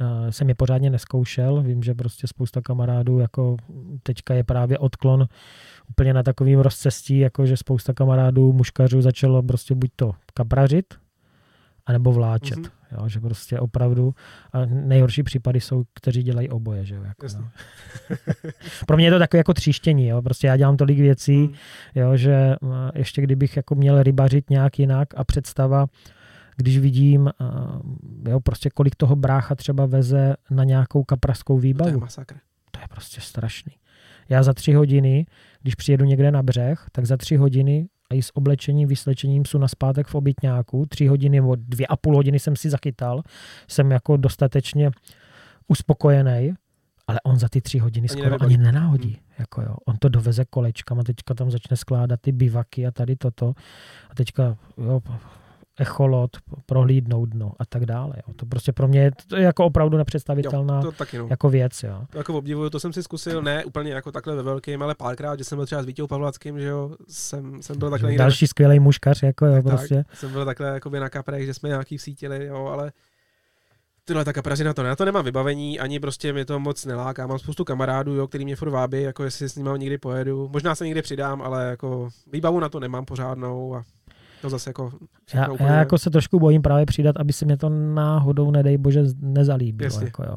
uh, 0.00 0.30
jsem 0.30 0.48
je 0.48 0.54
pořádně 0.54 0.90
neskoušel. 0.90 1.62
Vím, 1.62 1.82
že 1.82 1.94
prostě 1.94 2.26
spousta 2.26 2.60
kamarádů, 2.62 3.18
jako 3.18 3.56
teďka 4.02 4.34
je 4.34 4.44
právě 4.44 4.78
odklon 4.78 5.26
úplně 5.90 6.14
na 6.14 6.22
takovým 6.22 6.60
rozcestí, 6.60 7.18
jako 7.18 7.46
že 7.46 7.56
spousta 7.56 7.92
kamarádů 7.92 8.52
muškařů 8.52 9.00
začalo 9.02 9.42
prostě 9.42 9.74
buď 9.74 9.90
to 9.96 10.12
kaprařit, 10.34 10.94
anebo 11.86 12.12
vláčet. 12.12 12.56
Mhm. 12.58 12.64
Mm-hmm. 12.66 13.02
Jo, 13.02 13.08
že 13.08 13.20
prostě 13.20 13.60
opravdu 13.60 14.14
a 14.52 14.64
nejhorší 14.66 15.22
případy 15.22 15.60
jsou, 15.60 15.84
kteří 15.94 16.22
dělají 16.22 16.48
oboje. 16.48 16.84
Že 16.84 16.94
jo, 16.94 17.02
jako, 17.04 17.26
no. 17.38 17.48
Pro 18.86 18.96
mě 18.96 19.06
je 19.06 19.10
to 19.10 19.18
takové 19.18 19.38
jako 19.38 19.54
tříštění. 19.54 20.06
Jo. 20.08 20.22
Prostě 20.22 20.46
já 20.46 20.56
dělám 20.56 20.76
tolik 20.76 20.98
věcí, 20.98 21.36
Mm. 21.38 21.54
jo, 21.94 22.16
že 22.16 22.54
ještě 22.94 23.22
kdybych 23.22 23.56
jako 23.56 23.74
měl 23.74 24.02
rybařit 24.02 24.50
nějak 24.50 24.78
jinak 24.78 25.08
a 25.16 25.24
představa, 25.24 25.86
když 26.56 26.78
vidím, 26.78 27.30
jo, 28.28 28.40
prostě 28.40 28.70
kolik 28.70 28.94
toho 28.96 29.16
brácha 29.16 29.54
třeba 29.54 29.86
veze 29.86 30.34
na 30.50 30.64
nějakou 30.64 31.04
kapraskou 31.04 31.54
To 31.54 31.58
je 31.58 31.62
výbavu, 31.62 32.00
masakr. 32.00 32.34
to 32.70 32.80
je 32.80 32.86
prostě 32.90 33.20
strašný. 33.20 33.72
Já 34.28 34.42
za 34.42 34.54
tři 34.54 34.72
hodiny, 34.72 35.26
když 35.62 35.74
přijedu 35.74 36.04
někde 36.04 36.30
na 36.30 36.42
břeh, 36.42 36.86
tak 36.92 37.06
za 37.06 37.16
tři 37.16 37.36
hodiny 37.36 37.88
a 38.12 38.14
i 38.14 38.22
s 38.22 38.36
oblečením, 38.36 38.88
vyslečením 38.88 39.44
jsou 39.44 39.58
na 39.58 39.68
zpátek 39.68 40.06
v 40.06 40.14
obytňáku. 40.14 40.86
Tři 40.88 41.06
hodiny 41.06 41.36
nebo 41.40 41.56
dvě 41.56 41.86
a 41.86 41.96
půl 41.96 42.16
hodiny 42.16 42.38
jsem 42.38 42.56
si 42.56 42.70
zachytal. 42.70 43.22
Jsem 43.68 43.90
jako 43.90 44.16
dostatečně 44.16 44.90
uspokojený, 45.68 46.54
ale 47.06 47.20
on 47.24 47.38
za 47.38 47.48
ty 47.48 47.60
tři 47.60 47.78
hodiny 47.78 48.04
Ani 48.04 48.08
skoro 48.08 48.24
nevybalí. 48.30 48.54
ani 48.54 48.64
nenáhodí. 48.64 49.08
Hmm. 49.08 49.18
Jako 49.38 49.62
jo. 49.62 49.74
On 49.86 49.96
to 50.00 50.08
doveze 50.08 50.44
kolečkama, 50.44 51.02
teďka 51.02 51.34
tam 51.34 51.50
začne 51.50 51.76
skládat 51.76 52.20
ty 52.20 52.32
bivaky 52.32 52.86
a 52.86 52.90
tady 52.90 53.16
toto. 53.16 53.52
A 54.10 54.14
teďka 54.14 54.56
jo, 54.78 55.00
echolot, 55.78 56.30
prohlídnout 56.66 57.28
dno 57.28 57.52
a 57.58 57.64
tak 57.64 57.86
dále. 57.86 58.14
Jo. 58.16 58.34
To 58.36 58.46
prostě 58.46 58.72
pro 58.72 58.88
mě 58.88 59.00
je, 59.00 59.10
to 59.26 59.36
je 59.36 59.42
jako 59.42 59.64
opravdu 59.64 59.96
nepředstavitelná 59.96 60.76
Jo, 60.76 60.82
to 60.82 60.92
taky 60.92 61.18
no. 61.18 61.26
jako 61.30 61.50
věc. 61.50 61.82
Jo. 61.82 62.06
To 62.10 62.18
jako 62.18 62.34
obdivuju, 62.34 62.70
to 62.70 62.80
jsem 62.80 62.92
si 62.92 63.02
zkusil, 63.02 63.42
ne 63.42 63.64
úplně 63.64 63.92
jako 63.92 64.12
takhle 64.12 64.36
ve 64.36 64.42
velkým, 64.42 64.82
ale 64.82 64.94
párkrát, 64.94 65.38
že 65.38 65.44
jsem 65.44 65.56
byl 65.56 65.66
třeba 65.66 65.82
s 65.82 65.86
Vítěou 65.86 66.06
Pavlackým, 66.06 66.60
že 66.60 66.66
jo, 66.66 66.96
jsem, 67.08 67.62
jsem 67.62 67.78
byl 67.78 67.90
takhle 67.90 68.10
někde, 68.10 68.24
Další 68.24 68.46
skvělý 68.46 68.80
muškař, 68.80 69.22
jako 69.22 69.46
jo, 69.46 69.52
tak, 69.52 69.64
prostě. 69.64 70.04
tak, 70.08 70.16
jsem 70.16 70.32
byl 70.32 70.44
takhle 70.44 70.68
jakoby 70.68 71.00
na 71.00 71.08
kaprech, 71.08 71.46
že 71.46 71.54
jsme 71.54 71.68
nějaký 71.68 71.96
vsítili, 71.96 72.46
jo, 72.46 72.66
ale 72.66 72.92
Tyhle 74.04 74.24
ta 74.24 74.32
kaprařina 74.32 74.74
to 74.74 74.82
ne, 74.82 74.88
na 74.88 74.96
to 74.96 75.04
nemám 75.04 75.24
vybavení, 75.24 75.80
ani 75.80 76.00
prostě 76.00 76.32
mě 76.32 76.44
to 76.44 76.60
moc 76.60 76.84
neláká. 76.84 77.26
Mám 77.26 77.38
spoustu 77.38 77.64
kamarádů, 77.64 78.14
jo, 78.14 78.26
který 78.26 78.44
mě 78.44 78.56
furt 78.56 78.70
vábí, 78.70 79.02
jako 79.02 79.24
jestli 79.24 79.48
s 79.48 79.56
nimi 79.56 79.70
někdy 79.76 79.98
pojedu. 79.98 80.48
Možná 80.52 80.74
se 80.74 80.84
někdy 80.84 81.02
přidám, 81.02 81.42
ale 81.42 81.64
jako 81.70 82.08
výbavu 82.32 82.60
na 82.60 82.68
to 82.68 82.80
nemám 82.80 83.04
pořádnou 83.04 83.74
a 83.74 83.84
to 84.42 84.50
zase 84.50 84.70
jako 84.70 84.92
Já, 85.34 85.48
úplně- 85.48 85.68
já 85.68 85.74
jako 85.76 85.98
se 85.98 86.10
trošku 86.10 86.40
bojím 86.40 86.62
právě 86.62 86.86
přidat, 86.86 87.16
aby 87.16 87.32
se 87.32 87.44
mě 87.44 87.56
to 87.56 87.68
náhodou, 87.68 88.50
nedej 88.50 88.78
bože, 88.78 89.02
nezalíbilo. 89.20 89.86
Jasně. 89.86 90.04
Jako 90.04 90.22
jo. 90.24 90.36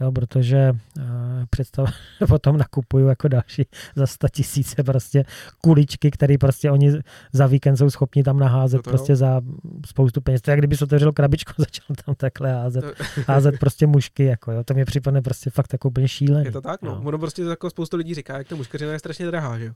jo, 0.00 0.12
protože 0.12 0.72
uh, 0.98 1.02
představ, 1.50 1.90
potom 2.28 2.56
nakupuju 2.58 3.06
jako 3.08 3.28
další 3.28 3.66
za 3.96 4.06
100 4.06 4.28
tisíce 4.28 4.82
prostě 4.84 5.24
kuličky, 5.62 6.10
které 6.10 6.38
prostě 6.38 6.70
oni 6.70 6.92
za 7.32 7.46
víkend 7.46 7.76
jsou 7.76 7.90
schopni 7.90 8.22
tam 8.22 8.38
naházet 8.38 8.76
No 8.78 8.82
to 8.82 8.90
jo. 8.90 8.92
prostě 8.92 9.16
za 9.16 9.40
spoustu 9.86 10.20
peněz. 10.20 10.40
To 10.42 10.50
je, 10.50 10.52
jak 10.52 10.60
kdyby 10.60 10.76
se 10.76 10.84
otevřel 10.84 11.12
krabičku 11.12 11.52
a 11.58 11.62
začal 11.62 11.96
tam 12.04 12.14
takhle 12.14 12.52
házet, 12.52 12.80
To- 12.80 13.22
házet 13.32 13.58
prostě 13.60 13.86
mušky. 13.86 14.24
Jako, 14.24 14.52
jo. 14.52 14.64
To 14.64 14.74
mě 14.74 14.84
připadne 14.84 15.22
prostě 15.22 15.50
fakt 15.50 15.72
jako 15.72 15.88
úplně 15.88 16.08
šílený. 16.08 16.44
Je 16.44 16.52
to 16.52 16.60
tak, 16.60 16.82
no. 16.82 16.90
Jo. 16.90 17.00
Ono 17.04 17.18
prostě 17.18 17.42
jako 17.42 17.70
spoustu 17.70 17.96
lidí 17.96 18.14
říká, 18.14 18.38
jak 18.38 18.48
ta 18.48 18.56
muškařina 18.56 18.92
je 18.92 18.98
strašně 18.98 19.26
drahá, 19.26 19.58
že 19.58 19.64
jo. 19.64 19.72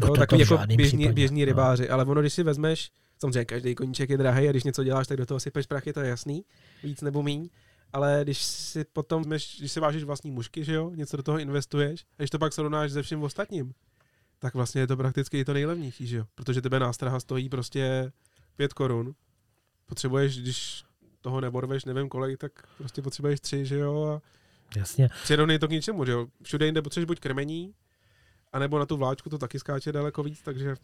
No, 0.00 0.06
jo, 0.06 0.10
to- 0.10 0.14
to 0.14 0.18
takový 0.20 0.40
jako 0.40 0.58
běžní, 0.66 0.98
případě, 0.98 1.12
běžní 1.14 1.40
no. 1.40 1.46
rybáři, 1.46 1.88
ale 1.88 2.04
ono, 2.04 2.20
když 2.20 2.32
si 2.32 2.42
vezmeš, 2.42 2.90
samozřejmě 3.18 3.44
každý 3.44 3.74
koníček 3.74 4.10
je 4.10 4.18
drahý 4.18 4.48
a 4.48 4.50
když 4.50 4.64
něco 4.64 4.84
děláš, 4.84 5.06
tak 5.06 5.16
do 5.16 5.26
toho 5.26 5.40
sypeš 5.40 5.66
prachy, 5.66 5.92
to 5.92 6.00
je 6.00 6.08
jasný, 6.08 6.44
víc 6.82 7.00
nebo 7.02 7.22
míň. 7.22 7.48
Ale 7.92 8.20
když 8.22 8.42
si 8.42 8.84
potom, 8.84 9.22
vezmeš- 9.22 9.58
když 9.58 9.72
si 9.72 9.80
vážíš 9.80 10.04
vlastní 10.04 10.30
mušky, 10.30 10.64
že 10.64 10.74
jo, 10.74 10.90
něco 10.94 11.16
do 11.16 11.22
toho 11.22 11.38
investuješ, 11.38 12.00
a 12.02 12.14
když 12.22 12.30
to 12.30 12.38
pak 12.38 12.52
srovnáš 12.52 12.92
se 12.92 13.02
vším 13.02 13.22
ostatním, 13.22 13.72
tak 14.38 14.54
vlastně 14.54 14.80
je 14.80 14.86
to 14.86 14.96
prakticky 14.96 15.38
i 15.38 15.44
to 15.44 15.52
nejlevnější, 15.52 16.06
že 16.06 16.16
jo? 16.16 16.24
Protože 16.34 16.62
tebe 16.62 16.80
nástraha 16.80 17.20
stojí 17.20 17.48
prostě 17.48 18.12
5 18.56 18.72
korun. 18.72 19.14
Potřebuješ, 19.86 20.38
když 20.38 20.84
toho 21.20 21.40
neborveš, 21.40 21.84
nevím 21.84 22.08
kolik, 22.08 22.38
tak 22.38 22.52
prostě 22.78 23.02
potřebuješ 23.02 23.40
tři, 23.40 23.66
že 23.66 23.78
jo? 23.78 24.04
A 24.04 24.22
Jasně. 24.78 25.08
Přirovnej 25.22 25.58
to 25.58 25.68
k 25.68 25.70
ničemu, 25.70 26.04
že 26.04 26.12
jo? 26.12 26.26
Všude 26.42 26.66
jinde 26.66 26.82
potřebuješ 26.82 27.06
buď 27.06 27.20
krmení, 27.20 27.74
anebo 28.52 28.78
na 28.78 28.86
tu 28.86 28.96
vláčku 28.96 29.30
to 29.30 29.38
taky 29.38 29.58
skáče 29.58 29.92
daleko 29.92 30.22
víc, 30.22 30.42
takže 30.42 30.74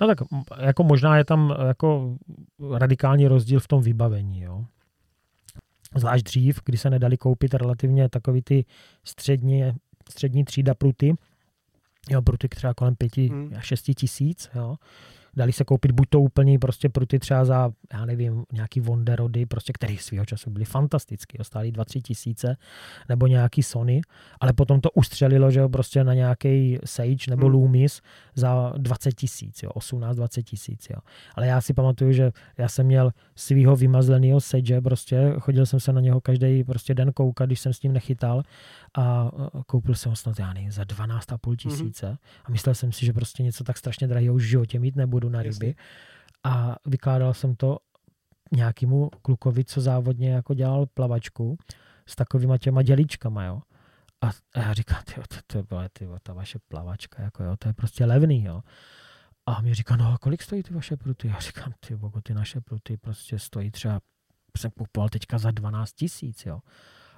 No 0.00 0.06
tak 0.06 0.18
jako 0.58 0.84
možná 0.84 1.16
je 1.16 1.24
tam 1.24 1.56
jako 1.66 2.16
radikální 2.78 3.28
rozdíl 3.28 3.60
v 3.60 3.68
tom 3.68 3.82
vybavení, 3.82 4.40
jo. 4.40 4.64
Zvlášť 5.96 6.24
dřív, 6.24 6.60
kdy 6.64 6.78
se 6.78 6.90
nedali 6.90 7.16
koupit 7.16 7.54
relativně 7.54 8.08
takový 8.08 8.42
ty 8.42 8.64
střední, 9.04 9.62
střední 10.10 10.44
třída 10.44 10.74
pruty, 10.74 11.14
jo, 12.10 12.22
pruty 12.22 12.48
třeba 12.48 12.74
kolem 12.74 12.96
pěti 12.96 13.28
Hmm. 13.28 13.52
a 13.56 13.60
šesti 13.60 13.94
tisíc, 13.94 14.50
jo. 14.54 14.76
Dali 15.36 15.52
se 15.52 15.64
koupit 15.64 15.92
buď 15.92 16.08
to 16.08 16.20
úplný 16.20 16.58
prostě 16.58 16.88
pruty 16.88 17.18
třeba 17.18 17.44
za, 17.44 17.70
já 17.92 18.04
nevím, 18.04 18.44
nějaký 18.52 18.80
Wonderody, 18.80 19.46
prostě, 19.46 19.72
který 19.72 19.98
svého 19.98 20.24
času 20.24 20.50
byly 20.50 20.64
fantastický, 20.64 21.38
stály 21.42 21.72
2-3 21.72 22.00
tisíce, 22.02 22.56
nebo 23.08 23.26
nějaký 23.26 23.62
Sony, 23.62 24.00
ale 24.40 24.52
potom 24.52 24.80
to 24.80 24.90
ustřelilo, 24.90 25.50
že 25.50 25.60
jo, 25.60 25.68
prostě 25.68 26.04
na 26.04 26.14
nějaký 26.14 26.78
Sage 26.84 27.30
nebo 27.30 27.46
Hmm. 27.46 27.54
Loomis 27.54 28.00
za 28.34 28.72
20 28.76 29.12
tisíc, 29.12 29.62
jo, 29.62 29.70
18-20 29.70 30.42
tisíc, 30.42 30.86
jo. 30.90 30.98
Ale 31.34 31.46
já 31.46 31.60
si 31.60 31.74
pamatuju, 31.74 32.12
že 32.12 32.32
já 32.58 32.68
jsem 32.68 32.86
měl 32.86 33.10
svého 33.36 33.76
vymazleného 33.76 34.40
Sage, 34.40 34.80
prostě 34.80 35.34
chodil 35.38 35.66
jsem 35.66 35.80
se 35.80 35.92
na 35.92 36.00
něho 36.00 36.20
každý 36.20 36.64
prostě 36.64 36.94
den 36.94 37.12
koukat, 37.12 37.46
když 37.48 37.60
jsem 37.60 37.72
s 37.72 37.82
ním 37.82 37.92
nechytal 37.92 38.42
a 38.98 39.30
koupil 39.66 39.94
jsem 39.94 40.10
ho 40.10 40.16
snad, 40.16 40.38
já 40.38 40.52
nevím, 40.52 40.70
za 40.70 40.82
12,5 40.82 41.56
tisíce 41.56 42.18
a 42.44 42.50
myslel 42.50 42.74
jsem 42.74 42.92
si, 42.92 43.06
že 43.06 43.12
prostě 43.12 43.42
něco 43.42 43.64
tak 43.64 43.78
strašně 43.78 44.06
drahého 44.06 44.34
už 44.34 44.42
v 44.42 44.46
životě 44.48 44.78
mít 44.78 44.96
nebudu 44.96 45.21
na 45.28 45.42
ryby. 45.42 45.66
Jasně. 45.66 45.74
A 46.44 46.76
vykládal 46.86 47.34
jsem 47.34 47.56
to 47.56 47.78
nějakému 48.52 49.10
klukovi, 49.22 49.64
co 49.64 49.80
závodně 49.80 50.30
jako 50.30 50.54
dělal 50.54 50.86
plavačku 50.86 51.58
s 52.06 52.16
takovýma 52.16 52.58
těma 52.58 52.82
dělíčkama, 52.82 53.44
jo. 53.44 53.62
A, 54.20 54.28
a 54.28 54.60
já 54.60 54.72
říkám, 54.72 55.02
tyjo, 55.14 55.24
to, 55.28 55.36
to 55.46 55.62
byla 55.62 55.88
ty, 55.92 56.08
ta 56.22 56.32
vaše 56.32 56.58
plavačka, 56.68 57.22
jako 57.22 57.44
jo, 57.44 57.56
to 57.58 57.68
je 57.68 57.72
prostě 57.74 58.04
levný, 58.04 58.44
jo. 58.44 58.62
A 59.46 59.60
mi 59.62 59.74
říká, 59.74 59.96
no 59.96 60.12
a 60.12 60.18
kolik 60.18 60.42
stojí 60.42 60.62
ty 60.62 60.74
vaše 60.74 60.96
pruty? 60.96 61.28
Já 61.28 61.38
říkám, 61.38 61.72
ty 61.80 61.96
bogo, 61.96 62.20
ty 62.20 62.34
naše 62.34 62.60
pruty 62.60 62.96
prostě 62.96 63.38
stojí 63.38 63.70
třeba, 63.70 64.00
jsem 64.58 64.70
kupoval 64.70 65.08
teďka 65.08 65.38
za 65.38 65.50
12 65.50 65.92
tisíc, 65.92 66.46
jo. 66.46 66.60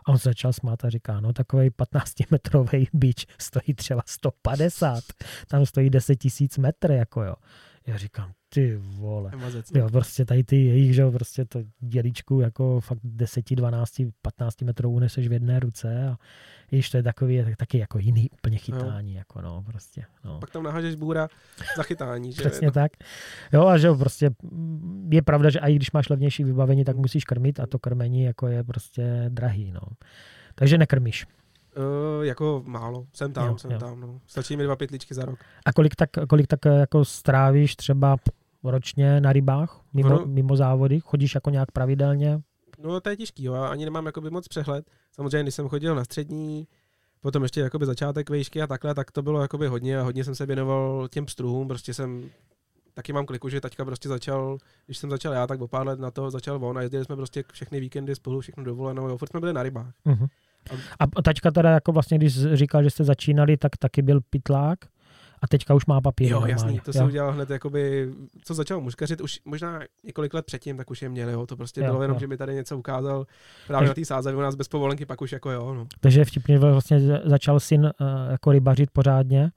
A 0.07 0.09
on 0.09 0.19
se 0.19 0.29
začal 0.29 0.53
smát 0.53 0.85
a 0.85 0.91
říká, 0.91 1.21
no 1.21 1.33
takový 1.33 1.71
15-metrový 1.71 2.87
bič 2.93 3.27
stojí 3.39 3.75
třeba 3.75 4.03
150, 4.07 5.05
tam 5.49 5.67
stojí 5.67 5.91
10 5.91 6.17
tisíc 6.17 6.59
metr, 6.59 6.91
jako 6.91 7.23
jo. 7.23 7.35
Já 7.87 7.97
říkám, 7.97 8.33
ty 8.49 8.77
vole. 8.77 9.31
mazec. 9.37 9.71
Jo, 9.75 9.89
prostě 9.93 10.25
tady 10.25 10.45
ty 10.45 10.57
jejich, 10.57 10.95
že 10.95 11.03
jo, 11.03 11.13
prostě 11.13 11.45
to 11.45 11.61
dělíčku 11.81 12.41
jako 12.41 12.81
fakt 12.81 12.99
10, 13.05 13.55
12, 13.55 14.03
15 14.23 14.63
metrů 14.63 14.91
uneseš 14.91 15.29
v 15.29 15.33
jedné 15.33 15.61
ruce 15.61 16.09
a 16.09 16.17
již 16.71 16.91
to 16.91 16.97
je 16.97 17.03
takový, 17.03 17.45
tak, 17.45 17.57
taky 17.57 17.79
jako 17.79 17.99
jiný 17.99 18.31
úplně 18.31 18.59
chytání, 18.59 19.15
jako 19.15 19.41
no, 19.41 19.63
prostě, 19.63 20.05
no. 20.25 20.41
Pak 20.41 20.51
tam 20.51 20.63
nahážeš 20.63 20.95
bůra 20.95 21.29
za 21.77 21.83
chytání, 21.83 22.33
že? 22.33 22.41
Přesně 22.41 22.71
tak. 22.71 22.93
Jo, 23.53 23.67
a 23.67 23.79
že 23.79 23.87
jo, 23.87 23.97
prostě 23.97 24.31
je 25.11 25.23
pravda, 25.23 25.51
že 25.51 25.59
i 25.59 25.75
když 25.75 25.93
máš 25.93 26.09
levnější 26.09 26.45
vybavení, 26.45 26.85
tak 26.85 26.97
musíš 26.97 27.25
krmit 27.25 27.61
a 27.61 27.67
to 27.67 27.79
krmení 27.79 28.23
jako 28.23 28.47
je 28.47 28.65
prostě 28.65 29.25
drahý, 29.29 29.73
no. 29.73 29.81
Takže 30.55 30.79
nekrmíš. 30.79 31.27
Uh, 31.77 32.25
jako 32.25 32.63
málo, 32.67 33.07
jsem 33.13 33.33
tam, 33.33 33.49
Jo, 33.49 33.59
jsem 33.59 33.71
jo. 33.71 33.79
tam, 33.79 34.01
no. 34.01 34.21
Stačí 34.27 34.57
mi 34.57 34.65
dva 34.65 34.77
pytličky 34.77 35.15
za 35.15 35.25
rok. 35.25 35.39
A 35.67 35.73
kolik 35.73 35.95
tak, 35.95 36.11
kolik 36.29 36.47
tak 36.47 36.67
eh, 36.67 36.79
jako 36.79 37.05
strávíš 37.05 37.77
třeba 37.77 38.17
ročně 38.65 39.21
na 39.21 39.33
rybách, 39.33 39.81
mimo, 39.93 40.09
Ono- 40.17 40.27
mimo 40.27 40.57
závody? 40.57 41.01
Chodíš 41.01 41.35
jako 41.35 41.51
nějak 41.51 41.73
pravidelně? 41.73 42.41
No 42.79 43.01
to 43.01 43.11
je 43.11 43.17
těžký, 43.17 43.45
jo. 43.45 43.55
já 43.55 43.67
ani 43.67 43.85
nemám 43.85 44.07
jakoby 44.07 44.31
moc 44.31 44.49
přehled. 44.49 44.91
Samozřejmě, 45.13 45.43
když 45.43 45.55
jsem 45.55 45.69
chodil 45.69 45.95
na 45.95 46.05
střední, 46.05 46.67
potom 47.21 47.43
ještě 47.43 47.61
jakoby 47.61 47.87
začátek 47.87 48.31
vejšky 48.31 48.63
a 48.63 48.67
takhle, 48.67 48.95
tak 48.95 49.11
to 49.11 49.23
bylo 49.23 49.43
jakoby 49.43 49.67
hodně 49.67 49.99
a 49.99 50.03
hodně 50.03 50.25
jsem 50.25 50.35
se 50.35 50.47
věnoval 50.47 51.09
těm 51.09 51.27
pstruhům, 51.27 51.69
prostě 51.69 51.95
jsem 51.95 52.31
taky 52.95 53.13
mám 53.13 53.27
kliku, 53.27 53.49
že 53.49 53.61
taťka 53.61 53.85
prostě 53.85 54.09
začal, 54.09 54.59
když 54.87 54.99
jsem 54.99 55.11
začal 55.11 55.33
já, 55.33 55.47
tak 55.47 55.61
o 55.61 55.69
pár 55.69 55.87
let 55.87 55.99
na 56.01 56.11
to 56.11 56.31
začal 56.31 56.65
on 56.65 56.79
a 56.79 56.83
jezdili 56.83 57.05
jsme 57.05 57.17
prostě 57.17 57.45
všechny 57.53 57.81
víkendy 57.81 58.15
spolu, 58.15 58.41
všechno 58.41 58.65
dovolenou, 58.65 59.09
jo, 59.09 59.17
furt 59.17 59.29
jsme 59.31 59.41
byli 59.41 59.53
na 59.53 59.63
rybách. 59.63 59.93
Uh-huh. 60.07 60.29
A 61.17 61.23
tačka 61.23 61.51
teda 61.51 61.71
jako 61.71 61.93
vlastně, 61.93 62.19
když 62.19 62.43
říkal, 62.53 62.83
že 62.83 62.91
jste 62.91 63.05
začínali, 63.05 63.57
tak 63.57 63.77
taky 63.77 64.03
byl 64.03 64.21
pitlák 64.31 64.79
a 65.43 65.47
teďka 65.49 65.75
už 65.75 65.87
má 65.87 66.01
papír. 66.01 66.27
Jo, 66.29 66.33
normálně. 66.33 66.53
jasný, 66.53 66.81
to 66.81 66.93
jsem 66.93 67.07
udělal 67.07 67.33
hned, 67.33 67.51
jakoby, 67.51 68.09
co 68.45 68.55
začal 68.55 68.81
muškařit, 68.81 69.21
už 69.21 69.41
možná 69.45 69.81
několik 70.05 70.35
let 70.35 70.47
předtím, 70.47 70.77
tak 70.77 70.91
už 70.91 71.03
je 71.03 71.09
měl, 71.09 71.29
jo, 71.31 71.47
to 71.47 71.57
prostě 71.57 71.81
Jo, 71.81 71.87
bylo 71.87 72.03
jenom, 72.03 72.15
jo. 72.15 72.21
že 72.21 72.27
mi 72.27 72.37
tady 72.37 72.55
něco 72.55 72.79
ukázal 72.79 73.27
právě 73.67 73.89
na 73.89 73.95
té 73.95 74.05
sázavě 74.05 74.39
u 74.39 74.41
nás 74.41 74.55
bez 74.55 74.69
povolenky, 74.69 75.07
pak 75.07 75.21
už 75.23 75.33
jako 75.33 75.51
jo, 75.51 75.75
no. 75.75 75.87
Takže 76.01 76.21
je 76.21 76.25
vtipně 76.25 76.59
vlastně 76.59 77.01
začal 77.25 77.61
syn 77.61 77.85
uh, 77.85 77.91
jako 78.31 78.53
rybařit 78.53 78.91
pořádně 78.91 79.51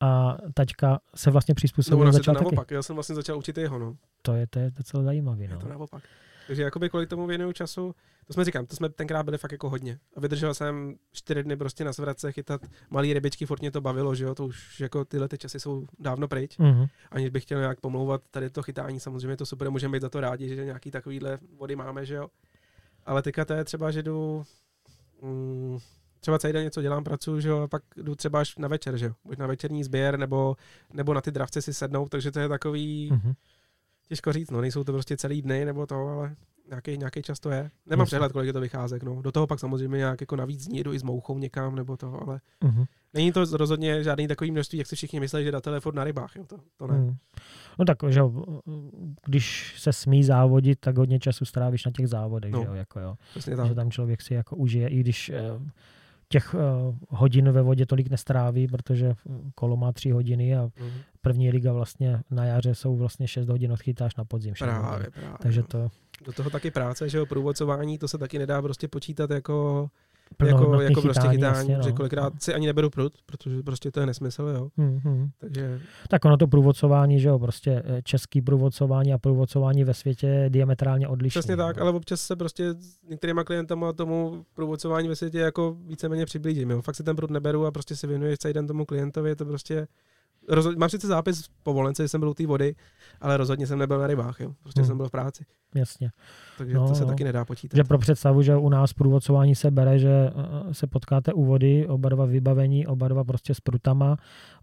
a 0.00 0.36
tačka 0.54 0.98
se 1.14 1.30
vlastně 1.30 1.52
No, 1.52 1.56
přizpůsobil 1.56 2.00
ono 2.02 2.12
se 2.12 2.18
to 2.18 2.20
začal 2.20 2.34
taky. 2.34 2.44
naopak, 2.44 2.70
já 2.70 2.82
jsem 2.82 2.96
vlastně 2.96 3.14
začal 3.14 3.38
učit 3.38 3.58
jeho, 3.58 3.78
no. 3.78 3.96
To 4.22 4.32
je, 4.34 4.46
to 4.46 4.58
je 4.58 4.70
docela 4.70 5.02
zajímavý. 5.02 5.42
Je 5.42 5.48
No. 5.48 5.58
to 5.58 5.68
naopak. 5.68 6.02
Takže 6.46 6.62
jakoby 6.62 6.90
kvůli 6.90 7.06
tomu 7.06 7.26
věnuju 7.26 7.52
času, 7.52 7.94
to 8.26 8.32
jsme 8.32 8.44
říkám, 8.44 8.66
to 8.66 8.76
jsme 8.76 8.88
tenkrát 8.88 9.22
byli 9.22 9.38
fakt 9.38 9.52
jako 9.52 9.70
hodně. 9.70 9.98
A 10.16 10.20
vydržel 10.20 10.54
jsem 10.54 10.96
čtyři 11.12 11.42
dny 11.42 11.56
prostě 11.56 11.84
na 11.84 11.92
svratce 11.92 12.32
chytat 12.32 12.60
malý 12.90 13.12
rybičky, 13.12 13.46
furt 13.46 13.60
mě 13.60 13.70
to 13.70 13.80
bavilo, 13.80 14.14
že 14.14 14.24
jo, 14.24 14.34
to 14.34 14.46
už 14.46 14.80
jako 14.80 15.04
tyhle 15.04 15.28
ty 15.28 15.38
časy 15.38 15.60
jsou 15.60 15.86
dávno 15.98 16.28
pryč. 16.28 16.58
Uh-huh. 16.58 16.88
Aniž 17.10 17.30
bych 17.30 17.42
chtěl 17.42 17.60
nějak 17.60 17.80
pomlouvat 17.80 18.22
tady 18.30 18.50
to 18.50 18.62
chytání, 18.62 19.00
samozřejmě 19.00 19.36
to 19.36 19.46
super, 19.46 19.70
můžeme 19.70 19.92
být 19.92 20.02
za 20.02 20.08
to 20.08 20.20
rádi, 20.20 20.48
že 20.48 20.64
nějaký 20.64 20.90
takovýhle 20.90 21.38
vody 21.58 21.76
máme, 21.76 22.06
že 22.06 22.14
jo. 22.14 22.28
Ale 23.06 23.22
teďka 23.22 23.44
to 23.44 23.52
je 23.52 23.64
třeba, 23.64 23.90
že 23.90 24.02
jdu 24.02 24.44
mm, 25.22 25.78
třeba 26.20 26.38
celý 26.38 26.52
den 26.52 26.64
něco 26.64 26.82
dělám, 26.82 27.04
pracuji, 27.04 27.40
že 27.40 27.48
jo, 27.48 27.58
a 27.58 27.68
pak 27.68 27.82
jdu 27.96 28.14
třeba 28.14 28.40
až 28.40 28.56
na 28.56 28.68
večer, 28.68 28.96
že 28.96 29.06
jo. 29.06 29.12
Buď 29.24 29.38
na 29.38 29.46
večerní 29.46 29.84
sběr, 29.84 30.18
nebo, 30.18 30.56
nebo 30.92 31.14
na 31.14 31.20
ty 31.20 31.30
dravce 31.30 31.62
si 31.62 31.74
sednout, 31.74 32.08
takže 32.08 32.30
to 32.30 32.40
je 32.40 32.48
takový, 32.48 33.12
Uh-huh. 33.12 33.34
Těžko 34.08 34.32
říct, 34.32 34.50
no, 34.50 34.60
nejsou 34.60 34.84
to 34.84 34.92
prostě 34.92 35.16
celý 35.16 35.42
dny 35.42 35.64
nebo 35.64 35.86
to, 35.86 35.94
ale 35.94 36.36
nějaký, 36.68 36.98
nějaký 36.98 37.22
čas 37.22 37.40
to 37.40 37.50
je. 37.50 37.70
Nemám 37.86 38.02
Jasně. 38.02 38.06
přehled, 38.06 38.32
kolik 38.32 38.46
je 38.46 38.52
to 38.52 38.60
vycházek. 38.60 39.02
No. 39.02 39.22
Do 39.22 39.32
toho 39.32 39.46
pak 39.46 39.60
samozřejmě 39.60 39.96
nějak 39.98 40.20
jako 40.20 40.36
navíc 40.36 40.66
dní 40.66 40.78
jedu 40.78 40.92
i 40.92 40.98
s 40.98 41.02
mouchou 41.02 41.38
někam, 41.38 41.74
nebo 41.76 41.96
to, 41.96 42.22
ale 42.22 42.40
Mhm. 42.64 42.84
není 43.14 43.32
to 43.32 43.44
rozhodně 43.56 44.02
žádný 44.04 44.28
takový 44.28 44.50
množství, 44.50 44.78
jak 44.78 44.86
si 44.86 44.96
všichni 44.96 45.20
myslí, 45.20 45.44
že 45.44 45.52
je 45.74 45.80
furt 45.80 45.94
na 45.94 46.04
rybách. 46.04 46.36
Jo. 46.36 46.44
To, 46.46 46.56
to 46.76 46.86
ne. 46.86 46.94
Hmm. 46.98 47.16
No 47.78 47.84
tak, 47.84 47.98
že 48.08 48.20
když 49.26 49.74
se 49.78 49.92
smí 49.92 50.24
závodit, 50.24 50.80
tak 50.80 50.96
hodně 50.98 51.18
času 51.18 51.44
strávíš 51.44 51.84
na 51.84 51.92
těch 51.92 52.08
závodech, 52.08 52.52
No. 52.52 52.60
že 52.60 52.66
jo, 52.66 52.74
jako 52.74 53.00
jo. 53.00 53.14
Tak. 53.56 53.66
Že 53.68 53.74
tam 53.74 53.90
člověk 53.90 54.22
si 54.22 54.34
jako 54.34 54.56
užije, 54.56 54.88
i 54.88 55.00
když 55.00 55.28
eh, 55.30 55.40
těch 56.34 56.54
eh, 56.54 56.58
hodin 57.08 57.50
ve 57.52 57.62
vodě 57.62 57.86
tolik 57.86 58.10
nestráví, 58.10 58.66
protože 58.66 59.14
kolo 59.54 59.76
má 59.76 59.92
tři 59.92 60.10
hodiny 60.10 60.56
a 60.56 60.62
Mhm. 60.80 60.90
první 61.20 61.50
liga 61.50 61.72
vlastně 61.72 62.20
na 62.30 62.44
jaře 62.44 62.74
jsou 62.74 62.96
vlastně 62.96 63.28
6 63.28 63.48
hodin, 63.48 63.72
odchytáš 63.72 64.16
na 64.16 64.24
podzim. 64.24 64.54
Právě, 64.58 65.10
právě. 65.10 65.36
Takže 65.42 65.60
no. 65.60 65.66
to 65.66 65.88
Do 66.24 66.32
toho 66.32 66.50
taky 66.50 66.70
práce, 66.70 67.08
že 67.08 67.18
jo, 67.18 67.26
průvodcování, 67.26 67.98
to 67.98 68.08
se 68.08 68.18
taky 68.18 68.38
nedá 68.38 68.62
prostě 68.62 68.88
počítat 68.88 69.30
jako, 69.30 69.88
jako, 70.46 70.80
jako 70.80 71.02
prostě 71.02 71.28
chytání, 71.28 71.58
jasně, 71.58 71.78
že 71.82 71.90
no. 71.90 71.96
kolikrát 71.96 72.42
si 72.42 72.54
ani 72.54 72.66
neberu 72.66 72.90
prut, 72.90 73.12
protože 73.26 73.62
prostě 73.62 73.90
to 73.90 74.00
je 74.00 74.06
nesmysl, 74.06 74.42
jo. 74.42 74.68
Hmm, 74.76 75.00
hmm. 75.04 75.28
Takže 75.38 75.80
Tak 76.08 76.24
ono 76.24 76.36
to 76.36 76.46
průvodcování, 76.46 77.20
že 77.20 77.28
jo, 77.28 77.38
prostě 77.38 77.82
eh, 77.84 78.02
český 78.02 78.42
průvodcování 78.42 79.12
a 79.12 79.18
průvodcování 79.18 79.84
ve 79.84 79.94
světě 79.94 80.26
je 80.26 80.50
diametrálně 80.50 81.08
odlišné. 81.08 81.40
přesně 81.40 81.56
tak, 81.56 81.78
ale 81.78 81.90
občas 81.90 82.20
se 82.20 82.36
prostě 82.36 82.70
s 82.70 83.02
některýma 83.08 83.44
klientama 83.44 83.92
tomu 83.92 84.44
průvodcování 84.54 85.08
ve 85.08 85.16
světě 85.16 85.38
jako 85.38 85.76
víceméně 85.86 86.26
přiblížím, 86.26 86.70
jo. 86.70 86.82
Fakt 86.82 86.94
si 86.94 87.02
ten 87.02 87.16
prut 87.16 87.30
neberu 87.30 87.66
a 87.66 87.70
prostě 87.70 87.96
si 87.96 88.06
věnuješ 88.06 88.38
celý 88.38 88.54
den 88.54 88.66
tomu 88.66 88.84
klientovi, 88.84 89.30
je 89.30 89.36
to 89.36 89.44
prostě 89.44 89.86
Rozhod... 90.48 90.76
Mám 90.78 90.88
sice 90.88 91.06
zápis 91.06 91.46
v 91.46 91.50
povolence, 91.62 92.02
že 92.04 92.08
jsem 92.08 92.20
byl 92.20 92.28
u 92.30 92.34
té 92.34 92.46
vody, 92.46 92.74
ale 93.20 93.36
rozhodně 93.36 93.66
jsem 93.66 93.78
nebyl 93.78 93.98
na 93.98 94.06
rybách, 94.06 94.40
jo. 94.40 94.52
Prostě 94.62 94.80
Hmm. 94.80 94.88
jsem 94.88 94.96
byl 94.96 95.08
v 95.08 95.10
práci. 95.10 95.44
Jasně. 95.74 96.10
Takže 96.58 96.74
No, 96.74 96.88
to 96.88 96.94
se 96.94 97.02
no. 97.02 97.08
taky 97.08 97.24
nedá 97.24 97.44
počítat. 97.44 97.76
Že 97.76 97.84
pro 97.84 97.98
představu, 97.98 98.42
že 98.42 98.56
u 98.56 98.68
nás 98.68 98.92
průvodcování 98.92 99.54
se 99.54 99.70
bere, 99.70 99.98
že 99.98 100.08
eh, 100.10 100.74
se 100.74 100.86
potkáte 100.86 101.32
u 101.32 101.44
vody, 101.44 101.86
oba 101.88 102.08
dva 102.08 102.24
vybavení, 102.24 102.86
oba 102.86 103.08
dva 103.08 103.24
prostě 103.24 103.54
s 103.54 103.60
prutama, 103.60 104.16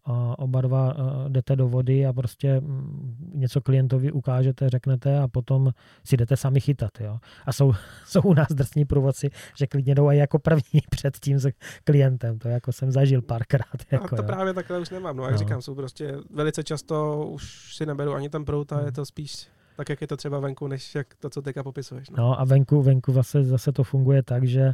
a 0.06 0.40
oba 0.40 0.62
dva 0.62 0.94
eh, 0.98 1.30
jdete 1.30 1.56
do 1.56 1.68
vody 1.68 2.06
a 2.06 2.14
prostě 2.14 2.60
mm, 2.60 3.32
něco 3.34 3.62
klientovi 3.62 4.12
ukážete, 4.12 4.70
řeknete 4.70 5.20
a 5.20 5.28
potom 5.28 5.72
si 6.06 6.18
jdete 6.18 6.38
sami 6.38 6.60
chytat. 6.62 6.92
Jo? 7.00 7.20
A 7.46 7.54
jsou, 7.54 7.74
jsou 8.06 8.22
u 8.22 8.34
nás 8.34 8.48
drsní 8.50 8.86
průvodci, 8.86 9.30
že 9.58 9.68
klidně 9.68 9.96
jdou 9.96 10.10
i 10.12 10.18
jako 10.18 10.40
první 10.40 10.82
před 10.90 11.18
tím 11.20 11.40
s 11.40 11.48
klientem. 11.84 12.40
To 12.40 12.48
jako 12.48 12.72
jsem 12.72 12.92
zažil 12.92 13.22
párkrát. 13.22 13.62
A 13.74 13.78
Jako, 13.92 14.16
to 14.16 14.22
jo. 14.22 14.28
právě 14.28 14.54
takhle 14.54 14.80
už 14.80 14.90
nemám. 14.90 15.16
No, 15.18 15.24
jak 15.24 15.32
No. 15.32 15.38
říkám, 15.38 15.62
jsou 15.72 15.76
prostě 15.76 16.18
velice 16.30 16.64
často 16.64 17.28
už 17.28 17.76
si 17.76 17.86
neberu 17.86 18.14
ani 18.14 18.30
ten 18.30 18.46
prout 18.46 18.72
a 18.72 18.76
Hmm. 18.76 18.86
je 18.86 18.92
to 18.92 19.06
spíš 19.06 19.48
tak, 19.78 19.90
jak 19.90 20.02
je 20.02 20.08
to 20.08 20.18
třeba 20.18 20.40
venku, 20.40 20.68
než 20.68 20.96
jak 20.96 21.08
to, 21.20 21.30
co 21.30 21.42
teďka 21.42 21.64
popisuješ. 21.64 22.10
No. 22.10 22.18
No 22.18 22.40
a 22.40 22.46
venku, 22.46 22.82
venku 22.82 23.12
zase, 23.12 23.44
zase 23.44 23.72
to 23.72 23.84
funguje 23.84 24.24
tak, 24.24 24.44
že 24.48 24.74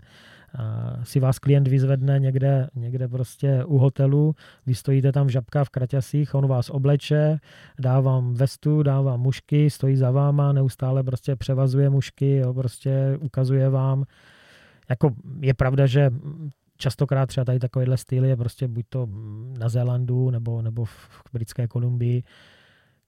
a, 0.57 0.99
si 1.03 1.19
vás 1.19 1.39
klient 1.39 1.67
vyzvedne 1.67 2.19
někde, 2.19 2.69
někde 2.75 3.07
prostě 3.07 3.63
u 3.65 3.77
hotelu, 3.77 4.35
vy 4.65 4.75
stojíte 4.75 5.11
tam 5.11 5.27
v 5.27 5.29
žabkách 5.29 5.67
v 5.67 5.69
kraťasích, 5.69 6.35
on 6.35 6.47
vás 6.47 6.69
obleče, 6.69 7.37
dá 7.79 7.99
vám 7.99 8.33
vestu, 8.33 8.83
dá 8.83 9.01
vám 9.01 9.19
mušky, 9.19 9.69
stojí 9.69 9.95
za 9.95 10.11
váma, 10.11 10.53
neustále 10.53 11.03
prostě 11.03 11.35
převazuje 11.35 11.89
mušky, 11.89 12.35
jo, 12.35 12.53
prostě 12.53 13.17
ukazuje 13.21 13.69
vám. 13.69 14.03
Jako 14.89 15.11
je 15.39 15.53
pravda, 15.53 15.85
že 15.85 16.09
častokrát 16.77 17.25
třeba 17.29 17.45
tady 17.45 17.59
takovýhle 17.59 17.97
styl 17.97 18.25
je 18.25 18.37
prostě 18.37 18.67
buď 18.67 18.85
to 18.89 19.07
na 19.59 19.69
Zélandu 19.69 20.29
nebo, 20.29 20.61
nebo 20.61 20.85
v 20.85 21.23
britské 21.33 21.67
Kolumbii, 21.67 22.23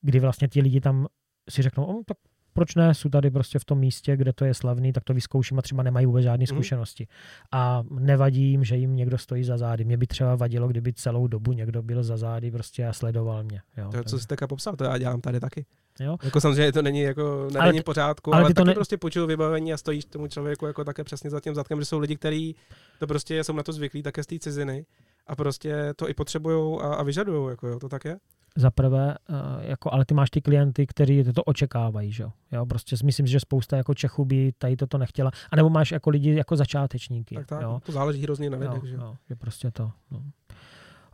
kdy 0.01 0.19
vlastně 0.19 0.47
ti 0.47 0.61
lidi 0.61 0.81
tam 0.81 1.07
si 1.49 1.61
řeknou, 1.61 1.85
oh, 1.85 2.01
tak 2.05 2.17
proč 2.53 2.75
ne, 2.75 2.93
jsou 2.93 3.09
tady 3.09 3.31
prostě 3.31 3.59
v 3.59 3.65
tom 3.65 3.79
místě, 3.79 4.17
kde 4.17 4.33
to 4.33 4.45
je 4.45 4.53
slavný, 4.53 4.93
tak 4.93 5.03
to 5.03 5.13
vyzkouším 5.13 5.59
a 5.59 5.61
třeba 5.61 5.83
nemají 5.83 6.05
vůbec 6.05 6.23
žádné 6.23 6.43
Mhm. 6.43 6.55
zkušenosti. 6.55 7.07
A 7.51 7.83
nevadí 7.91 8.41
jim, 8.51 8.63
že 8.63 8.75
jim 8.75 8.95
někdo 8.95 9.17
stojí 9.17 9.43
za 9.43 9.57
zády. 9.57 9.85
Mě 9.85 9.97
by 9.97 10.07
třeba 10.07 10.35
vadilo, 10.35 10.67
kdyby 10.67 10.93
celou 10.93 11.27
dobu 11.27 11.53
někdo 11.53 11.81
byl 11.83 12.03
za 12.03 12.17
zády 12.17 12.51
prostě 12.51 12.87
a 12.87 12.93
sledoval 12.93 13.43
mě. 13.43 13.61
Jo, 13.77 13.89
To, 13.91 14.03
co 14.03 14.19
jsi 14.19 14.27
teďka 14.27 14.47
popsal, 14.47 14.75
to 14.75 14.83
já 14.83 14.97
dělám 14.97 15.21
tady 15.21 15.39
taky. 15.39 15.65
jo? 15.99 16.17
Jako 16.23 16.41
samozřejmě 16.41 16.71
to 16.71 16.81
není 16.81 17.01
jako 17.01 17.47
na 17.53 17.61
Ale 17.61 17.73
ty- 17.73 17.81
pořádku, 17.81 18.33
ale 18.33 18.41
ale, 18.43 18.49
ty 18.49 18.53
to 18.53 18.61
taky 18.61 18.67
ne- 18.67 18.73
prostě 18.73 18.97
počuju 18.97 19.27
vybavení 19.27 19.73
a 19.73 19.77
stojíš 19.77 20.05
tomu 20.05 20.27
člověku 20.27 20.65
jako 20.65 20.83
také 20.83 21.03
přesně 21.03 21.29
za 21.29 21.39
tím 21.39 21.55
zadkem, 21.55 21.79
že 21.79 21.85
jsou 21.85 21.99
lidi, 21.99 22.15
kteří 22.15 22.55
to 22.99 23.07
prostě 23.07 23.43
jsou 23.43 23.53
na 23.53 23.63
to 23.63 23.73
zvyklí 23.73 24.03
také 24.03 24.23
z 24.23 24.27
té 24.27 24.39
ciziny 24.39 24.85
a 25.27 25.35
prostě 25.35 25.93
to 25.95 26.09
i 26.09 26.13
potřebují 26.13 26.79
a, 26.81 26.93
a 26.93 27.03
vyžadují, 27.03 27.49
jako 27.49 27.67
jo, 27.67 27.79
to 27.79 27.89
tak 27.89 28.05
je? 28.05 28.17
Za 28.55 28.71
prvé, 28.71 29.15
eh, 29.29 29.33
jako, 29.69 29.93
ale 29.93 30.05
ty 30.05 30.13
máš 30.13 30.29
ty 30.29 30.41
klienty, 30.41 30.87
kteří 30.87 31.23
to 31.23 31.43
očekávají, 31.43 32.11
že 32.11 32.23
jo? 32.23 32.31
jo? 32.51 32.65
Prostě 32.65 32.97
si 32.97 33.05
myslím, 33.05 33.27
že 33.27 33.39
spousta 33.39 33.77
jako 33.77 33.93
Čechů 33.93 34.25
by 34.25 34.51
tady 34.57 34.75
toto 34.75 34.97
nechtěla. 34.97 35.31
A 35.51 35.55
nebo 35.55 35.69
máš 35.69 35.91
jako 35.91 36.09
lidi 36.09 36.35
jako 36.35 36.55
začátečníky. 36.55 37.35
Tak 37.35 37.47
tak, 37.47 37.61
jo? 37.61 37.79
to 37.85 37.91
záleží 37.91 38.23
hrozně 38.23 38.49
na 38.49 38.57
Jo, 38.57 38.63
lidech, 38.63 38.89
že 38.89 38.95
jo. 38.95 39.01
jo, 39.01 39.15
že 39.29 39.35
prostě 39.35 39.71
to. 39.71 39.91
No. 40.11 40.23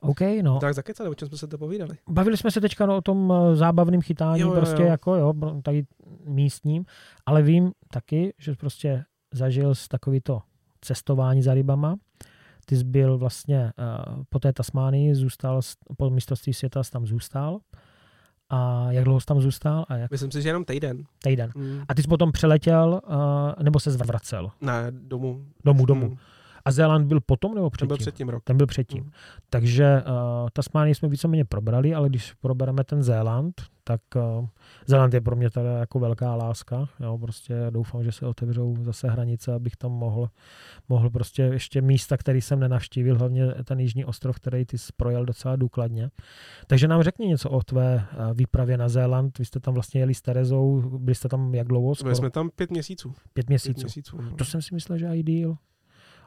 OK, 0.01 0.19
no. 0.41 0.59
Tak 0.59 0.73
zakecali, 0.73 1.09
o 1.09 1.15
čem 1.15 1.27
jsme 1.27 1.37
se 1.37 1.47
to 1.47 1.57
povídali. 1.57 1.97
Bavili 2.09 2.37
jsme 2.37 2.51
se 2.51 2.61
teďka 2.61 2.85
no, 2.85 2.97
o 2.97 3.01
tom 3.01 3.33
eh, 3.35 3.55
zábavném 3.55 4.01
chytání, 4.01 4.39
Jo, 4.39 4.47
jo, 4.47 4.53
jo, 4.53 4.59
prostě 4.59 4.81
jo. 4.81 4.87
jako 4.87 5.15
jo, 5.15 5.33
tady 5.63 5.83
místním, 6.25 6.85
ale 7.25 7.41
vím 7.41 7.71
taky, 7.91 8.33
že 8.37 8.55
prostě 8.55 9.05
zažil 9.33 9.75
z 9.75 9.87
takovýto 9.87 10.41
cestování 10.81 11.41
za 11.41 11.53
rybama. 11.53 11.95
Ty 12.65 12.77
jsi 12.77 12.83
byl 12.83 13.17
vlastně 13.17 13.71
uh, 14.17 14.23
po 14.29 14.39
té 14.39 14.53
Tasmánii, 14.53 15.15
zůstal, 15.15 15.61
po 15.97 16.09
mistrovství 16.09 16.53
světa 16.53 16.81
tam 16.91 17.05
zůstal. 17.07 17.59
A 18.49 18.87
jak 18.91 19.03
dlouho 19.03 19.19
jsi 19.19 19.25
tam 19.25 19.41
zůstal? 19.41 19.85
A 19.89 19.95
jak 19.95 20.11
Myslím 20.11 20.31
si, 20.31 20.41
že 20.41 20.49
jenom 20.49 20.65
týden. 20.65 21.03
týden. 21.23 21.51
Mm. 21.55 21.81
A 21.87 21.93
ty 21.95 22.01
jsi 22.01 22.07
potom 22.07 22.31
přeletěl, 22.31 23.01
uh, 23.07 23.63
nebo 23.63 23.79
se 23.79 23.89
vracel 23.89 24.51
Ne, 24.61 24.85
domů. 24.89 25.45
domů, 25.65 25.85
domů. 25.85 26.09
Mm. 26.09 26.17
A 26.65 26.71
Zéland 26.71 27.07
byl 27.07 27.19
potom 27.21 27.55
nebo 27.55 27.69
předtím? 27.69 27.87
byl 27.87 27.97
předtím 27.97 28.29
rok. 28.29 28.43
Ten 28.43 28.57
byl 28.57 28.67
předtím. 28.67 29.03
Mm. 29.03 29.11
Takže 29.49 30.03
uh, 30.07 30.49
Tasmánii 30.53 30.95
jsme 30.95 31.09
víceméně 31.09 31.45
probrali, 31.45 31.95
ale 31.95 32.09
když 32.09 32.33
probereme 32.33 32.83
ten 32.83 33.03
Zéland, 33.03 33.61
tak 33.83 34.01
uh, 34.15 34.47
Zéland 34.85 35.13
je 35.13 35.21
pro 35.21 35.35
mě 35.35 35.49
teda 35.49 35.71
jako 35.71 35.99
velká 35.99 36.35
láska. 36.35 36.89
Jo, 36.99 37.17
prostě 37.17 37.55
doufám, 37.69 38.03
že 38.03 38.11
se 38.11 38.25
otevřou 38.25 38.75
zase 38.81 39.09
hranice, 39.09 39.53
abych 39.53 39.75
tam 39.75 39.91
mohl, 39.91 40.29
mohl 40.89 41.09
prostě 41.09 41.41
ještě 41.41 41.81
místa, 41.81 42.17
který 42.17 42.41
jsem 42.41 42.59
nenavštívil, 42.59 43.17
hlavně 43.17 43.47
ten 43.63 43.79
jižní 43.79 44.05
ostrov, 44.05 44.35
který 44.35 44.65
ty 44.65 44.77
jsi 44.77 44.91
projel 44.97 45.25
docela 45.25 45.55
důkladně. 45.55 46.09
Takže 46.67 46.87
nám 46.87 47.03
řekni 47.03 47.27
něco 47.27 47.49
o 47.49 47.63
tvé 47.63 47.95
uh, 48.17 48.33
výpravě 48.37 48.77
na 48.77 48.89
Zéland. 48.89 49.37
Vy 49.39 49.45
jste 49.45 49.59
tam 49.59 49.73
vlastně 49.73 50.01
jeli 50.01 50.13
s 50.13 50.21
Terezou, 50.21 50.81
byli 50.99 51.15
jste 51.15 51.29
tam 51.29 51.55
jak 51.55 51.67
dlouho? 51.67 51.95
Skoro 51.95 52.07
Byli 52.07 52.15
jsme 52.15 52.29
tam 52.29 52.49
pět 52.49 52.71
měsíců. 52.71 53.09
pět 53.09 53.33
Pět 53.33 53.49
měsíců. 53.49 53.81
měsíců 53.81 54.21
no. 54.21 54.35
To 54.35 54.45
jsem 54.45 54.61
si 54.61 54.73
myslel, 54.73 54.97
že 54.97 55.07
i 55.07 55.23
díl. 55.23 55.57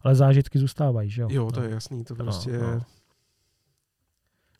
Ale 0.02 0.14
zážitky 0.14 0.58
zůstávají, 0.58 1.10
že 1.10 1.22
jo? 1.22 1.28
Jo, 1.30 1.50
to 1.50 1.60
No. 1.60 1.66
je 1.66 1.72
jasný, 1.72 2.04
to 2.04 2.14
No, 2.14 2.24
prostě 2.24 2.50
no. 2.58 2.70
je 2.72 2.80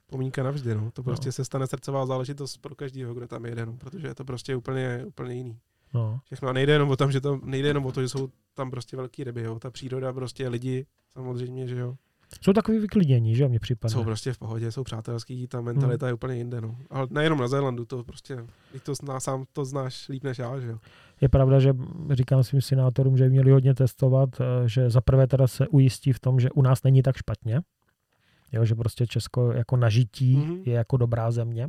pomínka 0.07 0.43
navždy, 0.43 0.75
no. 0.75 0.91
To 0.91 1.01
No. 1.03 1.05
prostě 1.05 1.33
se 1.33 1.45
stane 1.45 1.67
srdcová 1.67 2.07
záležitost 2.07 2.57
pro 2.57 2.75
každého, 2.75 3.15
kdo 3.15 3.27
tam 3.27 3.45
jede, 3.45 3.67
no, 3.67 3.77
protože 3.77 4.07
je 4.07 4.15
to 4.15 4.25
prostě 4.25 4.57
úplně, 4.57 5.05
úplně 5.07 5.35
jiný. 5.35 5.59
No. 5.95 6.21
Všechno 6.25 6.49
a 6.49 6.53
nejde 6.53 6.73
jenom 6.73 6.91
o 6.91 6.97
tom, 6.97 7.13
že 7.13 7.21
to 7.21 7.41
nejde 7.45 7.69
jenom 7.69 7.87
o 7.87 7.93
to, 7.93 8.03
že 8.03 8.09
jsou 8.09 8.29
tam 8.55 8.71
prostě 8.71 8.97
velké 8.97 9.25
ryby, 9.25 9.43
jo. 9.43 9.59
Ta 9.59 9.71
příroda, 9.71 10.13
prostě 10.13 10.49
lidi, 10.49 10.87
samozřejmě, 11.13 11.67
že 11.69 11.79
jo. 11.79 11.97
Jsou 12.43 12.53
takový 12.53 12.79
vyklidnění, 12.79 13.35
že 13.37 13.43
jo, 13.43 13.49
mně 13.49 13.61
připadne. 13.61 13.93
Jsou 13.93 14.05
prostě 14.05 14.33
v 14.33 14.39
pohodě, 14.39 14.73
jsou 14.73 14.85
přátelský, 14.85 15.47
ta 15.47 15.61
mentalita 15.61 16.07
je 16.07 16.13
úplně 16.13 16.35
jinde, 16.35 16.61
no. 16.61 16.77
Ale 16.91 17.07
nejenom 17.11 17.39
na 17.39 17.49
Zélandu, 17.49 17.85
to 17.85 18.05
prostě, 18.05 18.39
když 18.71 18.83
to 18.83 18.95
zná, 18.95 19.21
sám 19.21 19.45
to 19.53 19.65
znáš 19.65 20.09
líp 20.09 20.25
než 20.25 20.39
já, 20.39 20.61
že 20.61 20.67
jo. 20.69 20.79
Je 21.21 21.29
pravda, 21.29 21.61
že 21.61 21.73
říkám 22.11 22.43
svým 22.43 22.61
senátorům, 22.63 23.17
že 23.17 23.25
by 23.25 23.31
měli 23.31 23.51
hodně 23.51 23.75
testovat, 23.75 24.29
eh, 24.41 24.69
že 24.69 24.91
za 24.91 25.01
prvé 25.01 25.27
teda 25.27 25.47
se 25.47 25.69
ujistí 25.69 26.13
v 26.13 26.21
tom, 26.21 26.41
že 26.41 26.51
u 26.51 26.63
nás 26.63 26.83
není 26.83 27.03
tak 27.03 27.17
špatně, 27.17 27.61
jo, 28.53 28.65
že 28.65 28.75
prostě 28.75 29.07
Česko 29.07 29.53
jako 29.53 29.77
nažití 29.77 30.37
Mhm. 30.37 30.63
je 30.67 30.73
jako 30.73 30.97
dobrá 30.97 31.31
země. 31.31 31.69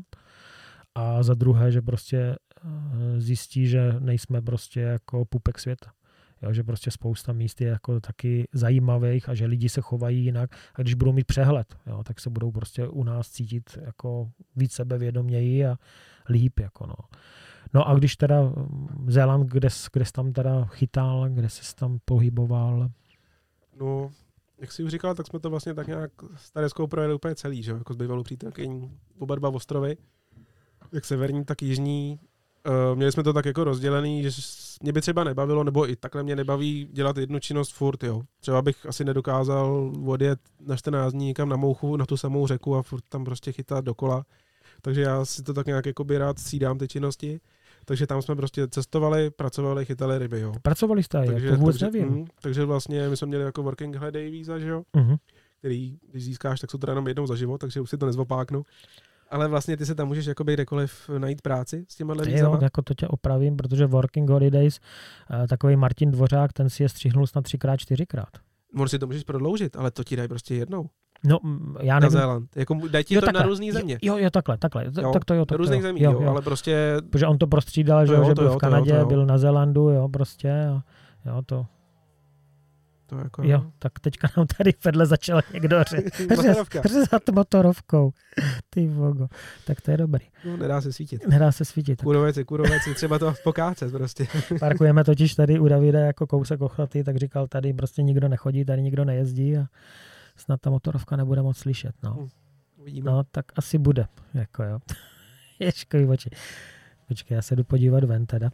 A 0.96 1.24
za 1.24 1.34
druhé, 1.34 1.72
že 1.72 1.82
prostě 1.82 2.18
eh, 2.18 3.20
zjistí, 3.22 3.68
že 3.68 3.94
nejsme 4.00 4.42
prostě 4.42 4.80
jako 4.80 5.26
pupek 5.26 5.60
světa. 5.60 5.92
Jo, 6.42 6.54
že 6.54 6.64
prostě 6.64 6.92
spousta 6.92 7.34
míst 7.34 7.62
je 7.62 7.68
jako 7.68 8.00
taky 8.00 8.48
zajímavých 8.54 9.30
a 9.30 9.36
že 9.36 9.46
lidi 9.46 9.70
se 9.70 9.82
chovají 9.82 10.24
jinak. 10.24 10.56
A 10.76 10.82
když 10.82 10.94
budou 10.94 11.12
mít 11.12 11.28
přehled, 11.28 11.76
jo, 11.88 12.04
tak 12.04 12.20
se 12.20 12.30
budou 12.30 12.52
prostě 12.52 12.88
u 12.88 13.04
nás 13.04 13.30
cítit 13.30 13.78
jako 13.82 14.32
víc 14.56 14.74
sebevědoměji 14.74 15.66
a 15.66 15.78
líp. 16.30 16.60
Jako 16.60 16.86
no. 16.86 16.96
no 17.74 17.88
a 17.88 17.96
když 17.96 18.16
teda 18.16 18.42
mm, 18.42 19.06
Zéland, 19.08 19.50
kde, 19.50 19.70
kde 19.94 20.06
jsi 20.06 20.12
tam 20.12 20.34
teda 20.34 20.66
chytal, 20.66 21.30
kde 21.30 21.50
jsi 21.50 21.76
tam 21.76 22.00
pohyboval, 22.06 22.90
No, 23.80 24.12
jak 24.58 24.72
jsi 24.72 24.84
už 24.84 24.92
říkal, 24.92 25.16
tak 25.16 25.28
jsme 25.28 25.40
to 25.40 25.50
vlastně 25.50 25.74
tak 25.74 25.88
nějak 25.88 26.12
s 26.36 26.52
Tereskou 26.52 26.88
projeli 26.88 27.14
úplně 27.14 27.36
celý, 27.36 27.64
že 27.64 27.72
jako 27.72 27.94
s 27.94 27.98
bývalou 27.98 28.24
přítelkyní, 28.24 29.00
oba 29.20 29.36
dva 29.36 29.50
ostrovy, 29.50 29.98
jak 30.92 31.06
severní, 31.06 31.46
tak 31.46 31.62
jižní. 31.62 32.20
Uh, 32.68 32.96
měli 32.98 33.12
jsme 33.12 33.24
to 33.24 33.34
tak 33.34 33.46
jako 33.46 33.64
rozdělený, 33.64 34.24
že 34.24 34.30
mě 34.82 34.94
by 34.94 35.02
třeba 35.02 35.24
nebavilo, 35.24 35.64
nebo 35.64 35.90
i 35.90 35.96
takhle 35.96 36.24
mě 36.24 36.36
nebaví 36.36 36.90
dělat 36.92 37.18
jednu 37.18 37.40
činnost 37.40 37.72
furt, 37.72 38.04
jo. 38.04 38.22
Třeba 38.40 38.62
bych 38.62 38.86
asi 38.86 39.06
nedokázal 39.06 39.92
odjet 40.06 40.40
na 40.60 40.76
14 40.76 41.14
dní 41.14 41.26
někam 41.28 41.50
na 41.50 41.56
mouchu, 41.58 41.98
na 41.98 42.06
tu 42.06 42.18
samou 42.18 42.48
řeku 42.48 42.76
a 42.76 42.82
furt 42.82 43.04
tam 43.10 43.26
prostě 43.26 43.52
chytat 43.52 43.86
dokola. 43.86 44.26
Takže 44.82 45.02
já 45.02 45.26
si 45.26 45.44
to 45.44 45.54
tak 45.54 45.68
nějak 45.68 45.86
jako 45.86 46.06
rád 46.18 46.40
střídám 46.40 46.78
ty 46.78 46.88
činnosti. 46.88 47.40
Takže 47.86 48.08
tam 48.08 48.22
jsme 48.22 48.36
prostě 48.36 48.68
cestovali, 48.68 49.30
pracovali, 49.30 49.86
chytali 49.86 50.18
ryby, 50.18 50.40
jo. 50.40 50.54
Pracovali 50.62 51.04
jste, 51.04 51.26
takže, 51.26 51.50
to 51.50 51.58
vůbec 51.58 51.80
takže, 51.80 52.00
nevím. 52.00 52.16
mm, 52.18 52.26
takže 52.42 52.66
vlastně 52.66 53.10
my 53.10 53.18
jsme 53.18 53.28
měli 53.28 53.44
jako 53.44 53.64
working 53.64 53.96
holiday 53.96 54.30
víza, 54.30 54.60
že 54.60 54.68
jo, 54.70 54.84
Mhm. 54.96 55.16
který 55.60 55.98
když 56.12 56.24
získáš, 56.24 56.60
tak 56.60 56.72
jsou 56.72 56.78
to 56.78 56.92
jenom 56.92 57.08
jednou 57.08 57.28
za 57.28 57.36
život, 57.36 57.58
takže 57.58 57.82
už 57.82 57.90
si 57.90 57.98
to 57.98 58.06
nezvopáknu. 58.06 58.64
Ale 59.32 59.48
vlastně 59.48 59.78
ty 59.78 59.86
se 59.86 59.96
tam 59.96 60.08
můžeš 60.08 60.26
jakoby 60.26 60.54
kdekoliv 60.54 61.10
najít 61.18 61.42
práci 61.42 61.86
s 61.90 61.96
těma 61.96 62.14
vízama. 62.14 62.56
Jo, 62.56 62.60
jako 62.62 62.82
to 62.82 62.94
tě 62.94 63.08
opravím, 63.08 63.58
protože 63.58 63.86
Working 63.86 64.30
Holidays, 64.30 64.80
eh, 65.44 65.48
takový 65.48 65.76
Martin 65.76 66.12
Dvořák, 66.12 66.54
ten 66.54 66.70
si 66.70 66.84
je 66.84 66.90
střihnul 66.90 67.28
snad 67.28 67.42
třikrát, 67.44 67.78
čtyřikrát. 67.78 68.30
On 68.80 68.88
si 68.88 69.00
to 69.00 69.08
můžeš 69.08 69.24
prodloužit, 69.24 69.76
ale 69.76 69.92
to 69.92 70.04
ti 70.04 70.16
dají 70.16 70.30
prostě 70.30 70.56
jednou. 70.56 70.90
No, 71.24 71.38
mm, 71.44 71.76
já 71.82 71.94
Na 71.94 72.00
nevím. 72.00 72.12
Zéland. 72.12 72.56
Jako 72.58 72.80
dají 72.92 73.06
ti 73.06 73.14
Jo, 73.16 73.22
to 73.22 73.26
takhle. 73.26 73.42
na 73.44 73.48
různý 73.48 73.72
země. 73.72 73.98
Jo, 74.02 74.18
jo, 74.18 74.30
takhle, 74.30 74.58
takhle. 74.58 74.86
Jo, 74.86 74.92
Jo, 75.02 75.12
tak 75.14 75.26
to 75.26 75.34
jo, 75.34 75.46
tak 75.46 75.56
to 75.56 75.58
různých 75.58 75.80
jo. 75.80 75.88
zemí, 75.88 76.02
jo, 76.02 76.12
jo, 76.12 76.22
jo. 76.22 76.30
ale 76.30 76.42
prostě 76.42 76.96
Protože 77.10 77.28
on 77.28 77.38
to 77.38 77.48
prostřídal, 77.48 78.06
že, 78.06 78.08
To 78.08 78.14
jo, 78.14 78.22
jo, 78.22 78.28
že 78.28 78.34
byl 78.34 78.44
jo, 78.44 78.50
v 78.50 78.54
jo, 78.54 78.60
Kanadě, 78.60 78.92
to 78.92 78.98
jo. 78.98 79.06
byl 79.06 79.26
na 79.26 79.38
Zélandu, 79.38 79.90
jo, 79.90 80.10
prostě. 80.10 80.52
A, 80.52 80.84
jo, 81.26 81.42
to, 81.46 81.66
to 83.10 83.18
jako... 83.18 83.44
jo, 83.44 83.72
tak 83.80 84.00
teďka 84.00 84.28
nám 84.38 84.48
tady 84.58 84.74
vedle 84.86 85.06
začal 85.06 85.42
někdo 85.54 85.84
řezat, 86.86 87.30
motorovkou. 87.32 88.12
Ty 88.70 88.88
vogo. 88.88 89.28
Tak 89.66 89.82
to 89.82 89.92
je 89.92 89.98
dobrý. 89.98 90.26
No, 90.46 90.58
nedá 90.58 90.82
se 90.82 90.94
svítit. 90.94 91.28
Nedá 91.28 91.52
se 91.52 91.66
svítit. 91.66 92.02
Kurovec 92.02 92.38
je 92.38 92.44
kurovec, 92.44 92.88
je 92.88 92.94
třeba 92.96 93.20
to 93.20 93.34
pokácet 93.44 93.92
prostě. 93.92 94.28
Parkujeme 94.60 95.04
totiž 95.04 95.36
tady 95.36 95.60
u 95.60 95.68
Davida 95.68 96.00
jako 96.00 96.28
kousek 96.28 96.62
ochoty, 96.62 97.04
tak 97.04 97.18
říkal, 97.18 97.48
tady 97.48 97.74
prostě 97.74 98.04
nikdo 98.04 98.28
nechodí, 98.28 98.66
tady 98.66 98.82
nikdo 98.82 99.06
nejezdí 99.06 99.58
a 99.58 99.66
snad 100.36 100.62
ta 100.62 100.70
motorovka 100.70 101.16
nebude 101.16 101.42
moc 101.42 101.58
slyšet. 101.58 101.96
No, 102.04 102.14
Hm, 102.20 102.28
Uvidíme. 102.78 103.12
no 103.12 103.24
tak 103.24 103.46
asi 103.56 103.78
bude. 103.78 104.08
Jako 104.34 104.64
jo. 104.64 104.80
Ješkový 105.60 106.06
oči. 106.06 106.30
Počkej, 107.08 107.36
já 107.36 107.42
se 107.42 107.56
jdu 107.56 107.64
podívat 107.64 108.04
ven 108.04 108.26
teda. 108.26 108.50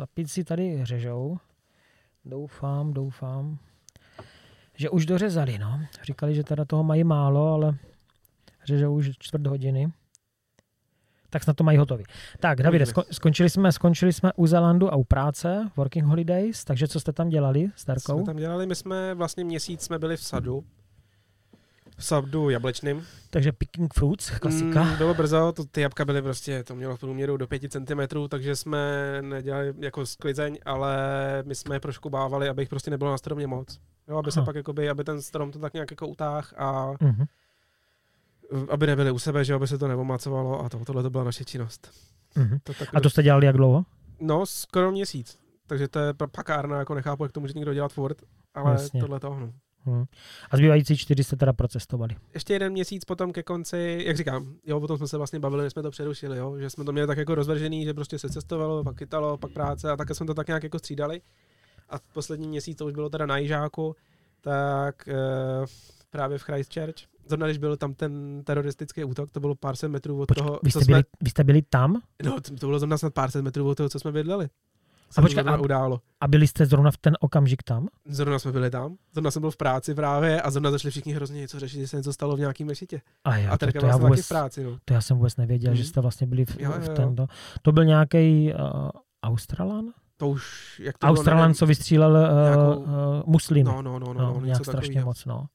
Chlapíci 0.00 0.44
tady 0.44 0.80
řežou. 0.82 1.38
Doufám, 2.24 2.92
doufám, 2.92 3.58
že 4.76 4.90
už 4.90 5.06
dořezali, 5.06 5.58
no. 5.58 5.80
Říkali, 6.04 6.34
že 6.34 6.44
teda 6.44 6.64
toho 6.64 6.84
mají 6.84 7.04
málo, 7.04 7.52
ale 7.54 7.76
řežou 8.64 8.94
už 8.94 9.10
čtvrt 9.18 9.46
hodiny. 9.46 9.92
Tak 11.30 11.44
snad 11.44 11.56
to 11.56 11.64
mají 11.64 11.78
hotový. 11.78 12.04
Tak, 12.38 12.62
Davide, 12.62 12.84
sko- 12.84 13.04
skončili 13.10 13.50
jsme, 13.50 13.72
skončili 13.72 14.12
jsme 14.12 14.32
u 14.36 14.46
Zelandu 14.46 14.92
a 14.92 14.96
u 14.96 15.04
práce, 15.04 15.70
Working 15.76 16.06
Holidays, 16.06 16.64
takže 16.64 16.88
co 16.88 17.00
jste 17.00 17.12
tam 17.12 17.28
dělali 17.28 17.70
s 17.76 17.84
Co 17.84 17.86
Darkou? 17.86 18.16
jsme 18.18 18.26
tam 18.26 18.36
dělali? 18.36 18.66
My 18.66 18.74
jsme 18.74 19.14
vlastně 19.14 19.44
měsíc 19.44 19.82
jsme 19.82 19.98
byli 19.98 20.16
v 20.16 20.22
sadu. 20.22 20.64
V 22.00 22.04
sadu 22.04 22.50
jablečným. 22.50 23.06
Takže 23.30 23.52
picking 23.52 23.94
fruits, 23.94 24.30
klasika. 24.30 24.82
Mm, 24.82 24.96
bylo 24.96 25.14
brzo, 25.14 25.52
to, 25.52 25.64
ty 25.64 25.80
jabka 25.80 26.04
byly 26.04 26.22
prostě, 26.22 26.64
to 26.64 26.74
mělo 26.74 26.96
v 26.96 27.00
průměru 27.00 27.36
do 27.36 27.46
5 27.46 27.62
cm, 27.72 28.00
takže 28.28 28.56
jsme 28.56 28.78
nedělali 29.22 29.74
jako 29.78 30.06
sklizeň, 30.06 30.58
ale 30.64 30.96
my 31.46 31.54
jsme 31.54 31.76
je 31.76 31.80
proškubávali, 31.80 32.48
aby 32.48 32.62
jich 32.62 32.68
prostě 32.68 32.90
nebylo 32.90 33.10
na 33.10 33.18
stromě 33.18 33.46
moc. 33.46 33.78
Jo, 34.08 34.16
aby 34.18 34.32
se 34.32 34.40
Aha. 34.40 34.46
pak 34.46 34.56
jakoby, 34.56 34.90
aby 34.90 35.04
ten 35.04 35.22
strom 35.22 35.50
to 35.52 35.58
tak 35.58 35.74
nějak 35.74 35.90
jako 35.90 36.06
utáh 36.08 36.54
a 36.56 36.92
Mhm. 37.00 37.24
aby 38.68 38.86
nebyli 38.86 39.10
u 39.10 39.18
sebe, 39.18 39.44
že 39.44 39.54
aby 39.54 39.66
se 39.68 39.78
to 39.78 39.88
nevomacovalo 39.88 40.64
a 40.64 40.68
to, 40.68 40.78
tohle 40.84 41.02
to 41.02 41.10
byla 41.10 41.24
naše 41.24 41.44
činnost. 41.44 41.90
Mhm. 42.36 42.58
To 42.62 42.74
tak, 42.74 42.88
A 42.94 43.00
to 43.00 43.10
jste 43.10 43.22
dělali 43.22 43.46
jak 43.46 43.56
dlouho? 43.56 43.84
No, 44.20 44.46
skoro 44.46 44.90
měsíc. 44.92 45.38
Takže 45.66 45.88
to 45.88 45.98
je 45.98 46.14
pa- 46.14 46.26
pakárna, 46.26 46.78
jako 46.78 46.94
nechápu, 46.94 47.24
jak 47.24 47.32
to 47.32 47.40
může 47.40 47.52
někdo 47.56 47.74
dělat 47.74 47.92
furt, 47.92 48.16
ale 48.54 48.72
Jasně. 48.72 49.00
tohle 49.00 49.20
to, 49.20 49.28
no. 49.40 49.52
Mhm. 49.86 50.04
A 50.50 50.56
zbývající 50.56 50.96
čtyři 50.96 51.24
jste 51.24 51.36
teda 51.36 51.52
procestovali. 51.52 52.16
ještě 52.34 52.52
jeden 52.52 52.72
měsíc 52.72 53.04
potom 53.04 53.32
ke 53.32 53.42
konci, 53.42 54.02
jak 54.06 54.16
říkám, 54.16 54.54
jo, 54.66 54.80
potom 54.80 54.96
jsme 54.96 55.08
se 55.08 55.16
vlastně 55.16 55.38
bavili, 55.40 55.62
než 55.62 55.72
jsme 55.72 55.82
to 55.82 55.90
přerušili, 55.90 56.38
jo, 56.38 56.58
že 56.58 56.70
jsme 56.70 56.84
to 56.84 56.92
měli 56.92 57.06
tak 57.06 57.18
jako 57.18 57.34
rozvržený, 57.34 57.84
že 57.84 57.94
prostě 57.94 58.18
se 58.18 58.28
cestovalo, 58.28 58.84
pak 58.84 58.96
kytalo, 58.96 59.38
pak 59.38 59.52
práce 59.52 59.90
a 59.90 59.96
také 59.96 60.14
jsme 60.14 60.26
to 60.26 60.34
tak 60.34 60.46
nějak 60.46 60.62
jako 60.62 60.78
střídali. 60.78 61.20
A 61.88 61.98
v 61.98 62.02
poslední 62.12 62.48
měsíc 62.48 62.78
to 62.78 62.86
už 62.86 62.92
bylo 62.92 63.10
teda 63.10 63.26
na 63.26 63.38
Jižáku, 63.38 63.96
tak 64.40 65.08
e, 65.08 65.14
právě 66.10 66.38
v 66.38 66.42
Christchurch, 66.42 66.94
zrovna 67.26 67.46
když 67.46 67.58
byl 67.58 67.76
tam 67.76 67.94
ten 67.94 68.42
teroristický 68.44 69.04
útok, 69.04 69.30
to 69.30 69.40
bylo 69.40 69.54
pár 69.54 69.76
set 69.76 69.88
metrů 69.88 70.20
od 70.20 70.26
Počkej, 70.26 70.44
toho, 70.46 70.60
vy, 70.62 70.72
co 70.72 70.78
jste 70.78 70.84
jsme, 70.84 70.92
byli, 70.92 71.04
vy 71.20 71.30
jste 71.30 71.44
byli 71.44 71.62
tam 71.62 72.02
no, 72.24 72.40
to 72.40 72.56
to 72.56 72.66
bylo 72.66 72.78
zrovna 72.78 72.98
snad 72.98 73.14
pár 73.14 73.30
set 73.30 73.42
metrů 73.42 73.68
od 73.68 73.74
toho, 73.74 73.88
co 73.88 74.00
jsme 74.00 74.12
bydleli. 74.12 74.48
A 75.10 75.12
Se 75.12 75.20
to 75.20 75.22
počkej, 75.22 75.34
zrovna 75.42 75.52
a- 75.58 75.60
událo. 75.60 76.00
a 76.20 76.28
byli 76.28 76.46
jste 76.46 76.66
zrovna 76.66 76.90
v 76.90 76.96
ten 76.96 77.16
okamžik 77.20 77.62
tam? 77.62 77.88
Zrovna 78.04 78.38
jsme 78.38 78.52
byli 78.52 78.70
tam, 78.70 78.96
zrovna 79.12 79.30
jsem 79.30 79.40
byl 79.40 79.50
v 79.50 79.56
práci 79.56 79.94
právě 79.94 80.42
a 80.42 80.50
zrovna 80.50 80.70
začali 80.70 80.90
všichni 80.90 81.12
hrozně 81.12 81.40
něco 81.40 81.60
řešit, 81.60 81.80
že 81.80 81.88
se 81.88 81.96
něco 81.96 82.12
stalo 82.12 82.36
v 82.36 82.40
nějakém 82.40 82.66
mešitě. 82.66 83.00
A, 83.24 83.36
jo, 83.36 83.50
A 83.52 83.58
to, 83.58 83.66
to, 83.80 83.86
já 83.86 83.96
vůbec, 83.96 84.24
v 84.26 84.28
práci, 84.28 84.64
no. 84.64 84.78
to 84.84 84.94
já 84.94 85.00
jsem 85.00 85.16
vůbec 85.16 85.36
nevěděl, 85.36 85.74
že 85.74 85.82
Mhm. 85.82 85.88
jste 85.88 86.00
vlastně 86.00 86.26
byli 86.26 86.44
v, 86.44 86.56
Jo, 86.60 86.72
jo, 86.74 86.80
v 86.80 86.88
tento. 86.88 87.26
To 87.62 87.72
byl 87.72 87.84
nějaký 87.84 88.52
uh, 88.54 88.90
Australan? 89.22 89.84
To 90.16 90.28
už, 90.28 90.80
jak 90.84 90.98
to 90.98 91.06
bylo, 91.06 91.16
Australan, 91.18 91.42
nevím. 91.42 91.54
co 91.54 91.66
vystřílel 91.66 92.10
uh, 92.12 92.42
Nějakou- 92.44 92.80
uh, 92.80 92.86
muslimy. 93.26 93.64
No, 93.64 93.82
no, 93.82 93.98
no, 93.98 94.14
no, 94.14 94.14
no, 94.14 94.20
no, 94.20 94.32
nějak 94.32 94.44
něco 94.58 94.64
strašně 94.70 94.88
takového. 94.88 95.06
moc, 95.06 95.24
no. 95.24 95.46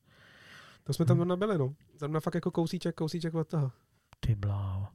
To 0.84 0.94
jsme 0.94 1.06
tam 1.06 1.18
Hmm. 1.20 1.28
nabili, 1.28 1.58
no. 1.58 1.74
Zrovna 2.00 2.20
fakt 2.20 2.36
jako 2.36 2.52
kousíček, 2.52 2.96
kousíček 2.96 3.34
od 3.36 3.48
toho. 3.48 3.72
Ty 4.20 4.36
bláho. 4.36 4.88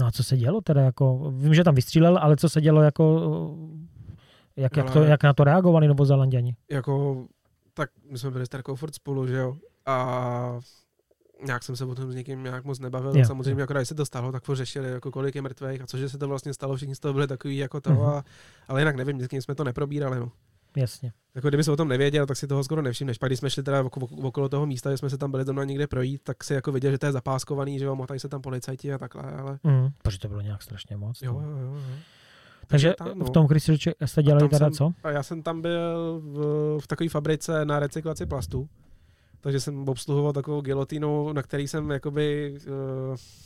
No 0.00 0.06
a 0.06 0.10
co 0.10 0.24
se 0.24 0.36
dělo 0.36 0.60
teda 0.60 0.80
jako, 0.80 1.32
vím, 1.36 1.54
že 1.54 1.64
tam 1.64 1.74
vystřílel, 1.74 2.18
ale 2.18 2.36
co 2.36 2.48
se 2.48 2.60
dělo 2.60 2.82
jako, 2.82 3.20
jak, 4.56 4.76
jak, 4.76 4.90
to, 4.90 5.02
jak 5.02 5.22
na 5.22 5.32
to 5.34 5.44
reagovali 5.44 5.88
Novozelanděni? 5.88 6.56
Jako, 6.70 7.24
tak 7.74 7.90
my 8.10 8.18
jsme 8.18 8.30
byli 8.30 8.46
s 8.46 8.48
Terkou 8.48 8.74
furt 8.76 8.94
spolu, 8.94 9.26
že 9.26 9.36
jo. 9.36 9.56
A 9.86 10.58
nějak 11.46 11.62
jsem 11.62 11.76
se 11.76 11.84
o 11.84 11.94
tom 11.94 12.12
s 12.12 12.14
někým 12.14 12.42
nějak 12.42 12.64
moc 12.64 12.78
nebavil. 12.78 13.16
Jo, 13.18 13.24
Samozřejmě, 13.24 13.60
jako 13.60 13.74
když 13.74 13.88
se 13.88 13.94
to 13.94 14.06
stalo, 14.06 14.32
tak 14.32 14.44
furt 14.44 14.56
řešili, 14.56 14.90
jako 14.90 15.10
kolik 15.10 15.34
je 15.34 15.42
mrtvých 15.42 15.80
a 15.82 15.86
cože 15.86 16.08
se 16.08 16.18
to 16.18 16.28
vlastně 16.28 16.54
stalo, 16.54 16.76
všichni 16.76 16.94
z 16.94 17.00
toho 17.00 17.14
byli 17.14 17.26
takový 17.26 17.56
jako 17.56 17.80
to. 17.80 17.90
Mhm. 17.90 18.00
A, 18.00 18.24
ale 18.68 18.80
jinak 18.80 18.96
nevím, 18.96 19.20
s 19.20 19.28
kým 19.28 19.42
jsme 19.42 19.54
to 19.54 19.64
neprobírali, 19.64 20.20
no. 20.20 20.32
Jasně. 20.76 21.12
Jako 21.34 21.48
kdyby 21.48 21.64
se 21.64 21.72
o 21.72 21.76
tom 21.76 21.88
nevěděl, 21.88 22.26
tak 22.26 22.36
si 22.36 22.46
toho 22.46 22.64
skoro 22.64 22.82
nevšimneš. 22.82 23.18
Pak 23.18 23.28
když 23.28 23.38
jsme 23.38 23.50
šli 23.50 23.62
teda 23.62 23.82
okolo, 23.82 24.06
okolo 24.22 24.48
toho 24.48 24.66
místa, 24.66 24.90
že 24.90 24.96
jsme 24.96 25.10
se 25.10 25.18
tam 25.18 25.30
byli 25.30 25.44
zrovna 25.44 25.64
někde 25.64 25.86
projít, 25.86 26.22
tak 26.24 26.44
si 26.44 26.54
jako 26.54 26.72
viděl, 26.72 26.90
že 26.90 26.98
to 26.98 27.06
je 27.06 27.12
zapáskovaný, 27.12 27.78
že 27.78 27.84
jo, 27.84 27.94
motají 27.94 28.20
se 28.20 28.28
tam 28.28 28.42
policajti 28.42 28.92
a 28.92 28.98
takhle, 28.98 29.22
ale 29.22 29.58
Mm, 29.64 29.88
protože 30.02 30.18
to 30.18 30.28
bylo 30.28 30.40
nějak 30.40 30.62
strašně 30.62 30.96
moc. 30.96 31.22
jo, 31.22 31.32
no. 31.32 31.40
jo, 31.40 31.56
jo. 31.58 31.74
jo. 31.74 31.80
Takže 32.66 32.94
tam, 32.98 33.18
no. 33.18 33.24
v 33.24 33.30
tom 33.30 33.46
Christchurchi 33.46 33.90
jste 34.04 34.22
dělali 34.22 34.48
teda 34.48 34.66
jsem- 34.66 34.72
co? 34.72 34.92
A 35.02 35.10
já 35.10 35.22
jsem 35.22 35.42
tam 35.42 35.62
byl 35.62 36.20
v, 36.24 36.78
v 36.80 36.86
takové 36.86 37.08
fabrice 37.08 37.64
na 37.64 37.78
recyklaci 37.78 38.26
plastů. 38.26 38.68
Takže 39.40 39.60
jsem 39.60 39.88
obsluhoval 39.88 40.32
takovou 40.32 40.60
gilotínu, 40.60 41.32
na 41.32 41.42
který 41.42 41.68
jsem 41.68 41.90
jakoby 41.90 42.56
uh, 42.66 42.74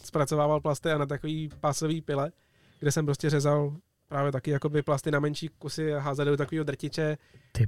zpracovával 0.04 0.60
plasty 0.60 0.90
a 0.90 0.98
na 0.98 1.06
takový 1.06 1.50
pásový 1.60 2.00
pile, 2.00 2.32
kde 2.80 2.92
jsem 2.92 3.04
prostě 3.04 3.30
řezal 3.30 3.76
právě 4.08 4.32
taky 4.32 4.50
jakoby 4.50 4.82
plasty 4.82 5.10
na 5.10 5.20
menší 5.20 5.48
kusy 5.58 5.94
a 5.94 6.00
házel 6.00 6.24
do 6.24 6.36
takového 6.36 6.64
drtiče, 6.64 7.18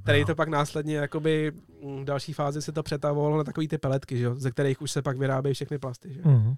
který 0.03 0.25
to 0.25 0.35
pak 0.35 0.49
následně 0.49 0.97
jakoby 0.97 1.53
mm, 1.85 2.03
v 2.03 2.05
další 2.05 2.33
fázi 2.33 2.63
se 2.63 2.73
to 2.73 2.83
přetavovalo 2.83 3.39
na 3.39 3.45
takový 3.45 3.69
ty 3.69 3.79
peletky, 3.79 4.17
že 4.19 4.25
jo, 4.25 4.35
ze 4.35 4.51
kterých 4.51 4.83
už 4.83 4.91
se 4.91 5.03
pak 5.03 5.19
vyrábějí 5.19 5.55
všechny 5.55 5.79
plasty. 5.79 6.13
Že? 6.13 6.21
jo. 6.25 6.55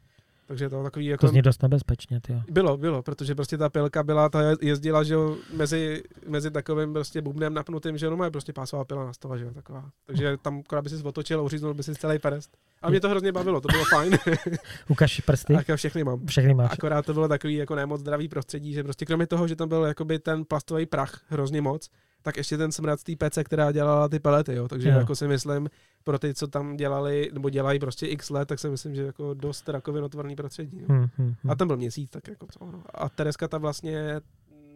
Takže 0.46 0.68
to 0.68 0.82
takový 0.82 1.06
jako... 1.06 1.26
To 1.26 1.28
zní 1.28 1.42
dost 1.42 1.62
nebezpečně, 1.62 2.20
ty. 2.20 2.42
Bylo, 2.50 2.76
bylo, 2.76 3.02
protože 3.02 3.34
prostě 3.34 3.58
ta 3.58 3.68
pilka 3.68 4.02
byla, 4.02 4.28
ta 4.28 4.40
jezdila, 4.60 5.02
že 5.02 5.14
jo, 5.14 5.36
mezi, 5.56 6.02
mezi 6.28 6.50
takovým 6.50 6.92
prostě 6.92 7.22
bubnem 7.22 7.54
napnutým, 7.54 7.98
že 7.98 8.06
jo, 8.06 8.16
no 8.16 8.30
prostě 8.30 8.52
pásová 8.52 8.84
pila 8.84 9.04
na 9.04 9.12
stole, 9.12 9.38
že 9.38 9.44
jo, 9.44 9.50
taková. 9.54 9.90
Takže 10.06 10.36
tam, 10.42 10.60
akorát 10.64 10.82
by 10.82 10.90
si 10.90 11.02
otočil 11.02 11.44
uříznul 11.44 11.74
by 11.74 11.82
si 11.82 11.94
celý 11.94 12.18
perest. 12.18 12.56
A 12.82 12.90
mě 12.90 13.00
to 13.00 13.08
hrozně 13.08 13.32
bavilo, 13.32 13.60
to 13.60 13.68
bylo 13.68 13.84
fajn. 13.84 14.18
Ukaž 14.88 15.20
prsty, 15.20 15.54
a 15.54 15.76
všechny 15.76 16.04
mám. 16.04 16.26
všechny 16.26 16.54
máš. 16.54 16.70
Akorát 16.72 17.06
to 17.06 17.14
bylo 17.14 17.28
takový 17.28 17.54
jako 17.54 17.74
nemoc 17.74 18.00
zdravý 18.00 18.28
prostředí, 18.28 18.72
že 18.72 18.84
prostě 18.84 19.04
kromě 19.04 19.26
toho, 19.26 19.48
že 19.48 19.56
tam 19.56 19.68
byl 19.68 19.84
jakoby 19.84 20.18
ten 20.18 20.44
plastový 20.44 20.86
prach 20.86 21.20
hrozně 21.28 21.62
moc, 21.62 21.90
tak 22.24 22.36
ještě 22.36 22.56
ten 22.56 22.72
smrad 22.72 23.00
z 23.00 23.04
té 23.04 23.16
pece, 23.16 23.44
která 23.44 23.72
dělala 23.72 24.08
ty 24.08 24.18
pelety, 24.18 24.54
jo. 24.54 24.68
Takže 24.68 24.88
Jo. 24.88 24.98
jako 24.98 25.16
si 25.16 25.28
myslím, 25.28 25.68
pro 26.04 26.18
ty, 26.18 26.34
co 26.34 26.46
tam 26.46 26.76
dělali, 26.76 27.30
nebo 27.32 27.50
dělají 27.50 27.78
prostě 27.78 28.06
x 28.06 28.30
let, 28.30 28.48
tak 28.48 28.58
si 28.58 28.68
myslím, 28.68 28.94
že 28.94 29.02
jako 29.02 29.34
dost 29.34 29.68
rakovinotvorný 29.68 30.36
prostředí. 30.36 30.78
Jo. 30.80 30.86
Hmm, 30.88 30.98
hmm, 31.16 31.34
hmm. 31.42 31.50
A 31.50 31.54
ten 31.54 31.68
byl 31.68 31.76
měsíc, 31.76 32.10
tak 32.10 32.28
jako 32.28 32.46
co. 32.50 32.64
No. 32.66 32.82
A 32.94 33.08
Tereska 33.08 33.48
ta 33.48 33.58
vlastně 33.58 34.20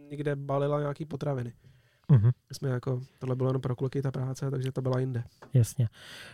někde 0.09 0.35
balila 0.35 0.79
nějaký 0.79 1.05
potraviny. 1.05 1.53
Mhm, 2.11 2.25
My 2.25 2.55
jsme 2.55 2.69
jako, 2.69 3.01
tohle 3.19 3.35
bylo 3.35 3.49
jenom 3.49 3.61
pro 3.61 3.75
kluky 3.75 4.01
ta 4.01 4.11
práce, 4.11 4.51
takže 4.51 4.71
to 4.71 4.81
byla 4.81 4.99
jinde. 4.99 5.23
jasně. 5.53 5.89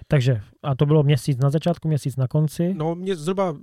Takže, 0.08 0.42
a 0.64 0.76
to 0.76 0.86
bylo 0.86 1.04
měsíc 1.04 1.38
na 1.38 1.50
začátku, 1.50 1.88
měsíc 1.88 2.16
na 2.16 2.28
konci. 2.28 2.74
No 2.74 2.96
mě 2.96 3.16
zhruba, 3.16 3.56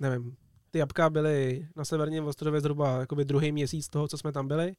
nevím, 0.00 0.36
ty 0.70 0.78
jabka 0.78 1.10
byly 1.10 1.66
na 1.76 1.84
severním 1.84 2.24
ostrově 2.24 2.60
zhruba 2.60 2.98
jakoby 3.00 3.24
druhý 3.24 3.52
měsíc 3.52 3.88
toho, 3.88 4.08
co 4.08 4.18
jsme 4.18 4.32
tam 4.32 4.48
byli. 4.48 4.72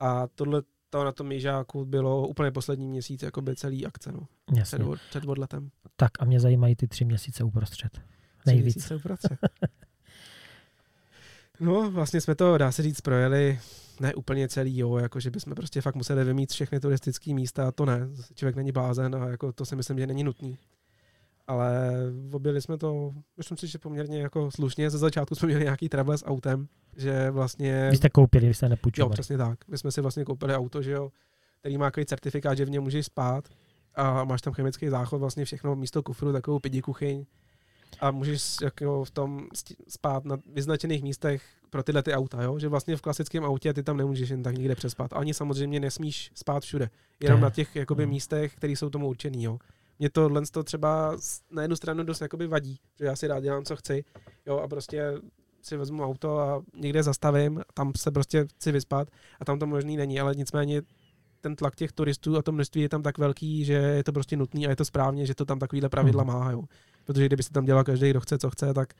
A 0.00 0.26
tohle 0.34 0.62
to 0.90 1.04
na 1.04 1.12
tom 1.12 1.32
jižáku 1.32 1.84
bylo 1.84 2.28
úplně 2.28 2.50
poslední 2.50 2.88
měsíc 2.88 3.22
jakoby 3.22 3.56
celý 3.56 3.86
akce, 3.86 4.12
no. 4.12 4.20
Před, 4.46 4.58
Jasně. 4.58 4.84
od- 4.84 4.98
před 5.10 5.24
odletem. 5.24 5.70
Tak 5.96 6.10
a 6.18 6.24
mě 6.24 6.40
zajímají 6.40 6.76
ty 6.76 6.88
tři 6.88 7.04
měsíce 7.04 7.44
uprostřed. 7.44 7.92
Tři 7.92 8.02
Nejvíc. 8.46 8.64
měsíce 8.74 8.98
v 8.98 9.02
práci. 9.02 9.28
No, 11.60 11.90
vlastně 11.90 12.20
jsme 12.20 12.34
to, 12.34 12.58
dá 12.58 12.72
se 12.72 12.82
říct, 12.82 13.00
projeli 13.00 13.58
ne 14.00 14.14
úplně 14.14 14.48
celý, 14.48 14.78
jo, 14.78 14.96
jako 14.96 15.20
že 15.20 15.30
bychom 15.30 15.54
prostě 15.54 15.80
fakt 15.80 15.94
museli 15.94 16.24
vymít 16.24 16.52
všechny 16.52 16.80
turistické 16.80 17.34
místa, 17.34 17.72
to 17.72 17.84
ne, 17.86 18.08
člověk 18.34 18.56
není 18.56 18.72
blázen 18.72 19.14
a 19.14 19.28
jako 19.28 19.52
to 19.52 19.64
si 19.66 19.76
myslím, 19.76 19.98
že 19.98 20.06
není 20.06 20.24
nutný. 20.24 20.58
Ale 21.48 21.92
objeli 22.32 22.62
jsme 22.62 22.78
to, 22.78 23.12
myslím 23.36 23.56
si, 23.58 23.66
že 23.66 23.78
poměrně 23.78 24.20
jako 24.20 24.50
slušně, 24.50 24.90
ze 24.90 24.98
začátku 24.98 25.34
jsme 25.34 25.46
měli 25.48 25.64
nějaký 25.64 25.88
travel 25.88 26.18
s 26.18 26.26
autem, 26.26 26.68
že 26.96 27.30
vlastně... 27.30 27.88
Vy 27.90 27.96
jste 27.96 28.08
koupili, 28.10 28.46
vy 28.48 28.54
jste 28.54 28.66
Jo, 28.66 28.70
nepůjčovali. 28.70 29.12
přesně 29.12 29.38
tak. 29.38 29.58
My 29.68 29.78
jsme 29.78 29.92
si 29.92 30.00
vlastně 30.00 30.24
koupili 30.24 30.54
auto, 30.54 30.82
že 30.82 30.90
jo, 30.92 31.10
který 31.60 31.78
má 31.78 31.86
takový 31.86 32.06
certifikát, 32.06 32.56
že 32.58 32.64
v 32.64 32.70
něm 32.70 32.82
můžeš 32.82 33.06
spát 33.06 33.48
a 33.94 34.24
máš 34.24 34.40
tam 34.42 34.52
chemický 34.52 34.88
záchod, 34.88 35.20
vlastně 35.20 35.44
všechno 35.44 35.76
místo 35.76 36.02
kufru, 36.02 36.32
takovou 36.32 36.58
pidi 36.58 36.82
kuchyň 36.82 37.24
a 38.00 38.10
můžeš 38.10 38.56
jako 38.62 39.04
v 39.04 39.10
tom 39.10 39.46
spát 39.88 40.24
na 40.24 40.36
vyznačených 40.54 41.02
místech 41.02 41.42
pro 41.70 41.82
tyhle 41.82 42.02
ty 42.02 42.12
auta, 42.12 42.42
jo? 42.42 42.58
že 42.58 42.68
vlastně 42.68 42.96
v 42.96 43.00
klasickém 43.02 43.44
autě 43.44 43.72
ty 43.74 43.82
tam 43.82 43.96
nemůžeš 43.96 44.28
jen 44.28 44.42
tak 44.42 44.56
nikde 44.58 44.74
přespat. 44.74 45.12
Ani 45.12 45.34
samozřejmě 45.34 45.80
nesmíš 45.80 46.30
spát 46.34 46.62
všude, 46.62 46.90
jenom 47.22 47.38
je- 47.38 47.42
na 47.42 47.50
těch 47.50 47.76
jakoby, 47.76 48.06
Mm. 48.06 48.10
místech, 48.10 48.54
které 48.56 48.72
jsou 48.72 48.90
tomu 48.90 49.08
určený. 49.08 49.42
Jo? 49.44 49.58
Mě 49.98 50.10
tohle 50.10 50.42
to 50.50 50.62
třeba 50.64 51.16
na 51.50 51.62
jednu 51.62 51.76
stranu 51.76 52.04
dost 52.04 52.20
jakoby 52.20 52.46
vadí, 52.46 52.80
že 52.98 53.04
já 53.04 53.16
si 53.16 53.26
rád 53.26 53.40
dělám, 53.40 53.64
co 53.64 53.76
chci 53.76 54.04
jo, 54.46 54.58
a 54.58 54.68
prostě 54.68 55.12
si 55.62 55.76
vezmu 55.76 56.04
auto 56.04 56.38
a 56.38 56.62
někde 56.76 57.02
zastavím, 57.02 57.60
tam 57.74 57.92
se 57.96 58.10
prostě 58.10 58.46
chci 58.46 58.72
vyspat 58.72 59.08
a 59.40 59.44
tam 59.44 59.58
to 59.58 59.66
možný 59.66 59.96
není, 59.96 60.20
ale 60.20 60.34
nicméně 60.34 60.82
ten 61.40 61.56
tlak 61.56 61.76
těch 61.76 61.92
turistů 61.92 62.36
a 62.36 62.42
to 62.42 62.52
množství 62.52 62.82
je 62.82 62.88
tam 62.88 63.02
tak 63.02 63.18
velký, 63.18 63.64
že 63.64 63.72
je 63.72 64.04
to 64.04 64.12
prostě 64.12 64.36
nutný 64.36 64.66
a 64.66 64.70
je 64.70 64.76
to 64.76 64.84
správně, 64.84 65.26
že 65.26 65.34
to 65.34 65.44
tam 65.44 65.58
takovýhle 65.58 65.88
pravidla 65.88 66.24
Mhm. 66.24 66.32
má, 66.32 66.50
jo. 66.50 66.62
Protože 67.04 67.26
kdyby 67.26 67.42
se 67.42 67.50
tam 67.50 67.64
dělal 67.64 67.84
každý, 67.84 68.10
kdo 68.10 68.20
chce, 68.20 68.38
co 68.38 68.50
chce, 68.50 68.74
tak 68.74 68.94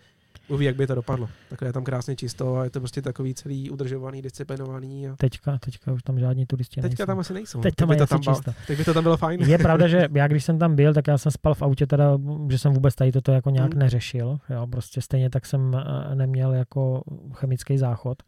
uví, 0.48 0.64
jak 0.66 0.76
by 0.76 0.86
to 0.86 0.94
dopadlo. 0.94 1.28
Takhle 1.48 1.68
je 1.68 1.72
tam 1.72 1.84
krásně 1.84 2.16
čisto 2.16 2.56
a 2.56 2.64
je 2.64 2.70
to 2.70 2.80
prostě 2.80 3.02
takový 3.02 3.34
celý 3.34 3.70
udržovaný, 3.70 4.22
disciplinovaný. 4.22 5.08
A 5.08 5.16
Teďka, 5.16 5.58
teďka 5.58 5.92
už 5.92 6.02
tam 6.02 6.18
žádní 6.18 6.46
turisti 6.46 6.80
teďka 6.80 6.88
nejsou. 6.88 7.06
tam 7.06 7.18
asi 7.18 7.34
nejsou. 7.34 7.60
Teď 7.60 7.74
tam 7.74 7.88
by 7.88 7.96
to 7.96 8.06
tam 8.06 8.20
bylo, 8.24 8.40
tak 8.66 8.76
by 8.78 8.84
to 8.84 8.94
tam 8.94 9.02
bylo 9.02 9.16
fajn. 9.16 9.40
Je 9.40 9.58
pravda, 9.58 9.88
že 9.88 10.08
já 10.14 10.28
když 10.28 10.44
jsem 10.44 10.58
tam 10.58 10.76
byl, 10.76 10.94
tak 10.94 11.06
já 11.06 11.18
jsem 11.18 11.32
spal 11.32 11.54
v 11.54 11.62
autě 11.62 11.86
teda, 11.86 12.18
že 12.50 12.58
jsem 12.58 12.72
vůbec 12.72 12.94
tady 12.94 13.12
toto 13.12 13.32
jako 13.32 13.50
nějak 13.50 13.70
Hmm. 13.72 13.78
neřešil. 13.78 14.38
Jo, 14.50 14.66
prostě 14.66 15.00
stejně 15.00 15.30
tak 15.30 15.46
jsem 15.46 15.74
eh, 15.74 16.14
neměl 16.14 16.52
jako 16.54 17.02
chemický 17.34 17.78
záchod. 17.78 18.22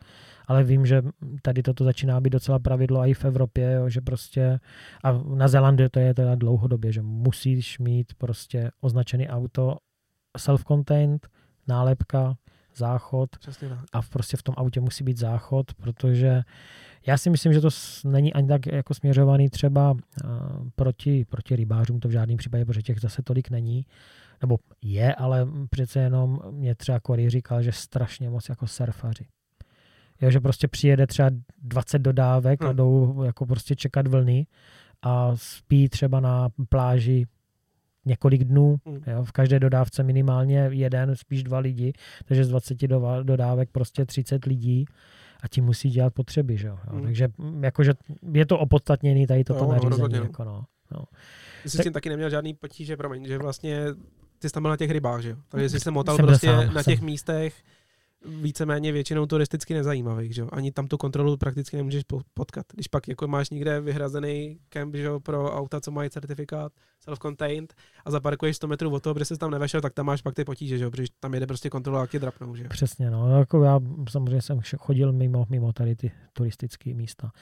Ale 0.46 0.64
vím, 0.64 0.86
že 0.86 1.02
tady 1.42 1.62
toto 1.62 1.84
začíná 1.84 2.20
být 2.20 2.30
docela 2.30 2.58
pravidlo 2.58 3.00
i 3.06 3.14
v 3.14 3.24
Evropě, 3.24 3.72
jo, 3.72 3.88
že 3.88 4.00
prostě, 4.00 4.60
a 5.04 5.12
na 5.34 5.48
Zélandu 5.48 5.84
to 5.90 6.00
je 6.00 6.14
teda 6.14 6.34
dlouhodobě, 6.34 6.92
že 6.92 7.02
musíš 7.02 7.78
mít 7.78 8.14
prostě 8.18 8.70
označený 8.80 9.28
auto 9.28 9.76
self-contained, 10.38 11.18
nálepka, 11.70 12.34
záchod, 12.76 13.30
a 13.92 14.00
v- 14.02 14.10
prostě 14.10 14.36
v 14.36 14.42
tom 14.42 14.54
autě 14.58 14.80
musí 14.80 15.04
být 15.04 15.18
záchod, 15.18 15.74
protože 15.74 16.42
já 17.06 17.18
si 17.18 17.30
myslím, 17.30 17.52
že 17.52 17.60
to 17.60 17.68
není 18.04 18.32
ani 18.32 18.48
tak 18.48 18.66
jako 18.66 18.94
směřovaný 18.94 19.50
třeba 19.50 19.90
uh, 19.92 19.98
proti, 20.76 21.24
proti 21.24 21.56
rybářům, 21.56 22.00
to 22.00 22.08
v 22.08 22.12
žádném 22.12 22.36
případě, 22.38 22.64
protože 22.64 22.82
těch 22.82 23.00
zase 23.00 23.22
tolik 23.22 23.50
není, 23.50 23.86
nebo 24.42 24.58
je, 24.82 25.14
ale 25.14 25.46
přece 25.70 26.00
jenom 26.00 26.40
mě 26.50 26.74
třeba 26.74 27.00
Cory 27.06 27.30
říkal, 27.30 27.62
že 27.62 27.72
strašně 27.72 28.30
moc 28.30 28.48
jako 28.48 28.66
surfaři. 28.66 29.26
Jo, 30.20 30.30
že 30.30 30.40
prostě 30.40 30.68
přijede 30.68 31.06
třeba 31.06 31.30
20 31.62 31.98
dodávek 31.98 32.62
a 32.62 32.66
Hmm. 32.66 32.76
jdou 32.76 33.22
jako 33.22 33.46
prostě 33.46 33.76
čekat 33.76 34.06
vlny 34.06 34.46
a 35.02 35.32
spí 35.34 35.88
třeba 35.88 36.20
na 36.20 36.48
pláži 36.68 37.26
několik 38.04 38.44
dnů, 38.44 38.76
Hmm. 38.86 39.00
jo, 39.06 39.24
v 39.24 39.32
každé 39.32 39.60
dodávce 39.60 40.02
minimálně 40.02 40.68
jeden, 40.72 41.16
spíš 41.16 41.42
dva 41.42 41.58
lidi, 41.58 41.92
takže 42.24 42.44
z 42.44 42.48
20 42.48 42.86
dova- 42.86 43.22
dodávek 43.22 43.68
prostě 43.72 44.06
30 44.06 44.44
lidí 44.44 44.84
a 45.42 45.48
ti 45.48 45.60
musí 45.60 45.90
dělat 45.90 46.14
potřeby, 46.14 46.56
že 46.56 46.68
jo. 46.68 46.78
Hmm. 46.90 47.02
Takže 47.02 47.28
mm, 47.38 47.64
jakože 47.64 47.92
je 48.32 48.46
to 48.46 48.58
opodstatněný 48.58 49.26
tady 49.26 49.44
toto 49.44 49.64
Jo, 49.64 49.66
no, 49.66 49.72
nařízení. 49.72 50.14
no. 50.18 50.22
jako 50.22 50.44
no. 50.44 50.64
No. 50.92 51.04
Ty 51.62 51.70
jsi 51.70 51.76
Tak- 51.76 51.82
s 51.82 51.84
tím 51.84 51.92
taky 51.92 52.08
neměl 52.08 52.30
žádný 52.30 52.54
potíže, 52.54 52.96
promiň, 52.96 53.26
že 53.26 53.38
vlastně 53.38 53.84
ty 54.38 54.48
jsi 54.48 54.52
tam 54.52 54.62
byl 54.62 54.70
na 54.70 54.76
těch 54.76 54.90
rybách, 54.90 55.20
že 55.22 55.30
jo? 55.30 55.36
Takže 55.48 55.68
jsi 55.68 55.80
se 55.80 55.90
motal 55.90 56.16
Jsem 56.16 56.26
prostě 56.26 56.46
sám, 56.46 56.74
na 56.74 56.82
jsem. 56.82 56.92
těch 56.92 57.00
místech 57.00 57.54
víceméně 58.40 58.92
většinou 58.92 59.26
turisticky 59.26 59.74
nezajímavých, 59.74 60.34
že 60.34 60.40
jo? 60.40 60.48
Ani 60.52 60.72
tam 60.72 60.86
tu 60.86 60.96
kontrolu 60.96 61.36
prakticky 61.36 61.76
nemůžeš 61.76 62.02
po- 62.04 62.20
potkat. 62.34 62.66
Když 62.74 62.88
pak 62.88 63.08
jako 63.08 63.28
máš 63.28 63.50
někde 63.50 63.80
vyhrazený 63.80 64.58
kemp, 64.68 64.94
že 64.96 65.02
jo, 65.02 65.20
pro 65.20 65.52
auta, 65.56 65.80
co 65.80 65.90
mají 65.90 66.10
certifikát 66.10 66.72
self-contained 67.08 67.72
a 68.04 68.10
zaparkuješ 68.10 68.56
100 68.56 68.66
metrů 68.66 68.90
od 68.90 69.02
toho, 69.02 69.14
protože 69.14 69.24
jsi 69.24 69.38
tam 69.38 69.50
nevešel, 69.50 69.80
tak 69.80 69.94
tam 69.94 70.06
máš 70.06 70.22
pak 70.22 70.34
ty 70.34 70.44
potíže, 70.44 70.78
že 70.78 70.84
jo? 70.84 70.90
Protože 70.90 71.08
tam 71.20 71.34
jede 71.34 71.46
prostě 71.46 71.70
kontrola, 71.70 72.00
jak 72.00 72.10
tě 72.10 72.18
drapnou, 72.18 72.54
že? 72.54 72.64
Přesně, 72.64 73.10
no. 73.10 73.38
Jako 73.38 73.64
já 73.64 73.80
samozřejmě 74.10 74.42
jsem 74.42 74.60
chodil 74.78 75.12
mimo, 75.12 75.46
mimo 75.48 75.72
tady 75.72 75.96
ty 75.96 76.12
turistické 76.32 76.94
místa. 76.94 77.32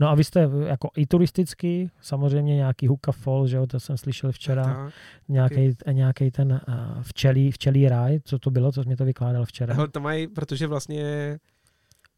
No 0.00 0.08
a 0.08 0.14
vy 0.14 0.24
jste 0.24 0.50
jako 0.66 0.90
i 0.96 1.06
turistický, 1.06 1.90
samozřejmě 2.00 2.56
nějaký 2.56 2.86
Huka 2.86 3.12
Falls, 3.12 3.50
že 3.50 3.56
jo, 3.56 3.66
to 3.66 3.80
jsem 3.80 3.96
slyšel 3.96 4.32
včera, 4.32 4.90
nějaký, 5.28 5.76
nějaký 5.92 6.30
ten 6.30 6.60
uh, 6.68 7.02
včelí, 7.02 7.52
včelí 7.52 7.88
ráj, 7.88 8.20
co 8.24 8.38
to 8.38 8.50
bylo, 8.50 8.72
co 8.72 8.82
jsi 8.82 8.88
mi 8.88 8.96
to 8.96 9.04
vykládal 9.04 9.44
včera. 9.44 9.74
Hele, 9.74 9.88
to 9.88 10.00
mají, 10.00 10.26
protože 10.26 10.66
vlastně 10.66 11.38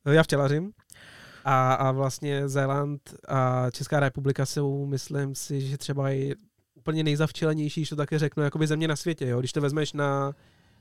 no, 0.07 0.13
já 0.13 0.23
včelařím 0.23 0.73
a, 1.45 1.75
a 1.75 1.93
vlastně 1.93 2.49
Zéland 2.49 3.15
a 3.29 3.71
Česká 3.71 4.01
republika 4.01 4.47
jsou, 4.47 4.87
myslím 4.87 5.35
si, 5.35 5.61
že 5.61 5.79
třeba 5.79 6.11
i 6.11 6.35
úplně 6.87 7.05
nejzavčelenější, 7.05 7.81
když 7.81 7.89
to 7.89 7.97
také 7.97 8.19
řeknu, 8.19 8.43
jakoby 8.43 8.67
země 8.67 8.89
na 8.89 8.97
světě. 8.97 9.27
Jo? 9.29 9.39
Když 9.41 9.53
to 9.53 9.61
vezmeš 9.61 9.93
na 9.93 10.33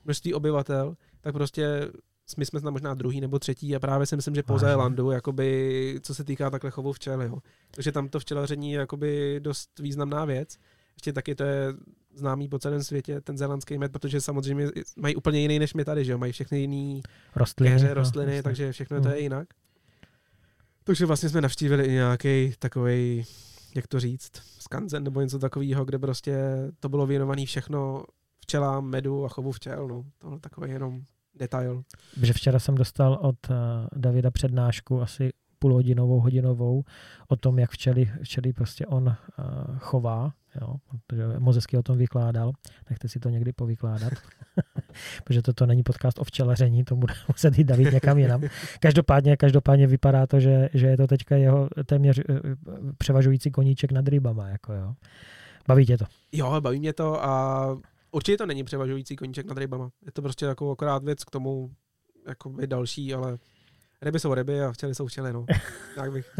množství 0.04 0.34
obyvatel, 0.34 0.96
tak 1.20 1.34
prostě 1.34 1.88
my 2.36 2.46
jsme 2.46 2.60
tam 2.60 2.72
možná 2.72 2.94
druhý 2.94 3.20
nebo 3.20 3.38
třetí 3.38 3.76
a 3.76 3.80
právě 3.80 4.06
si 4.06 4.16
myslím, 4.16 4.34
že 4.34 4.42
po? 4.42 4.58
Zélandu, 4.58 5.10
jakoby, 5.10 5.98
co 6.02 6.14
se 6.14 6.24
týká 6.24 6.50
takhle 6.50 6.70
chovu 6.70 6.92
včel, 6.92 7.22
jo. 7.22 7.38
Takže 7.70 7.92
tam 7.92 8.08
to 8.08 8.20
včelaření 8.20 8.72
je 8.72 8.78
jakoby 8.78 9.40
dost 9.42 9.78
významná 9.78 10.24
věc. 10.24 10.56
Ještě 10.96 11.12
taky 11.12 11.34
to 11.34 11.44
je 11.44 11.74
známý 12.14 12.48
po 12.48 12.58
celém 12.58 12.82
světě, 12.82 13.20
ten 13.20 13.38
zélandský 13.38 13.78
med, 13.78 13.92
protože 13.92 14.20
samozřejmě 14.20 14.66
mají 14.96 15.16
úplně 15.16 15.40
jiný 15.40 15.58
než 15.58 15.74
my 15.74 15.84
tady, 15.84 16.04
že 16.04 16.12
jo? 16.12 16.18
Mají 16.18 16.32
všechny 16.32 16.60
jiný 16.60 17.02
Rostliny. 17.36 17.72
keře, 17.72 17.88
no, 17.88 17.94
rostliny, 17.94 18.30
jasně. 18.32 18.42
takže 18.42 18.72
všechno 18.72 19.00
to 19.00 19.08
Mm. 19.08 19.14
je 19.14 19.20
jinak. 19.20 19.48
Takže 20.84 21.06
vlastně 21.06 21.28
jsme 21.28 21.40
navštívili 21.40 21.84
i 21.84 21.90
nějaký 21.92 22.54
takový, 22.58 23.24
jak 23.76 23.86
to 23.86 24.00
říct, 24.00 24.32
skanzen 24.58 25.04
nebo 25.04 25.20
něco 25.20 25.38
takového, 25.38 25.84
kde 25.84 25.98
prostě 25.98 26.38
to 26.80 26.88
bylo 26.88 27.06
věnované 27.06 27.46
všechno 27.46 28.04
včelám, 28.40 28.84
medu 28.84 29.24
a 29.24 29.28
chovu 29.28 29.52
včel. 29.52 29.88
No. 29.88 30.04
To 30.18 30.28
byl 30.28 30.38
takový 30.38 30.70
jenom 30.70 31.02
detail. 31.34 31.82
že 32.22 32.32
včera 32.32 32.58
jsem 32.58 32.74
dostal 32.74 33.18
od 33.22 33.50
uh, 33.50 33.56
Davida 33.96 34.30
přednášku 34.30 35.02
asi 35.02 35.30
půlhodinovou, 35.58 36.20
hodinovou 36.20 36.84
o 37.28 37.36
tom, 37.36 37.58
jak 37.58 37.70
včely, 37.70 38.12
včely 38.22 38.52
prostě 38.52 38.86
on 38.86 39.06
uh, 39.06 39.14
chová, 39.78 40.32
jo, 40.60 40.76
protože 41.06 41.24
moc 41.38 41.56
hezky 41.56 41.76
o 41.76 41.82
tom 41.82 41.98
vykládal, 41.98 42.52
nechte 42.90 43.08
si 43.08 43.20
to 43.20 43.28
někdy 43.28 43.52
povykládat, 43.52 44.12
protože 45.24 45.42
toto 45.42 45.66
není 45.66 45.82
podcast 45.82 46.18
o 46.18 46.24
včelaření, 46.24 46.84
to 46.84 46.96
bude 46.96 47.14
muset 47.28 47.58
jít 47.58 47.64
David 47.64 47.92
někam 47.92 48.18
jinam. 48.18 48.42
Každopádně, 48.80 49.36
každopádně 49.36 49.86
vypadá 49.86 50.26
to, 50.26 50.40
že, 50.40 50.68
že 50.74 50.86
je 50.86 50.96
to 50.96 51.06
teďka 51.06 51.36
jeho 51.36 51.68
téměř 51.86 52.18
uh, 52.18 52.36
převažující 52.98 53.50
koníček 53.50 53.92
nad 53.92 54.08
rybama, 54.08 54.48
jako 54.48 54.72
jo. 54.72 54.94
Baví 55.68 55.86
tě 55.86 55.98
to? 55.98 56.04
Jo, 56.32 56.60
baví 56.60 56.80
mě 56.80 56.92
to 56.92 57.24
a 57.24 57.66
určitě 58.10 58.36
to 58.36 58.46
není 58.46 58.64
převažující 58.64 59.16
koníček 59.16 59.46
nad 59.46 59.58
rybama. 59.58 59.90
Je 60.06 60.12
to 60.12 60.22
prostě 60.22 60.44
jako 60.44 60.70
akorát 60.70 61.04
věc 61.04 61.24
k 61.24 61.30
tomu, 61.30 61.70
jako 62.26 62.54
další, 62.66 63.14
ale 63.14 63.38
ryby 64.02 64.20
jsou 64.20 64.34
ryby 64.34 64.62
a 64.62 64.72
včely 64.72 64.94
jsou 64.94 65.06
včely, 65.06 65.32
no. 65.32 65.46
Tak 65.96 66.12
bych, 66.12 66.30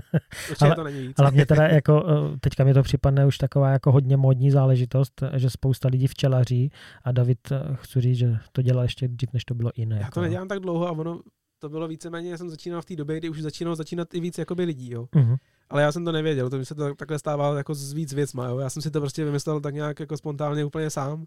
určitě 0.51 0.65
Ale- 0.65 0.75
to 0.75 0.85
není 0.85 1.07
víc. 1.07 1.19
Ale 1.19 1.31
mě 1.31 1.47
teda 1.47 1.69
jako, 1.69 2.07
eh, 2.09 2.39
teďka 2.41 2.65
mi 2.65 2.75
to 2.75 2.83
připadne 2.83 3.27
už 3.27 3.39
taková 3.39 3.71
jako 3.71 3.93
hodně 3.93 4.17
módní 4.17 4.51
záležitost, 4.51 5.23
že 5.37 5.51
spousta 5.51 5.89
lidí 5.89 6.07
včelaří 6.07 6.73
a 7.05 7.13
David, 7.13 7.53
eh, 7.53 7.61
chci 7.75 8.01
říct, 8.01 8.19
že 8.19 8.37
to 8.53 8.63
dělal 8.63 8.83
ještě 8.83 9.09
dřív, 9.09 9.33
než 9.33 9.45
to 9.45 9.55
bylo 9.55 9.71
jiné. 9.77 9.97
Já 9.97 10.03
jako, 10.03 10.15
to 10.15 10.21
nedělám 10.21 10.49
tak 10.49 10.61
dlouho 10.61 10.89
a 10.89 10.93
ono 10.93 11.21
to 11.59 11.69
bylo 11.69 11.89
víceméně, 11.89 12.31
já 12.31 12.39
jsem 12.39 12.51
začínal 12.51 12.83
v 12.83 12.85
té 12.85 12.97
době, 12.97 13.17
kdy 13.17 13.29
už 13.29 13.43
začínalo 13.43 13.77
začínat 13.77 14.15
i 14.15 14.21
víc 14.21 14.39
jakoby 14.39 14.65
lidí, 14.65 14.91
jo. 14.91 15.09
Uh-huh. 15.17 15.37
Ale 15.71 15.83
já 15.83 15.93
jsem 15.93 16.05
to 16.05 16.13
nevěděl, 16.13 16.51
to 16.51 16.59
mi 16.59 16.65
se 16.65 16.75
to 16.75 16.95
takhle 16.95 17.19
stává 17.19 17.57
jako 17.57 17.75
s 17.75 17.93
víc 17.93 18.13
věcma, 18.13 18.47
jo. 18.47 18.59
Já 18.59 18.71
jsem 18.71 18.83
si 18.83 18.91
to 18.91 19.01
prostě 19.01 19.25
vymyslel 19.25 19.61
tak 19.61 19.75
nějak 19.75 20.01
jako 20.01 20.17
spontánně 20.17 20.65
úplně 20.65 20.91
sám. 20.91 21.25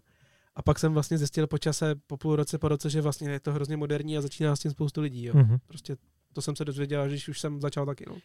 A 0.56 0.62
pak 0.62 0.78
jsem 0.78 0.92
vlastně 0.94 1.18
zjistil 1.18 1.46
po 1.46 1.58
čase, 1.58 1.94
po 2.06 2.16
půl 2.16 2.36
roce, 2.36 2.58
po 2.58 2.68
roce, 2.68 2.90
že 2.90 3.00
vlastně 3.00 3.30
je 3.30 3.40
to 3.40 3.52
hrozně 3.52 3.76
moderní 3.76 4.18
a 4.18 4.20
začíná 4.20 4.56
s 4.56 4.60
tím 4.60 4.70
spoustu 4.70 5.00
lidí, 5.00 5.24
jo. 5.24 5.34
Uh-huh. 5.34 5.58
Prostě 5.66 5.96
to 6.32 6.42
jsem 6.42 6.56
se 6.56 6.64
dozvěděl, 6.64 7.08
když 7.08 7.28
už 7.28 7.40
jsem 7.40 7.60
začal 7.60 7.86
taky, 7.86 8.04
no. 8.08 8.16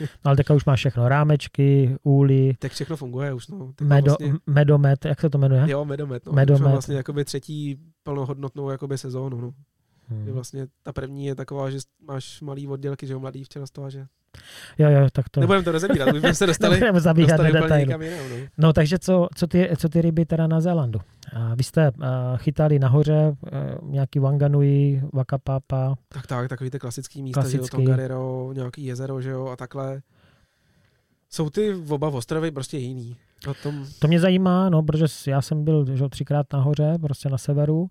No, 0.00 0.06
ale 0.24 0.36
teďka 0.36 0.54
už 0.54 0.64
máš 0.64 0.78
všechno, 0.78 1.08
rámečky, 1.08 1.96
úly, 2.02 2.54
Tak 2.58 2.72
všechno 2.72 2.96
funguje 2.96 3.32
už, 3.34 3.48
no. 3.48 3.72
Medo, 3.80 4.10
vlastně, 4.10 4.34
medomet, 4.46 5.04
jak 5.04 5.20
se 5.20 5.30
to 5.30 5.38
jmenuje? 5.38 5.64
jo, 5.66 5.84
medomet, 5.84 6.26
no. 6.26 6.32
Medomet. 6.32 6.60
Už 6.60 6.62
mám 6.62 6.72
vlastně 6.72 6.96
jakoby 6.96 7.24
třetí 7.24 7.78
plnohodnotnou 8.02 8.70
jakoby 8.70 8.98
sezónu, 8.98 9.40
no. 9.40 9.52
Hmm. 10.08 10.32
Vlastně 10.32 10.66
ta 10.82 10.92
první 10.92 11.26
je 11.26 11.34
taková, 11.34 11.70
že 11.70 11.78
máš 12.06 12.40
malý 12.40 12.68
oddělky, 12.68 13.06
že 13.06 13.12
jo, 13.12 13.20
mladý 13.20 13.44
včelastva, 13.44 13.90
že... 13.90 14.06
Jo, 14.78 14.90
jo, 14.90 15.08
tak 15.12 15.28
to... 15.28 15.40
Nebudeme 15.40 15.64
to 15.64 15.72
rozebírat, 15.72 16.08
už 16.08 16.20
bychom 16.20 16.34
se 16.34 16.46
dostali, 16.46 16.80
zabíhat 17.00 17.36
dostali 17.36 17.64
úplně 17.64 17.80
někam 17.80 18.02
jinam, 18.02 18.30
no. 18.30 18.36
No 18.58 18.72
takže 18.72 18.98
co, 18.98 19.28
co, 19.34 19.46
ty, 19.46 19.70
co 19.76 19.88
ty 19.88 20.02
ryby 20.02 20.24
teda 20.24 20.46
na 20.46 20.60
Zélandu? 20.60 21.00
A 21.32 21.54
vy 21.54 21.64
jste 21.64 21.90
uh, 21.90 22.04
chytali 22.36 22.78
nahoře 22.78 23.36
uh, 23.82 23.90
nějaký 23.90 24.18
Wanganui, 24.18 25.02
Wakapapa. 25.12 25.94
Tak 26.08 26.26
tak, 26.26 26.48
takový 26.48 26.70
ty 26.70 26.78
klasický 26.78 27.22
místa, 27.22 27.40
klasický. 27.40 27.76
že 27.76 27.82
jo, 27.82 27.84
Tongariro, 27.86 28.50
nějaký 28.52 28.84
jezero, 28.84 29.20
že 29.20 29.30
jo, 29.30 29.46
a 29.46 29.56
takhle. 29.56 30.02
Jsou 31.30 31.50
ty 31.50 31.74
oba 31.88 32.08
ostrovy 32.08 32.50
prostě 32.50 32.78
jiný. 32.78 33.16
Tom... 33.62 33.86
To 33.98 34.08
mě 34.08 34.20
zajímá, 34.20 34.68
no, 34.68 34.82
protože 34.82 35.06
já 35.26 35.42
jsem 35.42 35.64
byl 35.64 35.96
že, 35.96 36.08
třikrát 36.08 36.46
nahoře, 36.52 36.94
prostě 37.00 37.28
na 37.28 37.38
severu. 37.38 37.80
Uh, 37.80 37.88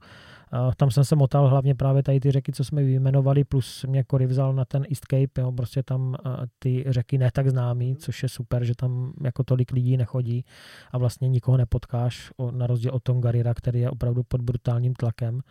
tam 0.76 0.92
jsem 0.92 1.04
se 1.04 1.16
motal 1.16 1.48
hlavně 1.48 1.76
právě 1.76 2.04
tady 2.04 2.20
ty 2.20 2.32
řeky, 2.32 2.52
co 2.52 2.64
jsme 2.64 2.84
vyjmenovali, 2.84 3.44
plus 3.44 3.86
mě 3.88 4.06
Cory 4.12 4.26
vzal 4.26 4.54
na 4.54 4.66
ten 4.66 4.84
East 4.90 5.06
Cape, 5.06 5.42
jo, 5.42 5.52
prostě 5.52 5.84
tam 5.84 6.16
ty 6.60 6.84
řeky 6.88 7.18
ne 7.18 7.30
tak 7.34 7.50
známý, 7.50 7.96
což 7.96 8.24
je 8.24 8.30
super, 8.30 8.64
že 8.64 8.76
tam 8.76 9.14
jako 9.24 9.44
tolik 9.44 9.72
lidí 9.72 9.98
nechodí 9.98 10.46
a 10.92 10.98
vlastně 10.98 11.30
nikoho 11.30 11.58
nepotkáš, 11.58 12.32
o, 12.38 12.52
na 12.52 12.68
rozdíl 12.68 12.92
od 12.94 13.04
Tongarira, 13.04 13.54
který 13.54 13.80
je 13.80 13.90
opravdu 13.90 14.24
pod 14.24 14.42
brutálním 14.42 14.94
tlakem. 14.94 15.42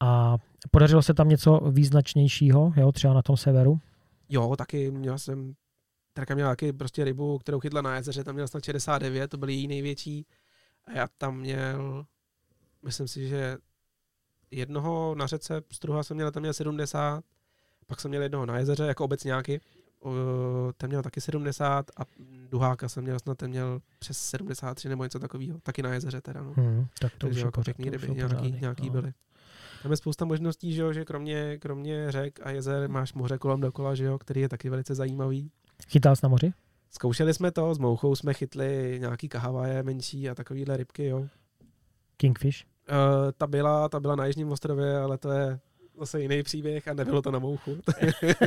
A 0.00 0.36
podařilo 0.70 1.02
se 1.02 1.14
tam 1.14 1.28
něco 1.28 1.60
význačnějšího, 1.70 2.72
jo, 2.76 2.92
třeba 2.92 3.14
na 3.14 3.22
tom 3.22 3.36
severu? 3.36 3.78
Jo, 4.28 4.56
taky 4.56 4.90
měl 4.90 5.18
jsem 5.18 5.54
Terka 6.16 6.34
měl 6.34 6.48
taky 6.48 6.72
prostě 6.72 7.04
rybu, 7.04 7.38
kterou 7.38 7.60
chytla 7.60 7.82
na 7.82 7.96
jezeře, 7.96 8.24
tam 8.24 8.34
měl 8.34 8.48
snad 8.48 8.64
69, 8.64 9.28
to 9.28 9.36
byl 9.36 9.48
její 9.48 9.68
největší. 9.68 10.26
A 10.86 10.92
já 10.92 11.08
tam 11.18 11.38
měl, 11.38 12.06
myslím 12.82 13.08
si, 13.08 13.28
že 13.28 13.56
jednoho 14.50 15.14
na 15.14 15.26
řece 15.26 15.62
struha 15.72 16.02
jsem 16.02 16.14
měl, 16.14 16.30
tam 16.30 16.40
měl 16.40 16.52
70, 16.54 17.24
pak 17.86 18.00
jsem 18.00 18.08
měl 18.08 18.22
jednoho 18.22 18.46
na 18.46 18.58
jezeře, 18.58 18.82
jako 18.84 19.04
obecňáky, 19.04 19.60
ten 20.76 20.90
měl 20.90 21.02
taky 21.02 21.20
70 21.20 21.90
a 21.96 22.02
duháka 22.50 22.88
jsem 22.88 23.04
měl 23.04 23.18
snad, 23.18 23.38
ten 23.38 23.50
měl 23.50 23.80
přes 23.98 24.18
73 24.18 24.88
nebo 24.88 25.04
něco 25.04 25.18
takového, 25.18 25.58
taky 25.62 25.82
na 25.82 25.94
jezeře 25.94 26.20
teda. 26.20 26.42
No. 26.42 26.52
Hmm, 26.56 26.86
tak 27.00 27.12
to 27.18 27.26
Takže 27.26 27.40
už 27.40 27.44
jako 27.44 27.62
pěkný 27.62 27.90
ryby, 27.90 28.10
nějaký, 28.10 28.52
nějaký 28.60 28.86
no. 28.86 28.92
byly. 28.92 29.12
Tam 29.82 29.90
je 29.90 29.96
spousta 29.96 30.24
možností, 30.24 30.72
že, 30.72 30.82
jo, 30.82 30.92
že 30.92 31.04
kromě, 31.04 31.58
kromě 31.58 32.12
řek 32.12 32.40
a 32.42 32.50
jezer 32.50 32.90
máš 32.90 33.12
moře 33.12 33.38
kolem 33.38 33.60
dokola, 33.60 33.94
že 33.94 34.04
jo, 34.04 34.18
který 34.18 34.40
je 34.40 34.48
taky 34.48 34.70
velice 34.70 34.94
zajímavý. 34.94 35.50
Chytal 35.88 36.16
jsi 36.16 36.20
na 36.22 36.28
moři? 36.28 36.52
Zkoušeli 36.90 37.34
jsme 37.34 37.50
to, 37.50 37.74
s 37.74 37.78
mouchou 37.78 38.16
jsme 38.16 38.34
chytli 38.34 38.96
nějaký 39.00 39.28
kahavaje 39.28 39.82
menší 39.82 40.30
a 40.30 40.34
takovýhle 40.34 40.76
rybky, 40.76 41.06
jo. 41.06 41.26
Kingfish? 42.16 42.75
Uh, 42.90 43.32
ta 43.36 43.46
byla, 43.46 43.88
ta 43.88 44.00
byla 44.00 44.16
na 44.16 44.26
Jižním 44.26 44.52
ostrově, 44.52 44.98
ale 44.98 45.18
to 45.18 45.30
je 45.30 45.60
zase 45.98 46.20
jiný 46.20 46.42
příběh 46.42 46.88
a 46.88 46.94
nebylo 46.94 47.22
to 47.22 47.30
na 47.30 47.38
mouchu. 47.38 47.76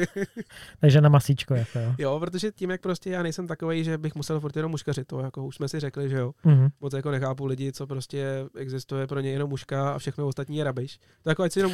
Takže 0.79 1.01
na 1.01 1.09
masíčko, 1.09 1.55
jako 1.55 1.79
jo. 1.79 1.95
Jo, 1.97 2.19
protože 2.19 2.51
tím, 2.51 2.69
jak 2.69 2.81
prostě 2.81 3.09
já 3.09 3.23
nejsem 3.23 3.47
takový, 3.47 3.83
že 3.83 3.97
bych 3.97 4.15
musel 4.15 4.39
furt 4.39 4.55
jenom 4.55 4.71
muškařit, 4.71 5.07
to 5.07 5.19
jako 5.19 5.45
už 5.45 5.55
jsme 5.55 5.67
si 5.67 5.79
řekli, 5.79 6.09
že 6.09 6.17
jo. 6.17 6.31
Mm-hmm. 6.45 6.69
Moc 6.81 6.93
jako 6.93 7.11
nechápu 7.11 7.45
lidi, 7.45 7.71
co 7.71 7.87
prostě 7.87 8.45
existuje 8.57 9.07
pro 9.07 9.19
ně 9.19 9.31
jenom 9.31 9.49
muška 9.49 9.93
a 9.93 9.97
všechno 9.97 10.27
ostatní 10.27 10.57
je 10.57 10.63
rabiš. 10.63 10.99
To 11.23 11.29
jako 11.29 11.43
ať 11.43 11.51
si 11.51 11.59
jenom... 11.59 11.71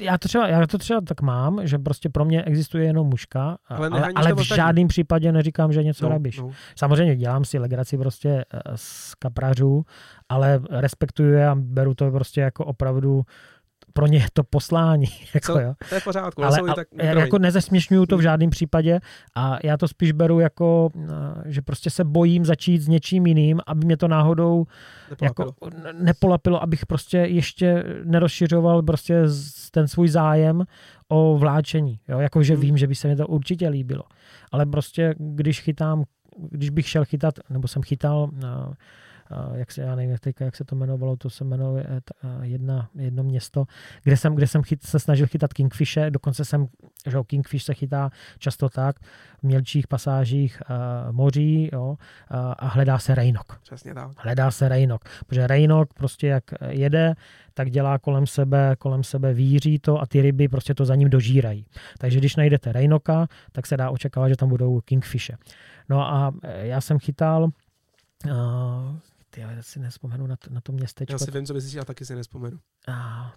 Já 0.00 0.18
to, 0.18 0.28
třeba, 0.28 0.48
já 0.48 0.66
to 0.66 0.78
třeba 0.78 1.00
tak 1.00 1.22
mám, 1.22 1.66
že 1.66 1.78
prostě 1.78 2.08
pro 2.08 2.24
mě 2.24 2.44
existuje 2.44 2.84
jenom 2.84 3.06
muška, 3.06 3.58
ale, 3.68 3.88
ale, 3.88 4.08
ale 4.14 4.34
v 4.34 4.42
žádném 4.42 4.88
případě 4.88 5.32
neříkám, 5.32 5.72
že 5.72 5.82
něco 5.82 6.04
no, 6.04 6.10
rabiš. 6.10 6.38
No. 6.38 6.50
Samozřejmě 6.76 7.16
dělám 7.16 7.44
si 7.44 7.58
legraci 7.58 7.98
prostě 7.98 8.44
eh, 8.54 8.60
z 8.74 9.14
kaprařů, 9.14 9.84
ale 10.28 10.60
respektuju 10.70 11.32
je 11.32 11.48
a 11.48 11.54
beru 11.54 11.94
to 11.94 12.10
prostě 12.10 12.40
jako 12.40 12.64
opravdu 12.64 13.22
pro 13.94 14.06
ně 14.06 14.18
je 14.18 14.26
to 14.32 14.44
poslání. 14.44 15.06
Jako, 15.34 15.52
to, 15.52 15.60
jo. 15.60 15.74
to 15.88 15.94
je 15.94 16.00
pořádku. 16.00 16.44
Ale 16.44 16.58
a, 16.60 16.74
tak, 16.74 16.88
jako 16.92 17.38
nezesměšňuju 17.38 18.06
to 18.06 18.16
v 18.16 18.20
žádném 18.20 18.50
případě 18.50 19.00
a 19.34 19.58
já 19.64 19.76
to 19.76 19.88
spíš 19.88 20.12
beru 20.12 20.40
jako, 20.40 20.90
eh, 20.96 21.08
že 21.44 21.62
prostě 21.62 21.90
se 21.90 22.04
bojím 22.04 22.44
začít 22.44 22.78
s 22.78 22.88
něčím 22.88 23.26
jiným, 23.26 23.60
aby 23.66 23.86
mě 23.86 23.96
to 23.96 24.08
náhodou 24.08 24.66
nepolapilo, 25.10 25.52
jako, 25.60 25.70
nepolapilo 25.92 26.62
abych 26.62 26.86
prostě 26.86 27.18
ještě 27.18 27.84
nerozšiřoval 28.04 28.82
prostě 28.82 29.22
ten 29.70 29.88
svůj 29.88 30.08
zájem 30.08 30.64
o 31.08 31.38
vláčení. 31.38 32.00
Jo? 32.08 32.18
Jako, 32.18 32.42
že 32.42 32.52
hmm. 32.52 32.62
vím, 32.62 32.76
že 32.76 32.86
by 32.86 32.94
se 32.94 33.08
mi 33.08 33.16
to 33.16 33.26
určitě 33.26 33.68
líbilo. 33.68 34.02
Ale 34.52 34.66
prostě, 34.66 35.14
když 35.18 35.60
chytám, 35.60 36.04
když 36.50 36.70
bych 36.70 36.88
šel 36.88 37.04
chytat, 37.04 37.34
nebo 37.50 37.68
jsem 37.68 37.82
chytal 37.82 38.30
uh, 38.32 38.74
jak 39.54 39.72
se, 39.72 39.82
já 39.82 39.94
nevím, 39.94 40.16
teďka, 40.18 40.44
jak 40.44 40.56
se 40.56 40.64
to 40.64 40.76
jmenovalo, 40.76 41.16
to 41.16 41.30
se 41.30 41.44
jmenuje 41.44 41.86
eh, 41.88 42.02
jedna, 42.42 42.88
jedno 42.94 43.22
město, 43.22 43.64
kde 44.02 44.16
jsem, 44.16 44.34
kde 44.34 44.46
jsem 44.46 44.62
chyt, 44.62 44.82
se 44.82 44.98
snažil 44.98 45.26
chytat 45.26 45.52
kingfishe, 45.52 46.10
dokonce 46.10 46.44
jsem, 46.44 46.66
že 47.06 47.18
kingfish 47.26 47.64
se 47.64 47.74
chytá 47.74 48.10
často 48.38 48.68
tak 48.68 48.98
v 49.38 49.42
mělčích 49.42 49.86
pasážích 49.86 50.62
uh, 50.70 51.12
moří 51.12 51.70
jo, 51.72 51.88
uh, 51.88 51.96
a 52.58 52.66
hledá 52.66 52.98
se 52.98 53.14
rejnok. 53.14 53.60
Přesně 53.62 53.94
tak. 53.94 54.10
Hledá 54.16 54.50
se 54.50 54.68
rejnok, 54.68 55.04
protože 55.26 55.46
rejnok 55.46 55.94
prostě 55.94 56.26
jak 56.26 56.44
jede, 56.68 57.14
tak 57.54 57.70
dělá 57.70 57.98
kolem 57.98 58.26
sebe, 58.26 58.76
kolem 58.78 59.04
sebe 59.04 59.34
víří 59.34 59.78
to 59.78 60.00
a 60.00 60.06
ty 60.06 60.22
ryby 60.22 60.48
prostě 60.48 60.74
to 60.74 60.84
za 60.84 60.94
ním 60.94 61.10
dožírají. 61.10 61.66
Takže 61.98 62.18
když 62.18 62.36
najdete 62.36 62.72
rejnoka, 62.72 63.26
tak 63.52 63.66
se 63.66 63.76
dá 63.76 63.90
očekávat, 63.90 64.28
že 64.28 64.36
tam 64.36 64.48
budou 64.48 64.80
kingfishe. 64.80 65.36
No 65.88 66.00
a 66.00 66.32
já 66.62 66.80
jsem 66.80 66.98
chytal 66.98 67.44
uh, 67.44 68.30
ty 69.34 69.40
já 69.40 69.48
si 69.60 69.80
nespomenu 69.80 70.26
na 70.26 70.36
to, 70.36 70.50
na 70.50 70.60
to 70.60 70.72
městečko. 70.72 71.14
Já 71.14 71.18
si 71.18 71.30
vím, 71.30 71.46
co 71.46 71.54
myslíš, 71.54 71.74
já 71.74 71.84
taky 71.84 72.04
si 72.04 72.14
nespomenu. 72.14 72.58
A, 72.88 73.32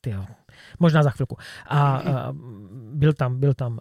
ty 0.00 0.10
jo. 0.10 0.26
Možná 0.78 1.02
za 1.02 1.10
chvilku. 1.10 1.36
A, 1.66 1.96
a 1.96 2.32
byl 2.94 3.12
tam, 3.12 3.40
byl 3.40 3.54
tam 3.54 3.72
uh, 3.72 3.78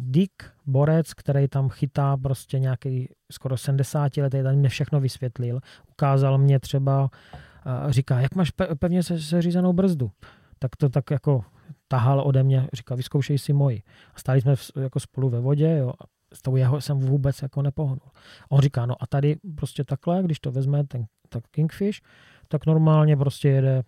Dick, 0.00 0.42
borec, 0.66 1.14
který 1.14 1.48
tam 1.48 1.68
chytá 1.68 2.16
prostě 2.16 2.58
nějaký 2.58 3.08
skoro 3.32 3.56
70 3.56 4.16
let, 4.16 4.30
tady 4.30 4.56
mě 4.56 4.68
všechno 4.68 5.00
vysvětlil. 5.00 5.60
Ukázal 5.90 6.38
mě 6.38 6.60
třeba, 6.60 7.02
uh, 7.02 7.90
říká, 7.90 8.20
jak 8.20 8.34
máš 8.34 8.50
pe- 8.50 8.74
pevně 8.74 9.02
se, 9.02 9.20
seřízenou 9.20 9.72
brzdu. 9.72 10.10
Tak 10.58 10.76
to 10.76 10.88
tak 10.88 11.10
jako 11.10 11.44
tahal 11.88 12.20
ode 12.20 12.42
mě, 12.42 12.68
říká, 12.72 12.94
vyzkoušej 12.94 13.38
si 13.38 13.52
moji. 13.52 13.82
A 14.14 14.18
stáli 14.18 14.40
jsme 14.40 14.56
v, 14.56 14.70
jako 14.80 15.00
spolu 15.00 15.30
ve 15.30 15.40
vodě, 15.40 15.76
jo, 15.78 15.92
s 16.34 16.42
tou 16.42 16.56
jeho 16.56 16.80
jsem 16.80 16.98
vůbec 16.98 17.42
jako 17.42 17.62
nepohnul. 17.62 18.10
On 18.48 18.60
říká, 18.60 18.86
no 18.86 19.02
a 19.02 19.06
tady 19.06 19.36
prostě 19.56 19.84
takhle, 19.84 20.22
když 20.22 20.40
to 20.40 20.50
vezme 20.50 20.84
ten 20.84 21.06
tak 21.28 21.44
Kingfish, 21.50 22.02
tak 22.48 22.66
normálně 22.66 23.16
prostě 23.16 23.48
jede 23.48 23.82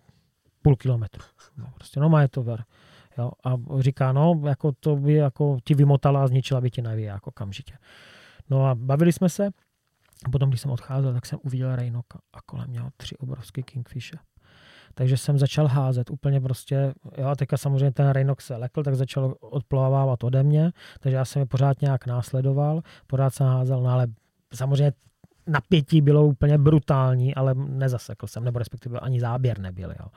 půl 0.61 0.75
kilometru. 0.75 1.23
No, 1.57 1.69
prostě 1.75 1.99
no 1.99 2.09
má 2.09 2.21
je 2.21 2.27
to 2.27 2.43
ver. 2.43 2.63
Jo, 3.17 3.31
a 3.43 3.55
říká, 3.79 4.11
no, 4.11 4.41
jako 4.45 4.71
to 4.79 4.95
by 4.95 5.13
jako 5.13 5.57
ti 5.63 5.75
vymotala 5.75 6.23
a 6.23 6.27
zničila 6.27 6.61
by 6.61 6.71
ti 6.71 6.81
naví 6.81 7.03
jako 7.03 7.31
kamžitě. 7.31 7.77
No 8.49 8.65
a 8.65 8.75
bavili 8.75 9.13
jsme 9.13 9.29
se. 9.29 9.49
Potom, 10.31 10.49
když 10.49 10.61
jsem 10.61 10.71
odcházel, 10.71 11.13
tak 11.13 11.25
jsem 11.25 11.39
uviděl 11.43 11.75
Rejnoka 11.75 12.19
a 12.33 12.41
kolem 12.41 12.71
něho 12.71 12.89
tři 12.97 13.17
obrovské 13.17 13.63
kingfishe. 13.63 14.17
Takže 14.95 15.17
jsem 15.17 15.39
začal 15.39 15.67
házet 15.67 16.09
úplně 16.09 16.41
prostě, 16.41 16.93
jo, 17.17 17.27
a 17.27 17.35
teďka 17.35 17.57
samozřejmě 17.57 17.91
ten 17.91 18.09
Rejnok 18.09 18.41
se 18.41 18.55
lekl, 18.55 18.83
tak 18.83 18.95
začal 18.95 19.35
odplovávat 19.39 20.23
ode 20.23 20.43
mě, 20.43 20.71
takže 20.99 21.15
já 21.15 21.25
jsem 21.25 21.39
je 21.39 21.45
pořád 21.45 21.81
nějak 21.81 22.07
následoval, 22.07 22.81
pořád 23.07 23.33
jsem 23.33 23.47
házel, 23.47 23.81
no 23.81 23.89
ale 23.89 24.07
samozřejmě 24.53 24.93
napětí 25.47 26.01
bylo 26.01 26.25
úplně 26.25 26.57
brutální, 26.57 27.35
ale 27.35 27.53
nezasekl 27.53 28.27
jsem, 28.27 28.43
nebo 28.43 28.59
respektive 28.59 28.99
ani 28.99 29.19
záběr 29.19 29.59
nebyl. 29.59 29.89
Jo. 29.99 30.07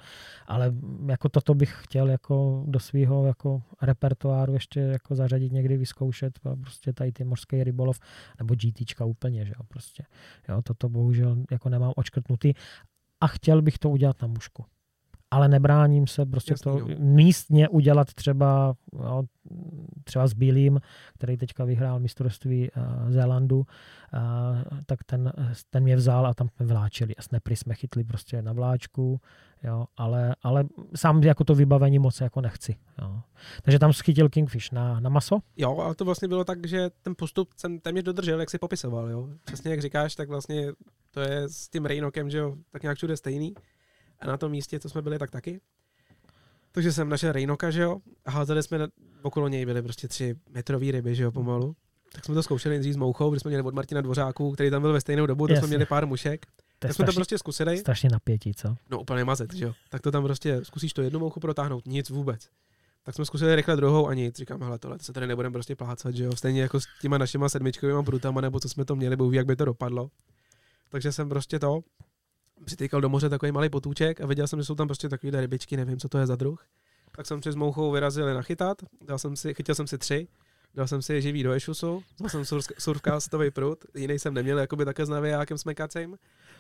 Ale 0.47 0.73
jako 1.07 1.29
toto 1.29 1.55
bych 1.55 1.79
chtěl 1.83 2.11
jako 2.11 2.65
do 2.67 2.81
svého 2.81 3.27
jako 3.27 3.63
repertoáru 3.83 4.53
ještě 4.53 4.81
jako 4.81 5.15
zařadit 5.15 5.53
někdy, 5.53 5.77
vyzkoušet 5.77 6.39
prostě 6.61 6.93
tady 6.93 7.13
ty 7.13 7.25
mořský 7.25 7.65
rybolov, 7.65 7.99
nebo 8.39 8.55
GTčka 8.55 9.05
úplně, 9.05 9.45
že 9.45 9.53
jo, 9.57 9.65
prostě. 9.69 10.05
Jo, 10.49 10.63
toto 10.63 10.89
bohužel 10.89 11.37
jako 11.51 11.69
nemám 11.69 11.93
očkrtnutý 11.97 12.53
a 13.21 13.27
chtěl 13.27 13.63
bych 13.63 13.79
to 13.79 13.91
udělat 13.91 14.23
na 14.23 14.29
mušku. 14.29 14.65
Ale 15.31 15.49
nebráním 15.49 16.07
se 16.07 16.27
prostě 16.27 16.53
Jasný, 16.53 16.73
to 16.73 16.79
jo. 16.79 16.87
místně 16.99 17.69
udělat 17.69 18.15
třeba, 18.15 18.75
jo, 18.93 19.23
třeba 20.05 20.27
s 20.27 20.33
Bílým, 20.33 20.81
který 21.15 21.37
teďka 21.37 21.65
vyhrál 21.65 22.01
mistrovství 22.01 22.71
uh, 22.71 23.11
Zélandu, 23.11 23.59
uh, 23.59 23.65
tak 24.87 25.05
ten, 25.05 25.33
ten 25.71 25.83
mě 25.83 25.97
vzal 25.97 26.27
a 26.27 26.35
tam 26.35 26.49
jsme 26.49 26.67
vláčili 26.67 27.17
a 27.17 27.23
snepry 27.23 27.57
jsme 27.57 27.75
chytli 27.75 28.05
prostě 28.05 28.43
na 28.43 28.53
vláčku, 28.53 29.21
jo, 29.65 29.87
ale, 29.97 30.37
ale 30.43 30.65
sám 30.95 31.23
jako 31.23 31.45
to 31.45 31.55
vybavení 31.55 31.99
moc 31.99 32.21
jako 32.21 32.41
nechci. 32.41 32.77
Jo. 33.03 33.21
Takže 33.63 33.79
tam 33.79 33.93
schytil 33.93 34.29
Kingfish 34.29 34.73
na, 34.73 35.01
na 35.01 35.11
maso? 35.11 35.39
Jo, 35.57 35.79
ale 35.79 35.95
to 35.95 36.05
vlastně 36.05 36.29
bylo 36.29 36.45
tak, 36.45 36.67
že 36.67 36.91
ten 37.03 37.15
postup 37.19 37.49
jsem 37.57 37.79
téměř 37.81 38.05
dodržel, 38.05 38.41
jak 38.41 38.51
si 38.51 38.59
popisoval. 38.59 39.11
Jo. 39.11 39.29
Přesně 39.45 39.71
jak 39.71 39.81
říkáš, 39.81 40.15
tak 40.15 40.29
vlastně 40.29 40.73
to 41.17 41.23
je 41.23 41.49
s 41.49 41.69
tím 41.69 41.85
Rejnokem, 41.85 42.31
že 42.31 42.39
jo, 42.39 42.57
tak 42.71 42.83
nějak 42.83 42.97
všude 42.97 43.17
stejný. 43.17 43.55
A 44.21 44.27
na 44.27 44.37
tom 44.37 44.51
místě, 44.51 44.81
co 44.81 44.89
jsme 44.89 45.03
byli, 45.03 45.19
tak 45.19 45.31
taky. 45.31 45.61
Takže 46.73 46.93
jsem 46.93 47.09
našel 47.09 47.33
Rejnoka, 47.33 47.71
že 47.71 47.83
jo, 47.83 47.99
a 48.25 48.31
házeli 48.31 48.63
jsme, 48.63 48.79
na, 48.79 48.89
okolo 49.23 49.49
něj 49.49 49.67
byly 49.67 49.83
prostě 49.83 50.09
tři 50.09 50.35
metrový 50.51 50.91
ryby, 50.91 51.15
že 51.15 51.23
jo, 51.23 51.33
pomalu. 51.33 51.77
Tak 52.13 52.25
jsme 52.25 52.35
to 52.35 52.43
zkoušeli 52.43 52.75
nejdřív 52.75 52.95
s 52.95 52.97
mouchou, 52.97 53.31
když 53.31 53.43
jsme 53.43 53.49
měli 53.49 53.63
od 53.63 53.75
Martina 53.75 54.01
Dvořáku, 54.01 54.53
který 54.53 54.71
tam 54.71 54.83
byl 54.83 54.93
ve 54.93 55.01
stejnou 55.01 55.27
dobu, 55.27 55.47
tak 55.47 55.57
jsme 55.57 55.67
měli 55.67 55.87
pár 55.87 56.07
mušek. 56.07 56.47
tak 56.79 56.95
jsme 56.95 57.07
to 57.07 57.13
prostě 57.13 57.39
zkusili. 57.39 57.79
Strašně 57.79 58.11
napětí, 58.13 58.55
co? 58.55 58.77
No 58.91 59.01
úplně 59.01 59.25
mazet, 59.25 59.55
že 59.55 59.65
jo. 59.65 59.73
Tak 59.89 60.03
to 60.03 60.11
tam 60.11 60.25
prostě 60.25 60.65
zkusíš 60.65 60.93
to 60.93 61.03
jednu 61.03 61.21
mouchu 61.21 61.41
protáhnout, 61.41 61.87
nic 61.87 62.11
vůbec. 62.11 62.49
Tak 63.03 63.15
jsme 63.15 63.25
zkusili 63.25 63.57
rychle 63.57 63.77
druhou 63.77 64.09
a 64.09 64.15
nic. 64.15 64.37
Říkám, 64.37 64.63
hele, 64.63 64.79
tohle 64.79 64.99
se 64.99 65.13
tady 65.13 65.27
nebudeme 65.27 65.53
prostě 65.53 65.77
plácat, 65.77 66.15
že 66.15 66.25
jo. 66.25 66.37
Stejně 66.37 66.63
jako 66.63 66.81
s 66.81 66.85
těma 67.01 67.19
našima 67.19 67.49
sedmičkovými 67.49 68.03
brutama, 68.03 68.41
nebo 68.41 68.61
co 68.61 68.69
jsme 68.69 68.85
to 68.85 68.97
měli, 68.97 69.17
bůh 69.17 69.35
jak 69.35 69.47
by 69.47 69.57
to 69.57 69.65
dopadlo. 69.65 70.11
Takže 70.89 71.13
jsem 71.13 71.29
prostě 71.29 71.59
to 71.59 71.81
přitýkal 72.65 73.01
do 73.01 73.09
moře 73.09 73.29
takový 73.29 73.53
malý 73.53 73.71
potůček 73.71 74.21
a 74.21 74.27
viděl 74.27 74.47
jsem, 74.47 74.61
že 74.61 74.65
jsou 74.65 74.75
tam 74.75 74.89
prostě 74.89 75.09
takové 75.09 75.41
rybičky, 75.41 75.77
nevím, 75.77 75.99
co 75.99 76.09
to 76.09 76.19
je 76.19 76.27
za 76.27 76.37
druh. 76.37 76.67
Tak 77.13 77.27
jsem 77.27 77.41
přes 77.41 77.55
mouchou 77.55 77.93
vyrazil 77.93 78.35
nachytat, 78.35 78.83
dal 79.01 79.19
jsem 79.19 79.37
si, 79.37 79.55
chytil 79.55 79.75
jsem 79.75 79.87
si 79.87 79.99
tři, 79.99 80.29
dal 80.75 80.87
jsem 80.89 81.03
si 81.03 81.23
živý 81.23 81.43
do 81.43 81.53
ešusu, 81.53 82.03
vzal 82.17 82.29
jsem 82.31 82.45
surf, 82.45 82.67
surfkástový 82.79 83.51
prut, 83.51 83.85
jiný 83.95 84.19
jsem 84.19 84.35
neměl, 84.35 84.59
jakoby 84.59 84.85
také 84.85 85.07
s 85.07 85.09
navijákem 85.09 85.59
smekacím, 85.59 86.19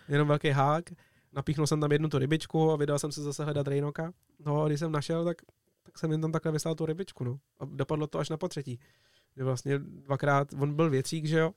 jenom 0.08 0.28
velký 0.28 0.48
hák, 0.48 0.90
napíchnul 1.32 1.66
jsem 1.66 1.80
tam 1.80 1.92
jednu 1.92 2.08
tu 2.08 2.18
rybičku 2.18 2.70
a 2.70 2.76
vydal 2.76 2.98
jsem 2.98 3.12
se 3.12 3.22
zase 3.22 3.44
hledat 3.44 3.68
rejnoka. 3.68 4.12
No 4.44 4.62
a 4.62 4.68
když 4.68 4.80
jsem 4.80 4.92
našel, 4.92 5.24
tak, 5.24 5.42
tak 5.82 5.98
jsem 5.98 6.12
jen 6.12 6.20
tam 6.20 6.32
takhle 6.32 6.52
vyslal 6.52 6.74
tu 6.74 6.86
rybičku, 6.86 7.24
no. 7.24 7.38
A 7.60 7.64
dopadlo 7.64 8.06
to 8.06 8.18
až 8.18 8.28
na 8.28 8.36
potřetí. 8.36 8.78
Vlastně 9.36 9.78
dvakrát, 9.78 10.48
on 10.60 10.74
byl 10.74 10.90
větřík, 10.90 11.26
že 11.26 11.38
jo, 11.38 11.52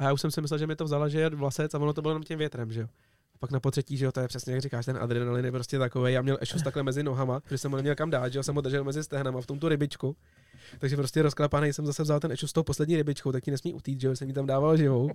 a 0.00 0.04
já 0.04 0.12
už 0.12 0.20
jsem 0.20 0.30
si 0.30 0.40
myslel, 0.40 0.58
že 0.58 0.66
mi 0.66 0.76
to 0.76 0.84
vzala, 0.84 1.08
že 1.08 1.20
je 1.20 1.30
vlasec 1.30 1.74
a 1.74 1.78
ono 1.78 1.92
to 1.92 2.02
bylo 2.02 2.10
jenom 2.10 2.22
tím 2.22 2.38
větrem, 2.38 2.72
že 2.72 2.80
jo. 2.80 2.86
A 3.34 3.38
pak 3.38 3.50
na 3.50 3.60
potřetí, 3.60 3.96
že 3.96 4.04
jo, 4.04 4.12
to 4.12 4.20
je 4.20 4.28
přesně 4.28 4.52
jak 4.52 4.62
říkáš, 4.62 4.86
ten 4.86 4.98
adrenalin 5.00 5.44
je 5.44 5.52
prostě 5.52 5.78
takový. 5.78 6.12
Já 6.12 6.22
měl 6.22 6.38
ešus 6.40 6.62
takhle 6.62 6.82
mezi 6.82 7.02
nohama, 7.02 7.40
protože 7.40 7.58
jsem 7.58 7.70
ho 7.70 7.76
neměl 7.76 7.94
kam 7.94 8.10
dát, 8.10 8.32
že 8.32 8.38
jo, 8.38 8.42
jsem 8.42 8.54
ho 8.54 8.60
držel 8.60 8.84
mezi 8.84 9.04
stehnama 9.04 9.40
v 9.40 9.46
tom 9.46 9.58
tu 9.58 9.68
rybičku. 9.68 10.16
Takže 10.78 10.96
prostě 10.96 11.22
rozklapaný 11.22 11.72
jsem 11.72 11.86
zase 11.86 12.02
vzal 12.02 12.20
ten 12.20 12.32
ešus 12.32 12.50
s 12.50 12.52
tou 12.52 12.62
poslední 12.62 12.96
rybičkou, 12.96 13.32
tak 13.32 13.44
ti 13.44 13.50
nesmí 13.50 13.74
utít, 13.74 14.00
že 14.00 14.06
jo, 14.06 14.16
jsem 14.16 14.28
jí 14.28 14.34
tam 14.34 14.46
dával 14.46 14.76
živou. 14.76 15.10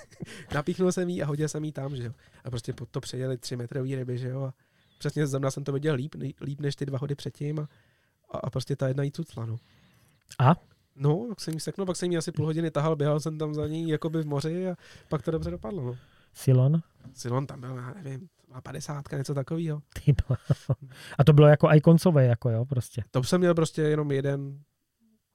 Napíchnul 0.54 0.92
jsem 0.92 1.08
jí 1.08 1.22
a 1.22 1.26
hodil 1.26 1.48
jsem 1.48 1.64
jí 1.64 1.72
tam, 1.72 1.96
že 1.96 2.04
jo. 2.04 2.12
A 2.44 2.50
prostě 2.50 2.72
pod 2.72 2.88
to 2.88 3.00
přejeli 3.00 3.38
tři 3.38 3.56
metrový 3.56 3.96
ryby, 3.96 4.18
že 4.18 4.28
jo. 4.28 4.42
A 4.42 4.54
přesně 4.98 5.26
za 5.26 5.50
jsem 5.50 5.64
to 5.64 5.72
viděl 5.72 5.94
líp, 5.94 6.14
líp 6.40 6.60
než 6.60 6.76
ty 6.76 6.86
dva 6.86 6.98
hody 6.98 7.14
předtím 7.14 7.58
a, 7.58 7.68
a, 8.30 8.38
a 8.38 8.50
prostě 8.50 8.76
ta 8.76 8.88
jedna 8.88 9.02
jí 9.02 9.12
cucla, 9.12 9.46
no. 9.46 9.56
A? 10.38 10.56
No, 10.98 11.26
tak 11.28 11.40
jsem 11.40 11.54
jí 11.54 11.60
seknul, 11.60 11.86
pak 11.86 11.96
jsem 11.96 12.10
jí 12.10 12.18
asi 12.18 12.32
půl 12.32 12.46
hodiny 12.46 12.70
tahal, 12.70 12.96
běhal 12.96 13.20
jsem 13.20 13.38
tam 13.38 13.54
za 13.54 13.66
ní 13.66 13.88
jakoby 13.88 14.22
v 14.22 14.26
moři 14.26 14.70
a 14.70 14.76
pak 15.08 15.22
to 15.22 15.30
dobře 15.30 15.50
dopadlo, 15.50 15.82
no. 15.82 15.96
Silon? 16.32 16.80
Silon 17.14 17.46
tam 17.46 17.60
byl, 17.60 17.76
já 17.76 17.94
nevím, 18.02 18.28
50, 18.62 19.12
něco 19.12 19.34
takového. 19.34 19.82
A 21.18 21.24
to 21.24 21.32
bylo 21.32 21.46
jako 21.46 21.68
i 21.68 21.80
koncové, 21.80 22.26
jako 22.26 22.50
jo, 22.50 22.64
prostě. 22.64 23.02
To 23.10 23.22
jsem 23.22 23.40
měl 23.40 23.54
prostě 23.54 23.82
jenom 23.82 24.10
jeden 24.10 24.60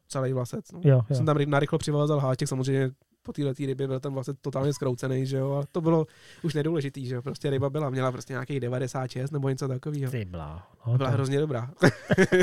celý 0.07 0.33
vlasec. 0.33 0.71
No. 0.71 0.81
Jo, 0.83 1.01
jo. 1.09 1.15
Jsem 1.15 1.25
tam 1.25 1.37
narychlo 1.45 1.77
přivalil 1.77 2.19
háček, 2.19 2.47
samozřejmě 2.47 2.91
po 3.23 3.33
této 3.33 3.53
rybě 3.59 3.87
byl 3.87 3.99
ten 3.99 4.13
vlastně 4.13 4.33
totálně 4.41 4.73
zkroucený, 4.73 5.25
že 5.25 5.37
jo, 5.37 5.53
a 5.53 5.65
to 5.71 5.81
bylo 5.81 6.07
už 6.43 6.53
nedůležitý, 6.53 7.05
že 7.05 7.15
jo, 7.15 7.21
prostě 7.21 7.49
ryba 7.49 7.69
byla, 7.69 7.89
měla 7.89 8.11
prostě 8.11 8.33
nějakých 8.33 8.59
96 8.59 9.31
nebo 9.31 9.49
něco 9.49 9.67
takového. 9.67 10.11
Ty 10.11 10.25
blá. 10.25 10.67
No, 10.87 10.97
byla 10.97 11.09
to... 11.09 11.13
hrozně 11.15 11.39
dobrá. 11.39 11.71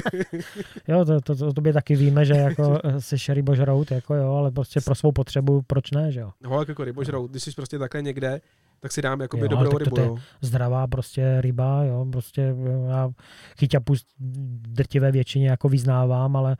jo, 0.88 1.04
to, 1.04 1.20
to, 1.20 1.36
to, 1.36 1.52
tobě 1.52 1.72
taky 1.72 1.96
víme, 1.96 2.24
že 2.24 2.34
jako 2.34 2.78
jsi 2.98 3.34
rybožrout, 3.34 3.90
jako 3.90 4.14
jo, 4.14 4.34
ale 4.34 4.50
prostě 4.50 4.80
pro 4.80 4.94
svou 4.94 5.12
potřebu, 5.12 5.62
proč 5.62 5.90
ne, 5.90 6.12
že 6.12 6.20
jo? 6.20 6.30
No, 6.40 6.52
ale 6.52 6.64
jako 6.68 6.84
rybožrout, 6.84 7.30
když 7.30 7.42
jsi 7.42 7.50
prostě 7.52 7.78
takhle 7.78 8.02
někde, 8.02 8.40
tak 8.80 8.92
si 8.92 9.02
dám 9.02 9.20
jakoby 9.20 9.42
jo, 9.42 9.48
dobrou 9.48 9.78
rybu. 9.78 9.96
To 9.96 10.00
je 10.00 10.10
zdravá 10.40 10.86
prostě 10.86 11.40
ryba, 11.40 11.84
jo, 11.84 12.06
prostě 12.12 12.54
já 12.88 13.10
chyťapu 13.58 13.94
drtivé 14.68 15.12
většině 15.12 15.48
jako 15.48 15.68
vyznávám, 15.68 16.36
ale 16.36 16.56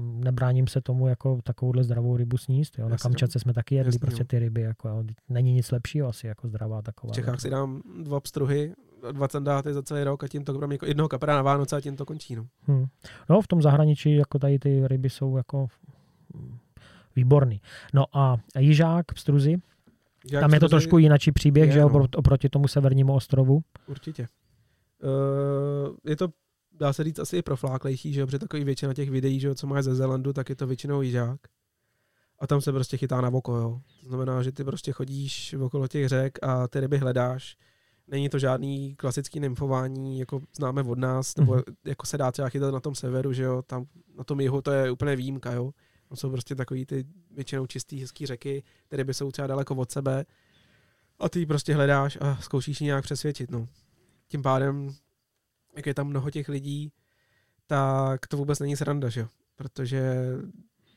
nebráním 0.00 0.66
se 0.66 0.80
tomu 0.80 1.08
jako 1.08 1.38
takovouhle 1.42 1.84
zdravou 1.84 2.16
rybu 2.16 2.36
sníst. 2.36 2.78
Jo. 2.78 2.88
Na 2.88 2.96
Kamčatce 2.96 3.38
jsme 3.38 3.52
taky 3.52 3.74
jedli 3.74 3.88
jasný, 3.88 3.98
prostě 3.98 4.24
ty 4.24 4.38
ryby. 4.38 4.60
Jako, 4.60 4.88
jo. 4.88 5.04
Není 5.28 5.52
nic 5.52 5.70
lepšího 5.70 6.08
asi 6.08 6.26
jako 6.26 6.48
zdravá 6.48 6.82
taková. 6.82 7.12
V 7.12 7.14
Čechách 7.14 7.40
si 7.40 7.50
dám 7.50 7.82
dva 8.02 8.20
pstruhy, 8.20 8.72
dva 9.12 9.28
cendáty 9.28 9.74
za 9.74 9.82
celý 9.82 10.04
rok 10.04 10.24
a 10.24 10.28
tím 10.28 10.44
to 10.44 10.54
kromě 10.54 10.74
jako 10.74 10.86
jednoho 10.86 11.08
kapra 11.08 11.34
na 11.34 11.42
Vánoce 11.42 11.76
a 11.76 11.80
tím 11.80 11.96
to 11.96 12.06
končí. 12.06 12.36
No. 12.36 12.46
Hmm. 12.62 12.86
no 13.30 13.40
v 13.40 13.46
tom 13.46 13.62
zahraničí 13.62 14.16
jako 14.16 14.38
tady 14.38 14.58
ty 14.58 14.88
ryby 14.88 15.10
jsou 15.10 15.36
jako 15.36 15.66
výborný. 17.16 17.60
No 17.94 18.04
a 18.12 18.36
jižák, 18.58 19.12
pstruzy, 19.14 19.56
Jak 20.30 20.40
tam 20.40 20.54
je 20.54 20.60
to 20.60 20.68
trošku 20.68 20.98
jináčí 20.98 21.32
příběh, 21.32 21.66
je, 21.66 21.72
že 21.72 21.80
no. 21.80 22.06
oproti 22.16 22.48
tomu 22.48 22.68
severnímu 22.68 23.14
ostrovu. 23.14 23.60
Určitě. 23.86 24.26
Uh, 25.02 25.96
je 26.04 26.16
to 26.16 26.28
dá 26.78 26.92
se 26.92 27.04
říct 27.04 27.18
asi 27.18 27.36
i 27.36 27.42
profláklejší, 27.42 28.12
že 28.12 28.20
jo, 28.20 28.26
protože 28.26 28.38
takový 28.38 28.64
většina 28.64 28.94
těch 28.94 29.10
videí, 29.10 29.40
že 29.40 29.48
jo, 29.48 29.54
co 29.54 29.66
máš 29.66 29.84
ze 29.84 29.94
Zelandu, 29.94 30.32
tak 30.32 30.48
je 30.48 30.56
to 30.56 30.66
většinou 30.66 31.02
jižák. 31.02 31.40
A 32.38 32.46
tam 32.46 32.60
se 32.60 32.72
prostě 32.72 32.96
chytá 32.96 33.20
na 33.20 33.28
oko, 33.28 33.56
jo. 33.56 33.80
To 34.02 34.08
znamená, 34.08 34.42
že 34.42 34.52
ty 34.52 34.64
prostě 34.64 34.92
chodíš 34.92 35.54
okolo 35.54 35.88
těch 35.88 36.08
řek 36.08 36.38
a 36.42 36.68
ty 36.68 36.80
ryby 36.80 36.98
hledáš. 36.98 37.56
Není 38.06 38.28
to 38.28 38.38
žádný 38.38 38.94
klasický 38.94 39.40
nymfování, 39.40 40.18
jako 40.18 40.40
známe 40.56 40.82
od 40.82 40.98
nás, 40.98 41.36
nebo 41.36 41.54
mm-hmm. 41.54 41.74
jako 41.84 42.06
se 42.06 42.18
dá 42.18 42.32
třeba 42.32 42.48
chytat 42.48 42.74
na 42.74 42.80
tom 42.80 42.94
severu, 42.94 43.32
že 43.32 43.42
jo, 43.42 43.62
tam 43.62 43.86
na 44.18 44.24
tom 44.24 44.40
jihu 44.40 44.62
to 44.62 44.70
je 44.70 44.90
úplně 44.90 45.16
výjimka, 45.16 45.52
jo. 45.52 45.70
Tam 46.08 46.16
jsou 46.16 46.30
prostě 46.30 46.54
takový 46.54 46.86
ty 46.86 47.04
většinou 47.30 47.66
čistý, 47.66 48.00
hezký 48.00 48.26
řeky, 48.26 48.62
které 48.86 49.04
by 49.04 49.14
jsou 49.14 49.30
třeba 49.30 49.46
daleko 49.46 49.74
od 49.74 49.90
sebe 49.90 50.24
a 51.18 51.28
ty 51.28 51.46
prostě 51.46 51.74
hledáš 51.74 52.18
a 52.20 52.36
zkoušíš 52.36 52.80
nějak 52.80 53.04
přesvědčit, 53.04 53.50
no. 53.50 53.68
Tím 54.28 54.42
pádem 54.42 54.94
jak 55.76 55.86
je 55.86 55.94
tam 55.94 56.06
mnoho 56.06 56.30
těch 56.30 56.48
lidí, 56.48 56.92
tak 57.66 58.26
to 58.26 58.36
vůbec 58.36 58.58
není 58.58 58.76
sranda, 58.76 59.08
že 59.08 59.20
jo? 59.20 59.28
Protože 59.56 60.14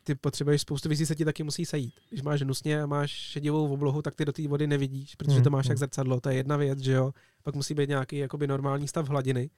ty 0.04 0.16
potřebuješ 0.16 0.62
spoustu 0.62 0.90
věcí, 0.90 1.06
se 1.06 1.16
ti 1.16 1.26
taky 1.26 1.44
musí 1.44 1.66
sejít. 1.66 1.94
Když 2.10 2.22
máš 2.22 2.42
hnusně 2.42 2.82
a 2.82 2.86
máš 2.86 3.12
šedivou 3.12 3.74
oblohu, 3.74 4.02
tak 4.02 4.16
ty 4.16 4.26
do 4.26 4.32
té 4.32 4.48
vody 4.48 4.68
nevidíš, 4.68 5.16
protože 5.16 5.42
to 5.42 5.50
máš 5.50 5.66
jak 5.66 5.78
mhm. 5.78 5.80
zrcadlo, 5.80 6.20
to 6.20 6.30
je 6.30 6.36
jedna 6.36 6.58
věc, 6.58 6.80
že 6.80 6.92
jo. 6.92 7.14
Pak 7.44 7.56
musí 7.56 7.74
být 7.74 7.90
nějaký 7.90 8.18
jakoby 8.18 8.48
normální 8.48 8.88
stav 8.88 9.10
hladiny, 9.10 9.50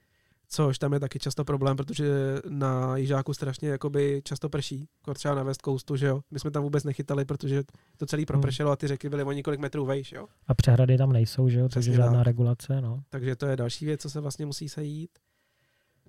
což 0.47 0.79
tam 0.79 0.93
je 0.93 0.99
taky 0.99 1.19
často 1.19 1.45
problém, 1.45 1.77
protože 1.77 2.05
na 2.49 2.97
jižáku 2.97 3.33
strašně 3.33 3.69
jakoby 3.69 4.21
často 4.25 4.49
prší, 4.49 4.87
jako 5.01 5.13
třeba 5.13 5.35
na 5.35 5.43
West 5.43 5.61
Coastu, 5.65 5.95
že 5.95 6.07
jo. 6.07 6.21
My 6.31 6.39
jsme 6.39 6.51
tam 6.51 6.63
vůbec 6.63 6.83
nechytali, 6.83 7.25
protože 7.25 7.63
to 7.97 8.05
celý 8.05 8.25
propršelo 8.25 8.71
a 8.71 8.75
ty 8.75 8.87
řeky 8.87 9.09
byly 9.09 9.23
o 9.23 9.31
několik 9.31 9.59
metrů 9.59 9.85
vejš, 9.85 10.11
jo. 10.11 10.27
A 10.47 10.53
přehrady 10.53 10.97
tam 10.97 11.13
nejsou, 11.13 11.49
že 11.49 11.59
jo, 11.59 11.69
takže 11.69 11.93
žádná 11.93 12.17
tak. 12.17 12.25
regulace, 12.25 12.81
no. 12.81 13.03
Takže 13.09 13.35
to 13.35 13.45
je 13.45 13.55
další 13.55 13.85
věc, 13.85 14.01
co 14.01 14.09
se 14.09 14.19
vlastně 14.19 14.45
musí 14.45 14.69
sejít. 14.69 15.09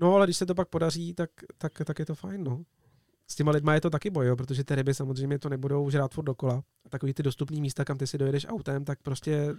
No 0.01 0.15
ale 0.15 0.27
když 0.27 0.37
se 0.37 0.47
to 0.47 0.55
pak 0.55 0.69
podaří, 0.69 1.15
tak, 1.15 1.31
tak, 1.59 1.73
tak 1.85 1.99
je 1.99 2.07
to 2.07 2.15
fajn, 2.15 2.45
no. 2.45 2.63
S 3.29 3.35
těma 3.35 3.53
lidma 3.53 3.75
je 3.75 3.81
to 3.81 3.91
taky 3.91 4.11
boj, 4.11 4.27
jo, 4.27 4.37
protože 4.37 4.65
ty 4.65 4.75
ryby 4.75 4.95
samozřejmě 4.95 5.39
to 5.39 5.49
nebudou 5.49 5.91
žrát 5.91 6.15
furt 6.15 6.25
dokola. 6.25 6.63
A 6.87 6.89
takový 6.89 7.15
ty 7.15 7.23
dostupný 7.23 7.61
místa, 7.61 7.85
kam 7.85 7.99
ty 7.99 8.07
si 8.07 8.19
dojedeš 8.19 8.47
autem, 8.49 8.85
tak 8.85 9.03
prostě 9.03 9.55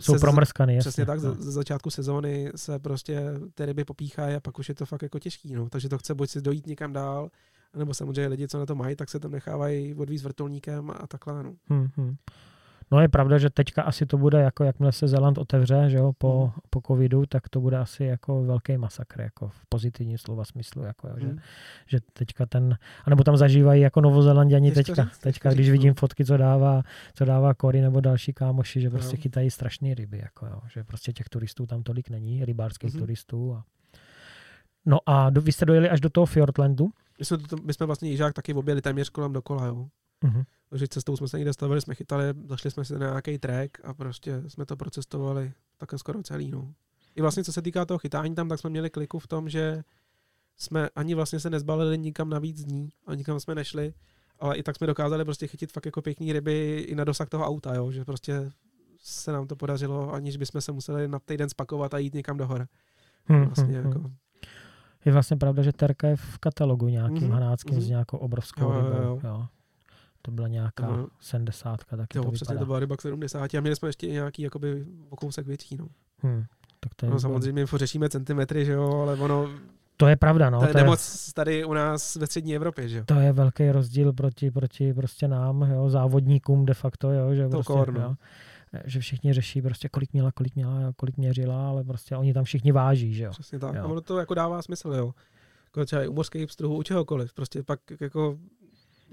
jsou 0.00 0.12
se, 0.14 0.18
promrskaný. 0.18 0.78
Přesně 0.78 1.02
jasně. 1.02 1.06
tak, 1.06 1.22
no. 1.22 1.42
ze 1.42 1.50
začátku 1.50 1.90
sezóny 1.90 2.52
se 2.56 2.78
prostě 2.78 3.22
ty 3.54 3.66
ryby 3.66 3.84
popíchají 3.84 4.34
a 4.34 4.40
pak 4.40 4.58
už 4.58 4.68
je 4.68 4.74
to 4.74 4.86
fakt 4.86 5.02
jako 5.02 5.18
těžký. 5.18 5.54
No. 5.54 5.68
Takže 5.68 5.88
to 5.88 5.98
chce 5.98 6.14
buď 6.14 6.30
si 6.30 6.40
dojít 6.40 6.66
někam 6.66 6.92
dál, 6.92 7.30
nebo 7.76 7.94
samozřejmě 7.94 8.26
lidi, 8.26 8.48
co 8.48 8.58
na 8.58 8.66
to 8.66 8.74
mají, 8.74 8.96
tak 8.96 9.10
se 9.10 9.20
tam 9.20 9.30
nechávají 9.30 9.94
odvíz 9.94 10.22
vrtulníkem 10.22 10.90
a 10.90 11.06
takhle. 11.06 11.42
No. 11.42 11.54
Hmm, 11.68 11.88
hmm. 11.96 12.16
No 12.90 13.00
je 13.00 13.08
pravda, 13.08 13.38
že 13.38 13.50
teďka 13.50 13.82
asi 13.82 14.06
to 14.06 14.18
bude, 14.18 14.40
jako 14.40 14.64
jakmile 14.64 14.92
se 14.92 15.08
Zeland 15.08 15.38
otevře, 15.38 15.84
že 15.88 15.96
jo, 15.96 16.12
po, 16.18 16.40
hmm. 16.40 16.52
po 16.70 16.80
covidu, 16.86 17.26
tak 17.26 17.48
to 17.48 17.60
bude 17.60 17.78
asi 17.78 18.04
jako 18.04 18.42
velký 18.42 18.78
masakr, 18.78 19.20
jako 19.20 19.48
v 19.48 19.66
pozitivní 19.68 20.18
slova 20.18 20.44
smyslu, 20.44 20.82
jako, 20.82 21.08
jo, 21.08 21.14
že, 21.18 21.26
hmm. 21.26 21.38
že 21.86 21.98
teďka 22.12 22.46
ten, 22.46 22.78
anebo 23.04 23.24
tam 23.24 23.36
zažívají 23.36 23.82
jako 23.82 24.00
novozelanděni 24.00 24.72
teďka, 24.72 25.04
říct, 25.04 25.18
teďka, 25.18 25.52
když 25.52 25.70
vidím 25.70 25.94
fotky, 25.94 26.24
co 26.24 26.36
dává, 26.36 26.82
co 27.14 27.24
dává 27.24 27.54
Kory 27.54 27.80
nebo 27.80 28.00
další 28.00 28.32
kámoši, 28.32 28.80
že 28.80 28.90
prostě 28.90 29.16
no. 29.16 29.22
chytají 29.22 29.50
strašné 29.50 29.94
ryby, 29.94 30.18
jako 30.18 30.46
jo, 30.46 30.60
že 30.72 30.84
prostě 30.84 31.12
těch 31.12 31.28
turistů 31.28 31.66
tam 31.66 31.82
tolik 31.82 32.10
není, 32.10 32.44
rybářských 32.44 32.90
hmm. 32.90 33.00
turistů 33.00 33.54
a 33.54 33.64
No 34.88 34.98
a 35.06 35.30
do, 35.30 35.40
vy 35.40 35.52
jste 35.52 35.66
dojeli 35.66 35.90
až 35.90 36.00
do 36.00 36.10
toho 36.10 36.26
Fjordlandu? 36.26 36.88
My 37.18 37.24
jsme, 37.24 37.38
to, 37.38 37.56
my 37.56 37.74
jsme 37.74 37.86
vlastně 37.86 38.10
Jižák 38.10 38.34
taky 38.34 38.54
objeli 38.54 38.82
téměř 38.82 39.08
kolem 39.08 39.32
dokola, 39.32 39.66
jo. 39.66 39.88
Uh-huh. 40.24 40.44
Takže 40.70 40.88
cestou 40.88 41.16
jsme 41.16 41.28
se 41.28 41.38
někde 41.38 41.52
stavili, 41.52 41.80
jsme 41.80 41.94
chytali, 41.94 42.24
zašli 42.48 42.70
jsme 42.70 42.84
si 42.84 42.98
na 42.98 43.06
nějaký 43.06 43.38
track 43.38 43.78
a 43.84 43.94
prostě 43.94 44.42
jsme 44.48 44.66
to 44.66 44.76
procestovali 44.76 45.52
také 45.76 45.98
skoro 45.98 46.22
celý. 46.22 46.50
No. 46.50 46.74
I 47.16 47.22
vlastně 47.22 47.44
co 47.44 47.52
se 47.52 47.62
týká 47.62 47.84
toho 47.84 47.98
chytání 47.98 48.34
tam, 48.34 48.48
tak 48.48 48.60
jsme 48.60 48.70
měli 48.70 48.90
kliku 48.90 49.18
v 49.18 49.26
tom, 49.26 49.48
že 49.48 49.82
jsme 50.56 50.88
ani 50.96 51.14
vlastně 51.14 51.40
se 51.40 51.50
nezbalili 51.50 51.98
nikam 51.98 52.30
na 52.30 52.38
víc 52.38 52.64
dní 52.64 52.90
a 53.06 53.14
nikam 53.14 53.40
jsme 53.40 53.54
nešli, 53.54 53.94
ale 54.38 54.56
i 54.56 54.62
tak 54.62 54.76
jsme 54.76 54.86
dokázali 54.86 55.24
prostě 55.24 55.46
chytit 55.46 55.72
fakt 55.72 55.86
jako 55.86 56.02
pěkný 56.02 56.32
ryby 56.32 56.84
i 56.88 56.94
na 56.94 57.04
dosah 57.04 57.28
toho 57.28 57.44
auta, 57.44 57.74
jo? 57.74 57.92
že 57.92 58.04
prostě 58.04 58.50
se 58.98 59.32
nám 59.32 59.46
to 59.46 59.56
podařilo, 59.56 60.12
aniž 60.12 60.36
bychom 60.36 60.60
se 60.60 60.72
museli 60.72 61.08
na 61.08 61.18
týden 61.18 61.48
spakovat 61.48 61.94
a 61.94 61.98
jít 61.98 62.14
někam 62.14 62.36
do 62.36 62.46
hor. 62.46 62.68
Hmm, 63.24 63.44
vlastně 63.44 63.64
hmm, 63.64 63.74
jako... 63.74 63.98
Hmm. 63.98 64.16
Je 65.04 65.12
vlastně 65.12 65.36
pravda, 65.36 65.62
že 65.62 65.72
Terka 65.72 66.08
je 66.08 66.16
v 66.16 66.38
katalogu 66.38 66.88
nějakým 66.88 67.18
mm-hmm, 67.18 67.30
hanáckým 67.32 67.78
mm-hmm. 67.78 67.80
s 67.80 67.88
nějakou 67.88 68.16
obrovskou 68.16 68.64
jo, 68.64 68.76
rybou. 68.76 68.96
Jo, 68.96 69.02
jo. 69.02 69.20
Jo. 69.24 69.46
To 70.26 70.32
byla 70.32 70.48
nějaká 70.48 70.86
no. 70.86 71.06
70. 71.20 71.84
Taky 71.84 72.18
jo, 72.18 72.24
to 72.24 72.30
přesně 72.30 72.56
to 72.56 72.66
byla 72.66 72.78
ryba 72.78 72.96
k 72.96 73.02
70 73.02 73.54
a 73.54 73.60
měli 73.60 73.76
jsme 73.76 73.88
ještě 73.88 74.06
nějaký 74.06 74.42
jakoby 74.42 74.86
o 75.08 75.16
kousek 75.16 75.46
větší. 75.46 75.76
No. 75.76 75.88
Hmm, 76.22 76.44
tak 76.80 76.94
to 76.94 77.06
je 77.06 77.12
no, 77.12 77.20
samozřejmě 77.20 77.66
řešíme 77.76 78.08
centimetry, 78.08 78.64
že 78.64 78.72
jo, 78.72 79.00
ale 79.00 79.16
ono 79.16 79.48
to 79.96 80.06
je 80.06 80.16
pravda, 80.16 80.50
no. 80.50 80.60
To 80.60 80.66
je 80.66 80.72
to 80.72 80.78
nemoc 80.78 81.32
tady 81.32 81.64
u 81.64 81.72
nás 81.72 82.16
ve 82.16 82.26
střední 82.26 82.56
Evropě, 82.56 82.88
že 82.88 82.98
jo. 82.98 83.04
To 83.06 83.14
je 83.14 83.32
velký 83.32 83.70
rozdíl 83.70 84.12
proti, 84.12 84.50
proti 84.50 84.94
prostě 84.94 85.28
nám, 85.28 85.62
jo, 85.62 85.90
závodníkům 85.90 86.66
de 86.66 86.74
facto, 86.74 87.10
jo, 87.10 87.34
že 87.34 87.48
to 87.48 87.62
prostě, 87.62 87.92
no. 87.92 88.00
jo, 88.00 88.14
že 88.84 89.00
všichni 89.00 89.32
řeší 89.32 89.62
prostě 89.62 89.88
kolik 89.88 90.12
měla, 90.12 90.32
kolik 90.32 90.54
měla, 90.54 90.92
kolik 90.96 91.16
měřila, 91.16 91.68
ale 91.68 91.84
prostě 91.84 92.16
oni 92.16 92.34
tam 92.34 92.44
všichni 92.44 92.72
váží, 92.72 93.14
že 93.14 93.24
jo. 93.24 93.30
Přesně 93.30 93.58
tak. 93.58 93.74
Jo. 93.74 93.82
A 93.82 93.86
ono 93.86 94.00
to 94.00 94.18
jako 94.18 94.34
dává 94.34 94.62
smysl, 94.62 94.92
jo. 94.92 95.14
Jako 95.64 95.84
třeba 95.84 96.02
i 96.02 96.08
u 96.08 96.12
mořských 96.12 96.46
pstruhů, 96.46 96.76
u 96.76 96.82
čehokoliv. 96.82 97.34
Prostě 97.34 97.62
pak 97.62 97.80
jako 98.00 98.38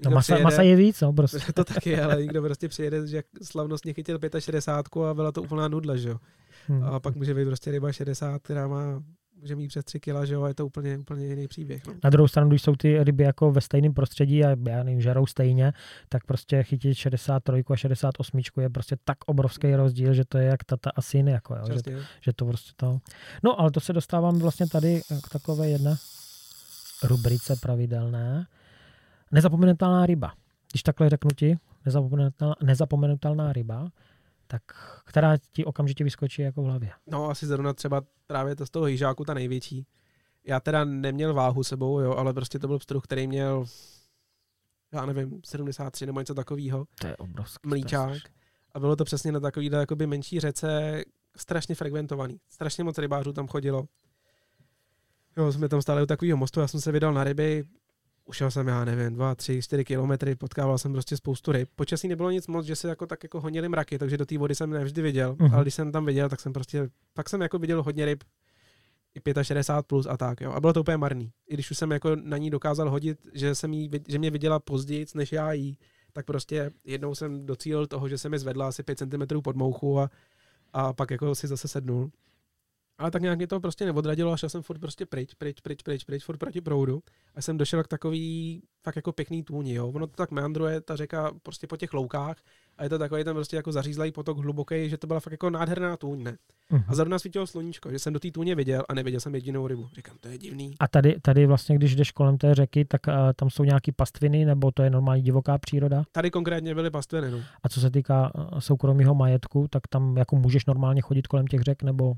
No 0.04 0.10
masa, 0.10 0.20
přijede, 0.20 0.44
masa 0.44 0.62
je 0.62 0.76
víc, 0.76 1.00
no 1.00 1.12
prostě. 1.12 1.38
to 1.54 1.64
taky, 1.64 2.00
ale 2.00 2.22
někdo 2.22 2.42
prostě 2.42 2.68
přijede, 2.68 3.06
že 3.06 3.22
slavnostně 3.42 3.92
chytil 3.92 4.18
65 4.38 5.02
a 5.02 5.14
byla 5.14 5.32
to 5.32 5.42
úplná 5.42 5.68
nudla, 5.68 5.96
že 5.96 6.08
jo. 6.08 6.18
Hmm. 6.66 6.84
A 6.84 7.00
pak 7.00 7.16
může 7.16 7.34
být 7.34 7.44
prostě 7.44 7.70
ryba 7.70 7.92
60, 7.92 8.42
která 8.42 8.68
má 8.68 9.02
může 9.44 9.56
mít 9.56 9.68
přes 9.68 9.84
3 9.84 10.00
kg, 10.00 10.24
že 10.24 10.34
jo, 10.34 10.42
a 10.42 10.48
je 10.48 10.54
to 10.54 10.66
úplně, 10.66 10.98
úplně 10.98 11.26
jiný 11.26 11.48
příběh. 11.48 11.86
No. 11.86 11.94
Na 12.04 12.10
druhou 12.10 12.28
stranu, 12.28 12.48
když 12.48 12.62
jsou 12.62 12.76
ty 12.76 13.04
ryby 13.04 13.24
jako 13.24 13.52
ve 13.52 13.60
stejném 13.60 13.94
prostředí 13.94 14.44
a 14.44 14.48
já 14.68 14.82
nevím, 14.82 15.00
žerou 15.00 15.26
stejně, 15.26 15.72
tak 16.08 16.24
prostě 16.24 16.62
chytit 16.62 16.94
63 16.94 17.64
a 17.70 17.76
68 17.76 18.40
je 18.60 18.70
prostě 18.70 18.96
tak 19.04 19.18
obrovský 19.26 19.74
rozdíl, 19.74 20.14
že 20.14 20.24
to 20.24 20.38
je 20.38 20.44
jak 20.44 20.64
tata 20.64 20.90
a 20.96 21.02
syn, 21.02 21.28
jako, 21.28 21.54
jo, 21.54 21.64
že, 21.74 21.98
že 22.20 22.32
to 22.32 22.44
prostě 22.44 22.72
to... 22.76 22.98
No, 23.42 23.60
ale 23.60 23.70
to 23.70 23.80
se 23.80 23.92
dostávám 23.92 24.38
vlastně 24.38 24.66
tady 24.66 25.00
k 25.26 25.28
takové 25.28 25.68
jedné 25.68 25.96
rubrice 27.02 27.56
pravidelné. 27.62 28.46
Nezapomenutelná 29.32 30.06
ryba. 30.06 30.32
Když 30.72 30.82
takhle 30.82 31.08
řeknu 31.10 31.30
ti, 31.36 31.58
nezapomenutelná, 31.86 32.54
nezapomenutelná 32.62 33.52
ryba, 33.52 33.88
tak 34.46 34.62
která 35.04 35.36
ti 35.52 35.64
okamžitě 35.64 36.04
vyskočí 36.04 36.42
jako 36.42 36.62
v 36.62 36.64
hlavě. 36.64 36.90
No, 37.06 37.30
asi 37.30 37.46
zrovna 37.46 37.72
třeba 37.72 38.02
právě 38.26 38.56
to 38.56 38.66
z 38.66 38.70
toho 38.70 38.84
hýžáku 38.84 39.24
ta 39.24 39.34
největší. 39.34 39.86
Já 40.44 40.60
teda 40.60 40.84
neměl 40.84 41.34
váhu 41.34 41.62
sebou, 41.64 42.00
jo, 42.00 42.12
ale 42.14 42.34
prostě 42.34 42.58
to 42.58 42.66
byl 42.66 42.78
pstruh, 42.78 43.04
který 43.04 43.26
měl, 43.26 43.64
já 44.92 45.06
nevím, 45.06 45.40
73 45.44 46.06
nebo 46.06 46.20
něco 46.20 46.34
takového, 46.34 46.84
To 47.00 47.06
je 47.06 47.16
obrovský. 47.16 47.68
mlíčák. 47.68 48.18
A 48.74 48.80
bylo 48.80 48.96
to 48.96 49.04
přesně 49.04 49.32
na 49.32 49.40
takovýhle 49.40 49.78
jakoby 49.78 50.06
menší 50.06 50.40
řece, 50.40 51.02
strašně 51.36 51.74
frekventovaný. 51.74 52.40
Strašně 52.48 52.84
moc 52.84 52.98
rybářů 52.98 53.32
tam 53.32 53.48
chodilo. 53.48 53.84
Jo, 55.36 55.52
jsme 55.52 55.68
tam 55.68 55.82
stáli 55.82 56.02
u 56.02 56.06
takového 56.06 56.36
mostu, 56.36 56.60
já 56.60 56.68
jsem 56.68 56.80
se 56.80 56.92
vydal 56.92 57.12
na 57.14 57.24
ryby, 57.24 57.64
ušel 58.24 58.50
jsem, 58.50 58.68
já 58.68 58.84
nevím, 58.84 59.14
dva, 59.14 59.34
tři, 59.34 59.62
čtyři 59.62 59.84
kilometry, 59.84 60.34
potkával 60.36 60.78
jsem 60.78 60.92
prostě 60.92 61.16
spoustu 61.16 61.52
ryb. 61.52 61.68
Počasí 61.76 62.08
nebylo 62.08 62.30
nic 62.30 62.46
moc, 62.46 62.66
že 62.66 62.76
se 62.76 62.88
jako 62.88 63.06
tak 63.06 63.22
jako 63.22 63.40
honili 63.40 63.68
mraky, 63.68 63.98
takže 63.98 64.16
do 64.16 64.26
té 64.26 64.38
vody 64.38 64.54
jsem 64.54 64.70
nevždy 64.70 65.02
viděl, 65.02 65.36
Mhm. 65.38 65.54
ale 65.54 65.64
když 65.64 65.74
jsem 65.74 65.92
tam 65.92 66.06
viděl, 66.06 66.28
tak 66.28 66.40
jsem 66.40 66.52
prostě, 66.52 66.88
pak 67.14 67.28
jsem 67.28 67.40
jako 67.40 67.58
viděl 67.58 67.82
hodně 67.82 68.04
ryb, 68.04 68.24
i 69.14 69.44
65 69.44 69.86
plus 69.86 70.06
a 70.06 70.16
tak, 70.16 70.40
jo. 70.40 70.52
A 70.52 70.60
bylo 70.60 70.72
to 70.72 70.80
úplně 70.80 70.96
marný. 70.96 71.30
I 71.48 71.54
když 71.54 71.70
už 71.70 71.78
jsem 71.78 71.90
jako 71.90 72.16
na 72.16 72.36
ní 72.36 72.50
dokázal 72.50 72.90
hodit, 72.90 73.18
že, 73.34 73.54
jsem 73.54 73.72
jí, 73.72 73.90
že 74.08 74.18
mě 74.18 74.30
viděla 74.30 74.58
později, 74.58 75.06
než 75.14 75.32
já 75.32 75.52
jí, 75.52 75.78
tak 76.12 76.26
prostě 76.26 76.70
jednou 76.84 77.14
jsem 77.14 77.46
docílil 77.46 77.86
toho, 77.86 78.08
že 78.08 78.18
se 78.18 78.28
mi 78.28 78.38
zvedla 78.38 78.68
asi 78.68 78.82
5 78.82 78.98
cm 78.98 79.42
pod 79.42 79.56
mouchu 79.56 80.00
a, 80.00 80.10
a 80.72 80.92
pak 80.92 81.10
jako 81.10 81.34
si 81.34 81.46
zase 81.46 81.68
sednul. 81.68 82.10
Ale 82.98 83.10
tak 83.10 83.22
nějak 83.22 83.38
mě 83.38 83.46
to 83.46 83.60
prostě 83.60 83.84
neodradilo 83.84 84.32
a 84.32 84.36
šel 84.36 84.48
jsem 84.48 84.62
furt 84.62 84.78
prostě 84.78 85.06
pryč, 85.06 85.34
pryč, 85.34 85.60
pryč, 85.60 85.82
pryč, 85.82 86.04
pryč, 86.04 86.24
furt 86.24 86.36
proti 86.36 86.60
proudu. 86.60 87.02
A 87.34 87.42
jsem 87.42 87.56
došel 87.56 87.82
k 87.82 87.88
takový 87.88 88.62
fakt 88.82 88.96
jako 88.96 89.12
pěkný 89.12 89.42
tůni, 89.42 89.74
jo. 89.74 89.88
Ono 89.88 90.06
to 90.06 90.16
tak 90.16 90.30
meandruje, 90.30 90.80
ta 90.80 90.96
řeka 90.96 91.32
prostě 91.42 91.66
po 91.66 91.76
těch 91.76 91.92
loukách 91.92 92.36
a 92.78 92.82
je 92.82 92.88
to 92.88 92.98
takový 92.98 93.24
ten 93.24 93.34
prostě 93.34 93.56
jako 93.56 93.72
zařízlý 93.72 94.12
potok 94.12 94.38
hluboký, 94.38 94.88
že 94.88 94.98
to 94.98 95.06
byla 95.06 95.20
fakt 95.20 95.32
jako 95.32 95.50
nádherná 95.50 95.96
tůň, 95.96 96.22
ne. 96.22 96.36
Mhm. 96.70 96.84
A 96.88 96.94
zrovna 96.94 97.18
svítilo 97.18 97.46
sluníčko, 97.46 97.90
že 97.90 97.98
jsem 97.98 98.12
do 98.12 98.18
té 98.18 98.30
tůně 98.30 98.54
viděl 98.54 98.84
a 98.88 98.94
neviděl 98.94 99.20
jsem 99.20 99.34
jedinou 99.34 99.66
rybu. 99.66 99.88
Říkám, 99.94 100.16
to 100.20 100.28
je 100.28 100.38
divný. 100.38 100.74
A 100.80 100.88
tady, 100.88 101.20
tady 101.22 101.46
vlastně, 101.46 101.76
když 101.76 101.96
jdeš 101.96 102.12
kolem 102.12 102.38
té 102.38 102.54
řeky, 102.54 102.84
tak 102.84 103.00
uh, 103.06 103.14
tam 103.36 103.50
jsou 103.50 103.64
nějaký 103.64 103.92
pastviny, 103.92 104.44
nebo 104.44 104.70
to 104.72 104.82
je 104.82 104.90
normální 104.90 105.22
divoká 105.22 105.58
příroda? 105.58 106.04
Tady 106.12 106.30
konkrétně 106.30 106.74
byly 106.74 106.90
pastviny, 106.90 107.30
no. 107.30 107.38
A 107.62 107.68
co 107.68 107.80
se 107.80 107.90
týká 107.90 108.34
uh, 108.34 108.58
soukromého 108.58 109.14
majetku, 109.14 109.66
tak 109.70 109.82
tam 109.88 110.16
jako 110.16 110.36
můžeš 110.36 110.66
normálně 110.66 111.00
chodit 111.00 111.26
kolem 111.26 111.46
těch 111.46 111.60
řek, 111.60 111.82
nebo 111.82 112.14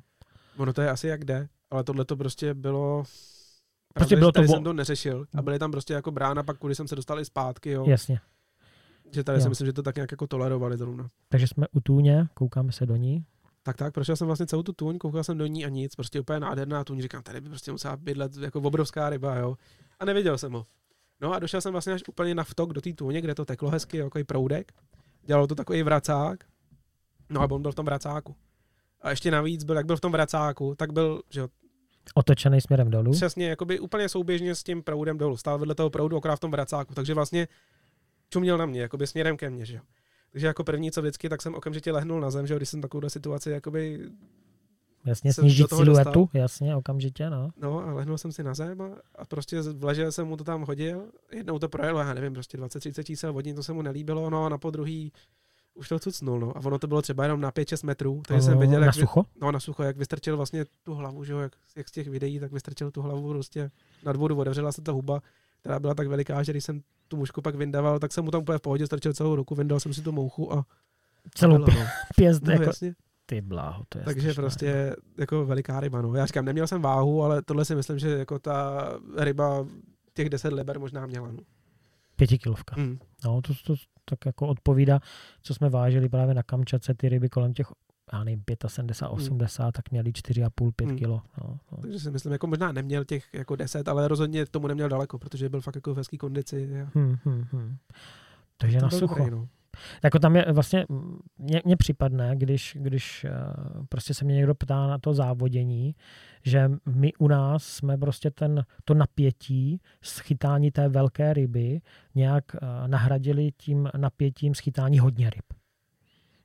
Ono 0.56 0.72
to 0.72 0.82
je 0.82 0.90
asi 0.90 1.08
jak 1.08 1.24
jde, 1.24 1.48
ale 1.70 1.84
tohle 1.84 2.04
to 2.04 2.16
prostě 2.16 2.54
bylo... 2.54 3.04
Prostě 3.94 4.16
bylo 4.16 4.32
to 4.32 4.42
vo- 4.42 4.54
jsem 4.54 4.64
to 4.64 4.72
neřešil 4.72 5.26
a 5.38 5.42
byly 5.42 5.58
tam 5.58 5.70
prostě 5.70 5.94
jako 5.94 6.10
brána, 6.10 6.42
pak 6.42 6.58
kudy 6.58 6.74
jsem 6.74 6.88
se 6.88 6.96
dostal 6.96 7.20
i 7.20 7.24
zpátky, 7.24 7.70
jo. 7.70 7.84
jasně. 7.88 8.20
Že 9.14 9.24
tady 9.24 9.38
Jo. 9.38 9.42
si 9.42 9.48
myslím, 9.48 9.66
že 9.66 9.72
to 9.72 9.82
tak 9.82 9.96
nějak 9.96 10.10
jako 10.10 10.26
tolerovali 10.26 10.76
zrovna. 10.76 11.08
Takže 11.28 11.46
jsme 11.46 11.66
u 11.72 11.80
tůně, 11.80 12.28
koukáme 12.34 12.72
se 12.72 12.86
do 12.86 12.96
ní. 12.96 13.24
Tak 13.62 13.76
tak, 13.76 13.94
prošel 13.94 14.16
jsem 14.16 14.26
vlastně 14.26 14.46
celou 14.46 14.62
tu 14.62 14.72
tůň, 14.72 14.98
koukal 14.98 15.24
jsem 15.24 15.38
do 15.38 15.46
ní 15.46 15.64
a 15.66 15.68
nic, 15.68 15.94
prostě 15.94 16.20
úplně 16.20 16.40
nádherná 16.40 16.84
tůň, 16.84 17.02
říkám, 17.02 17.22
tady 17.22 17.40
by 17.40 17.48
prostě 17.48 17.72
musela 17.72 17.96
bydlet 17.96 18.36
jako 18.36 18.58
obrovská 18.60 19.10
ryba, 19.10 19.36
jo. 19.36 19.56
A 20.00 20.04
neviděl 20.04 20.38
jsem 20.38 20.52
ho. 20.52 20.66
No 21.20 21.32
a 21.32 21.38
došel 21.38 21.60
jsem 21.60 21.72
vlastně 21.72 21.92
až 21.92 22.02
úplně 22.08 22.34
na 22.34 22.44
vtok 22.44 22.72
do 22.72 22.80
té 22.80 22.92
tůně, 22.92 23.20
kde 23.20 23.34
to 23.34 23.44
teklo 23.44 23.70
hezky, 23.70 23.96
jako 23.96 24.18
proudek. 24.26 24.72
Dělalo 25.22 25.46
to 25.46 25.54
takový 25.54 25.82
vracák. 25.82 26.44
No 27.30 27.40
a 27.40 27.50
on 27.50 27.62
byl 27.62 27.72
v 27.72 27.74
tom 27.74 27.86
vracáku. 27.86 28.36
A 29.06 29.10
ještě 29.10 29.30
navíc 29.30 29.64
byl, 29.64 29.76
jak 29.76 29.86
byl 29.86 29.96
v 29.96 30.00
tom 30.00 30.12
vracáku, 30.12 30.74
tak 30.74 30.92
byl, 30.92 31.22
že 31.30 31.40
jo, 31.40 31.48
Otočený 32.14 32.60
směrem 32.60 32.90
dolů. 32.90 33.12
přesně 33.12 33.48
jakoby 33.48 33.80
úplně 33.80 34.08
souběžně 34.08 34.54
s 34.54 34.62
tím 34.62 34.82
proudem 34.82 35.18
dolů. 35.18 35.36
Stál 35.36 35.58
vedle 35.58 35.74
toho 35.74 35.90
proudu, 35.90 36.16
akorát 36.16 36.36
v 36.36 36.40
tom 36.40 36.50
vracáku. 36.50 36.94
Takže 36.94 37.14
vlastně 37.14 37.48
čuměl 38.30 38.58
na 38.58 38.66
mě, 38.66 38.80
jakoby 38.80 39.06
směrem 39.06 39.36
ke 39.36 39.50
mně, 39.50 39.64
že 39.64 39.76
jo. 39.76 39.82
Takže 40.32 40.46
jako 40.46 40.64
první, 40.64 40.90
co 40.90 41.02
vždycky, 41.02 41.28
tak 41.28 41.42
jsem 41.42 41.54
okamžitě 41.54 41.92
lehnul 41.92 42.20
na 42.20 42.30
zem, 42.30 42.46
že 42.46 42.54
jo, 42.54 42.58
když 42.58 42.68
jsem 42.68 42.80
takovou 42.80 43.08
situaci 43.08 43.50
jakoby 43.50 44.10
Jasně, 45.04 45.32
snížit 45.32 45.68
siluetu, 45.68 45.90
dostal. 45.90 46.28
jasně, 46.32 46.76
okamžitě, 46.76 47.30
no. 47.30 47.50
No 47.60 47.78
a 47.88 47.92
lehnul 47.92 48.18
jsem 48.18 48.32
si 48.32 48.42
na 48.42 48.54
zem 48.54 48.80
a, 48.82 48.88
a 49.14 49.24
prostě 49.24 49.60
vležel 49.60 50.12
jsem 50.12 50.26
mu 50.26 50.36
to 50.36 50.44
tam 50.44 50.62
hodil. 50.62 51.04
Jednou 51.32 51.58
to 51.58 51.68
projelo, 51.68 52.00
já 52.00 52.14
nevím, 52.14 52.32
prostě 52.32 52.58
20-30 52.58 53.02
čísel 53.02 53.32
vodní, 53.32 53.54
to 53.54 53.62
se 53.62 53.72
mu 53.72 53.82
nelíbilo, 53.82 54.30
no 54.30 54.44
a 54.44 54.48
na 54.48 54.58
podruhý 54.58 55.12
už 55.76 55.88
to 55.88 55.98
cucnul, 55.98 56.40
no. 56.40 56.56
A 56.56 56.60
ono 56.64 56.78
to 56.78 56.86
bylo 56.86 57.02
třeba 57.02 57.22
jenom 57.22 57.40
na 57.40 57.50
5-6 57.50 57.86
metrů, 57.86 58.22
takže 58.28 58.42
jsem 58.42 58.58
viděl, 58.58 58.80
na 58.80 58.86
jak, 58.86 58.94
vy- 58.94 59.00
sucho? 59.00 59.24
no 59.40 59.52
na 59.52 59.60
sucho, 59.60 59.82
jak 59.82 59.96
vystrčil 59.96 60.36
vlastně 60.36 60.64
tu 60.82 60.94
hlavu, 60.94 61.24
že 61.24 61.32
jo, 61.32 61.38
jak, 61.38 61.52
jak 61.76 61.88
z 61.88 61.92
těch 61.92 62.08
videí, 62.08 62.40
tak 62.40 62.52
vystrčil 62.52 62.90
tu 62.90 63.02
hlavu 63.02 63.28
prostě 63.28 63.70
nad 64.04 64.16
vodu, 64.16 64.36
otevřela 64.36 64.72
se 64.72 64.82
ta 64.82 64.92
huba, 64.92 65.20
která 65.60 65.78
byla 65.80 65.94
tak 65.94 66.08
veliká, 66.08 66.42
že 66.42 66.52
když 66.52 66.64
jsem 66.64 66.80
tu 67.08 67.16
mušku 67.16 67.42
pak 67.42 67.54
vyndaval, 67.54 67.98
tak 67.98 68.12
jsem 68.12 68.24
mu 68.24 68.30
tam 68.30 68.42
úplně 68.42 68.58
v 68.58 68.62
pohodě 68.62 68.86
strčil 68.86 69.12
celou 69.12 69.36
ruku, 69.36 69.54
vyndal 69.54 69.80
jsem 69.80 69.94
si 69.94 70.02
tu 70.02 70.12
mouchu 70.12 70.52
a 70.52 70.64
Celou 71.34 71.54
bylo, 71.64 71.66
no. 71.78 71.86
pěst, 72.16 72.42
No, 72.42 72.52
jako, 72.52 72.64
jasně. 72.64 72.94
ty 73.26 73.40
bláho, 73.40 73.82
to 73.88 73.98
je 73.98 74.04
Takže 74.04 74.20
strašná 74.20 74.42
prostě 74.42 74.96
jako 75.18 75.46
veliká 75.46 75.80
ryba. 75.80 76.02
No. 76.02 76.14
Já 76.14 76.26
říkám, 76.26 76.44
neměl 76.44 76.66
jsem 76.66 76.82
váhu, 76.82 77.22
ale 77.22 77.42
tohle 77.42 77.64
si 77.64 77.74
myslím, 77.74 77.98
že 77.98 78.08
jako 78.10 78.38
ta 78.38 78.88
ryba 79.18 79.66
těch 80.14 80.28
10 80.30 80.52
liber 80.52 80.78
možná 80.78 81.06
měla. 81.06 81.28
No. 81.32 81.38
Pětikilovka. 82.16 82.76
Hmm. 82.76 82.98
No, 83.24 83.40
to, 83.42 83.52
to 83.66 83.74
tak 84.04 84.26
jako 84.26 84.48
odpovídá, 84.48 85.00
co 85.42 85.54
jsme 85.54 85.70
vážili 85.70 86.08
právě 86.08 86.34
na 86.34 86.42
Kamčatce, 86.42 86.94
ty 86.94 87.08
ryby 87.08 87.28
kolem 87.28 87.54
těch, 87.54 87.66
já 88.12 88.24
nevím, 88.24 88.42
75, 88.66 89.08
80, 89.12 89.72
tak 89.72 89.90
měli 89.90 90.10
4,5, 90.10 90.72
5 90.76 90.86
Hmm. 90.88 90.98
kilo. 90.98 91.22
No, 91.42 91.58
no. 91.72 91.78
Takže 91.82 92.00
si 92.00 92.10
myslím, 92.10 92.32
jako 92.32 92.46
možná 92.46 92.72
neměl 92.72 93.04
těch 93.04 93.34
jako 93.34 93.56
10, 93.56 93.88
ale 93.88 94.08
rozhodně 94.08 94.46
tomu 94.46 94.66
neměl 94.66 94.88
daleko, 94.88 95.18
protože 95.18 95.48
byl 95.48 95.60
fakt 95.60 95.74
jako 95.74 95.94
v 95.94 95.96
hezký 95.96 96.18
kondici. 96.18 96.80
A 96.82 96.90
Hmm, 96.94 97.16
hmm, 97.24 97.44
hmm. 97.52 97.76
Takže 98.56 98.78
to 98.78 98.84
na 98.84 98.90
sucho. 98.90 99.14
dobrý, 99.14 99.30
no. 99.30 99.48
Jako 100.04 100.18
tam 100.18 100.36
je 100.36 100.46
vlastně, 100.52 100.86
mně, 101.38 101.62
mně 101.64 101.76
připadne, 101.76 102.36
když, 102.36 102.76
když 102.80 103.24
eh, 103.24 103.30
prostě 103.88 104.14
se 104.14 104.24
mě 104.24 104.34
někdo 104.34 104.54
ptá 104.54 104.86
na 104.86 104.98
to 104.98 105.14
závodění, 105.14 105.94
že 106.44 106.70
my 106.86 107.12
u 107.18 107.28
nás 107.28 107.64
jsme 107.64 107.98
prostě 107.98 108.30
ten, 108.30 108.64
to 108.84 108.94
napětí 108.94 109.80
schytání 110.02 110.70
té 110.70 110.88
velké 110.88 111.34
ryby 111.34 111.80
nějak 112.14 112.44
eh, 112.54 112.58
nahradili 112.88 113.50
tím 113.56 113.88
napětím 113.96 114.54
schytání 114.54 114.98
hodně 114.98 115.30
ryb. 115.30 115.44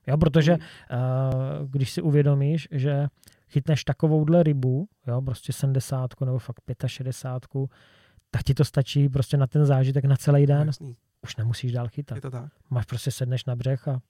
Jo, 0.08 0.18
protože 0.18 0.52
Hmm. 0.52 0.62
eh, 0.92 1.68
když 1.70 1.92
si 1.92 2.02
uvědomíš, 2.02 2.68
že 2.72 3.08
chytneš 3.50 3.84
takovouhle 3.84 4.44
rybu, 4.44 4.88
jo, 5.08 5.22
prostě 5.22 5.54
70 5.54 6.22
nebo 6.26 6.40
fakt 6.40 6.62
65, 6.88 7.70
tak 8.32 8.44
ti 8.44 8.54
to 8.54 8.66
stačí 8.66 9.10
prostě 9.10 9.38
na 9.38 9.48
ten 9.48 9.66
zážitek 9.66 10.06
na 10.06 10.16
celý 10.16 10.42
No, 10.42 10.48
den. 10.48 10.68
jasný, 10.68 10.96
Už 11.24 11.36
nemusíš 11.36 11.72
dál 11.72 11.88
chytat. 11.88 12.16
je 12.16 12.22
to 12.22 12.32
tak. 12.32 12.52
Máš 12.70 12.86
prostě 12.86 13.12
sedneš 13.12 13.46
na 13.46 13.56
břeh 13.56 13.88
a 13.88 14.02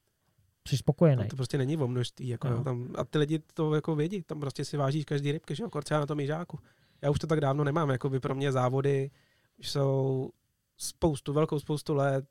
jsi 0.67 0.77
spokojený. 0.77 1.27
To 1.27 1.35
prostě 1.35 1.57
není 1.57 1.77
o 1.77 1.87
množství. 1.87 2.27
Jako, 2.27 2.49
No. 2.49 2.63
tam, 2.63 2.87
a 2.97 3.03
ty 3.03 3.17
lidi 3.17 3.39
to 3.53 3.75
jako 3.75 3.95
vědí, 3.95 4.23
tam 4.23 4.39
prostě 4.39 4.65
si 4.65 4.77
vážíš 4.77 5.05
každý 5.05 5.31
rybky, 5.31 5.55
že 5.55 5.63
jo, 5.63 5.69
kor 5.69 5.83
třeba 5.83 5.99
na 5.99 6.05
tom 6.05 6.19
jižáku. 6.19 6.59
Já 7.01 7.09
už 7.09 7.19
to 7.19 7.27
tak 7.27 7.41
dávno 7.41 7.63
nemám, 7.63 7.89
jako 7.89 8.09
by 8.09 8.19
pro 8.19 8.35
mě 8.35 8.51
závody 8.51 9.11
jsou 9.61 10.29
spoustu, 10.77 11.33
velkou 11.33 11.59
spoustu 11.59 11.93
let 11.93 12.25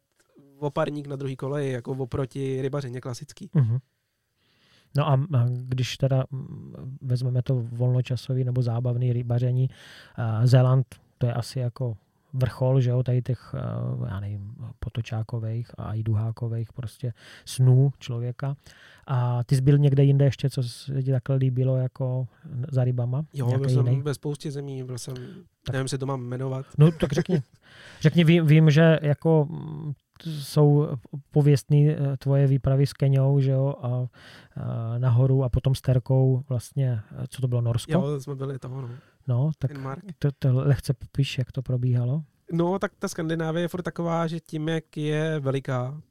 oparník 0.58 1.06
na 1.06 1.16
druhý 1.16 1.36
koleji, 1.36 1.72
jako 1.72 1.90
oproti 1.92 2.62
rybařině 2.62 3.00
klasický. 3.00 3.50
Mhm. 3.54 3.78
No 4.96 5.08
a 5.08 5.20
když 5.60 5.96
teda 5.96 6.24
vezmeme 7.02 7.42
to 7.42 7.54
volnočasový 7.54 8.44
nebo 8.44 8.62
zábavný 8.62 9.12
rybaření, 9.12 9.68
Zéland, 10.44 10.86
to 11.18 11.26
je 11.26 11.32
asi 11.34 11.58
jako 11.58 11.96
vrchol, 12.32 12.80
že 12.80 12.90
jo, 12.90 13.02
tady 13.02 13.22
těch, 13.22 13.54
eh, 13.54 14.08
já 14.08 14.20
nevím, 14.20 14.54
potočákových 14.78 15.70
a 15.78 15.94
i 15.94 16.02
duhákových 16.02 16.72
prostě 16.72 17.12
snů 17.44 17.92
člověka. 17.98 18.56
A 19.06 19.44
ty 19.44 19.56
jsi 19.56 19.62
byl 19.62 19.78
někde 19.78 20.04
jinde 20.04 20.24
ještě, 20.24 20.50
co 20.50 20.62
se 20.62 21.02
ti 21.02 21.10
takhle 21.10 21.36
líbilo 21.36 21.76
jako 21.76 22.26
za 22.70 22.84
rybama? 22.84 23.24
Jo, 23.34 23.46
Nějaký 23.46 23.60
byl 23.62 23.70
jsem 23.70 23.86
jiný? 23.86 24.02
ve 24.02 24.14
spoustě 24.14 24.50
zemí, 24.50 24.84
byl 24.84 24.98
jsem, 24.98 25.14
Tak. 25.66 25.72
nevím, 25.72 25.84
jestli 25.84 25.98
to 25.98 26.06
mám 26.06 26.20
jmenovat. 26.22 26.66
No 26.78 26.90
tak 26.90 27.12
řekni. 27.12 27.42
Řekni, 28.00 28.24
vím, 28.24 28.46
vím 28.46 28.70
že 28.70 28.98
jako 29.02 29.46
mm, 29.50 29.92
jsou 30.24 30.88
pověstný 31.30 31.90
eh, 31.90 32.16
tvoje 32.16 32.46
výpravy 32.46 32.86
s 32.86 32.92
Keňou, 32.92 33.40
že 33.40 33.50
jo, 33.50 33.74
a, 33.82 33.86
a 33.88 34.08
nahoru 34.98 35.44
a 35.44 35.48
potom 35.48 35.74
s 35.74 35.80
Terkou 35.80 36.44
vlastně, 36.48 37.00
eh, 37.22 37.26
co 37.28 37.40
to 37.40 37.48
bylo, 37.48 37.60
Norsko? 37.60 37.92
Jo, 37.92 38.20
jsme 38.20 38.34
byli 38.34 38.58
toho, 38.58 38.80
no. 38.82 38.88
No, 39.28 39.50
tak 39.58 39.72
Denmark. 39.72 40.04
to, 40.18 40.32
to 40.32 40.48
lehce 40.52 40.94
popíš, 40.94 41.38
jak 41.38 41.52
to 41.52 41.62
probíhalo. 41.62 42.22
No, 42.52 42.78
tak 42.78 42.92
ta 42.98 43.08
Skandinávie 43.08 43.64
je 43.64 43.68
furt 43.68 43.82
taková, 43.82 44.26
že 44.26 44.40
tím, 44.40 44.68
jak 44.68 44.96
je 44.96 45.40
veliká 45.40 46.02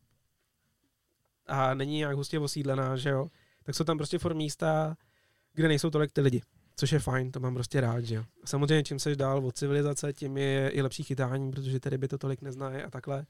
a 1.48 1.74
není 1.74 1.98
nějak 1.98 2.16
hustě 2.16 2.40
osídlená, 2.40 2.96
že 2.96 3.10
jo, 3.10 3.28
tak 3.64 3.76
jsou 3.76 3.84
tam 3.84 3.98
prostě 3.98 4.20
furt 4.20 4.36
místa, 4.36 4.98
kde 5.54 5.68
nejsou 5.68 5.90
tolik 5.90 6.12
ty 6.12 6.22
lidi. 6.22 6.42
Což 6.76 6.92
je 6.92 7.00
fajn, 7.00 7.32
to 7.32 7.40
mám 7.40 7.54
prostě 7.54 7.82
rád, 7.82 8.02
že 8.02 8.16
jo. 8.16 8.24
Samozřejmě, 8.46 8.84
čím 8.84 9.00
seš 9.00 9.18
dál 9.18 9.46
od 9.46 9.58
civilizace, 9.58 10.14
tím 10.14 10.38
je 10.38 10.70
i 10.70 10.82
lepší 10.82 11.04
chytání, 11.04 11.52
protože 11.52 11.80
ty 11.80 11.90
ryby 11.90 12.08
to 12.08 12.18
tolik 12.18 12.42
neznají 12.42 12.84
a 12.84 12.90
takhle. 12.90 13.26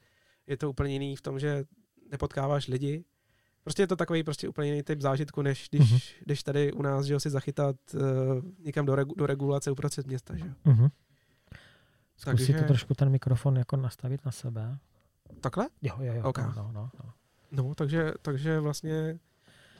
Je 0.46 0.56
to 0.56 0.70
úplně 0.70 0.92
jiný 0.92 1.16
v 1.16 1.20
tom, 1.20 1.38
že 1.38 1.64
nepotkáváš 2.10 2.68
lidi. 2.68 3.04
Prostě 3.64 3.82
je 3.82 3.86
to 3.86 3.96
takový 3.96 4.22
prostě 4.22 4.48
úplně 4.48 4.68
jiný 4.68 4.82
typ 4.82 5.00
zážitku, 5.00 5.42
než 5.42 5.68
když, 5.70 5.92
uh-huh. 5.92 6.24
když 6.24 6.42
tady 6.42 6.72
u 6.72 6.82
nás, 6.82 7.06
že 7.06 7.12
jo, 7.12 7.20
si 7.20 7.30
zachytat 7.30 7.76
uh, 7.94 8.00
někam 8.64 8.86
do, 8.86 8.94
regu, 8.94 9.14
do 9.14 9.26
regulace 9.26 9.70
uprostřed 9.70 10.06
města, 10.06 10.36
že 10.36 10.44
jo. 10.46 10.52
Uh-huh. 10.66 10.90
Zkus 12.16 12.44
si 12.44 12.54
to 12.54 12.64
trošku 12.64 12.94
ten 12.94 13.08
mikrofon 13.08 13.56
jako 13.56 13.76
nastavit 13.76 14.24
na 14.24 14.32
sebe. 14.32 14.78
Takhle? 15.40 15.68
Jo, 15.82 15.94
jo, 16.00 16.12
jo. 16.14 16.22
Okay. 16.22 16.44
No, 16.44 16.52
no, 16.56 16.72
no, 16.72 16.90
no. 17.04 17.12
no 17.64 17.74
takže, 17.74 18.12
takže 18.22 18.60
vlastně 18.60 19.18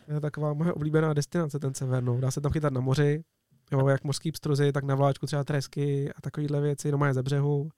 je 0.08 0.20
taková 0.20 0.54
moje 0.54 0.72
oblíbená 0.72 1.14
destinace, 1.14 1.58
ten 1.58 1.74
sever. 1.74 2.02
No. 2.02 2.20
Dá 2.20 2.30
se 2.30 2.40
tam 2.40 2.52
chytat 2.52 2.72
na 2.72 2.80
moři, 2.80 3.24
jo, 3.72 3.88
jak 3.88 4.04
mořský 4.04 4.32
pstruzy, 4.32 4.72
tak 4.72 4.84
na 4.84 4.94
vláčku 4.94 5.26
třeba 5.26 5.44
tresky 5.44 6.12
a 6.12 6.20
takovéhle 6.20 6.60
věci, 6.60 6.92
no 6.92 6.98
má 6.98 7.12
ze 7.12 7.22
břehu. 7.22 7.70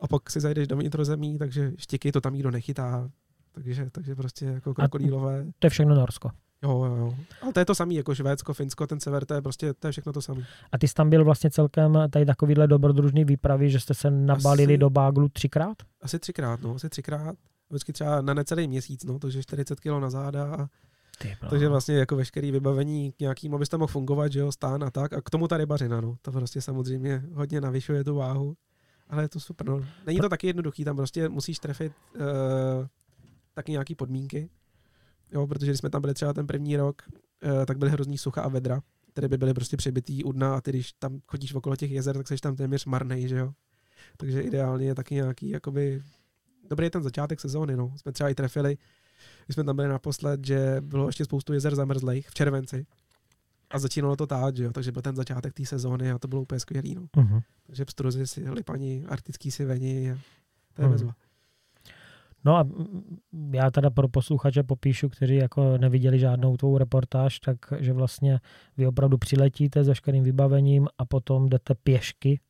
A 0.00 0.08
pak 0.08 0.30
si 0.30 0.40
zajdeš 0.40 0.68
do 0.68 0.76
vnitrozemí, 0.76 1.38
takže 1.38 1.72
štiky 1.76 2.12
to 2.12 2.20
tam 2.20 2.34
nikdo 2.34 2.50
nechytá. 2.50 3.10
Takže, 3.52 3.90
takže 3.92 4.14
prostě 4.14 4.44
jako 4.44 4.74
krokodýlové. 4.74 5.46
To 5.58 5.66
je 5.66 5.70
všechno 5.70 5.94
Norsko. 5.94 6.30
Jo, 6.62 6.84
jo, 6.84 6.96
jo. 6.96 7.14
Ale 7.42 7.52
to 7.52 7.60
je 7.60 7.64
to 7.64 7.74
samé, 7.74 7.94
jako 7.94 8.14
Švédsko, 8.14 8.54
Finsko, 8.54 8.86
ten 8.86 9.00
sever, 9.00 9.24
to 9.24 9.34
je 9.34 9.42
prostě, 9.42 9.74
to 9.74 9.88
je 9.88 9.92
všechno 9.92 10.12
to 10.12 10.22
samé. 10.22 10.46
A 10.72 10.78
ty 10.78 10.88
jsi 10.88 10.94
tam 10.94 11.10
byl 11.10 11.24
vlastně 11.24 11.50
celkem 11.50 11.98
tady 12.10 12.26
takovýhle 12.26 12.66
dobrodružný 12.66 13.24
výpravy, 13.24 13.70
že 13.70 13.80
jste 13.80 13.94
se 13.94 14.10
nabalili 14.10 14.74
asi, 14.74 14.78
do 14.78 14.90
Báglu 14.90 15.28
třikrát? 15.28 15.76
Asi 16.02 16.18
třikrát, 16.18 16.62
no, 16.62 16.74
asi 16.74 16.88
třikrát. 16.88 17.36
Vždycky 17.70 17.92
třeba 17.92 18.20
na 18.20 18.34
necelý 18.34 18.68
měsíc, 18.68 19.04
no, 19.04 19.18
takže 19.18 19.42
40 19.42 19.80
kg 19.80 19.86
na 19.86 20.10
záda 20.10 20.54
a 20.54 20.68
takže 21.50 21.68
vlastně 21.68 21.94
jako 21.94 22.16
veškerý 22.16 22.50
vybavení 22.50 23.12
k 23.12 23.20
nějakým, 23.20 23.58
tam 23.70 23.80
mohl 23.80 23.92
fungovat, 23.92 24.32
že 24.32 24.40
jo, 24.40 24.52
stán 24.52 24.84
a 24.84 24.90
tak. 24.90 25.12
A 25.12 25.20
k 25.20 25.30
tomu 25.30 25.48
ta 25.48 25.56
rybařina, 25.56 26.00
no. 26.00 26.16
To 26.22 26.32
prostě 26.32 26.60
samozřejmě 26.60 27.22
hodně 27.32 27.60
navyšuje 27.60 28.04
tu 28.04 28.14
váhu. 28.14 28.56
Ale 29.08 29.22
je 29.22 29.28
to 29.28 29.40
super, 29.40 29.66
no. 29.66 29.80
Není 30.06 30.20
to 30.20 30.28
taky 30.28 30.46
jednoduchý, 30.46 30.84
tam 30.84 30.96
prostě 30.96 31.28
musíš 31.28 31.58
trefit 31.58 31.92
uh, 32.14 32.22
taky 33.60 33.72
nějaký 33.72 33.94
podmínky. 33.94 34.50
Jo, 35.32 35.46
protože 35.46 35.66
když 35.66 35.78
jsme 35.78 35.90
tam 35.90 36.00
byli 36.00 36.14
třeba 36.14 36.32
ten 36.32 36.46
první 36.46 36.76
rok, 36.76 37.02
uh, 37.44 37.64
tak 37.64 37.78
byly 37.78 37.90
hrozný 37.90 38.18
sucha 38.18 38.42
a 38.42 38.48
vedra, 38.48 38.82
které 39.12 39.28
by 39.28 39.38
byly 39.38 39.54
prostě 39.54 39.76
přibitý 39.76 40.24
u 40.24 40.32
dna 40.32 40.56
a 40.56 40.60
ty, 40.60 40.70
když 40.70 40.92
tam 40.92 41.20
chodíš 41.26 41.54
okolo 41.54 41.76
těch 41.76 41.90
jezer, 41.90 42.16
tak 42.16 42.28
jsi 42.28 42.36
tam 42.36 42.56
téměř 42.56 42.84
marnej, 42.84 43.28
že 43.28 43.36
jo. 43.36 43.52
Takže 44.16 44.42
ideálně 44.42 44.86
je 44.86 44.94
taky 44.94 45.14
nějaký, 45.14 45.50
jakoby, 45.50 46.02
dobrý 46.70 46.86
je 46.86 46.90
ten 46.90 47.02
začátek 47.02 47.40
sezóny, 47.40 47.76
no. 47.76 47.98
Jsme 47.98 48.12
třeba 48.12 48.30
i 48.30 48.34
trefili, 48.34 48.78
když 49.46 49.54
jsme 49.54 49.64
tam 49.64 49.76
byli 49.76 49.88
naposled, 49.88 50.46
že 50.46 50.76
bylo 50.80 51.06
ještě 51.06 51.24
spoustu 51.24 51.52
jezer 51.52 51.74
zamrzlých 51.74 52.30
v 52.30 52.34
červenci. 52.34 52.86
A 53.70 53.78
začínalo 53.78 54.16
to 54.16 54.26
tát, 54.26 54.56
že 54.56 54.64
jo, 54.64 54.72
takže 54.72 54.92
byl 54.92 55.02
ten 55.02 55.16
začátek 55.16 55.54
té 55.54 55.66
sezóny 55.66 56.10
a 56.10 56.18
to 56.18 56.28
bylo 56.28 56.42
úplně 56.42 56.60
skvělý. 56.60 56.94
No. 56.94 57.02
Uh-huh. 57.02 57.42
Takže 57.66 57.84
pstruzy 57.84 58.26
si 58.26 58.50
lipani, 58.50 59.04
arktický 59.08 59.50
si 59.50 59.64
veni 59.64 60.12
a 60.12 60.18
to 60.74 60.82
je 60.82 60.88
uh-huh. 60.88 60.92
bezva. 60.92 61.14
No 62.44 62.56
a 62.56 62.66
já 63.52 63.70
teda 63.70 63.90
pro 63.90 64.08
posluchače 64.08 64.62
popíšu, 64.62 65.08
kteří 65.08 65.36
jako 65.36 65.78
neviděli 65.78 66.18
žádnou 66.18 66.56
tvou 66.56 66.78
reportáž, 66.78 67.40
tak 67.40 67.56
že 67.78 67.92
vlastně 67.92 68.40
vy 68.76 68.86
opravdu 68.86 69.18
přiletíte 69.18 69.84
s 69.84 69.88
veškerým 69.88 70.24
vybavením 70.24 70.88
a 70.98 71.04
potom 71.04 71.48
jdete 71.48 71.74
pěšky, 71.74 72.40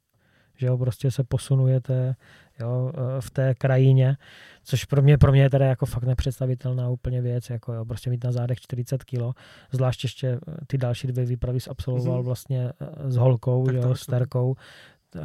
že 0.56 0.66
jo, 0.66 0.78
prostě 0.78 1.10
se 1.10 1.24
posunujete 1.24 2.14
jo, 2.60 2.92
e, 2.94 3.20
v 3.20 3.30
té 3.30 3.54
krajině, 3.54 4.16
což 4.64 4.84
pro 4.84 5.02
mě, 5.02 5.18
pro 5.18 5.32
mě 5.32 5.42
je 5.42 5.50
teda 5.50 5.66
jako 5.66 5.86
fakt 5.86 6.04
nepředstavitelná 6.04 6.88
úplně 6.88 7.22
věc, 7.22 7.50
jako 7.50 7.72
jo, 7.72 7.84
prostě 7.84 8.10
mít 8.10 8.24
na 8.24 8.32
zádech 8.32 8.60
40 8.60 9.04
kilo, 9.04 9.32
zvlášť 9.72 10.04
ještě 10.04 10.28
e, 10.28 10.38
ty 10.66 10.78
další 10.78 11.06
dvě 11.06 11.24
výpravy 11.24 11.58
absolvoval 11.70 12.20
mm-hmm. 12.20 12.24
vlastně 12.24 12.72
e, 12.80 13.10
s 13.10 13.16
holkou, 13.16 13.66
tak 13.66 13.74
jo, 13.74 13.94
s 13.94 14.06
Terkou, 14.06 14.54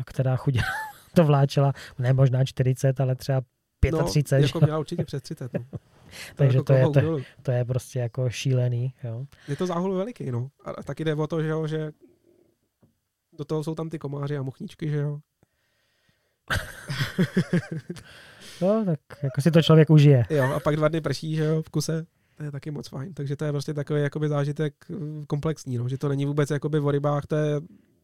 která 0.06 0.36
chudě 0.36 0.60
to 1.14 1.24
vláčela, 1.24 1.74
ne 2.00 2.14
možná 2.14 2.46
40, 2.46 3.00
ale 3.00 3.16
třeba 3.16 3.42
35. 3.92 4.42
No, 4.42 4.48
jako 4.48 4.60
měla 4.60 4.80
určitě 4.80 5.06
přes 5.06 5.22
30. 5.22 5.54
No. 5.54 5.66
Takže 6.36 6.64
to, 6.64 6.74
jako 6.74 6.92
to, 6.92 7.00
je, 7.00 7.06
to, 7.06 7.18
to 7.42 7.52
je 7.52 7.66
prostě 7.66 8.00
jako 8.00 8.30
šílený. 8.30 8.94
Jo. 9.04 9.26
Je 9.48 9.56
to 9.56 9.66
záhul 9.66 9.96
veliký, 9.96 10.32
no. 10.32 10.50
A 10.66 10.84
taky 10.84 11.06
jde 11.06 11.16
o 11.16 11.28
to, 11.28 11.42
že, 11.42 11.50
jo, 11.50 11.68
že 11.68 11.92
do 13.38 13.46
toho 13.46 13.64
jsou 13.64 13.76
tam 13.76 13.90
ty 13.90 14.00
komáři 14.00 14.38
a 14.38 14.44
muchničky, 14.44 14.90
že 14.90 14.98
jo. 14.98 15.20
no, 18.62 18.86
tak 18.86 19.00
jako 19.24 19.42
si 19.42 19.52
to 19.52 19.62
člověk 19.62 19.90
užije. 19.90 20.26
Jo, 20.30 20.44
a 20.44 20.60
pak 20.60 20.76
dva 20.76 20.88
dny 20.88 21.02
prší, 21.02 21.36
že 21.36 21.44
jo, 21.44 21.62
v 21.62 21.70
kuse. 21.70 22.06
To 22.36 22.44
je 22.44 22.52
taky 22.52 22.72
moc 22.72 22.88
fajn. 22.88 23.14
Takže 23.14 23.36
to 23.36 23.46
je 23.46 23.52
prostě 23.52 23.74
takový 23.74 24.02
jakoby 24.02 24.30
zážitek 24.30 24.74
eh, 24.92 24.96
komplexní, 25.28 25.78
no, 25.78 25.90
že 25.90 25.98
to 25.98 26.10
není 26.10 26.26
vůbec 26.26 26.50
jakoby 26.50 26.80
o 26.80 26.92
rybách, 26.92 27.26
to 27.26 27.36
je, 27.36 27.62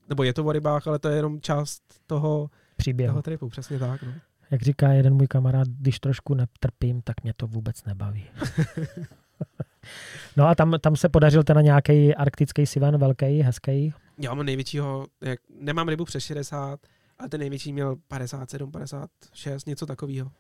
nebo 0.10 0.24
je 0.24 0.34
to 0.34 0.44
o 0.44 0.52
rybách, 0.52 0.88
ale 0.88 0.99
to 0.99 1.10
je 1.10 1.16
jenom 1.16 1.41
část 1.41 1.82
toho 2.08 2.49
příběhu. 2.76 3.12
Toho 3.12 3.22
tripu, 3.22 3.49
přesně 3.49 3.80
tak. 3.80 4.03
No. 4.03 4.14
Jak 4.52 4.61
říká 4.61 4.90
jeden 4.90 5.14
můj 5.14 5.28
kamarád, 5.28 5.68
když 5.68 5.99
trošku 5.99 6.34
netrpím, 6.34 7.02
tak 7.02 7.23
mě 7.23 7.34
to 7.38 7.48
vůbec 7.48 7.86
nebaví. 7.86 8.26
no 10.38 10.48
a 10.48 10.56
tam, 10.56 10.73
tam 10.82 10.95
se 10.95 11.10
podařil 11.10 11.44
ten 11.44 11.57
nějaký 11.57 12.15
arktický 12.15 12.65
sivan, 12.65 12.98
velký, 12.98 13.41
hezký? 13.41 13.94
Já 14.18 14.34
mám 14.34 14.45
největšího, 14.45 15.07
jak, 15.22 15.40
nemám 15.60 15.90
rybu 15.90 16.06
přes 16.06 16.23
60, 16.23 16.80
ale 17.19 17.30
ten 17.30 17.40
největší 17.40 17.73
měl 17.73 17.95
57, 18.07 18.72
56, 18.72 19.68
něco 19.68 19.86
takového. 19.86 20.32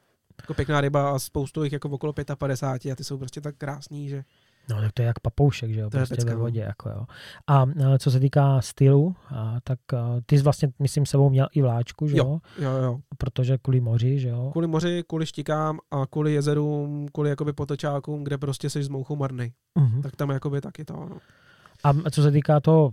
Jako 0.41 0.53
pěkná 0.53 0.81
ryba 0.81 1.11
a 1.11 1.19
spoustu 1.19 1.63
jich 1.63 1.73
jako 1.73 1.89
okolo 1.89 2.13
55 2.37 2.91
a 2.91 2.95
ty 2.95 3.03
jsou 3.03 3.17
prostě 3.17 3.41
tak 3.41 3.55
krásný, 3.55 4.09
že... 4.09 4.23
No 4.73 4.81
tak 4.81 4.91
to 4.91 5.01
je 5.01 5.05
jak 5.05 5.19
papoušek, 5.19 5.71
že 5.71 5.79
jo, 5.79 5.89
to 5.89 5.97
prostě 5.97 6.15
pecka, 6.15 6.29
ve 6.29 6.35
no. 6.35 6.41
vodě, 6.41 6.59
jako 6.59 6.89
jo. 6.89 7.05
A 7.47 7.65
co 7.99 8.11
se 8.11 8.19
týká 8.19 8.61
stylu, 8.61 9.15
a, 9.29 9.57
tak 9.63 9.79
a, 9.93 10.15
ty 10.25 10.37
jsi 10.37 10.43
vlastně, 10.43 10.69
myslím, 10.79 11.05
sebou 11.05 11.29
měl 11.29 11.47
i 11.53 11.61
vláčku, 11.61 12.07
že 12.07 12.17
jo? 12.17 12.39
Jo, 12.59 12.71
jo, 12.71 12.99
Protože 13.17 13.57
kvůli 13.57 13.81
moři, 13.81 14.19
že 14.19 14.29
jo? 14.29 14.49
Kvůli 14.51 14.67
moři, 14.67 15.03
kvůli 15.07 15.25
štikám 15.25 15.79
a 15.91 16.05
kvůli 16.07 16.33
jezerům, 16.33 17.07
kvůli 17.13 17.29
jakoby 17.29 17.53
potočákům, 17.53 18.23
kde 18.23 18.37
prostě 18.37 18.69
jsi 18.69 18.83
s 18.83 18.89
mouchou 18.89 19.15
marný. 19.15 19.53
Uh-huh. 19.79 20.01
Tak 20.01 20.15
tam 20.15 20.29
jakoby 20.29 20.61
taky 20.61 20.85
to, 20.85 20.93
no. 20.93 21.17
A 21.83 22.11
co 22.11 22.23
se 22.23 22.31
týká 22.31 22.59
toho, 22.59 22.91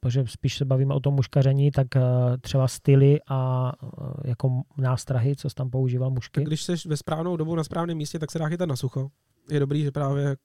protože 0.00 0.24
spíš 0.26 0.56
se 0.56 0.64
bavíme 0.64 0.94
o 0.94 1.00
tom 1.00 1.14
muškaření, 1.14 1.70
tak 1.70 1.96
eh, 1.96 2.00
třeba 2.40 2.68
styly 2.68 3.18
a 3.28 3.72
eh, 3.82 4.28
jako 4.28 4.62
nástrahy, 4.78 5.36
co 5.36 5.50
jsi 5.50 5.54
tam 5.54 5.70
používal 5.70 6.10
mušky? 6.10 6.44
Když 6.44 6.62
jsi 6.62 6.74
ve 6.86 6.96
správnou 6.96 7.36
dobu 7.36 7.54
na 7.54 7.64
správném 7.64 7.96
místě, 7.96 8.18
tak 8.18 8.30
se 8.30 8.38
dá 8.38 8.48
chytat 8.48 8.68
na 8.68 8.76
sucho. 8.76 9.10
Je 9.50 9.60
dobrý, 9.60 9.82
že 9.82 9.90
právě 9.90 10.24
jak 10.24 10.38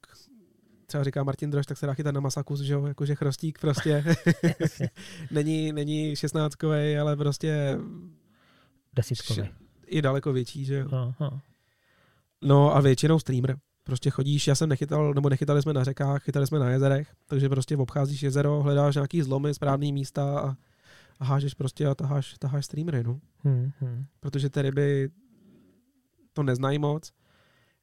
třeba 0.85 1.03
říká 1.03 1.23
Martin 1.23 1.51
Drož, 1.51 1.65
tak 1.65 1.77
se 1.77 1.85
dá 1.85 1.93
chytat 1.93 2.15
na 2.15 2.21
masakus, 2.21 2.59
že 2.59 2.73
jo, 2.73 2.85
jakože 2.85 3.15
chrostík 3.15 3.59
prostě. 3.59 4.03
není, 5.31 5.71
není 5.71 6.15
šestnáctkový, 6.15 6.97
ale 6.97 7.15
prostě 7.15 7.77
desítkový. 8.95 9.49
I 9.87 10.01
daleko 10.01 10.33
větší, 10.33 10.65
že 10.65 10.75
jo. 10.75 10.87
Aha. 10.91 11.41
No 12.41 12.75
a 12.75 12.81
většinou 12.81 13.19
streamer. 13.19 13.57
Prostě 13.83 14.09
chodíš, 14.09 14.47
já 14.47 14.55
jsem 14.55 14.69
nechytal, 14.69 15.13
nebo 15.13 15.29
nechytali 15.29 15.61
jsme 15.61 15.73
na 15.73 15.83
řekách, 15.83 16.23
chytali 16.23 16.47
jsme 16.47 16.59
na 16.59 16.69
jezerech, 16.69 17.13
takže 17.25 17.49
prostě 17.49 17.77
obcházíš 17.77 18.23
jezero, 18.23 18.61
hledáš 18.61 18.95
nějaký 18.95 19.21
zlomy, 19.21 19.53
správný 19.53 19.93
místa 19.93 20.39
a, 20.39 20.55
a 21.19 21.25
hážeš 21.25 21.53
prostě 21.53 21.87
a 21.87 21.95
taháš, 21.95 22.35
taháš 22.39 22.65
streamery, 22.65 23.03
no. 23.03 23.19
Hmm, 23.43 23.71
hmm. 23.79 24.05
Protože 24.19 24.49
ty 24.49 24.61
ryby 24.61 25.09
to 26.33 26.43
neznají 26.43 26.79
moc, 26.79 27.11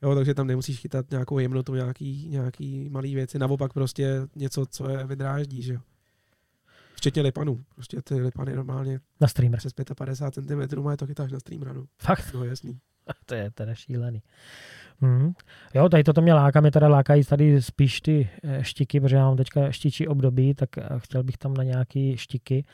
jo, 0.03 0.15
takže 0.15 0.35
tam 0.35 0.47
nemusíš 0.47 0.81
chytat 0.81 1.11
nějakou 1.11 1.39
jemnotu, 1.39 1.75
nějaký, 1.75 2.29
nějaký 2.29 2.89
malý 2.89 3.15
věci, 3.15 3.39
naopak 3.39 3.73
prostě 3.73 4.21
něco, 4.37 4.67
co 4.67 4.91
je 4.91 5.07
vydráždí, 5.07 5.63
že 5.63 5.75
jo. 5.75 5.81
Včetně 6.95 7.23
lipanů. 7.23 7.65
Prostě 7.75 8.03
ty 8.03 8.15
lipany 8.15 8.57
normálně 8.57 9.01
na 9.21 9.29
streamer. 9.29 9.59
přes 9.59 9.73
55 9.95 10.47
cm 10.47 10.83
má 10.83 10.97
to 10.97 11.07
chytáš 11.07 11.33
na 11.33 11.41
streamer, 11.41 11.73
no. 11.73 11.87
Fakt? 11.99 12.35
No 12.35 12.45
jasný. 12.45 12.81
to 13.27 13.35
je 13.35 13.51
teda 13.51 13.75
šílený. 13.75 14.23
Hmm. 15.03 15.33
Jo, 15.75 15.89
tady 15.89 16.05
toto 16.05 16.23
mě 16.23 16.35
láká, 16.35 16.61
mě 16.61 16.71
teda 16.71 16.89
lákají 16.89 17.25
tady 17.25 17.63
spíš 17.63 18.01
ty 18.01 18.31
eh, 18.43 18.65
štiky, 18.65 19.01
protože 19.01 19.17
já 19.17 19.25
mám 19.25 19.37
teďka 19.37 19.73
štičí 19.73 20.09
období, 20.09 20.55
tak 20.55 20.79
eh, 20.79 20.89
chtěl 20.99 21.23
bych 21.23 21.39
tam 21.39 21.55
na 21.55 21.65
nějaký 21.65 22.17
štiky, 22.17 22.65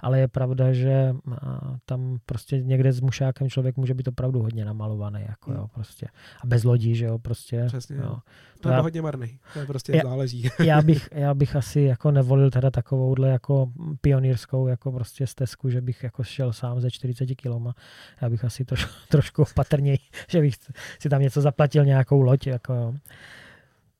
ale 0.00 0.18
je 0.20 0.28
pravda, 0.28 0.72
že 0.72 0.90
eh, 0.90 1.36
tam 1.84 2.18
prostě 2.26 2.62
někde 2.62 2.92
s 2.92 3.00
mušákem 3.00 3.50
člověk 3.50 3.76
může 3.76 3.94
být 3.94 4.08
opravdu 4.08 4.42
hodně 4.42 4.64
namalovaný, 4.64 5.20
jako 5.28 5.52
jo, 5.52 5.58
hmm. 5.58 5.68
prostě. 5.74 6.06
A 6.40 6.46
bez 6.46 6.64
lodí, 6.64 6.94
že 6.94 7.04
jo, 7.04 7.18
prostě. 7.18 7.64
Přesně, 7.66 7.96
jo. 7.96 8.18
To 8.60 8.68
je 8.68 8.76
hodně 8.76 9.02
marný, 9.02 9.38
to 9.52 9.58
je 9.58 9.66
prostě 9.66 9.96
já, 9.96 10.02
záleží. 10.02 10.50
já, 10.64 10.82
bych, 10.82 11.08
já 11.14 11.34
bych 11.34 11.56
asi 11.56 11.80
jako 11.80 12.10
nevolil 12.10 12.50
teda 12.50 12.70
takovouhle 12.70 13.28
jako 13.28 13.72
pionýrskou 14.00 14.68
jako 14.68 14.92
prostě 14.92 15.26
stezku, 15.26 15.70
že 15.70 15.80
bych 15.80 16.02
jako 16.02 16.24
šel 16.24 16.52
sám 16.52 16.80
ze 16.80 16.90
40 16.90 17.26
kiloma. 17.26 17.74
Já 18.20 18.30
bych 18.30 18.44
asi 18.44 18.64
troš, 18.64 18.86
trošku 19.08 19.42
opatrněji, 19.42 19.98
že 20.28 20.40
bych 20.40 20.54
si 20.98 21.08
tam 21.08 21.22
něco 21.22 21.40
zaplatil, 21.40 21.75
nějakou 21.84 22.20
loď. 22.20 22.46
Jako, 22.46 22.74
jo. 22.74 22.94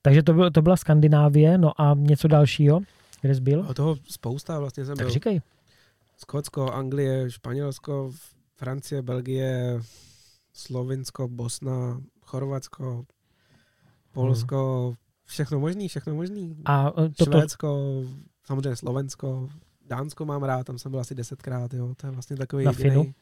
Takže 0.01 0.23
to, 0.23 0.33
bylo, 0.33 0.49
to 0.49 0.61
byla 0.61 0.77
Skandinávie, 0.77 1.57
no 1.57 1.81
a 1.81 1.93
něco 1.97 2.27
dalšího, 2.27 2.79
kde 3.21 3.35
jsi 3.35 3.41
byl? 3.41 3.65
A 3.69 3.73
toho 3.73 3.95
spousta 4.07 4.59
vlastně 4.59 4.85
jsem 4.85 4.95
tak 4.95 5.05
byl. 5.05 5.13
říkej. 5.13 5.41
Skotsko, 6.17 6.71
Anglie, 6.71 7.31
Španělsko, 7.31 8.11
Francie, 8.55 9.01
Belgie, 9.01 9.79
Slovinsko, 10.53 11.27
Bosna, 11.27 12.01
Chorvatsko, 12.21 13.05
Polsko, 14.11 14.85
hmm. 14.87 14.95
všechno 15.25 15.59
možný, 15.59 15.87
všechno 15.87 16.15
možný. 16.15 16.57
A 16.65 16.91
toto... 16.91 17.31
Švédsko, 17.31 18.01
samozřejmě 18.43 18.75
Slovensko, 18.75 19.49
Dánsko 19.85 20.25
mám 20.25 20.43
rád, 20.43 20.63
tam 20.63 20.77
jsem 20.77 20.91
byl 20.91 20.99
asi 20.99 21.15
desetkrát, 21.15 21.73
jo, 21.73 21.95
to 21.97 22.07
je 22.07 22.11
vlastně 22.11 22.37
takový 22.37 22.65
Na 22.65 22.71
jedinej. 22.71 22.91
Finu? 22.91 23.13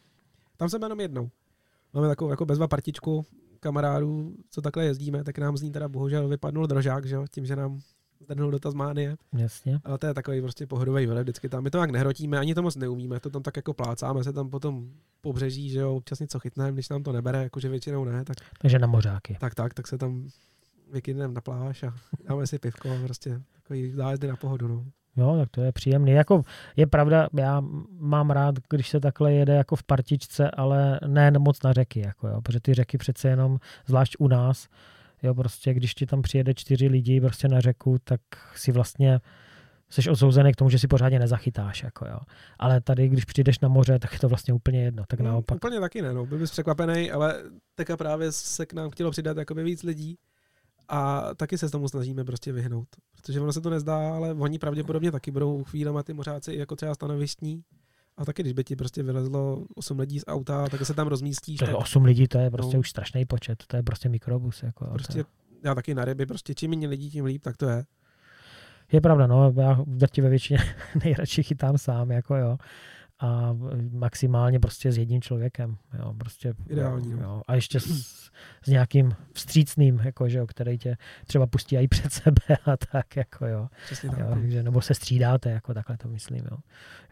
Tam 0.57 0.69
jsem 0.69 0.83
jenom 0.83 0.99
jednou. 0.99 1.29
Máme 1.93 2.07
takovou 2.07 2.31
jako 2.31 2.45
bezva 2.45 2.67
partičku 2.67 3.25
kamarádů, 3.65 4.35
co 4.49 4.61
takhle 4.61 4.85
jezdíme, 4.85 5.23
tak 5.23 5.37
nám 5.37 5.57
z 5.57 5.61
ní 5.61 5.71
teda 5.71 5.87
bohužel 5.87 6.27
vypadnul 6.27 6.67
drožák, 6.67 7.05
že 7.05 7.15
jo, 7.15 7.25
tím, 7.31 7.45
že 7.45 7.55
nám 7.55 7.79
zdrhnul 8.21 8.51
do 8.51 8.59
Tasmánie. 8.59 9.17
Jasně. 9.33 9.79
Ale 9.83 9.97
to 9.97 10.07
je 10.07 10.13
takový 10.13 10.41
prostě 10.41 10.67
pohodový 10.67 11.05
výlet 11.05 11.23
vždycky 11.23 11.49
tam. 11.49 11.63
My 11.63 11.69
to 11.71 11.77
tak 11.77 11.89
nehrotíme, 11.89 12.39
ani 12.39 12.55
to 12.55 12.61
moc 12.61 12.75
neumíme, 12.75 13.19
to 13.19 13.29
tam 13.29 13.43
tak 13.43 13.55
jako 13.57 13.73
plácáme 13.73 14.23
se 14.23 14.33
tam 14.33 14.49
potom 14.49 14.89
pobřeží, 15.21 15.69
že 15.69 15.79
jo, 15.79 15.95
občas 15.95 16.19
něco 16.19 16.39
chytneme, 16.39 16.71
když 16.71 16.89
nám 16.89 17.03
to 17.03 17.11
nebere, 17.11 17.43
jakože 17.43 17.69
většinou 17.69 18.03
ne, 18.05 18.25
tak 18.25 18.37
Takže 18.61 18.79
na 18.79 18.87
mořáky. 18.87 19.37
tak, 19.39 19.55
tak, 19.55 19.73
tak 19.73 19.87
se 19.87 19.97
tam 19.97 20.27
vykydneme 20.91 21.33
na 21.33 21.41
pláž 21.41 21.83
a 21.83 21.93
dáme 22.29 22.47
si 22.47 22.59
pivko 22.59 22.91
a 22.91 22.97
prostě 23.03 23.41
takový 23.53 23.91
zájezdy 23.91 24.27
na 24.27 24.35
pohodu, 24.35 24.67
no. 24.67 24.85
Jo, 25.17 25.37
tak 25.39 25.49
to 25.49 25.61
je 25.61 25.71
příjemný. 25.71 26.11
Jako 26.11 26.43
je 26.75 26.87
pravda, 26.87 27.27
já 27.33 27.61
mám 27.99 28.29
rád, 28.31 28.55
když 28.69 28.89
se 28.89 28.99
takhle 28.99 29.33
jede 29.33 29.55
jako 29.55 29.75
v 29.75 29.83
partičce, 29.83 30.51
ale 30.51 30.99
ne 31.07 31.31
moc 31.31 31.63
na 31.63 31.73
řeky, 31.73 31.99
jako 31.99 32.27
jo, 32.27 32.41
protože 32.41 32.59
ty 32.59 32.73
řeky 32.73 32.97
přece 32.97 33.27
jenom, 33.29 33.57
zvlášť 33.87 34.15
u 34.19 34.27
nás, 34.27 34.67
jo, 35.23 35.35
prostě 35.35 35.73
když 35.73 35.93
ti 35.95 36.05
tam 36.05 36.21
přijede 36.21 36.53
čtyři 36.53 36.87
lidi 36.87 37.21
prostě 37.21 37.47
na 37.47 37.59
řeku, 37.59 37.97
tak 38.03 38.21
si 38.55 38.71
vlastně 38.71 39.19
jsi 39.89 40.09
odsouzený 40.09 40.51
k 40.51 40.55
tomu, 40.55 40.69
že 40.69 40.79
si 40.79 40.87
pořádně 40.87 41.19
nezachytáš, 41.19 41.83
jako 41.83 42.05
jo. 42.07 42.19
Ale 42.59 42.81
tady, 42.81 43.09
když 43.09 43.25
přijdeš 43.25 43.59
na 43.59 43.69
moře, 43.69 43.99
tak 43.99 44.13
je 44.13 44.19
to 44.19 44.29
vlastně 44.29 44.53
úplně 44.53 44.83
jedno, 44.83 45.03
tak 45.07 45.19
Mm, 45.19 45.25
naopak. 45.25 45.55
Úplně 45.55 45.79
taky 45.79 46.01
ne, 46.01 46.13
no. 46.13 46.25
byl 46.25 46.37
bys 46.37 46.51
překvapený, 46.51 47.11
ale 47.11 47.43
teďka 47.75 47.97
právě 47.97 48.31
se 48.31 48.65
k 48.65 48.73
nám 48.73 48.89
chtělo 48.89 49.11
přidat 49.11 49.37
jakoby 49.37 49.63
víc 49.63 49.83
lidí 49.83 50.17
a 50.89 51.29
taky 51.37 51.57
se 51.57 51.69
tomu 51.69 51.87
snažíme 51.87 52.23
prostě 52.23 52.51
vyhnout. 52.51 52.87
Protože 53.15 53.41
ono 53.41 53.53
se 53.53 53.61
to 53.61 53.69
nezdá, 53.69 54.15
ale 54.15 54.33
oni 54.33 54.59
pravděpodobně 54.59 55.11
taky 55.11 55.31
budou 55.31 55.63
chvílema 55.63 56.03
ty 56.03 56.13
mořáci 56.13 56.55
jako 56.55 56.75
třeba 56.75 56.95
stanovištní. 56.95 57.63
A 58.17 58.25
taky, 58.25 58.43
když 58.43 58.53
by 58.53 58.63
ti 58.63 58.75
prostě 58.75 59.03
vylezlo 59.03 59.65
8 59.75 59.99
lidí 59.99 60.19
z 60.19 60.23
auta, 60.27 60.67
tak 60.69 60.85
se 60.85 60.93
tam 60.93 61.07
rozmístíš. 61.07 61.57
To 61.59 61.65
je 61.65 61.71
tak 61.71 61.77
8 61.81 62.05
lidí, 62.05 62.27
to 62.27 62.37
je 62.37 62.51
prostě 62.51 62.75
No. 62.77 62.79
už 62.79 62.89
strašný 62.89 63.25
počet, 63.25 63.63
to 63.67 63.77
je 63.77 63.83
prostě 63.83 64.09
mikrobus. 64.09 64.63
Jako, 64.63 64.85
prostě, 64.85 65.19
je, 65.19 65.25
já 65.63 65.75
taky 65.75 65.93
na 65.95 66.05
ryby, 66.05 66.25
prostě 66.25 66.53
čím 66.55 66.69
méně 66.69 66.87
lidí, 66.87 67.09
tím 67.09 67.25
líp, 67.25 67.41
tak 67.43 67.57
to 67.57 67.69
je. 67.69 67.85
je 68.91 69.01
pravda, 69.01 69.27
no, 69.27 69.53
já 69.57 69.73
v 69.73 69.97
drtivé 69.97 70.29
většině 70.29 70.59
nejradši 71.03 71.43
chytám 71.43 71.77
sám, 71.77 72.11
jako 72.11 72.35
jo. 72.35 72.57
A 73.19 73.55
maximálně 73.91 74.59
prostě 74.59 74.91
s 74.91 74.97
jedním 74.97 75.21
člověkem, 75.21 75.77
jo, 75.99 76.13
prostě. 76.17 76.53
Ideální, 76.69 77.11
Jo, 77.11 77.17
no. 77.17 77.23
jo. 77.23 77.41
A 77.47 77.55
ještě 77.55 77.79
s, 77.79 77.85
s 78.61 78.67
nějakým 78.67 79.15
vstřícným, 79.33 79.99
jako, 80.03 80.29
že 80.29 80.37
jo, 80.37 80.47
který 80.47 80.77
tě 80.77 80.97
třeba 81.27 81.47
pustí 81.47 81.75
i 81.75 81.87
před 81.87 82.13
sebe 82.13 82.57
a 82.65 82.77
tak, 82.91 83.15
jako 83.15 83.45
jo. 83.45 83.67
Přesně 83.85 84.09
tak. 84.09 84.19
jo 84.19 84.27
takže, 84.29 84.63
nebo 84.63 84.81
se 84.81 84.93
střídáte, 84.93 85.49
jako 85.51 85.73
takhle 85.73 85.97
to 85.97 86.07
myslím, 86.07 86.45
jo. 86.51 86.57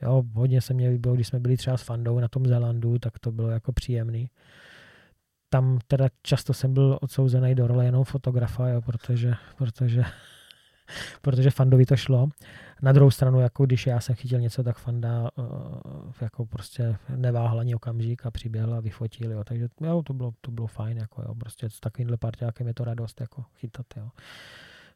Jo, 0.01 0.23
hodně 0.33 0.61
se 0.61 0.73
mě 0.73 0.89
líbilo, 0.89 1.15
když 1.15 1.27
jsme 1.27 1.39
byli 1.39 1.57
třeba 1.57 1.77
s 1.77 1.83
Fandou 1.83 2.19
na 2.19 2.27
tom 2.27 2.45
Zelandu, 2.45 2.99
tak 2.99 3.19
to 3.19 3.31
bylo 3.31 3.49
jako 3.49 3.71
příjemný. 3.71 4.29
Tam 5.49 5.79
teda 5.87 6.07
často 6.21 6.53
jsem 6.53 6.73
byl 6.73 6.99
odsouzený 7.01 7.55
do 7.55 7.67
role 7.67 7.85
jenom 7.85 8.03
fotografa, 8.03 8.69
jo, 8.69 8.81
protože, 8.81 9.33
protože, 9.57 10.03
protože 11.21 11.51
Fandovi 11.51 11.85
to 11.85 11.95
šlo. 11.95 12.27
Na 12.81 12.91
druhou 12.91 13.11
stranu, 13.11 13.39
jako 13.39 13.65
když 13.65 13.87
já 13.87 13.99
jsem 13.99 14.15
chytil 14.15 14.39
něco, 14.39 14.63
tak 14.63 14.77
Fanda 14.77 15.29
uh, 15.35 15.45
jako 16.21 16.45
prostě 16.45 16.95
neváhal 17.15 17.59
ani 17.59 17.75
okamžik 17.75 18.25
a 18.25 18.31
přiběhl 18.31 18.73
a 18.73 18.79
vyfotil, 18.79 19.31
jo. 19.31 19.43
takže 19.43 19.67
jo, 19.81 20.01
to 20.05 20.13
bylo, 20.13 20.33
to 20.41 20.51
bylo 20.51 20.67
fajn, 20.67 20.97
jako 20.97 21.21
jo, 21.21 21.35
prostě 21.35 21.69
s 21.69 21.79
takovýmhle 21.79 22.17
parťákem 22.17 22.67
je 22.67 22.73
to 22.73 22.83
radost 22.83 23.21
jako 23.21 23.45
chytat, 23.59 23.85
jo. 23.97 24.09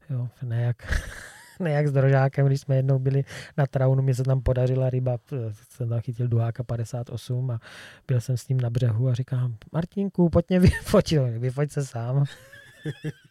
Jo, 0.09 0.27
ne 0.41 0.61
jak, 0.61 1.03
ne 1.59 1.71
jak 1.71 1.87
s 1.87 1.91
Drožákem, 1.91 2.45
když 2.47 2.61
jsme 2.61 2.75
jednou 2.75 2.99
byli 2.99 3.23
na 3.57 3.67
Traunu, 3.67 4.01
mi 4.01 4.13
se 4.15 4.23
tam 4.23 4.41
podařila 4.41 4.89
ryba, 4.89 5.17
p- 5.17 5.35
jsem 5.69 5.89
tam 5.89 6.01
chytil 6.01 6.27
duháka 6.27 6.63
58 6.63 7.51
a 7.51 7.59
byl 8.07 8.21
jsem 8.21 8.37
s 8.37 8.47
ním 8.47 8.61
na 8.61 8.69
břehu 8.69 9.09
a 9.09 9.13
říkám, 9.13 9.55
Martinku, 9.71 10.29
pojď 10.29 10.45
mě 10.49 10.59
vyfotit, 10.59 11.21
vyfoť 11.37 11.71
se 11.71 11.85
sám. 11.85 12.25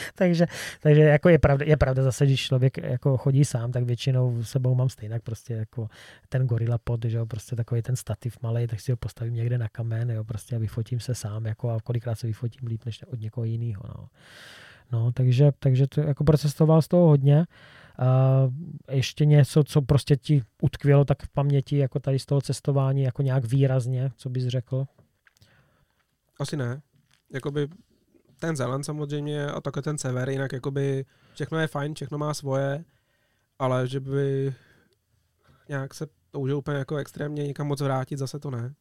takže, 0.14 0.46
takže 0.80 1.00
jako 1.00 1.28
je 1.28 1.38
pravda, 1.38 1.64
je 1.68 1.76
pravda 1.76 2.02
zase, 2.02 2.26
když 2.26 2.40
člověk 2.40 2.78
jako 2.78 3.16
chodí 3.16 3.44
sám, 3.44 3.72
tak 3.72 3.84
většinou 3.84 4.44
sebou 4.44 4.74
mám 4.74 4.88
stejnak 4.88 5.22
prostě 5.22 5.54
jako 5.54 5.88
ten 6.28 6.46
gorila 6.46 6.78
pod, 6.78 7.04
že 7.04 7.16
jo, 7.16 7.26
prostě 7.26 7.56
takový 7.56 7.82
ten 7.82 7.96
stativ 7.96 8.36
malý, 8.42 8.66
tak 8.66 8.80
si 8.80 8.92
ho 8.92 8.96
postavím 8.96 9.34
někde 9.34 9.58
na 9.58 9.68
kamen, 9.68 10.10
jo, 10.10 10.24
prostě 10.24 10.56
a 10.56 10.58
vyfotím 10.58 11.00
se 11.00 11.14
sám, 11.14 11.46
jako 11.46 11.70
a 11.70 11.80
kolikrát 11.80 12.14
se 12.14 12.26
vyfotím 12.26 12.68
líp 12.68 12.84
než 12.84 13.02
od 13.02 13.20
někoho 13.20 13.44
jiného, 13.44 13.82
no. 13.98 14.08
No, 14.92 15.12
takže, 15.12 15.52
takže 15.58 15.86
to 15.86 16.00
jako 16.00 16.24
procestoval 16.24 16.82
z 16.82 16.88
toho 16.88 17.06
hodně. 17.06 17.46
A 17.98 18.48
ještě 18.90 19.24
něco, 19.24 19.64
co 19.64 19.82
prostě 19.82 20.16
ti 20.16 20.42
utkvělo 20.62 21.04
tak 21.04 21.22
v 21.22 21.28
paměti, 21.28 21.78
jako 21.78 22.00
tady 22.00 22.18
z 22.18 22.26
toho 22.26 22.40
cestování, 22.40 23.02
jako 23.02 23.22
nějak 23.22 23.44
výrazně, 23.44 24.10
co 24.16 24.30
bys 24.30 24.46
řekl? 24.46 24.86
Asi 26.40 26.56
ne. 26.56 26.82
Jakoby 27.32 27.68
ten 28.40 28.56
Zeland 28.56 28.84
samozřejmě 28.84 29.46
a 29.46 29.60
také 29.60 29.82
ten 29.82 29.98
sever, 29.98 30.28
jinak 30.30 30.52
jakoby 30.52 31.04
všechno 31.34 31.58
je 31.58 31.66
fajn, 31.66 31.94
všechno 31.94 32.18
má 32.18 32.34
svoje, 32.34 32.84
ale 33.58 33.88
že 33.88 34.00
by 34.00 34.54
nějak 35.68 35.94
se 35.94 36.06
toužil 36.30 36.56
úplně 36.58 36.78
jako 36.78 36.96
extrémně 36.96 37.46
někam 37.46 37.66
moc 37.66 37.80
vrátit, 37.80 38.18
zase 38.18 38.38
to 38.38 38.50
ne. 38.50 38.74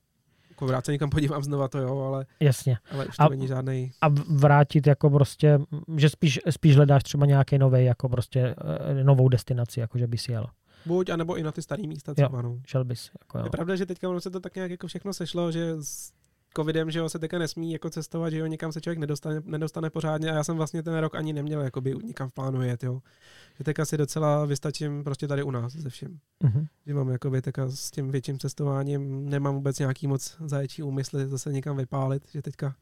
Jako 0.50 0.66
vrát 0.66 0.86
se 0.86 0.92
někam 0.92 1.10
podívám 1.16 1.44
znova, 1.44 1.68
to 1.68 1.78
jo, 1.78 2.00
ale, 2.00 2.26
Jasně. 2.40 2.78
ale 2.92 3.06
už 3.06 3.18
to 3.18 3.24
A- 3.24 3.30
není 3.30 3.48
žádný. 3.48 3.92
A 4.02 4.06
vrátit 4.30 4.88
jako 4.88 5.10
prostě, 5.10 5.60
že 5.98 6.10
spíš, 6.10 6.40
spíš 6.50 6.76
hledáš 6.76 7.04
třeba 7.04 7.26
nějaký 7.26 7.58
nový, 7.58 7.86
jako 7.86 8.10
prostě 8.10 8.56
eh, 8.90 9.04
novou 9.04 9.30
destinaci, 9.30 9.80
jako 9.80 9.98
že 9.98 10.08
bys 10.08 10.30
jel. 10.30 10.46
Buď, 10.86 11.10
anebo 11.10 11.36
i 11.38 11.44
na 11.44 11.52
ty 11.52 11.62
staré 11.62 11.84
místa 11.88 12.12
Jo. 12.12 12.16
třeba, 12.16 12.42
no. 12.42 12.60
Šel 12.66 12.84
bys. 12.86 13.10
Jako, 13.22 13.38
jo. 13.38 13.44
Je 13.44 13.50
pravda, 13.50 13.76
že 13.76 13.86
teďka 13.86 14.10
ono 14.10 14.22
se 14.22 14.30
to 14.30 14.40
tak 14.40 14.56
nějak 14.56 14.72
jako 14.72 14.88
všechno 14.88 15.14
sešlo, 15.14 15.52
že 15.52 15.74
covidem, 16.56 16.92
že 16.92 17.00
jo, 17.00 17.10
se 17.10 17.20
teďka 17.20 17.40
nesmí 17.40 17.72
jako 17.72 17.90
cestovat, 17.90 18.34
že 18.34 18.38
jo, 18.38 18.46
někam 18.46 18.72
se 18.72 18.82
člověk 18.82 19.00
nedostane, 19.00 19.42
nedostane 19.46 19.90
pořádně 19.90 20.32
a 20.32 20.36
já 20.36 20.44
jsem 20.44 20.58
vlastně 20.58 20.84
ten 20.84 20.98
rok 20.98 21.16
ani 21.16 21.34
neměl 21.34 21.62
jakoby 21.62 21.96
nikam 22.04 22.30
v 22.30 22.34
plánu 22.34 22.62
jet, 22.62 22.84
jo. 22.84 23.02
Že 23.58 23.64
teďka 23.64 23.86
si 23.86 23.98
docela 23.98 24.46
vystačím 24.46 25.04
prostě 25.04 25.28
tady 25.28 25.44
u 25.44 25.52
nás 25.52 25.74
se 25.74 25.90
vším. 25.90 26.20
Mhm. 26.44 26.66
Že 26.86 26.94
mám 26.94 27.10
jakoby 27.10 27.42
teďka 27.42 27.70
s 27.70 27.92
tím 27.92 28.12
větším 28.12 28.40
cestováním, 28.40 29.30
nemám 29.30 29.56
vůbec 29.56 29.80
nějaký 29.80 30.08
moc 30.08 30.38
zaječí 30.46 30.84
úmysly 30.84 31.28
zase 31.28 31.54
někam 31.54 31.78
vypálit, 31.78 32.24
že 32.34 32.42
teďka 32.42 32.76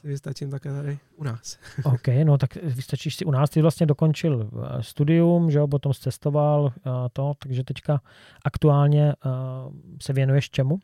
si 0.00 0.08
vystačím 0.08 0.50
také 0.50 0.72
tady 0.72 0.98
u 1.16 1.24
nás. 1.24 1.58
OK, 1.84 2.08
no 2.24 2.38
tak 2.38 2.56
vystačíš 2.56 3.16
si 3.16 3.24
u 3.24 3.30
nás. 3.30 3.50
Ty 3.50 3.62
vlastně 3.62 3.86
dokončil 3.86 4.50
eh, 4.52 4.82
studium, 4.82 5.50
že 5.50 5.58
jo, 5.58 5.68
potom 5.68 5.92
cestoval 5.94 6.72
a 6.84 7.08
to, 7.08 7.32
takže 7.42 7.64
teďka 7.64 8.00
aktuálně 8.44 9.12
eh, 9.12 9.28
se 10.02 10.12
věnuješ 10.12 10.50
čemu? 10.50 10.78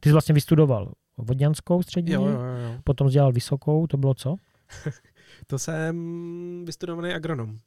Ty 0.00 0.08
jsi 0.08 0.12
vlastně 0.12 0.32
vystudoval 0.32 0.92
vodňanskou 1.18 1.82
střední, 1.82 2.12
Jo, 2.12 2.26
jo, 2.26 2.40
jo, 2.40 2.80
potom 2.84 3.08
dělal 3.08 3.32
vysokou, 3.32 3.86
to 3.86 3.96
bylo 3.96 4.14
co? 4.14 4.36
To 5.46 5.58
jsem 5.58 5.96
vystudovaný 6.66 7.12
agronom. 7.12 7.58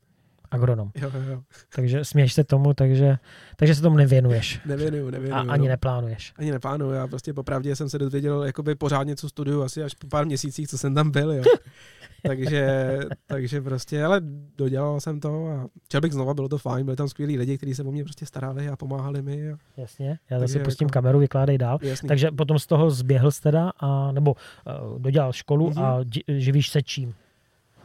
Agronom. 0.51 0.91
Jo, 0.95 1.11
jo. 1.31 1.41
Takže 1.75 2.05
směješ 2.05 2.33
se 2.33 2.43
tomu, 2.43 2.73
takže, 2.73 3.17
takže 3.55 3.75
se 3.75 3.81
tomu 3.81 3.97
nevěnuješ 3.97 4.59
Nevěnuju, 4.65 5.07
a 5.07 5.11
nevěnuju. 5.11 5.49
ani 5.51 5.67
no. 5.67 5.71
neplánuješ. 5.71 6.33
Ani 6.37 6.51
neplánuju, 6.51 6.91
já 6.91 7.07
prostě 7.07 7.33
popravdě 7.33 7.75
jsem 7.75 7.89
se 7.89 7.99
dozvěděl 7.99 8.43
jakoby 8.43 8.75
pořádně, 8.75 9.15
co 9.15 9.29
studuju, 9.29 9.61
asi 9.63 9.83
až 9.83 9.93
po 9.93 10.07
pár 10.07 10.25
měsících, 10.25 10.67
co 10.67 10.77
jsem 10.77 10.95
tam 10.95 11.11
byl, 11.11 11.31
jo. 11.31 11.43
takže, 12.27 12.97
takže 13.27 13.61
prostě, 13.61 14.03
ale 14.03 14.21
dodělal 14.57 14.99
jsem 14.99 15.19
to 15.19 15.47
a 15.47 15.67
chtěl 15.85 16.01
bych 16.01 16.13
znova, 16.13 16.33
bylo 16.33 16.49
to 16.49 16.57
fajn, 16.57 16.85
byli 16.85 16.97
tam 16.97 17.07
skvělí 17.09 17.37
lidi, 17.37 17.57
kteří 17.57 17.75
se 17.75 17.83
o 17.83 17.91
mě 17.91 18.03
prostě 18.03 18.25
starali 18.25 18.69
a 18.69 18.75
pomáhali 18.75 19.21
mi. 19.21 19.51
A 19.51 19.57
Jasně, 19.77 20.19
já 20.29 20.39
zase 20.39 20.59
pustím 20.59 20.85
jako- 20.85 20.93
kameru, 20.93 21.19
vykládej 21.19 21.57
dál. 21.57 21.79
jasný. 21.81 22.07
Takže 22.07 22.31
potom 22.31 22.59
z 22.59 22.67
toho 22.67 22.91
zběhl 22.91 23.31
jsi 23.31 23.41
teda, 23.41 23.71
a, 23.79 24.11
nebo 24.11 24.35
uh, 24.91 24.99
dodělal 25.01 25.33
školu 25.33 25.69
Mhm. 25.69 25.79
a 25.83 25.99
di- 26.03 26.23
živíš 26.27 26.69
se 26.69 26.81
čím? 26.81 27.13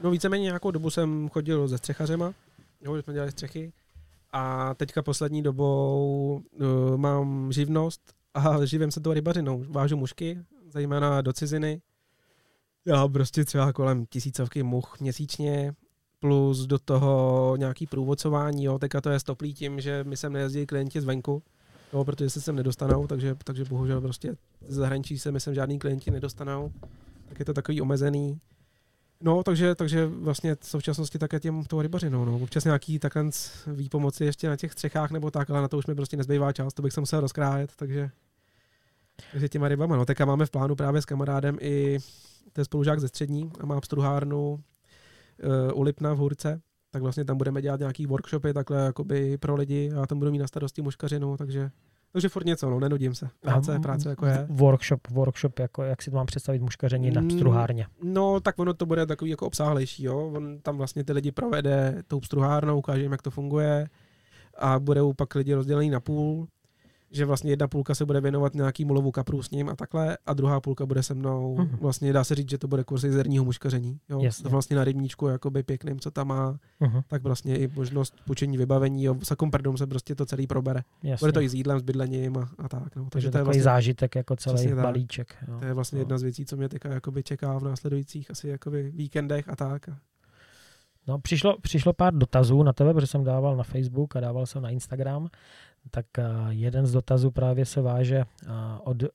No 0.02 0.10
víceméně 0.10 0.44
nějakou 0.44 0.70
dobu 0.70 0.90
jsem 0.90 1.28
chodil 1.28 1.68
se 1.68 1.78
střechařema, 1.78 2.32
jo, 2.84 2.96
že 2.96 3.02
jsme 3.02 3.12
dělali 3.12 3.32
střechy. 3.32 3.72
A 4.32 4.74
teďka 4.74 5.02
poslední 5.02 5.42
dobou 5.42 6.42
uh, 6.52 6.96
mám 6.96 7.52
živnost 7.52 8.14
a 8.34 8.64
živím 8.64 8.90
se 8.90 9.00
tou 9.00 9.12
rybařinou. 9.12 9.64
Vážu 9.68 9.96
mušky, 9.96 10.38
zejména 10.68 11.20
do 11.22 11.32
ciziny. 11.32 11.82
Já 12.86 13.08
prostě 13.08 13.44
třeba 13.44 13.72
kolem 13.72 14.06
tisícovky 14.06 14.62
much 14.62 15.00
měsíčně, 15.00 15.74
plus 16.20 16.66
do 16.66 16.78
toho 16.78 17.54
nějaký 17.56 17.86
průvodcování, 17.86 18.64
jo, 18.64 18.78
teďka 18.78 19.00
to 19.00 19.10
je 19.10 19.20
stoplý 19.20 19.54
tím, 19.54 19.80
že 19.80 20.04
my 20.04 20.16
sem 20.16 20.32
nejezdí 20.32 20.66
klienti 20.66 21.00
zvenku, 21.00 21.42
jo, 21.92 22.04
protože 22.04 22.30
se 22.30 22.40
sem 22.40 22.56
nedostanou, 22.56 23.06
takže, 23.06 23.34
takže 23.44 23.64
bohužel 23.64 24.00
prostě 24.00 24.36
zahraničí 24.68 25.18
se 25.18 25.32
mi 25.32 25.40
sem 25.40 25.54
žádný 25.54 25.78
klienti 25.78 26.10
nedostanou, 26.10 26.72
tak 27.28 27.38
je 27.38 27.44
to 27.44 27.54
takový 27.54 27.80
omezený. 27.80 28.40
No, 29.20 29.42
takže, 29.42 29.74
takže 29.74 30.06
vlastně 30.06 30.54
v 30.60 30.66
současnosti 30.66 31.18
také 31.18 31.40
těm 31.40 31.64
tou 31.64 31.82
rybařinou, 31.82 32.24
no. 32.24 32.36
Občas 32.36 32.64
nějaký 32.64 32.98
takhle 32.98 33.30
výpomoci 33.66 34.24
ještě 34.24 34.48
na 34.48 34.56
těch 34.56 34.72
střechách 34.72 35.10
nebo 35.10 35.30
tak, 35.30 35.50
ale 35.50 35.62
na 35.62 35.68
to 35.68 35.78
už 35.78 35.86
mi 35.86 35.94
prostě 35.94 36.16
nezbývá 36.16 36.52
čas, 36.52 36.74
to 36.74 36.82
bych 36.82 36.92
se 36.92 37.00
musel 37.00 37.20
rozkrájet, 37.20 37.72
takže 37.76 38.10
takže 39.32 39.48
těma 39.48 39.68
rybama. 39.68 39.96
No, 39.96 40.04
teďka 40.04 40.24
máme 40.24 40.46
v 40.46 40.50
plánu 40.50 40.74
právě 40.76 41.02
s 41.02 41.04
kamarádem 41.04 41.56
i, 41.60 41.98
je 42.58 42.64
spolužák 42.64 43.00
ze 43.00 43.08
střední 43.08 43.50
a 43.60 43.66
má 43.66 43.80
pstruhárnu 43.80 44.52
uh, 44.52 45.78
u 45.78 45.82
Lipna 45.82 46.12
v 46.12 46.18
Hůrce, 46.18 46.60
tak 46.90 47.02
vlastně 47.02 47.24
tam 47.24 47.36
budeme 47.36 47.62
dělat 47.62 47.80
nějaký 47.80 48.06
workshopy 48.06 48.52
takhle 48.52 48.84
jakoby 48.84 49.38
pro 49.38 49.54
lidi 49.54 49.92
a 49.92 50.06
tam 50.06 50.18
budu 50.18 50.30
mít 50.30 50.38
na 50.38 50.46
starosti 50.46 50.82
muškařinu, 50.82 51.36
takže 51.36 51.70
takže 52.14 52.28
furt 52.28 52.46
něco, 52.46 52.70
no, 52.70 52.80
nenudím 52.80 53.14
se. 53.14 53.28
Práce, 53.40 53.78
práce 53.78 54.08
jako 54.08 54.26
je. 54.26 54.46
Workshop, 54.50 55.08
workshop, 55.10 55.58
jako 55.58 55.82
jak 55.82 56.02
si 56.02 56.10
to 56.10 56.16
mám 56.16 56.26
představit 56.26 56.62
muškaření 56.62 57.10
na 57.10 57.22
struhárně? 57.30 57.86
No, 58.02 58.40
tak 58.40 58.58
ono 58.58 58.74
to 58.74 58.86
bude 58.86 59.06
takový 59.06 59.30
jako 59.30 59.46
obsáhlejší, 59.46 60.04
jo. 60.04 60.32
On 60.34 60.58
tam 60.62 60.76
vlastně 60.76 61.04
ty 61.04 61.12
lidi 61.12 61.32
provede 61.32 62.02
tou 62.06 62.20
struhárnou, 62.20 62.78
ukáže 62.78 63.02
jim, 63.02 63.12
jak 63.12 63.22
to 63.22 63.30
funguje 63.30 63.88
a 64.58 64.78
budou 64.78 65.12
pak 65.12 65.34
lidi 65.34 65.54
rozdělení 65.54 65.90
na 65.90 66.00
půl 66.00 66.48
že 67.14 67.24
vlastně 67.24 67.52
jedna 67.52 67.68
půlka 67.68 67.94
se 67.94 68.04
bude 68.04 68.20
věnovat 68.20 68.54
nějaký 68.54 68.84
lovu 68.84 69.10
kaprů 69.10 69.42
s 69.42 69.50
ním 69.50 69.68
a 69.68 69.76
takhle 69.76 70.18
a 70.26 70.34
druhá 70.34 70.60
půlka 70.60 70.86
bude 70.86 71.02
se 71.02 71.14
mnou. 71.14 71.56
Uh-huh. 71.56 71.78
Vlastně 71.80 72.12
dá 72.12 72.24
se 72.24 72.34
říct, 72.34 72.50
že 72.50 72.58
to 72.58 72.68
bude 72.68 72.84
kurz 72.84 73.00
zerního 73.00 73.44
muškaření. 73.44 74.00
Jo? 74.08 74.22
To 74.42 74.48
vlastně 74.48 74.76
na 74.76 74.84
rybníčku 74.84 75.26
jakoby 75.26 75.62
pěkným, 75.62 76.00
co 76.00 76.10
tam 76.10 76.28
má, 76.28 76.58
uh-huh. 76.80 77.02
tak 77.08 77.22
vlastně 77.22 77.58
i 77.58 77.68
možnost 77.74 78.14
půjčení 78.26 78.56
vybavení. 78.56 79.04
Jo? 79.04 79.16
Sakom 79.22 79.50
pardon 79.50 79.76
se 79.76 79.86
prostě 79.86 80.14
to 80.14 80.26
celý 80.26 80.46
probere. 80.46 80.80
Jasně. 81.02 81.24
Bude 81.24 81.32
to 81.32 81.40
i 81.40 81.48
s 81.48 81.54
jídlem, 81.54 81.78
s 81.78 81.82
bydlením 81.82 82.36
a, 82.36 82.50
a 82.58 82.68
tak. 82.68 82.96
No. 82.96 83.02
Takže, 83.02 83.08
Takže 83.10 83.30
to 83.30 83.38
je 83.38 83.44
vlastně, 83.44 83.62
zážitek 83.62 84.14
jako 84.14 84.36
celý 84.36 84.74
balíček. 84.74 85.36
Jo. 85.48 85.58
To 85.58 85.64
je 85.64 85.72
vlastně 85.72 85.96
no. 85.96 86.00
jedna 86.00 86.18
z 86.18 86.22
věcí, 86.22 86.44
co 86.44 86.56
mě 86.56 86.68
teďka 86.68 86.88
jakoby 86.88 87.22
čeká 87.22 87.58
v 87.58 87.64
následujících 87.64 88.30
asi 88.30 88.48
jakoby 88.48 88.90
víkendech 88.90 89.48
a 89.48 89.56
tak. 89.56 89.86
No, 91.06 91.18
přišlo, 91.18 91.56
přišlo 91.60 91.92
pár 91.92 92.14
dotazů 92.14 92.62
na 92.62 92.72
tebe, 92.72 92.94
protože 92.94 93.06
jsem 93.06 93.24
dával 93.24 93.56
na 93.56 93.62
Facebook 93.62 94.16
a 94.16 94.20
dával 94.20 94.46
jsem 94.46 94.62
na 94.62 94.70
Instagram 94.70 95.28
tak 95.90 96.06
eh, 96.18 96.24
jeden 96.48 96.86
z 96.86 96.92
dotazů 96.92 97.30
právě 97.30 97.66
se 97.66 97.80
váže 97.80 98.16
eh, 98.16 98.48
od 98.84 99.02
eh, 99.02 99.08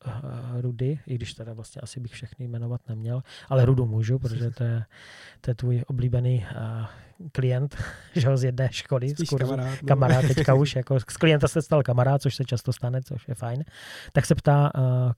Rudy, 0.61 0.99
i 1.07 1.15
když 1.15 1.33
teda 1.33 1.53
vlastně 1.53 1.81
asi 1.81 1.99
bych 1.99 2.11
všechny 2.11 2.47
jmenovat 2.47 2.81
neměl, 2.89 3.23
ale 3.49 3.65
Rudu 3.65 3.85
můžu, 3.85 4.19
protože 4.19 4.51
to 4.51 4.63
je, 4.63 4.83
to 5.41 5.51
je 5.51 5.55
tvůj 5.55 5.83
oblíbený 5.87 6.45
klient, 7.31 7.77
že 8.15 8.27
ho 8.27 8.37
z 8.37 8.43
jedné 8.43 8.69
školy, 8.71 9.09
z 9.09 9.29
kurzu, 9.29 9.37
kamarád, 9.37 9.81
no. 9.81 9.87
kamarád 9.87 10.25
teďka 10.27 10.53
už, 10.53 10.75
jako 10.81 10.99
z 10.99 11.03
klienta 11.03 11.47
se 11.47 11.61
stal 11.61 11.83
kamarád, 11.83 12.21
což 12.21 12.35
se 12.35 12.43
často 12.43 12.73
stane, 12.73 13.01
což 13.01 13.27
je 13.27 13.35
fajn, 13.35 13.63
tak 14.13 14.25
se 14.25 14.35
ptá, 14.35 14.71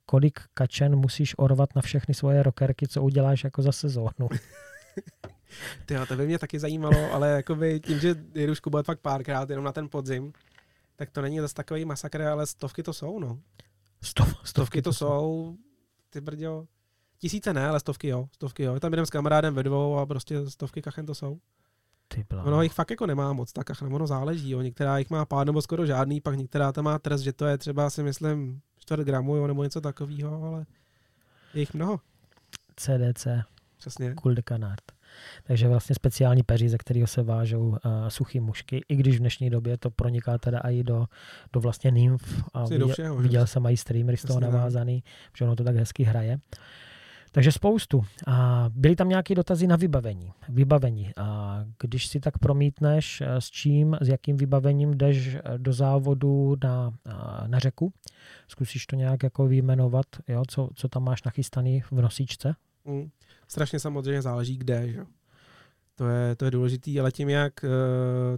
kolik 0.05 0.39
kačen 0.53 0.95
musíš 0.95 1.33
orvat 1.37 1.75
na 1.75 1.81
všechny 1.81 2.13
svoje 2.13 2.43
rokerky, 2.43 2.87
co 2.87 3.03
uděláš 3.03 3.43
jako 3.43 3.61
za 3.61 3.71
sezónu. 3.71 4.29
Ty 5.85 5.95
to 6.07 6.15
by 6.15 6.25
mě 6.25 6.39
taky 6.39 6.59
zajímalo, 6.59 7.13
ale 7.13 7.29
jakoby 7.29 7.79
tím, 7.79 7.99
že 7.99 8.15
jedu 8.33 8.55
škubat 8.55 8.85
fakt 8.85 8.99
párkrát 8.99 9.49
jenom 9.49 9.65
na 9.65 9.71
ten 9.71 9.89
podzim, 9.89 10.33
tak 11.01 11.11
to 11.11 11.21
není 11.21 11.39
zase 11.39 11.53
takový 11.53 11.85
masakr, 11.85 12.21
ale 12.21 12.47
stovky 12.47 12.83
to 12.83 12.93
jsou, 12.93 13.19
no. 13.19 13.39
Stov, 14.01 14.27
stovky, 14.27 14.47
stovky 14.47 14.81
to, 14.81 14.89
to 14.89 14.93
jsou, 14.93 15.55
ty 16.09 16.21
brďo. 16.21 16.65
Tisíce 17.17 17.53
ne, 17.53 17.67
ale 17.67 17.79
stovky 17.79 18.07
jo, 18.07 18.29
stovky 18.33 18.63
jo. 18.63 18.79
Tam 18.79 18.93
jdem 18.93 19.05
s 19.05 19.09
kamarádem 19.09 19.53
ve 19.53 19.63
dvou 19.63 19.97
a 19.97 20.05
prostě 20.05 20.49
stovky 20.49 20.81
kachen 20.81 21.05
to 21.05 21.15
jsou. 21.15 21.39
Ty 22.07 22.25
ono 22.43 22.61
jich 22.61 22.73
fakt 22.73 22.89
jako 22.89 23.05
nemá 23.05 23.33
moc, 23.33 23.53
tak 23.53 23.67
kachna, 23.67 23.89
ono 23.89 24.07
záleží, 24.07 24.49
jo. 24.49 24.61
Některá 24.61 24.97
jich 24.97 25.09
má 25.09 25.25
pár 25.25 25.45
nebo 25.45 25.61
skoro 25.61 25.85
žádný, 25.85 26.21
pak 26.21 26.35
některá 26.35 26.71
tam 26.71 26.85
má 26.85 26.99
trest, 26.99 27.21
že 27.21 27.33
to 27.33 27.45
je 27.45 27.57
třeba 27.57 27.89
si 27.89 28.03
myslím 28.03 28.61
čtvrt 28.77 29.03
gramu, 29.03 29.35
jo, 29.35 29.47
nebo 29.47 29.63
něco 29.63 29.81
takového, 29.81 30.43
ale 30.43 30.65
je 31.53 31.59
jich 31.59 31.73
mnoho. 31.73 31.99
CDC. 32.75 33.27
Přesně. 33.77 34.15
Cool 34.15 34.33
de 34.33 34.41
Canard. 34.49 34.83
Takže 35.43 35.67
vlastně 35.67 35.95
speciální 35.95 36.43
peří, 36.43 36.69
ze 36.69 36.77
kterého 36.77 37.07
se 37.07 37.23
vážou 37.23 37.67
uh, 37.67 37.77
suchý 38.07 38.39
mušky, 38.39 38.81
i 38.89 38.95
když 38.95 39.15
v 39.15 39.19
dnešní 39.19 39.49
době 39.49 39.77
to 39.77 39.89
proniká 39.89 40.37
teda 40.37 40.59
i 40.59 40.83
do, 40.83 41.05
do 41.53 41.59
vlastně 41.59 41.91
nymf. 41.91 42.43
A 42.53 42.65
viděl, 42.65 42.87
všeho, 42.87 43.17
viděl 43.17 43.47
jsem 43.47 43.65
i 43.65 43.77
streamery 43.77 44.17
z 44.17 44.21
toho 44.21 44.39
navázaný, 44.39 45.03
že 45.37 45.45
ono 45.45 45.55
to 45.55 45.63
tak 45.63 45.75
hezky 45.75 46.03
hraje. 46.03 46.39
Takže 47.31 47.51
spoustu. 47.51 48.05
A 48.27 48.65
byly 48.69 48.95
tam 48.95 49.09
nějaké 49.09 49.35
dotazy 49.35 49.67
na 49.67 49.75
vybavení. 49.75 50.33
Vybavení. 50.49 51.11
A 51.17 51.59
když 51.79 52.07
si 52.07 52.19
tak 52.19 52.37
promítneš, 52.37 53.21
eh, 53.21 53.41
s 53.41 53.51
čím, 53.51 53.97
s 54.01 54.07
jakým 54.07 54.37
vybavením 54.37 54.97
jdeš 54.97 55.35
eh, 55.35 55.41
do 55.57 55.73
závodu 55.73 56.55
na, 56.63 56.93
na 57.47 57.59
řeku, 57.59 57.93
zkusíš 58.47 58.85
to 58.85 58.95
nějak 58.95 59.23
jako 59.23 59.47
vyjmenovat, 59.47 60.05
jo? 60.27 60.43
Co, 60.47 60.69
co 60.75 60.87
tam 60.87 61.03
máš 61.03 61.23
nachystaný 61.23 61.81
v 61.81 61.91
nosičce? 61.91 62.55
Mm 62.85 63.09
strašně 63.51 63.79
samozřejmě 63.79 64.21
záleží 64.21 64.57
kde, 64.57 64.91
že? 64.91 65.05
To 65.95 66.07
je, 66.07 66.35
to 66.35 66.45
je 66.45 66.51
důležitý, 66.51 66.99
ale 66.99 67.11
tím, 67.11 67.29
jak 67.29 67.63
uh, 67.63 67.69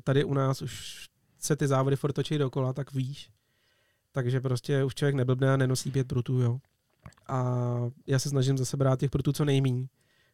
tady 0.04 0.24
u 0.24 0.34
nás 0.34 0.62
už 0.62 1.08
se 1.40 1.56
ty 1.56 1.68
závody 1.68 1.96
furt 1.96 2.14
točí 2.14 2.38
dokola, 2.38 2.74
tak 2.74 2.94
víš. 2.94 3.30
Takže 4.12 4.42
prostě 4.42 4.84
už 4.84 4.96
člověk 4.96 5.16
neblbne 5.16 5.54
a 5.54 5.58
nenosí 5.58 5.92
pět 5.92 6.08
prutů, 6.08 6.40
jo. 6.40 6.60
A 7.28 7.56
já 8.08 8.20
se 8.20 8.30
snažím 8.30 8.58
zase 8.58 8.78
brát 8.78 9.00
těch 9.00 9.12
prutů 9.12 9.34
co 9.34 9.46
nejméně. 9.46 9.88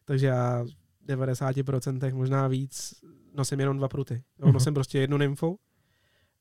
Takže 0.04 0.26
já 0.26 0.62
v 0.62 1.06
90% 1.08 2.14
možná 2.14 2.48
víc 2.48 2.94
nosím 3.34 3.60
jenom 3.60 3.76
dva 3.76 3.88
pruty. 3.88 4.14
Jo, 4.14 4.46
mm-hmm. 4.46 4.52
Nosím 4.52 4.74
prostě 4.74 4.98
jednu 4.98 5.16
nymfu 5.16 5.58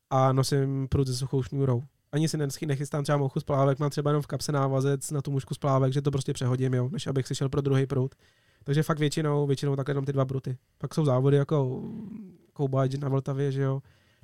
a 0.10 0.34
nosím 0.34 0.88
prut 0.88 1.08
se 1.08 1.16
suchou 1.16 1.44
šňůrou 1.44 1.84
ani 2.12 2.28
si 2.28 2.38
nechystám 2.66 3.04
třeba 3.04 3.18
mouchu 3.18 3.40
z 3.40 3.44
plávek, 3.44 3.80
mám 3.80 3.90
třeba 3.90 4.10
jenom 4.10 4.22
v 4.22 4.28
kapse 4.28 4.52
návazec 4.52 5.12
na 5.12 5.22
tu 5.22 5.32
mužku 5.32 5.54
z 5.54 5.58
plávek, 5.58 5.94
že 5.94 6.02
to 6.02 6.12
prostě 6.12 6.34
přehodím, 6.34 6.74
jo, 6.74 6.90
než 6.92 7.08
abych 7.08 7.28
si 7.28 7.36
šel 7.36 7.50
pro 7.50 7.62
druhý 7.62 7.86
prout. 7.86 8.16
Takže 8.64 8.84
fakt 8.84 9.00
většinou, 9.00 9.48
většinou 9.48 9.76
takhle 9.76 9.92
jenom 9.92 10.06
ty 10.06 10.14
dva 10.14 10.26
bruty. 10.26 10.58
Pak 10.78 10.94
jsou 10.94 11.06
závody 11.06 11.38
jako 11.38 11.84
Koubáč 12.54 12.94
na 12.94 13.10
Vltavě, 13.10 13.52
že 13.52 13.62
jo, 13.62 13.82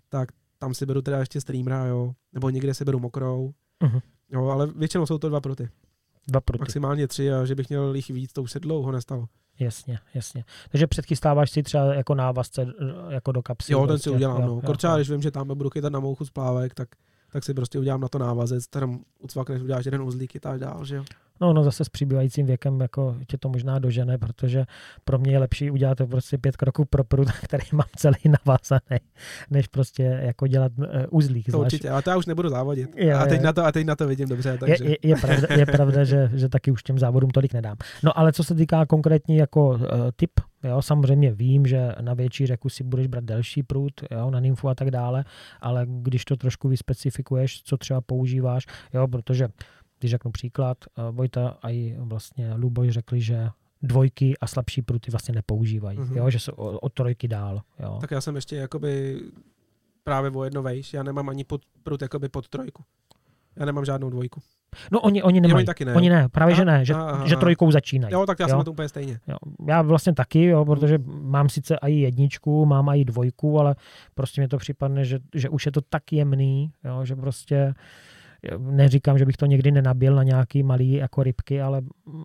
tak 0.10 0.30
tam 0.58 0.74
si 0.74 0.86
beru 0.86 1.02
teda 1.02 1.20
ještě 1.20 1.42
streamera, 1.42 1.86
jo, 1.86 2.14
nebo 2.34 2.50
někde 2.50 2.74
si 2.74 2.86
beru 2.86 3.00
mokrou, 3.00 3.54
uh-huh. 3.84 4.02
jo, 4.32 4.46
ale 4.46 4.68
většinou 4.68 5.06
jsou 5.06 5.18
to 5.18 5.30
dva 5.30 5.42
pruty. 5.42 5.70
Dva 6.28 6.42
pruty. 6.42 6.62
Maximálně 6.62 7.08
tři 7.08 7.34
a 7.34 7.46
že 7.46 7.56
bych 7.56 7.70
měl 7.70 7.96
jich 7.96 8.10
víc, 8.10 8.34
to 8.34 8.44
už 8.44 8.52
se 8.52 8.60
dlouho 8.60 8.92
nestalo. 8.92 9.28
Jasně, 9.60 10.00
jasně. 10.14 10.46
Takže 10.70 10.88
předchystáváš 10.88 11.52
si 11.52 11.64
třeba 11.64 11.94
jako 11.94 12.16
návazce 12.16 12.68
jako 13.10 13.32
do 13.32 13.44
kapsy. 13.44 13.74
Jo, 13.74 13.80
ten 13.80 13.88
prostě. 13.88 14.10
si 14.10 14.16
udělám, 14.16 14.42
jo, 14.42 14.48
no. 14.48 14.62
Jo, 14.68 14.74
třeba, 14.74 14.96
když 14.96 15.10
vím, 15.10 15.22
že 15.22 15.32
tam 15.32 15.48
budu 15.48 15.70
chytat 15.70 15.94
na 15.94 16.00
mouchu 16.00 16.26
z 16.26 16.30
plávek, 16.30 16.74
tak 16.74 16.90
tak 17.36 17.44
si 17.44 17.54
prostě 17.54 17.80
udělám 17.80 18.02
na 18.02 18.08
to 18.08 18.18
návazec, 18.18 18.68
tam 18.68 19.00
ucvakneš, 19.20 19.62
uděláš 19.62 19.86
jeden 19.86 20.02
uzlík, 20.02 20.32
chytáš 20.32 20.60
dál, 20.60 20.86
že 20.86 20.96
jo. 20.96 21.04
No, 21.42 21.54
no 21.54 21.64
zase 21.64 21.86
s 21.86 21.90
přibývajícím 21.90 22.46
věkem 22.46 22.82
jako 22.82 23.16
tě 23.28 23.38
to 23.38 23.50
možná 23.50 23.80
dožene, 23.80 24.18
protože 24.18 24.66
pro 25.04 25.18
mě 25.20 25.32
je 25.32 25.40
lepší 25.40 25.72
udělat 25.72 25.98
prostě 26.10 26.38
pět 26.38 26.58
kroků 26.58 26.86
pro 26.86 27.04
prut, 27.04 27.32
který 27.44 27.66
mám 27.74 27.88
celý 27.96 28.18
navázaný, 28.26 29.00
než 29.50 29.68
prostě 29.68 30.04
jako 30.04 30.48
dělat 30.48 30.72
uh, 30.78 30.86
uzlík. 31.10 31.46
To 31.46 31.52
zvlášť. 31.52 31.74
určitě, 31.74 31.90
ale 31.90 32.02
to 32.02 32.10
já 32.10 32.18
už 32.18 32.26
nebudu 32.26 32.50
závodit. 32.50 32.96
Je, 32.96 33.14
a, 33.14 33.26
teď 33.26 33.42
na 33.42 33.54
to, 33.54 33.66
a 33.66 33.72
teď 33.72 33.86
na 33.86 33.96
to 33.96 34.08
vidím 34.08 34.30
dobře. 34.30 34.58
Takže. 34.58 34.84
Je, 34.84 34.90
je, 34.90 34.98
je, 35.04 35.16
pravda, 35.16 35.48
je 35.56 35.66
pravda 35.66 36.04
že, 36.04 36.32
že 36.34 36.50
taky 36.50 36.72
už 36.72 36.84
těm 36.84 37.00
závodům 37.00 37.30
tolik 37.30 37.54
nedám. 37.54 37.78
No 38.04 38.20
ale 38.20 38.34
co 38.34 38.44
se 38.44 38.56
týká 38.56 38.86
konkrétní 38.86 39.38
jako 39.38 39.70
uh, 39.70 39.80
typ, 40.16 40.32
jo, 40.64 40.82
samozřejmě 40.82 41.32
vím, 41.32 41.66
že 41.66 41.92
na 42.02 42.14
větší 42.14 42.46
řeku 42.48 42.70
si 42.70 42.84
budeš 42.84 43.08
brát 43.08 43.24
delší 43.24 43.64
prut, 43.64 43.94
jo, 44.12 44.32
na 44.32 44.40
nymfu 44.40 44.70
a 44.70 44.76
tak 44.76 44.92
dále, 44.92 45.26
ale 45.62 45.86
když 45.88 46.26
to 46.26 46.36
trošku 46.36 46.70
vyspecifikuješ, 46.70 47.64
co 47.64 47.78
třeba 47.78 48.02
používáš, 48.02 48.66
jo, 48.94 49.08
protože 49.08 49.48
když 50.00 50.12
řeknu 50.12 50.32
příklad, 50.32 50.78
eh, 50.86 51.02
Vojta 51.12 51.58
a 51.62 51.70
i 51.70 51.96
vlastně 52.00 52.54
Luboš 52.54 52.90
řekli, 52.90 53.22
že 53.22 53.50
dvojky 53.82 54.38
a 54.42 54.48
slabší 54.48 54.82
pruty 54.82 55.12
vlastně 55.12 55.34
nepoužívají, 55.34 55.98
mm-hmm. 55.98 56.18
jo, 56.18 56.30
že 56.30 56.40
jsou 56.40 56.52
od 56.54 56.94
trojky 56.94 57.28
dál. 57.28 57.62
Jo. 57.80 57.98
Tak 58.02 58.12
já 58.12 58.22
jsem 58.22 58.36
ještě 58.36 58.56
jakoby 58.56 59.22
právě 60.04 60.32
o 60.32 60.44
jedno 60.44 60.64
vejš, 60.64 60.94
já 60.94 61.04
nemám 61.04 61.30
ani 61.30 61.44
pod, 61.44 61.62
prut 61.84 62.02
jakoby 62.02 62.30
pod 62.30 62.48
trojku. 62.50 62.84
Já 63.56 63.66
nemám 63.66 63.86
žádnou 63.86 64.10
dvojku. 64.10 64.42
No 64.92 65.02
oni, 65.02 65.24
oni 65.24 65.42
nemají. 65.42 65.56
Oni, 65.56 65.66
taky 65.66 65.86
ne. 65.86 65.94
oni 65.94 66.10
ne, 66.10 66.30
právě 66.30 66.54
aha, 66.54 66.62
že 66.62 66.66
ne, 66.66 66.86
že, 66.86 66.94
aha, 66.94 67.10
aha. 67.10 67.28
že 67.28 67.36
trojkou 67.36 67.72
začínají. 67.72 68.14
Jo, 68.14 68.26
tak 68.26 68.40
já 68.40 68.44
jo? 68.46 68.50
jsem 68.50 68.58
na 68.58 68.64
to 68.64 68.72
úplně 68.72 68.90
stejně. 68.90 69.20
Jo. 69.28 69.38
Já 69.68 69.82
vlastně 69.82 70.14
taky, 70.14 70.46
jo, 70.46 70.66
protože 70.66 70.98
mám 71.08 71.50
sice 71.50 71.76
i 71.82 71.92
jedničku, 71.92 72.66
mám 72.66 72.90
i 72.90 73.06
dvojku, 73.06 73.60
ale 73.60 73.76
prostě 74.16 74.42
mi 74.42 74.48
to 74.48 74.58
připadne, 74.58 75.06
že, 75.06 75.20
že 75.34 75.50
už 75.50 75.66
je 75.66 75.72
to 75.72 75.82
tak 75.82 76.14
jemný, 76.14 76.72
jo, 76.84 77.06
že 77.06 77.16
prostě 77.16 77.74
neříkám, 78.58 79.18
že 79.18 79.26
bych 79.26 79.38
to 79.38 79.46
někdy 79.46 79.72
nenabil 79.72 80.16
na 80.16 80.24
nějaký 80.24 80.64
malý 80.64 80.92
jako 80.92 81.24
rybky, 81.24 81.62
ale 81.62 81.82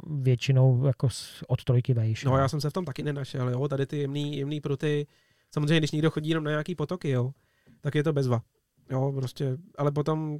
většinou 0.07 0.87
jako 0.87 1.09
od 1.49 1.65
trojky 1.65 1.95
vejš. 1.95 2.25
No, 2.25 2.37
já 2.37 2.49
jsem 2.49 2.61
se 2.61 2.71
v 2.71 2.73
tom 2.73 2.85
taky 2.85 3.03
nenašel, 3.03 3.49
jo, 3.49 3.69
tady 3.69 3.87
ty 3.87 3.99
jemný, 3.99 4.39
jemný 4.39 4.61
pruty, 4.61 5.07
samozřejmě, 5.55 5.79
když 5.79 5.91
někdo 5.91 6.11
chodí 6.11 6.29
jenom 6.29 6.45
na 6.45 6.51
nějaký 6.51 6.75
potoky, 6.75 7.11
jo, 7.11 7.31
tak 7.81 7.95
je 7.95 8.05
to 8.05 8.13
bezva. 8.13 8.43
Jo, 8.91 9.13
prostě, 9.17 9.57
ale 9.79 9.93
potom, 9.93 10.39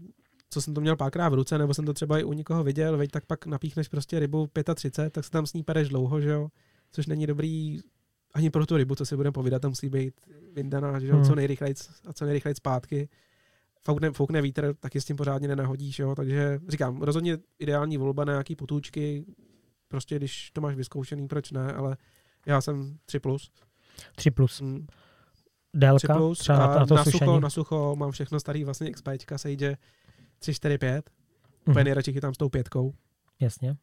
co 0.51 0.63
jsem 0.63 0.75
to 0.75 0.81
měl 0.81 0.97
párkrát 0.97 1.29
v 1.29 1.35
ruce, 1.35 1.59
nebo 1.59 1.75
jsem 1.75 1.85
to 1.85 1.95
třeba 1.95 2.19
i 2.19 2.25
u 2.25 2.33
někoho 2.33 2.65
viděl, 2.65 2.97
veď, 2.97 3.11
tak 3.11 3.27
pak 3.27 3.47
napíchneš 3.47 3.89
prostě 3.89 4.19
rybu 4.19 4.49
35, 4.75 5.13
tak 5.13 5.25
se 5.25 5.31
tam 5.31 5.47
s 5.47 5.53
ní 5.53 5.63
pereš 5.63 5.89
dlouho, 5.89 6.21
že 6.21 6.31
jo, 6.31 6.49
což 6.93 7.07
není 7.07 7.27
dobrý 7.27 7.81
ani 8.35 8.51
pro 8.51 8.67
tu 8.67 8.77
rybu, 8.77 8.95
co 8.95 9.07
si 9.07 9.17
budeme 9.17 9.33
povídat, 9.33 9.63
tam 9.63 9.71
musí 9.71 9.89
být 9.89 10.15
vyndaná, 10.53 11.01
že 11.01 11.07
jo, 11.07 11.15
hmm. 11.15 11.25
co 11.25 11.35
nejrychleji 11.35 11.75
a 12.07 12.13
co 12.13 12.25
nejrychleji 12.25 12.55
zpátky 12.55 13.09
foukne, 13.85 14.11
foukne 14.11 14.43
vítr, 14.43 14.75
taky 14.81 15.01
s 15.01 15.05
tím 15.05 15.17
pořádně 15.17 15.49
nenahodíš, 15.49 15.99
jo? 15.99 16.15
takže 16.15 16.61
říkám, 16.69 17.03
rozhodně 17.03 17.39
ideální 17.59 17.97
volba 17.97 18.25
na 18.25 18.33
nějaký 18.33 18.57
potůčky, 18.57 19.25
prostě 19.89 20.17
když 20.17 20.51
to 20.51 20.61
máš 20.61 20.75
vyzkoušený, 20.75 21.29
proč 21.29 21.51
ne, 21.51 21.73
ale 21.73 21.97
já 22.47 22.61
jsem 22.61 22.99
3+. 23.09 23.21
Plus. 23.21 23.51
3+. 24.19 24.31
Plus. 24.31 24.61
Hmm. 24.61 24.87
Délka? 25.75 25.99
3 25.99 26.19
plus 26.19 26.39
třeba 26.39 26.59
na, 26.59 26.67
na, 26.67 26.87
to 26.87 26.95
na, 26.95 27.05
sucho, 27.05 27.41
na 27.41 27.51
sucho 27.51 27.97
mám 27.99 28.11
všechno 28.11 28.41
starý 28.41 28.65
vlastně 28.65 28.91
XPčka, 28.91 29.39
Sage 29.39 29.77
3, 30.39 30.55
4, 30.55 30.79
5. 30.79 31.11
Mm. 31.67 31.73
Úplně 31.73 31.85
nejradši 31.85 32.13
chytám 32.13 32.35
s 32.35 32.39
tou 32.39 32.49
pětkou. 32.49 32.95
Jasně. 33.41 33.77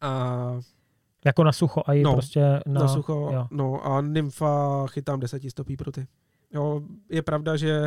A 0.00 0.60
jako 1.24 1.44
na 1.44 1.52
sucho 1.52 1.82
a 1.86 1.92
i 1.94 2.02
no, 2.02 2.12
prostě 2.12 2.40
na... 2.66 2.80
na 2.80 2.88
sucho, 2.88 3.30
jo. 3.34 3.46
no 3.50 3.86
a 3.86 4.00
nymfa 4.00 4.86
chytám 4.86 5.20
desetistopí 5.20 5.76
pro 5.76 5.92
ty. 5.92 6.06
Jo, 6.54 6.80
je 7.10 7.22
pravda, 7.22 7.56
že 7.56 7.82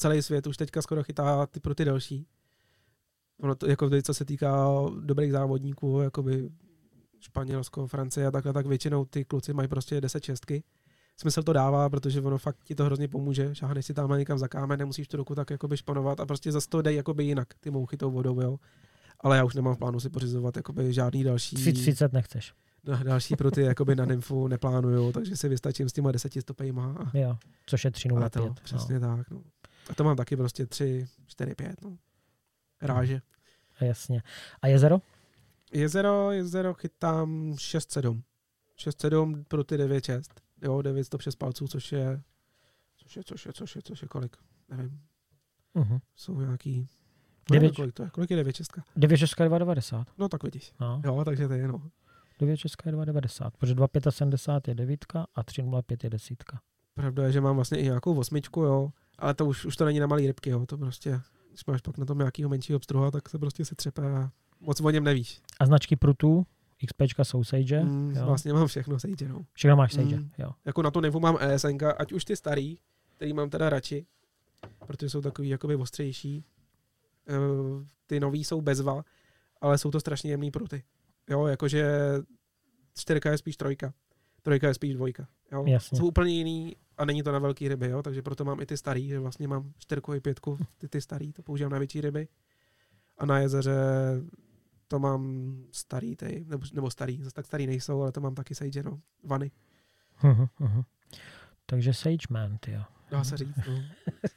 celý 0.00 0.22
svět 0.22 0.46
už 0.46 0.56
teďka 0.56 0.82
skoro 0.82 1.02
chytá 1.02 1.46
ty 1.46 1.60
pro 1.60 1.74
ty 1.74 1.84
další. 1.84 2.26
Ono 3.40 3.54
to, 3.54 3.66
jako 3.66 3.90
co 4.02 4.14
se 4.14 4.24
týká 4.24 4.68
dobrých 5.00 5.32
závodníků, 5.32 6.00
jakoby 6.00 6.50
Španělsko, 7.20 7.86
Francie 7.86 8.26
a 8.26 8.30
takhle, 8.30 8.52
tak 8.52 8.66
většinou 8.66 9.04
ty 9.04 9.24
kluci 9.24 9.52
mají 9.52 9.68
prostě 9.68 10.00
10 10.00 10.24
šestky. 10.24 10.62
Smysl 11.16 11.42
to 11.42 11.52
dává, 11.52 11.88
protože 11.88 12.20
ono 12.20 12.38
fakt 12.38 12.58
ti 12.64 12.74
to 12.74 12.84
hrozně 12.84 13.08
pomůže. 13.08 13.54
Šáhneš 13.54 13.86
si 13.86 13.94
tam 13.94 14.18
někam 14.18 14.38
za 14.38 14.48
kámen, 14.48 14.78
nemusíš 14.78 15.08
tu 15.08 15.16
ruku 15.16 15.34
tak 15.34 15.50
jakoby 15.50 15.76
španovat 15.76 16.20
a 16.20 16.26
prostě 16.26 16.52
zase 16.52 16.68
to 16.68 16.82
dej 16.82 16.96
jakoby 16.96 17.24
jinak, 17.24 17.48
ty 17.60 17.70
mouchy 17.70 17.96
tou 17.96 18.10
vodou, 18.10 18.40
jo. 18.40 18.58
Ale 19.20 19.36
já 19.36 19.44
už 19.44 19.54
nemám 19.54 19.74
v 19.74 19.78
plánu 19.78 20.00
si 20.00 20.10
pořizovat 20.10 20.56
jakoby 20.56 20.92
žádný 20.92 21.24
další... 21.24 21.56
30 21.56 22.12
nechceš. 22.12 22.54
Na 22.84 23.02
další 23.02 23.36
pro 23.36 23.50
ty 23.50 23.62
jakoby 23.62 23.96
na 23.96 24.04
nymfu 24.04 24.48
neplánuju, 24.48 25.12
takže 25.12 25.36
si 25.36 25.48
vystačím 25.48 25.88
s 25.88 25.92
těma 25.92 26.12
deseti 26.12 26.40
stopejma. 26.40 26.96
A, 26.98 27.18
Jo, 27.18 27.36
což 27.66 27.84
je 27.84 27.90
3 27.90 28.08
a 28.08 28.14
0 28.14 28.28
to, 28.28 28.54
přesně 28.62 29.00
tak. 29.00 29.30
No. 29.30 29.42
A 29.90 29.94
to 29.94 30.04
mám 30.04 30.16
taky 30.16 30.36
prostě 30.36 30.66
3, 30.66 31.08
4, 31.26 31.54
5. 31.54 31.82
No. 31.82 31.98
Ráže. 32.82 33.20
No, 33.80 33.86
jasně. 33.86 34.22
A 34.62 34.66
jezero? 34.66 34.98
Jezero, 35.72 36.30
jezero 36.32 36.74
chytám 36.74 37.52
6-7. 37.52 38.22
6-7 38.78 39.44
pro 39.48 39.64
ty 39.64 39.76
9-6. 39.76 40.22
Jo, 40.62 40.82
9 40.82 41.04
stop 41.04 41.22
6 41.22 41.36
palců, 41.36 41.68
což 41.68 41.92
je, 41.92 42.22
což 42.96 43.16
je, 43.16 43.22
což 43.24 43.46
je, 43.46 43.52
což 43.52 43.76
je, 43.76 43.82
což 43.82 44.02
je 44.02 44.08
kolik? 44.08 44.36
Nevím. 44.68 45.00
Uh-huh. 45.74 46.00
Jsou 46.14 46.40
nějaký... 46.40 46.88
Devět- 47.50 47.62
Nevím, 47.62 47.74
kolik 47.74 47.94
to 47.94 48.02
je? 48.02 48.10
Kolik 48.10 48.30
je 48.30 48.36
9 48.36 48.56
6? 48.56 48.72
9 48.96 49.16
6 49.16 49.40
je 49.40 49.48
2,90. 49.48 50.04
No 50.18 50.28
tak 50.28 50.42
vidíš. 50.42 50.72
No. 50.80 51.02
Jo, 51.04 51.24
takže 51.24 51.48
to 51.48 51.54
je 51.54 51.68
no. 51.68 51.90
9 52.38 52.56
6 52.56 52.76
je 52.86 52.92
2,90. 52.92 53.50
Protože 53.58 53.74
2,75 53.74 54.60
je 54.68 54.74
9 54.74 55.04
a 55.34 55.42
3,05 55.42 55.96
je 56.04 56.10
desítka. 56.10 56.60
Pravda 56.94 57.24
je, 57.26 57.32
že 57.32 57.40
mám 57.40 57.56
vlastně 57.56 57.78
i 57.78 57.82
nějakou 57.82 58.18
osmičku, 58.18 58.62
jo. 58.62 58.92
Ale 59.20 59.34
to 59.34 59.46
už, 59.46 59.64
už 59.64 59.76
to 59.76 59.84
není 59.84 60.00
na 60.00 60.06
malý 60.06 60.26
rybky, 60.26 60.50
jo. 60.50 60.66
To 60.66 60.78
prostě, 60.78 61.20
když 61.48 61.64
máš 61.66 61.80
pak 61.80 61.98
na 61.98 62.06
tom 62.06 62.18
nějakýho 62.18 62.48
menšího 62.48 62.76
obstruha, 62.76 63.10
tak 63.10 63.28
se 63.28 63.38
prostě 63.38 63.64
se 63.64 63.74
třepe 63.74 64.02
a 64.12 64.30
moc 64.60 64.80
o 64.80 64.90
něm 64.90 65.04
nevíš. 65.04 65.40
A 65.60 65.66
značky 65.66 65.96
prutů, 65.96 66.46
XPčka 66.86 67.24
jsou 67.24 67.44
Sage, 67.44 67.80
Mm, 67.84 68.10
jo. 68.16 68.26
vlastně 68.26 68.52
mám 68.52 68.66
všechno 68.66 68.98
sejde, 69.00 69.28
no. 69.28 69.44
Všechno 69.52 69.76
máš 69.76 69.92
Sage, 69.92 70.16
Mm. 70.16 70.30
jo. 70.38 70.50
Jako 70.64 70.82
na 70.82 70.90
to 70.90 71.00
nevu 71.00 71.20
mám 71.20 71.38
ESN, 71.40 71.76
ať 71.98 72.12
už 72.12 72.24
ty 72.24 72.36
starý, 72.36 72.76
který 73.16 73.32
mám 73.32 73.50
teda 73.50 73.68
radši, 73.70 74.06
protože 74.86 75.10
jsou 75.10 75.20
takový 75.20 75.48
jakoby 75.48 75.76
ostřejší. 75.76 76.44
Eh, 77.28 77.34
Ty 78.06 78.20
nový 78.20 78.44
jsou 78.44 78.60
bezva, 78.60 79.04
ale 79.60 79.78
jsou 79.78 79.90
to 79.90 80.00
strašně 80.00 80.30
jemný 80.30 80.50
pruty. 80.50 80.82
Jo, 81.30 81.46
jakože 81.46 81.84
čtyřka 82.98 83.30
je 83.30 83.38
spíš 83.38 83.56
trojka, 83.56 83.92
trojka 84.42 84.68
je 84.68 84.74
spíš 84.74 84.94
dvojka. 84.94 85.26
Jo. 85.52 85.64
Jasně. 85.66 85.98
Jsou 85.98 86.06
úplně 86.06 86.32
jiný 86.32 86.76
a 87.00 87.04
není 87.04 87.22
to 87.22 87.32
na 87.32 87.38
velký 87.38 87.68
ryby, 87.68 87.88
jo, 87.88 88.02
takže 88.02 88.22
proto 88.22 88.44
mám 88.44 88.60
i 88.60 88.66
ty 88.66 88.76
starý, 88.76 89.08
že 89.08 89.18
vlastně 89.18 89.48
mám 89.48 89.72
čtyřku 89.78 90.14
i 90.14 90.20
pětku, 90.20 90.58
ty, 90.78 90.88
ty 90.88 91.00
starý, 91.00 91.32
to 91.32 91.42
používám 91.42 91.72
na 91.72 91.78
větší 91.78 92.00
ryby. 92.00 92.28
A 93.18 93.26
na 93.26 93.38
jezeře 93.38 93.74
to 94.88 94.98
mám 94.98 95.54
starý, 95.72 96.16
ty, 96.16 96.44
nebo, 96.48 96.66
nebo 96.74 96.90
starý, 96.90 97.22
zase 97.22 97.34
tak 97.34 97.46
starý 97.46 97.66
nejsou, 97.66 98.02
ale 98.02 98.12
to 98.12 98.20
mám 98.20 98.34
taky 98.34 98.54
sage, 98.54 98.82
no, 98.82 99.00
vany. 99.24 99.50
Takže 101.66 101.94
Sage 101.94 102.26
Man, 102.30 102.58
ty 102.58 102.72
jo. 102.72 102.82
Dá 103.10 103.24
se 103.24 103.36
říct, 103.36 103.56
no. 103.68 103.82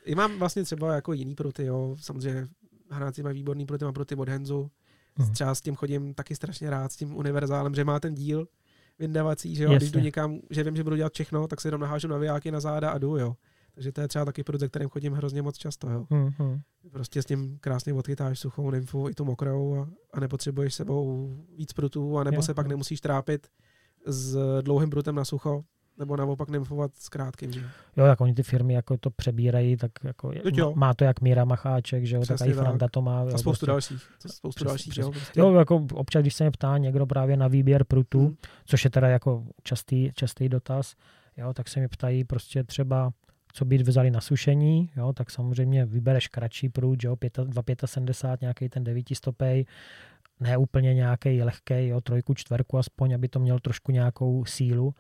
I 0.06 0.16
mám 0.16 0.40
vlastně 0.40 0.64
třeba 0.64 0.96
jako 0.96 1.14
jiný 1.14 1.36
pruty, 1.36 1.66
jo. 1.66 1.96
Samozřejmě 2.00 2.48
hráci 2.90 3.24
mají 3.24 3.36
výborný 3.36 3.66
pruty, 3.66 3.86
mám 3.86 3.94
pruty 3.94 4.16
od 4.16 4.30
Henzu. 4.30 4.72
Mhm. 5.18 5.34
Třeba 5.34 5.56
s 5.56 5.62
tím 5.62 5.76
chodím 5.76 6.14
taky 6.14 6.36
strašně 6.36 6.70
rád, 6.70 6.92
s 6.92 6.96
tím 6.96 7.16
univerzálem, 7.16 7.76
že 7.76 7.84
má 7.84 8.00
ten 8.00 8.16
díl 8.16 8.48
vyndavací, 9.00 9.56
že 9.56 9.64
jo. 9.64 9.70
A 9.72 9.74
Když 9.74 9.88
Jasně. 9.88 10.00
jdu 10.00 10.06
někam, 10.06 10.40
že 10.50 10.64
vím, 10.64 10.76
že 10.76 10.84
budu 10.84 10.96
dělat 10.96 11.14
všechno, 11.14 11.48
tak 11.48 11.62
si 11.62 11.68
jenom 11.68 11.82
nahážu 11.82 12.08
navijáky 12.08 12.52
na 12.52 12.60
záda 12.60 12.90
a 12.90 12.98
jdu, 12.98 13.18
jo. 13.18 13.36
Takže 13.74 13.92
to 13.92 14.02
je 14.02 14.08
třeba 14.08 14.26
taky 14.26 14.44
ze 14.58 14.68
kterým 14.68 14.90
chodím 14.90 15.14
hrozně 15.14 15.42
moc 15.42 15.58
často, 15.58 15.90
jo. 15.90 16.06
Mhm. 16.10 16.60
Prostě 16.92 17.22
s 17.22 17.26
tím 17.26 17.58
krásně 17.62 17.94
odchytáš 17.94 18.40
suchou 18.40 18.72
nymfu 18.72 19.10
i 19.10 19.14
tu 19.14 19.26
mokrou 19.26 19.76
a, 19.80 19.90
a 20.14 20.20
nepotřebuješ 20.20 20.74
sebou 20.74 21.36
víc 21.58 21.74
prutů, 21.74 22.18
a 22.18 22.24
nebo 22.24 22.36
Jo, 22.36 22.42
se 22.42 22.54
pak 22.54 22.66
jo. 22.66 22.70
nemusíš 22.70 23.02
trápit 23.02 23.48
s 24.06 24.38
dlouhým 24.62 24.90
prutem 24.90 25.16
na 25.16 25.26
sucho, 25.26 25.64
nebo 26.00 26.18
naopak 26.18 26.50
nymfovat 26.50 26.92
s 26.96 27.10
krátkým, 27.10 27.52
že 27.52 27.60
jo. 27.98 28.06
Tak 28.06 28.22
oni 28.22 28.34
ty 28.34 28.44
firmy 28.44 28.74
jako 28.74 28.98
to 28.98 29.10
přebírají, 29.10 29.78
tak 29.78 29.92
jako 30.04 30.32
jo. 30.54 30.74
má 30.76 30.94
to 30.94 31.04
jak 31.04 31.22
Míra 31.22 31.46
Macháček, 31.46 32.06
že 32.06 32.16
jo, 32.16 32.26
tak 32.26 32.42
i 32.48 32.54
Franta 32.54 32.88
to 32.88 33.02
má. 33.02 33.22
A 33.22 33.26
spoustu 33.30 33.44
prostě. 33.44 33.66
dalších. 33.66 34.04
Spoustu 34.28 34.50
Přesně, 34.50 34.68
dalších, 34.68 34.92
přesně. 34.92 35.04
jo. 35.04 35.12
Prostě. 35.12 35.40
Jo, 35.40 35.54
jako 35.54 35.88
občas, 35.94 36.22
když 36.22 36.34
se 36.34 36.44
mě 36.44 36.52
ptá 36.52 36.78
někdo 36.78 37.06
právě 37.06 37.38
na 37.38 37.48
výběr 37.48 37.84
prutů, 37.84 38.20
Hmm. 38.20 38.36
což 38.66 38.84
je 38.84 38.90
teda 38.90 39.08
jako 39.08 39.44
častý, 39.64 40.12
častý 40.16 40.50
dotaz, 40.50 40.96
jo, 41.38 41.54
tak 41.54 41.70
se 41.70 41.80
mi 41.80 41.88
ptají 41.88 42.24
prostě 42.24 42.64
třeba, 42.64 43.12
co 43.54 43.66
být 43.66 43.82
vzali 43.82 44.12
na 44.12 44.22
sušení, 44.22 44.90
jo, 44.98 45.14
tak 45.14 45.32
samozřejmě 45.32 45.86
vybereš 45.86 46.28
kratší 46.28 46.70
prut, 46.70 47.04
jo, 47.04 47.16
2,75, 47.16 48.38
nějaký 48.42 48.70
ten 48.70 48.84
9 48.84 49.06
stopej, 49.14 49.66
ne 50.40 50.58
úplně 50.58 50.94
nějaký 50.94 51.44
lehký, 51.44 51.88
jo, 51.88 52.02
trojku, 52.02 52.34
čtverku 52.34 52.78
aspoň, 52.78 53.14
aby 53.16 53.28
to 53.28 53.40
měl 53.40 53.60
trošku 53.60 53.92
nějakou 53.92 54.46
sílu. 54.46 54.94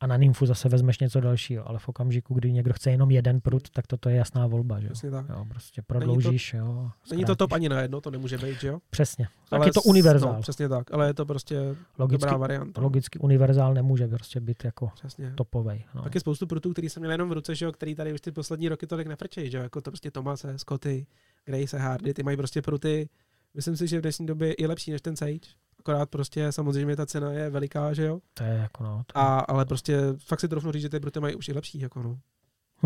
A 0.00 0.06
na 0.06 0.16
nymfu 0.16 0.46
zase 0.46 0.68
vezmeš 0.68 0.98
něco 0.98 1.20
dalšího, 1.20 1.68
ale 1.68 1.78
v 1.78 1.88
okamžiku, 1.88 2.34
kdy 2.34 2.52
někdo 2.52 2.72
chce 2.74 2.90
jenom 2.90 3.10
jeden 3.10 3.40
prut, 3.40 3.70
tak 3.70 3.86
toto 3.86 4.08
je 4.08 4.16
jasná 4.16 4.46
volba, 4.46 4.80
že. 4.80 4.88
Přesně 4.88 5.10
tak. 5.10 5.26
Jo, 5.28 5.44
prostě 5.48 5.82
prodloužíš, 5.82 6.54
jo. 6.54 6.90
Není 7.10 7.24
to 7.24 7.36
top 7.36 7.52
ani 7.52 7.68
na 7.68 7.80
jedno, 7.80 8.00
to 8.00 8.10
nemůže 8.10 8.38
být, 8.38 8.60
že 8.60 8.68
jo? 8.68 8.78
Přesně. 8.90 9.24
Tak 9.48 9.58
Ale 9.60 9.68
je 9.68 9.72
to 9.72 9.80
s- 9.80 9.86
univerzál. 9.86 10.32
No, 10.34 10.42
přesně 10.42 10.68
tak, 10.68 10.94
ale 10.94 11.06
je 11.06 11.14
to 11.14 11.26
prostě 11.26 11.60
Logicky, 11.98 12.20
dobrá 12.20 12.36
varianta. 12.36 12.80
logicky 12.80 13.18
univerzál 13.18 13.74
nemůže 13.74 14.08
prostě 14.08 14.40
být 14.40 14.64
jako 14.64 14.90
Přesně. 14.94 15.32
topovej. 15.34 15.84
No. 15.94 16.02
Pak 16.02 16.14
je 16.14 16.20
spoustu 16.20 16.46
prutů, 16.46 16.72
který 16.72 16.88
jsem 16.88 17.00
měl 17.00 17.12
jenom 17.12 17.28
v 17.28 17.32
ruce, 17.32 17.54
že 17.54 17.64
jo, 17.64 17.72
který 17.72 17.94
tady 17.94 18.12
už 18.12 18.20
ty 18.20 18.32
poslední 18.32 18.68
roky 18.68 18.86
tolik 18.86 19.06
nefrčejí, 19.06 19.50
že 19.50 19.56
jo, 19.56 19.62
jako 19.62 19.80
to 19.80 19.90
prostě 19.90 20.10
Tomase, 20.10 20.58
Scotty, 20.58 21.06
Grace, 21.44 21.78
Hardy, 21.78 22.14
ty 22.14 22.22
mají 22.22 22.36
prostě 22.36 22.62
pruty, 22.62 23.08
myslím 23.54 23.76
si, 23.76 23.86
že 23.86 23.98
v 23.98 24.02
dnešní 24.02 24.26
době 24.26 24.54
je 24.58 24.68
lepší 24.68 24.90
než 24.90 25.00
ten 25.02 25.16
Sage, 25.16 25.40
akorát 25.86 26.10
prostě 26.10 26.52
samozřejmě 26.52 26.96
ta 26.96 27.06
cena 27.06 27.32
je 27.32 27.50
veliká, 27.50 27.92
že 27.92 28.04
jo, 28.04 28.20
To 28.34 28.44
je 28.44 28.54
jako 28.54 28.82
no. 28.84 29.02
To... 29.06 29.18
a, 29.18 29.38
ale 29.38 29.64
prostě 29.64 29.98
fakt 30.18 30.40
si 30.40 30.48
trofnu 30.48 30.72
říct, 30.72 30.82
že 30.82 30.88
ty 30.88 31.00
pruty 31.00 31.20
mají 31.20 31.34
už 31.34 31.48
i 31.48 31.52
lepší, 31.52 31.80
jako 31.80 32.02
no. 32.02 32.18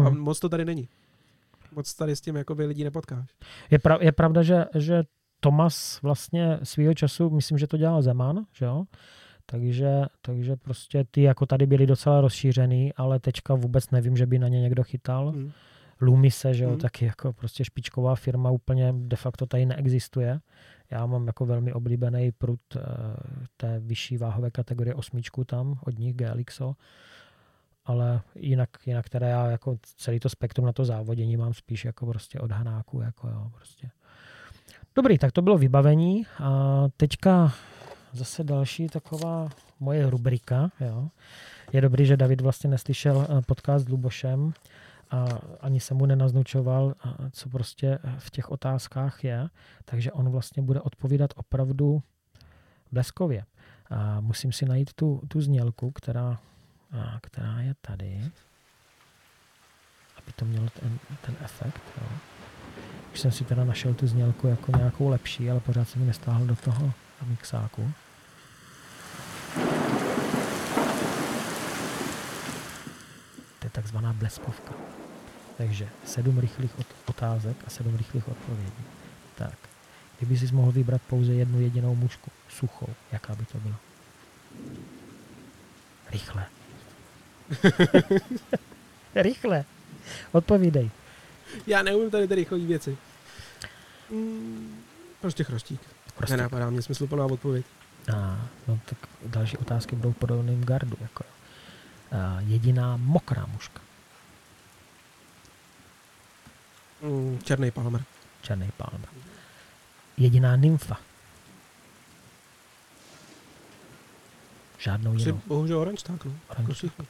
A 0.04 0.10
hm. 0.10 0.18
moc 0.18 0.40
to 0.40 0.48
tady 0.48 0.64
není. 0.64 0.88
Moc 1.72 1.94
tady 1.94 2.16
s 2.16 2.20
tím 2.20 2.36
jako 2.36 2.54
by 2.54 2.66
lidí 2.66 2.84
nepotkáš. 2.84 3.30
je, 3.70 3.78
prav, 3.78 4.02
je 4.02 4.12
pravda, 4.12 4.42
že, 4.42 4.64
že 4.74 5.02
Tomas 5.40 6.02
vlastně 6.02 6.58
svýho 6.62 6.94
času, 6.94 7.30
myslím, 7.30 7.58
že 7.58 7.66
to 7.66 7.76
dělal 7.76 8.02
Zeman, 8.02 8.44
že 8.52 8.64
jo? 8.64 8.84
Takže, 9.46 10.02
takže 10.22 10.56
prostě 10.56 11.04
ty 11.10 11.22
jako 11.22 11.46
tady 11.46 11.66
byly 11.66 11.86
docela 11.86 12.20
rozšířený, 12.20 12.92
ale 12.96 13.20
teďka 13.20 13.54
vůbec 13.54 13.90
nevím, 13.90 14.16
že 14.16 14.26
by 14.26 14.38
na 14.38 14.48
ně 14.48 14.60
někdo 14.60 14.82
chytal. 14.82 15.30
Hmm. 15.30 15.50
Lumise, 16.00 16.54
že 16.54 16.64
jo, 16.64 16.70
Hmm. 16.70 16.78
taky 16.78 17.04
jako 17.04 17.32
prostě 17.32 17.64
špičková 17.64 18.14
firma 18.14 18.50
úplně 18.50 18.94
de 18.96 19.16
facto 19.16 19.46
tady 19.46 19.66
neexistuje. 19.66 20.40
Já 20.90 21.06
mám 21.06 21.26
jako 21.26 21.46
velmi 21.46 21.72
oblíbený 21.72 22.32
prut 22.32 22.60
eh, 22.76 22.80
té 23.56 23.80
vyšší 23.80 24.16
váhové 24.16 24.50
kategorie 24.50 24.94
osmičku 24.94 25.44
tam 25.44 25.78
od 25.86 25.98
nich 25.98 26.16
GLXO, 26.16 26.74
ale 27.84 28.20
jinak, 28.34 28.70
jinak 28.86 29.08
teda 29.08 29.26
já 29.28 29.46
jako 29.46 29.78
celý 29.82 30.20
to 30.20 30.28
spektrum 30.28 30.66
na 30.66 30.72
to 30.72 30.84
závodění 30.84 31.36
mám 31.36 31.54
spíš 31.54 31.84
jako 31.84 32.06
prostě 32.06 32.40
od 32.40 32.52
Hanáku, 32.52 33.00
jako 33.00 33.28
jo, 33.28 33.50
prostě. 33.54 33.90
Dobrý, 34.94 35.18
tak 35.18 35.32
to 35.32 35.42
bylo 35.42 35.58
vybavení 35.58 36.26
a 36.42 36.84
teďka 36.96 37.52
zase 38.12 38.44
další 38.44 38.86
taková 38.86 39.48
moje 39.80 40.10
rubrika, 40.10 40.70
jo. 40.80 41.08
Je 41.72 41.80
dobrý, 41.80 42.06
že 42.06 42.16
David 42.16 42.40
vlastně 42.40 42.70
neslyšel 42.70 43.26
eh, 43.28 43.42
podcast 43.42 43.84
s 43.84 43.88
Lubošem, 43.88 44.52
a 45.10 45.24
ani 45.60 45.80
se 45.80 45.94
mu 45.94 46.06
nenaznučoval, 46.06 46.94
co 47.32 47.48
prostě 47.48 47.98
v 48.18 48.30
těch 48.30 48.50
otázkách 48.50 49.24
je, 49.24 49.48
takže 49.84 50.12
on 50.12 50.30
vlastně 50.30 50.62
bude 50.62 50.80
odpovídat 50.80 51.30
opravdu 51.36 52.02
bleskově. 52.92 53.44
A 53.90 54.20
musím 54.20 54.52
si 54.52 54.64
najít 54.64 54.92
tu, 54.92 55.22
tu 55.28 55.40
znělku, 55.40 55.90
která, 55.90 56.38
a, 56.92 57.20
která 57.22 57.60
je 57.60 57.74
tady, 57.80 58.30
aby 60.16 60.32
to 60.36 60.44
mělo 60.44 60.66
ten, 60.80 60.98
ten 61.26 61.36
efekt. 61.40 61.82
Jo. 62.00 62.08
Už 63.12 63.20
jsem 63.20 63.32
si 63.32 63.44
teda 63.44 63.64
našel 63.64 63.94
tu 63.94 64.06
znělku 64.06 64.46
jako 64.46 64.72
nějakou 64.76 65.08
lepší, 65.08 65.50
ale 65.50 65.60
pořád 65.60 65.88
se 65.88 65.98
mi 65.98 66.06
nestáhl 66.06 66.46
do 66.46 66.56
toho 66.56 66.92
mixáku. 67.26 67.92
To 73.58 73.66
je 73.66 73.69
takzvaná 73.80 74.12
bleskovka. 74.12 74.72
Takže 75.56 75.88
sedm 76.04 76.38
rychlých 76.38 76.78
ot- 76.78 76.96
otázek 77.06 77.56
a 77.66 77.70
sedm 77.70 77.96
rychlých 77.96 78.28
odpovědí. 78.28 78.84
Tak, 79.34 79.56
kdyby 80.18 80.38
si 80.38 80.54
mohl 80.54 80.72
vybrat 80.72 81.02
pouze 81.02 81.32
jednu 81.32 81.60
jedinou 81.60 81.94
mužku, 81.94 82.30
suchou, 82.48 82.88
jaká 83.12 83.34
by 83.34 83.44
to 83.44 83.58
byla? 83.58 83.76
Rychle. 86.10 86.46
Rychle. 89.14 89.64
Odpovídej. 90.32 90.90
Já 91.66 91.82
neumím 91.82 92.10
tady 92.10 92.28
ty 92.28 92.34
rychlé 92.34 92.58
věci. 92.58 92.98
Mm, 94.10 94.82
prostě 95.20 95.44
chrostík. 95.44 95.80
Prostě. 96.16 96.36
Nenapadá 96.36 96.70
mě 96.70 96.82
smysluplná 96.82 97.24
odpověď. 97.24 97.66
A, 98.16 98.48
no 98.68 98.80
tak 98.84 98.98
další 99.26 99.56
otázky 99.56 99.96
budou 99.96 100.12
v 100.12 100.16
podobném 100.16 100.64
gardu. 100.64 100.96
Jako. 101.00 101.24
A, 102.12 102.40
jediná 102.40 102.96
mokrá 102.96 103.46
mužka. 103.46 103.80
Mm, 107.02 107.38
černý 107.44 107.70
palmer. 107.70 108.04
Černý 108.42 108.70
palmer. 108.76 109.08
Jediná 110.16 110.56
nymfa. 110.56 110.96
Žádnou 114.78 115.14
jinou. 115.14 115.40
bohužel 115.46 115.78
orange 115.78 116.02
tak, 116.04 116.24
no. 116.24 116.32
Orange 116.48 116.62
Jako 116.62 116.72
všichni. 116.72 117.06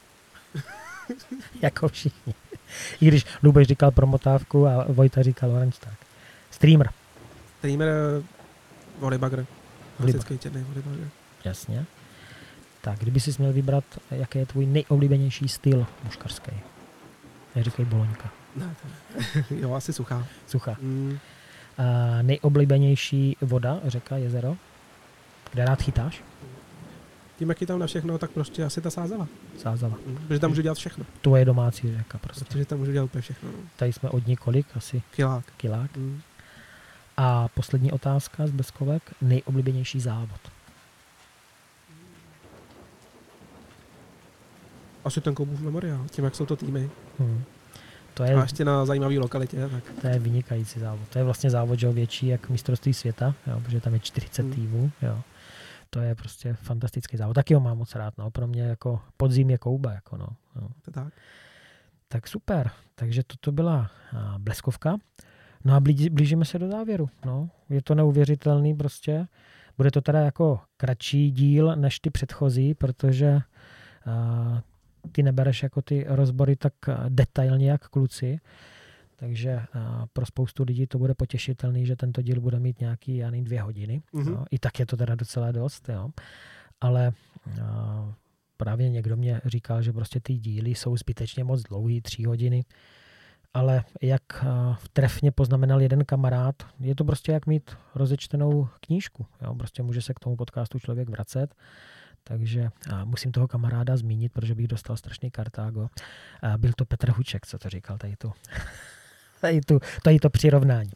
Jako 1.62 1.88
všichni. 1.88 2.34
I 3.00 3.06
když 3.06 3.24
Lubeš 3.42 3.66
říkal 3.68 3.90
promotávku 3.90 4.66
a 4.66 4.84
Vojta 4.88 5.22
říkal 5.22 5.50
orange 5.50 5.78
tak. 5.80 5.94
Streamer. 6.50 6.90
Streamer 7.58 7.88
eh. 7.88 8.22
Volleybag. 8.98 9.32
Klasický 9.96 10.38
černý 10.38 10.62
volleybagger. 10.62 11.08
Jasně. 11.44 11.86
Tak, 12.80 12.98
kdyby 12.98 13.20
si 13.20 13.30
měl 13.38 13.52
vybrat, 13.52 13.84
jaký 14.10 14.38
je 14.38 14.46
tvůj 14.46 14.66
nejoblíbenější 14.66 15.48
styl 15.48 15.86
muškarský? 16.04 16.52
Neříkej 17.56 17.84
boloňka. 17.84 18.30
Ne, 18.56 18.74
to 19.48 19.54
jo, 19.54 19.74
asi 19.74 19.92
suchá. 19.92 20.26
Suchá. 20.46 20.76
Mm. 20.80 21.18
A 21.78 21.82
nejoblíbenější 22.22 23.36
voda, 23.40 23.80
řeka, 23.84 24.16
jezero? 24.16 24.56
Kde 25.52 25.64
rád 25.64 25.82
chytáš? 25.82 26.22
Tím, 27.38 27.48
jak 27.48 27.60
je 27.60 27.66
tam 27.66 27.78
na 27.78 27.86
všechno, 27.86 28.18
tak 28.18 28.30
prostě 28.30 28.64
asi 28.64 28.80
ta 28.80 28.90
sázela. 28.90 29.28
Sázava. 29.58 29.96
Mm. 30.06 30.16
Protože 30.16 30.40
tam 30.40 30.50
můžu 30.50 30.62
dělat 30.62 30.78
všechno. 30.78 31.04
Tvoje 31.20 31.44
domácí 31.44 31.96
řeka 31.96 32.18
prostě. 32.18 32.44
Protože 32.44 32.64
tam 32.64 32.78
můžu 32.78 32.92
dělat 32.92 33.04
úplně 33.04 33.22
všechno. 33.22 33.50
No. 33.50 33.58
Tady 33.76 33.92
jsme 33.92 34.08
od 34.10 34.26
několik, 34.26 34.66
asi 34.76 35.02
Kilák. 35.10 35.44
kilák. 35.56 35.96
Mm. 35.96 36.20
A 37.16 37.48
poslední 37.48 37.92
otázka 37.92 38.46
z 38.46 38.50
Beskovek. 38.50 39.02
Nejoblíbenější 39.20 40.00
závod. 40.00 40.40
Asi 45.04 45.20
ten 45.20 45.34
Koubův 45.34 45.60
memoriál, 45.60 46.06
tím, 46.10 46.24
jak 46.24 46.34
jsou 46.34 46.46
to 46.46 46.56
týmy. 46.56 46.90
Hmm. 47.18 47.42
To 48.14 48.22
A 48.22 48.26
je, 48.26 48.36
ještě 48.42 48.64
na 48.64 48.86
zajímavé 48.86 49.18
lokalitě, 49.18 49.68
tak 49.68 49.84
to 50.00 50.06
je 50.06 50.18
vynikající 50.18 50.80
závod. 50.80 51.08
To 51.08 51.18
je 51.18 51.24
vlastně 51.24 51.50
závod, 51.50 51.78
že 51.78 51.86
jo, 51.86 51.92
větší 51.92 52.26
jak 52.26 52.48
mistrovství 52.50 52.94
světa, 52.94 53.34
jo, 53.46 53.60
protože 53.60 53.80
tam 53.80 53.94
je 53.94 54.00
40 54.00 54.42
Hmm. 54.42 54.52
týmů. 54.52 54.90
Jo. 55.02 55.22
To 55.90 56.00
je 56.00 56.14
prostě 56.14 56.54
fantastický 56.54 57.16
závod. 57.16 57.34
Taky 57.34 57.54
ho 57.54 57.60
mám 57.60 57.78
moc 57.78 57.94
rád. 57.94 58.14
No. 58.18 58.30
Pro 58.30 58.46
mě 58.46 58.62
jako 58.62 59.00
podzim 59.16 59.50
je 59.50 59.58
kouba. 59.58 59.92
Jako 59.92 60.16
no. 60.16 60.26
No. 60.56 60.68
to 60.84 60.90
tak. 60.90 61.12
Tak 62.08 62.28
super. 62.28 62.70
Takže 62.94 63.22
toto 63.26 63.52
byla 63.52 63.90
a, 64.16 64.34
bleskovka. 64.38 64.96
No 65.64 65.74
a 65.74 65.80
blížíme 66.10 66.44
se 66.44 66.58
do 66.58 66.68
závěru. 66.68 67.08
No. 67.24 67.50
Je 67.68 67.82
to 67.82 67.94
neuvěřitelný 67.94 68.74
prostě. 68.74 69.26
Bude 69.76 69.90
to 69.90 70.00
teda 70.00 70.20
jako 70.20 70.60
kratší 70.76 71.30
díl 71.30 71.76
než 71.76 72.00
ty 72.00 72.10
předchozí, 72.10 72.74
protože 72.74 73.40
a, 74.06 74.62
ty 75.12 75.22
nebereš 75.22 75.62
jako 75.62 75.82
ty 75.82 76.04
rozbory 76.08 76.56
tak 76.56 76.88
a, 76.88 77.04
detailně 77.08 77.70
jak 77.70 77.88
kluci. 77.88 78.40
Takže 79.16 79.60
a, 79.72 80.06
pro 80.12 80.26
spoustu 80.26 80.64
lidí 80.64 80.86
to 80.86 80.98
bude 80.98 81.14
potěšitelný, 81.14 81.86
že 81.86 81.96
tento 81.96 82.22
díl 82.22 82.40
bude 82.40 82.58
mít 82.58 82.80
nějaký, 82.80 83.16
já 83.16 83.30
nevím, 83.30 83.44
dvě 83.44 83.62
hodiny. 83.62 84.02
Mhm. 84.12 84.32
Jo. 84.32 84.44
I 84.50 84.58
tak 84.58 84.80
je 84.80 84.86
to 84.86 84.96
teda 84.96 85.14
docela 85.14 85.52
dost, 85.52 85.88
jo. 85.88 86.08
Ale 86.80 87.12
a, 87.62 88.14
právě 88.56 88.90
někdo 88.90 89.16
mě 89.16 89.40
říkal, 89.44 89.82
že 89.82 89.92
prostě 89.92 90.20
ty 90.20 90.34
díly 90.34 90.70
jsou 90.70 90.96
zbytečně 90.96 91.44
moc 91.44 91.62
dlouhý, 91.62 92.00
tři 92.00 92.24
hodiny. 92.24 92.64
Ale 93.54 93.84
jak 94.02 94.44
a, 94.44 94.78
trefně 94.92 95.32
poznamenal 95.32 95.82
jeden 95.82 96.04
kamarád, 96.04 96.54
je 96.80 96.94
to 96.94 97.04
prostě 97.04 97.32
jak 97.32 97.46
mít 97.46 97.70
rozečtenou 97.94 98.68
knížku. 98.80 99.26
Jo. 99.42 99.54
Prostě 99.54 99.82
může 99.82 100.02
se 100.02 100.14
k 100.14 100.20
tomu 100.20 100.36
podcastu 100.36 100.78
člověk 100.78 101.08
vracet. 101.08 101.54
Takže 102.24 102.70
musím 103.04 103.32
toho 103.32 103.48
kamaráda 103.48 103.96
zmínit, 103.96 104.32
protože 104.32 104.54
bych 104.54 104.68
dostal 104.68 104.96
strašný 104.96 105.30
kartágo. 105.30 105.88
Byl 106.56 106.72
to 106.76 106.84
Petr 106.84 107.10
Huček, 107.10 107.46
co 107.46 107.58
to 107.58 107.68
říkal 107.68 107.98
tady 107.98 108.16
tu. 108.16 108.32
tady, 109.40 109.60
tu, 109.60 109.80
tady 110.04 110.18
to 110.18 110.30
přirovnání. 110.30 110.90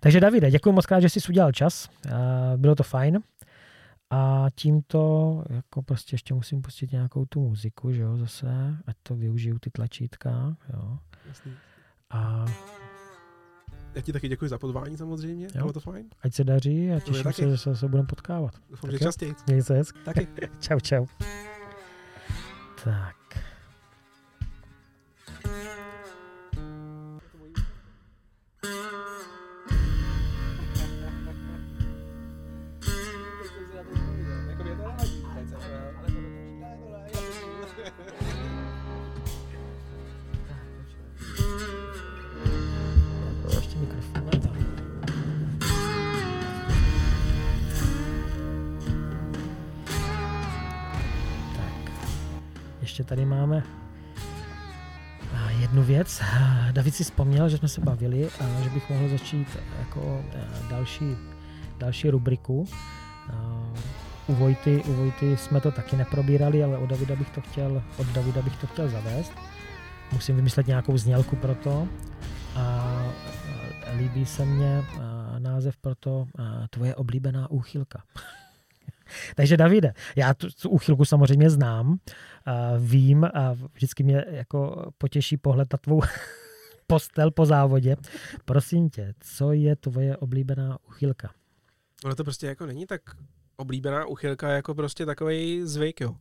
Takže 0.00 0.20
Davide, 0.20 0.50
děkuji 0.50 0.72
moc 0.72 0.86
krát, 0.86 1.00
že 1.00 1.08
jsi 1.08 1.20
udělal 1.28 1.52
čas. 1.52 1.88
Bylo 2.56 2.74
to 2.74 2.82
fajn. 2.82 3.18
A 4.10 4.46
tímto 4.54 5.44
jako 5.50 5.82
prostě 5.82 6.14
ještě 6.14 6.34
musím 6.34 6.62
pustit 6.62 6.92
nějakou 6.92 7.24
tu 7.24 7.40
muziku, 7.40 7.92
že 7.92 8.02
jo, 8.02 8.16
zase, 8.16 8.76
ať 8.86 8.96
to 9.02 9.14
využiju 9.14 9.58
ty 9.58 9.70
tlačítka, 9.70 10.56
jo. 10.72 10.98
Jasný. 11.28 11.52
A 12.10 12.44
Já 13.94 14.02
ti 14.02 14.12
taky 14.12 14.28
děkuji 14.28 14.48
za 14.50 14.58
pozvání 14.58 14.96
samozřejmě, 14.96 15.44
Jo. 15.54 15.60
bylo 15.60 15.72
to 15.72 15.80
fajn. 15.80 16.06
ať 16.22 16.34
se 16.34 16.44
daří 16.44 16.92
a 16.92 17.00
těším 17.00 17.32
se, 17.32 17.50
že 17.50 17.58
se 17.58 17.70
zase 17.70 17.88
budeme 17.88 18.06
potkávat. 18.06 18.54
Doufám, 18.70 18.90
že 18.90 18.98
častěji. 18.98 19.34
Měj 19.46 19.62
se 19.62 19.74
hezky. 19.74 19.98
Taky. 20.04 20.28
Čau, 20.60 20.80
čau. 20.80 21.06
Tak. 22.84 23.16
tady 53.10 53.24
máme 53.24 53.62
jednu 55.58 55.82
věc. 55.82 56.22
David 56.72 56.94
si 56.94 57.04
vzpomněl, 57.04 57.48
že 57.48 57.58
jsme 57.58 57.68
se 57.68 57.80
bavili 57.80 58.28
a 58.28 58.62
že 58.62 58.70
bych 58.70 58.90
mohl 58.90 59.08
začít 59.08 59.48
jako 59.78 60.24
další, 60.70 61.16
další 61.78 62.10
rubriku. 62.10 62.68
U 64.26 64.34
Vojty, 64.34 64.82
u 64.86 64.92
Vojty 64.92 65.36
jsme 65.36 65.60
to 65.60 65.70
taky 65.70 65.96
neprobírali, 65.96 66.64
ale 66.64 66.78
od 66.78 66.90
Davida 66.90 67.16
bych 67.16 67.30
to 67.30 67.40
chtěl, 67.40 67.82
od 67.96 68.06
Davida 68.06 68.42
bych 68.42 68.56
to 68.56 68.66
chtěl 68.66 68.88
zavést. 68.88 69.32
Musím 70.12 70.36
vymyslet 70.36 70.66
nějakou 70.66 70.98
znělku 70.98 71.36
pro 71.36 71.54
to. 71.54 71.88
A, 72.56 73.02
líbí 73.98 74.26
se 74.26 74.44
mně 74.44 74.84
název 75.38 75.76
pro 75.76 75.94
to 75.94 76.26
tvoje 76.70 76.94
oblíbená 76.94 77.50
úchylka. 77.50 78.02
Takže 79.34 79.56
Davide, 79.56 79.92
já 80.16 80.34
tu, 80.34 80.48
tu 80.62 80.70
úchylku 80.70 81.04
samozřejmě 81.04 81.50
znám, 81.50 81.98
a 82.46 82.72
vím 82.78 83.24
a 83.24 83.56
vždycky 83.74 84.02
mě 84.02 84.24
jako 84.30 84.90
potěší 84.98 85.36
pohled 85.36 85.72
na 85.72 85.78
tvou 85.78 86.02
postel 86.86 87.30
po 87.30 87.46
závodě. 87.46 87.96
Prosím 88.44 88.90
tě, 88.90 89.14
co 89.20 89.52
je 89.52 89.76
tvoje 89.76 90.16
oblíbená 90.16 90.78
úchylka? 90.88 91.30
Ono 92.04 92.14
to 92.14 92.24
prostě 92.24 92.46
jako 92.46 92.66
není 92.66 92.86
tak 92.86 93.00
oblíbená 93.56 94.06
uchylka, 94.06 94.48
jako 94.48 94.74
prostě 94.74 95.06
takový 95.06 95.60
zvyk, 95.64 96.00
jo. 96.00 96.16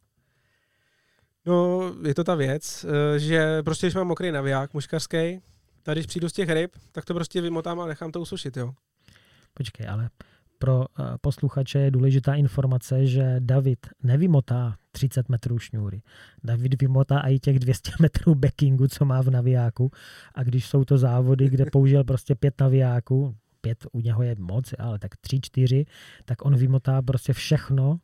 No, 1.45 1.81
je 2.07 2.15
to 2.15 2.23
ta 2.23 2.35
věc, 2.35 2.85
eh, 2.85 3.19
že 3.19 3.63
prostě, 3.63 3.87
když 3.87 3.95
mám 3.95 4.07
mokrý 4.07 4.31
naviják 4.31 4.73
muškarský, 4.73 5.41
tady 5.83 5.99
když 5.99 6.05
přijdu 6.05 6.29
z 6.29 6.33
těch 6.33 6.49
ryb, 6.49 6.71
tak 6.91 7.05
to 7.05 7.13
prostě 7.13 7.41
vymotám 7.41 7.79
a 7.79 7.85
nechám 7.85 8.11
to 8.11 8.21
usušit, 8.21 8.57
jo. 8.57 8.73
Počkej, 9.53 9.89
ale 9.89 10.09
pro 10.59 10.77
uh, 10.79 10.85
posluchače 11.21 11.79
je 11.79 11.91
důležitá 11.91 12.33
informace, 12.35 13.05
že 13.07 13.35
David 13.39 13.87
nevymotá 14.03 14.75
30 14.91 15.29
metrů 15.29 15.59
šňůry. 15.59 16.01
David 16.43 16.81
vymotá 16.81 17.19
i 17.19 17.39
těch 17.39 17.59
200 17.59 17.91
metrů 18.01 18.35
backingu, 18.35 18.87
co 18.87 19.05
má 19.05 19.21
v 19.21 19.29
navijáku. 19.29 19.91
A 20.35 20.43
když 20.43 20.67
jsou 20.67 20.83
to 20.85 20.97
závody, 20.97 21.49
kde 21.49 21.65
použil 21.71 22.03
prostě 22.03 22.35
pět 22.35 22.61
navijáků, 22.61 23.35
pět 23.61 23.85
u 23.91 23.99
něho 23.99 24.23
je 24.23 24.35
moc, 24.39 24.73
ale 24.79 24.99
tak 24.99 25.17
tři, 25.17 25.39
čtyři, 25.41 25.85
tak 26.25 26.45
on 26.45 26.55
vymotá 26.55 27.01
prostě 27.01 27.33
všechno. 27.33 27.99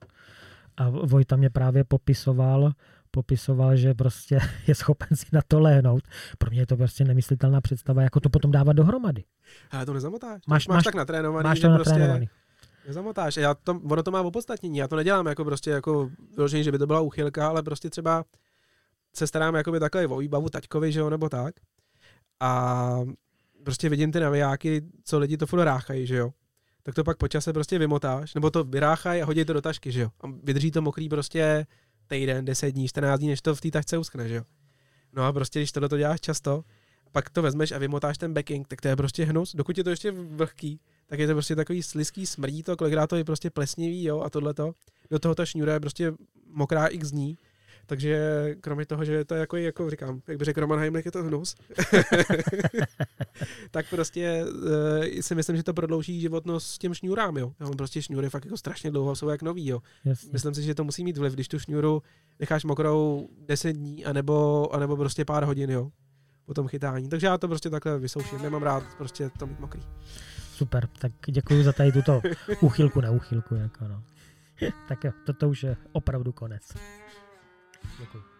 A 0.77 0.89
Vojta 0.89 1.35
mě 1.35 1.49
právě 1.49 1.83
popisoval, 1.83 2.71
popisoval, 3.11 3.75
že 3.75 3.93
prostě 3.93 4.39
je 4.67 4.75
schopen 4.75 5.17
si 5.17 5.25
na 5.33 5.41
to 5.47 5.59
lehnout. 5.59 6.03
Pro 6.37 6.49
mě 6.51 6.59
je 6.59 6.65
to 6.65 6.77
prostě 6.77 7.03
nemyslitelná 7.05 7.61
představa, 7.61 8.01
jako 8.01 8.19
to 8.19 8.29
potom 8.29 8.51
dávat 8.51 8.73
dohromady. 8.73 9.23
Ale 9.71 9.85
to 9.85 9.93
nezamotáš. 9.93 10.41
Máš- 10.47 10.47
máš, 10.47 10.67
máš 10.67 10.83
tak 10.83 10.95
natrénovaný, 10.95 11.43
Máš 11.43 11.59
to 11.59 11.67
prostě 11.75 11.89
natrénovaný. 11.89 12.19
nezamotáš. 12.25 12.44
A 13.17 13.29
Já 13.37 13.53
to, 13.53 13.81
ono 13.83 14.03
to 14.03 14.11
má 14.11 14.21
opodstatnění. 14.21 14.77
Já 14.77 14.87
to 14.87 14.95
nedělám 14.95 15.25
jako 15.25 15.45
prostě 15.45 15.69
jako 15.69 16.09
vyložení, 16.35 16.63
že 16.63 16.71
by 16.71 16.77
to 16.77 16.87
byla 16.87 17.01
úchylka, 17.01 17.47
ale 17.47 17.63
prostě 17.63 17.89
třeba 17.89 18.25
se 19.13 19.27
starám 19.27 19.55
jakoby 19.55 19.79
takhle 19.79 20.07
o 20.07 20.17
výbavu 20.17 20.49
taťkovi, 20.49 20.91
že 20.91 20.99
jo, 20.99 21.09
nebo 21.09 21.29
tak. 21.29 21.55
A 22.39 22.99
prostě 23.63 23.89
vidím 23.89 24.11
ty 24.11 24.19
navijáky, 24.19 24.81
co 25.03 25.19
lidi 25.19 25.37
to 25.37 25.47
furt 25.47 25.63
ráchají, 25.63 26.07
že 26.07 26.15
jo. 26.15 26.33
Tak 26.83 26.95
to 26.95 27.03
pak 27.03 27.17
po 27.17 27.27
čase 27.27 27.53
prostě 27.53 27.79
vymotáš, 27.79 28.33
nebo 28.33 28.51
to 28.51 28.63
vyráchají 28.63 29.21
a 29.21 29.25
hodí 29.25 29.45
to 29.45 29.53
do 29.53 29.61
tašky, 29.61 29.91
že 29.91 30.01
jo. 30.01 30.09
A 30.21 30.27
vydrží 30.43 30.71
to 30.71 30.81
mokrý 30.81 31.09
prostě 31.09 31.67
týden, 32.07 32.45
10 32.45 32.71
dní, 32.71 32.87
14 32.87 33.19
dní, 33.19 33.29
než 33.29 33.41
to 33.41 33.55
v 33.55 33.61
té 33.61 33.71
tašce 33.71 33.97
uskne, 33.97 34.27
že 34.27 34.35
jo. 34.35 34.43
No 35.13 35.23
a 35.23 35.33
prostě, 35.33 35.59
když 35.59 35.71
tohle 35.71 35.89
to 35.89 35.97
děláš 35.97 36.21
často, 36.21 36.63
pak 37.11 37.29
to 37.29 37.41
vezmeš 37.41 37.71
a 37.71 37.77
vymotáš 37.77 38.17
ten 38.17 38.33
backing, 38.33 38.67
tak 38.67 38.81
to 38.81 38.87
je 38.87 38.95
prostě 38.95 39.25
hnus. 39.25 39.55
Dokud 39.55 39.77
je 39.77 39.83
to 39.83 39.89
ještě 39.89 40.11
vlhký, 40.11 40.79
tak 41.07 41.19
je 41.19 41.27
to 41.27 41.33
prostě 41.33 41.55
takový 41.55 41.83
sliský, 41.83 42.25
smrdí 42.25 42.63
to, 42.63 42.77
kolikrát 42.77 43.07
to 43.07 43.15
je 43.15 43.23
prostě 43.23 43.49
plesnivý, 43.49 44.03
jo, 44.03 44.21
a 44.21 44.29
tohleto. 44.29 44.73
Do 45.11 45.19
toho 45.19 45.35
ta 45.35 45.45
šňůra 45.45 45.73
je 45.73 45.79
prostě 45.79 46.13
mokrá 46.47 46.87
x 46.87 47.11
dní. 47.11 47.37
Takže 47.87 48.55
kromě 48.61 48.85
toho, 48.85 49.05
že 49.05 49.25
to 49.25 49.33
je 49.33 49.39
jako, 49.39 49.57
jako 49.57 49.89
říkám, 49.89 50.21
jak 50.27 50.37
by 50.37 50.45
řekl 50.45 50.61
Roman 50.61 50.79
Heimlich, 50.79 51.05
je 51.05 51.11
to 51.11 51.23
hnus, 51.23 51.55
tak 53.71 53.89
prostě 53.89 54.45
uh, 54.45 55.21
si 55.21 55.35
myslím, 55.35 55.57
že 55.57 55.63
to 55.63 55.73
prodlouží 55.73 56.21
životnost 56.21 56.77
těm 56.77 56.93
šňůrám, 56.93 57.37
jo. 57.37 57.53
Já 57.59 57.65
mám 57.65 57.77
prostě 57.77 58.01
šňůry 58.01 58.29
fakt 58.29 58.45
jako 58.45 58.57
strašně 58.57 58.91
dlouho, 58.91 59.15
jsou 59.15 59.29
jak 59.29 59.41
nový, 59.41 59.67
jo. 59.67 59.79
Jasně. 60.05 60.29
Myslím 60.33 60.55
si, 60.55 60.63
že 60.63 60.75
to 60.75 60.83
musí 60.83 61.03
mít 61.03 61.17
vliv, 61.17 61.33
když 61.33 61.47
tu 61.47 61.59
šňůru 61.59 62.03
necháš 62.39 62.63
mokrou 62.63 63.29
10 63.39 63.73
dní, 63.73 64.05
anebo, 64.05 64.69
anebo 64.73 64.97
prostě 64.97 65.25
pár 65.25 65.43
hodin, 65.43 65.69
jo 65.69 65.91
po 66.45 66.53
tom 66.53 66.67
chytání. 66.67 67.09
Takže 67.09 67.27
já 67.27 67.37
to 67.37 67.47
prostě 67.47 67.69
takhle 67.69 67.99
vysouším. 67.99 68.41
Nemám 68.41 68.63
rád 68.63 68.83
prostě 68.97 69.29
to 69.39 69.47
mít 69.47 69.59
mokrý. 69.59 69.81
Super, 70.55 70.87
tak 70.87 71.11
děkuji 71.27 71.63
za 71.63 71.73
tady 71.73 71.91
tuto 71.91 72.21
úchylku 72.61 73.01
na 73.01 73.11
úchylku. 73.11 73.55
Jako 73.55 73.87
no. 73.87 74.03
tak 74.87 75.03
jo, 75.03 75.11
toto 75.25 75.49
už 75.49 75.63
je 75.63 75.77
opravdu 75.91 76.31
konec. 76.31 76.73
Děkuji. 77.99 78.34